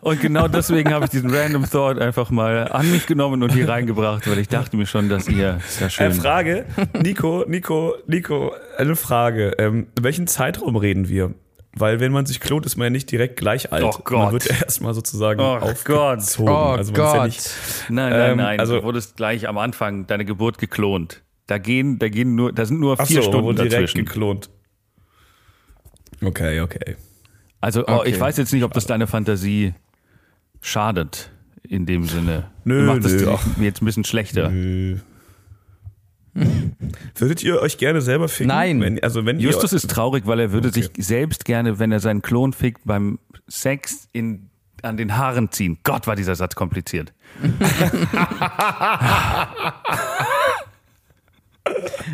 Und 0.00 0.20
genau 0.20 0.48
deswegen 0.48 0.92
habe 0.92 1.04
ich 1.04 1.10
diesen 1.10 1.30
Random 1.34 1.68
Thought 1.68 1.98
einfach 2.00 2.30
mal 2.30 2.68
an 2.72 2.90
mich 2.90 3.06
genommen 3.06 3.42
und 3.42 3.52
hier 3.52 3.68
reingebracht, 3.68 4.28
weil 4.30 4.38
ich 4.38 4.48
dachte 4.48 4.76
mir 4.76 4.86
schon, 4.86 5.08
dass 5.08 5.28
ihr, 5.28 5.60
sehr 5.66 5.82
Eine 5.82 5.90
schön. 5.90 6.12
Frage, 6.14 6.66
Nico, 7.02 7.44
Nico, 7.46 7.94
Nico, 8.06 8.52
eine 8.76 8.96
Frage. 8.96 9.52
Ähm, 9.58 9.88
welchen 10.00 10.26
Zeitraum 10.26 10.76
reden 10.76 11.08
wir? 11.08 11.34
Weil 11.74 12.00
wenn 12.00 12.12
man 12.12 12.26
sich 12.26 12.40
klont, 12.40 12.64
ist 12.66 12.76
man 12.76 12.86
ja 12.86 12.90
nicht 12.90 13.10
direkt 13.10 13.36
gleich 13.36 13.72
alt. 13.72 13.84
Oh 13.84 13.92
Gott. 14.02 14.18
Man 14.18 14.32
wird 14.32 14.44
ja 14.48 14.56
erstmal 14.62 14.94
sozusagen 14.94 15.40
Oh 15.40 15.58
aufgezogen. 15.58 16.48
Oh 16.52 16.54
also 16.54 16.92
ist 16.92 16.98
ja 16.98 17.12
Gott. 17.16 17.24
nicht, 17.26 17.50
Nein, 17.88 18.10
nein, 18.10 18.30
Ähm, 18.32 18.36
nein. 18.38 18.60
also- 18.60 18.78
du 18.78 18.84
wurdest 18.84 19.16
gleich 19.16 19.46
am 19.48 19.58
Anfang 19.58 20.06
deine 20.06 20.24
Geburt 20.24 20.58
geklont. 20.58 21.22
Da 21.46 21.58
gehen, 21.58 21.98
da 21.98 22.08
gehen 22.08 22.34
nur, 22.34 22.52
da 22.52 22.64
sind 22.66 22.80
nur 22.80 22.96
vier 22.96 23.22
so, 23.22 23.28
Stunden 23.28 23.54
direkt 23.56 23.72
dazwischen. 23.74 24.04
geklont. 24.04 24.50
Okay, 26.22 26.60
okay. 26.60 26.96
Also 27.60 27.84
oh, 27.86 27.98
Okay. 28.00 28.10
ich 28.10 28.20
weiß 28.20 28.36
jetzt 28.36 28.52
nicht, 28.52 28.62
ob 28.64 28.72
das 28.72 28.86
deine 28.86 29.06
Fantasie 29.06 29.74
schadet 30.60 31.30
in 31.62 31.86
dem 31.86 32.04
Sinne. 32.04 32.50
Nö, 32.64 32.84
Macht 32.84 33.04
das 33.04 33.12
nö, 33.12 33.36
jetzt 33.60 33.82
ein 33.82 33.84
bisschen 33.84 34.04
schlechter. 34.04 34.50
Würdet 37.14 37.42
ihr 37.42 37.60
euch 37.60 37.78
gerne 37.78 38.00
selber 38.00 38.28
ficken? 38.28 38.48
Nein. 38.48 38.80
Wenn, 38.80 39.02
also 39.02 39.26
wenn 39.26 39.40
Justus 39.40 39.72
ist 39.72 39.90
traurig, 39.90 40.24
weil 40.26 40.38
er 40.40 40.52
würde 40.52 40.68
Okay. 40.68 40.82
sich 40.82 41.04
selbst 41.04 41.44
gerne, 41.44 41.78
wenn 41.80 41.90
er 41.90 41.98
seinen 42.00 42.22
Klon 42.22 42.52
fickt, 42.52 42.82
beim 42.84 43.18
Sex 43.48 44.08
in, 44.12 44.50
an 44.82 44.96
den 44.96 45.16
Haaren 45.16 45.50
ziehen. 45.50 45.78
Gott, 45.82 46.06
war 46.06 46.14
dieser 46.14 46.36
Satz 46.36 46.54
kompliziert. 46.54 47.12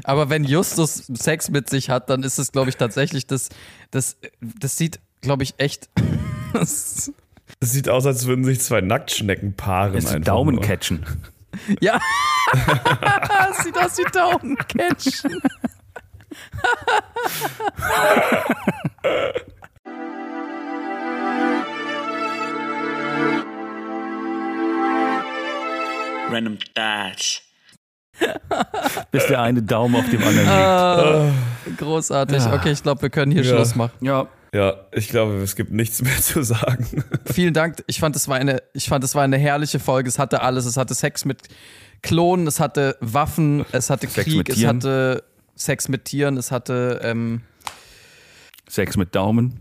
Aber 0.02 0.30
wenn 0.30 0.44
Justus 0.44 1.06
Sex 1.14 1.50
mit 1.50 1.70
sich 1.70 1.90
hat, 1.90 2.10
dann 2.10 2.22
ist 2.22 2.38
es, 2.38 2.50
glaube 2.52 2.70
ich, 2.70 2.76
tatsächlich 2.76 3.26
das, 3.26 3.48
das, 3.90 4.16
das 4.40 4.76
sieht, 4.76 5.00
glaube 5.24 5.42
ich, 5.42 5.54
echt, 5.58 5.88
Es 6.54 7.10
sieht 7.60 7.88
aus, 7.88 8.06
als 8.06 8.26
würden 8.26 8.44
sich 8.44 8.60
zwei 8.60 8.80
Nacktschnecken 8.80 9.54
paaren. 9.54 9.94
Ist 9.94 10.06
einfach 10.08 10.24
Daumen 10.26 10.54
nur. 10.56 10.64
catchen. 10.64 11.04
Ja. 11.80 12.00
Sieht 13.62 13.78
aus 13.78 13.96
wie 13.96 14.10
Daumencatchen. 14.12 15.40
Random 26.30 26.58
Thoughts. 26.74 27.42
Bis 29.10 29.26
der 29.26 29.40
eine 29.42 29.62
Daumen 29.62 29.96
auf 29.96 30.08
dem 30.08 30.20
anderen 30.22 30.38
liegt. 30.38 30.48
Ah, 30.48 31.32
großartig. 31.76 32.42
Okay, 32.46 32.70
ich 32.72 32.82
glaube, 32.82 33.02
wir 33.02 33.10
können 33.10 33.32
hier 33.32 33.42
Ja. 33.42 33.54
Schluss 33.56 33.74
machen. 33.74 33.92
Ja. 34.00 34.26
Ja, 34.54 34.76
ich 34.92 35.08
glaube, 35.08 35.34
es 35.42 35.56
gibt 35.56 35.72
nichts 35.72 36.00
mehr 36.00 36.16
zu 36.16 36.44
sagen. 36.44 36.86
Vielen 37.24 37.52
Dank. 37.52 37.82
Ich 37.88 37.98
fand, 37.98 38.14
es 38.14 38.28
war 38.28 38.36
eine, 38.36 38.62
ich 38.72 38.88
fand, 38.88 39.02
es 39.02 39.16
war 39.16 39.24
eine 39.24 39.36
herrliche 39.36 39.80
Folge. 39.80 40.08
Es 40.08 40.20
hatte 40.20 40.42
alles. 40.42 40.64
Es 40.64 40.76
hatte 40.76 40.94
Sex 40.94 41.24
mit 41.24 41.42
Klonen, 42.02 42.46
es 42.46 42.60
hatte 42.60 42.96
Waffen, 43.00 43.64
es 43.72 43.90
hatte 43.90 44.06
Sex 44.06 44.24
Krieg, 44.24 44.48
es 44.48 44.64
hatte 44.64 45.24
Sex 45.56 45.88
mit 45.88 46.04
Tieren, 46.04 46.36
es 46.36 46.52
hatte, 46.52 47.00
ähm, 47.02 47.40
Sex 48.68 48.96
mit 48.96 49.16
Daumen. 49.16 49.58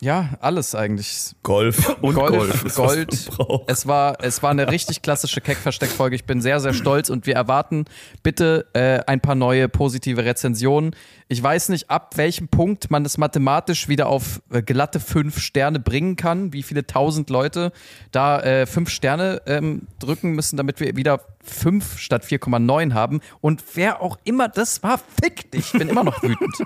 Ja, 0.00 0.30
alles 0.40 0.74
eigentlich. 0.74 1.34
Golf. 1.42 1.96
Und 2.00 2.14
Gold, 2.14 2.32
Golf. 2.32 2.64
was 2.64 2.74
Gold. 2.74 3.30
Es 3.66 3.86
war, 3.86 4.16
es 4.22 4.42
war 4.42 4.50
eine 4.50 4.70
richtig 4.70 5.02
klassische 5.02 5.40
Keck-Versteck-Folge. 5.40 6.16
Ich 6.16 6.24
bin 6.24 6.40
sehr, 6.40 6.58
sehr 6.60 6.72
stolz 6.72 7.10
und 7.10 7.26
wir 7.26 7.34
erwarten 7.34 7.84
bitte 8.22 8.66
äh, 8.72 9.00
ein 9.06 9.20
paar 9.20 9.34
neue 9.34 9.68
positive 9.68 10.24
Rezensionen. 10.24 10.96
Ich 11.28 11.42
weiß 11.42 11.68
nicht, 11.68 11.90
ab 11.90 12.16
welchem 12.16 12.48
Punkt 12.48 12.90
man 12.90 13.04
es 13.04 13.18
mathematisch 13.18 13.88
wieder 13.88 14.08
auf 14.08 14.40
äh, 14.50 14.62
glatte 14.62 15.00
fünf 15.00 15.38
Sterne 15.38 15.78
bringen 15.78 16.16
kann, 16.16 16.52
wie 16.52 16.62
viele 16.62 16.86
tausend 16.86 17.28
Leute 17.28 17.70
da 18.10 18.40
äh, 18.40 18.66
fünf 18.66 18.88
Sterne 18.90 19.42
ähm, 19.46 19.82
drücken 19.98 20.32
müssen, 20.32 20.56
damit 20.56 20.80
wir 20.80 20.96
wieder 20.96 21.20
fünf 21.42 21.98
statt 21.98 22.24
4,9 22.24 22.94
haben. 22.94 23.20
Und 23.40 23.62
wer 23.74 24.00
auch 24.00 24.18
immer 24.24 24.48
das 24.48 24.82
war, 24.82 24.98
fick 25.22 25.50
dich. 25.50 25.72
Ich 25.72 25.78
bin 25.78 25.88
immer 25.88 26.04
noch 26.04 26.22
wütend. 26.22 26.56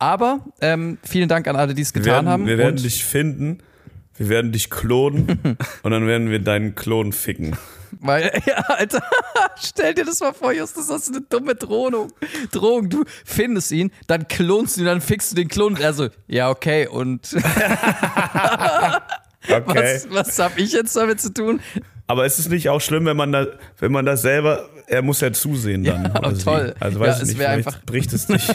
Aber 0.00 0.40
ähm, 0.62 0.98
vielen 1.04 1.28
Dank 1.28 1.46
an 1.46 1.56
alle, 1.56 1.74
die 1.74 1.82
es 1.82 1.94
Wir 1.94 2.00
getan 2.00 2.14
werden, 2.14 2.28
haben. 2.28 2.46
wir 2.46 2.58
werden 2.58 2.82
dich 2.82 3.04
finden. 3.04 3.58
Wir 4.16 4.28
werden 4.28 4.50
dich 4.50 4.68
klonen 4.70 5.38
und 5.82 5.90
dann 5.90 6.06
werden 6.06 6.30
wir 6.30 6.40
deinen 6.40 6.74
Klon 6.74 7.12
ficken. 7.12 7.56
Weil, 8.00 8.30
ja, 8.46 8.56
Alter, 8.68 9.02
stell 9.60 9.94
dir 9.94 10.04
das 10.04 10.20
mal 10.20 10.32
vor, 10.32 10.52
Justus, 10.52 10.88
das 10.88 11.08
ist 11.08 11.14
eine 11.14 11.24
dumme 11.28 11.54
Drohung. 11.54 12.12
Drohung, 12.50 12.88
du 12.88 13.04
findest 13.24 13.72
ihn, 13.72 13.90
dann 14.06 14.26
klonst 14.28 14.76
du 14.76 14.82
ihn, 14.82 14.86
dann 14.86 15.00
fixst 15.00 15.32
du 15.32 15.36
den 15.36 15.48
Klon 15.48 15.74
und 15.74 15.80
er 15.80 15.92
so, 15.92 16.08
ja, 16.26 16.50
okay, 16.50 16.86
und 16.86 17.34
Okay. 19.48 19.94
was, 19.94 20.10
was 20.10 20.38
hab 20.38 20.58
ich 20.58 20.72
jetzt 20.72 20.94
damit 20.96 21.20
zu 21.20 21.32
tun? 21.32 21.60
Aber 22.06 22.26
ist 22.26 22.38
es 22.38 22.48
nicht 22.48 22.68
auch 22.68 22.80
schlimm, 22.80 23.06
wenn 23.06 23.16
man 23.16 23.32
da, 23.32 23.46
wenn 23.78 23.92
man 23.92 24.04
da 24.04 24.16
selber, 24.16 24.68
er 24.86 25.02
muss 25.02 25.20
ja 25.20 25.32
zusehen 25.32 25.84
dann. 25.84 26.04
Ja, 26.04 26.18
oder 26.18 26.34
sie. 26.34 26.44
toll. 26.44 26.74
Also 26.80 26.98
Ja, 27.00 27.06
weiß 27.06 27.22
es 27.22 27.30
ich 27.30 27.38
nicht, 27.38 27.46
einfach- 27.46 27.82
bricht 27.84 28.12
es 28.12 28.26
dich. 28.26 28.48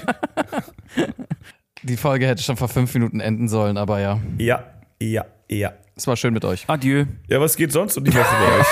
Die 1.83 1.97
Folge 1.97 2.27
hätte 2.27 2.41
schon 2.43 2.57
vor 2.57 2.67
fünf 2.67 2.93
Minuten 2.93 3.19
enden 3.19 3.47
sollen, 3.47 3.77
aber 3.77 3.99
ja, 3.99 4.19
ja, 4.39 4.63
ja, 5.01 5.25
ja. 5.49 5.73
es 5.95 6.07
war 6.07 6.15
schön 6.17 6.33
mit 6.33 6.43
euch. 6.43 6.63
Adieu. 6.67 7.05
Ja, 7.27 7.39
was 7.39 7.55
geht 7.55 7.71
sonst 7.71 7.95
um 7.97 8.03
die 8.03 8.13
Woche 8.13 8.35
bei 8.39 8.59
euch? 8.59 8.65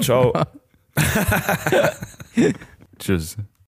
Ciao. 0.04 0.32
Tschüss. 2.98 3.36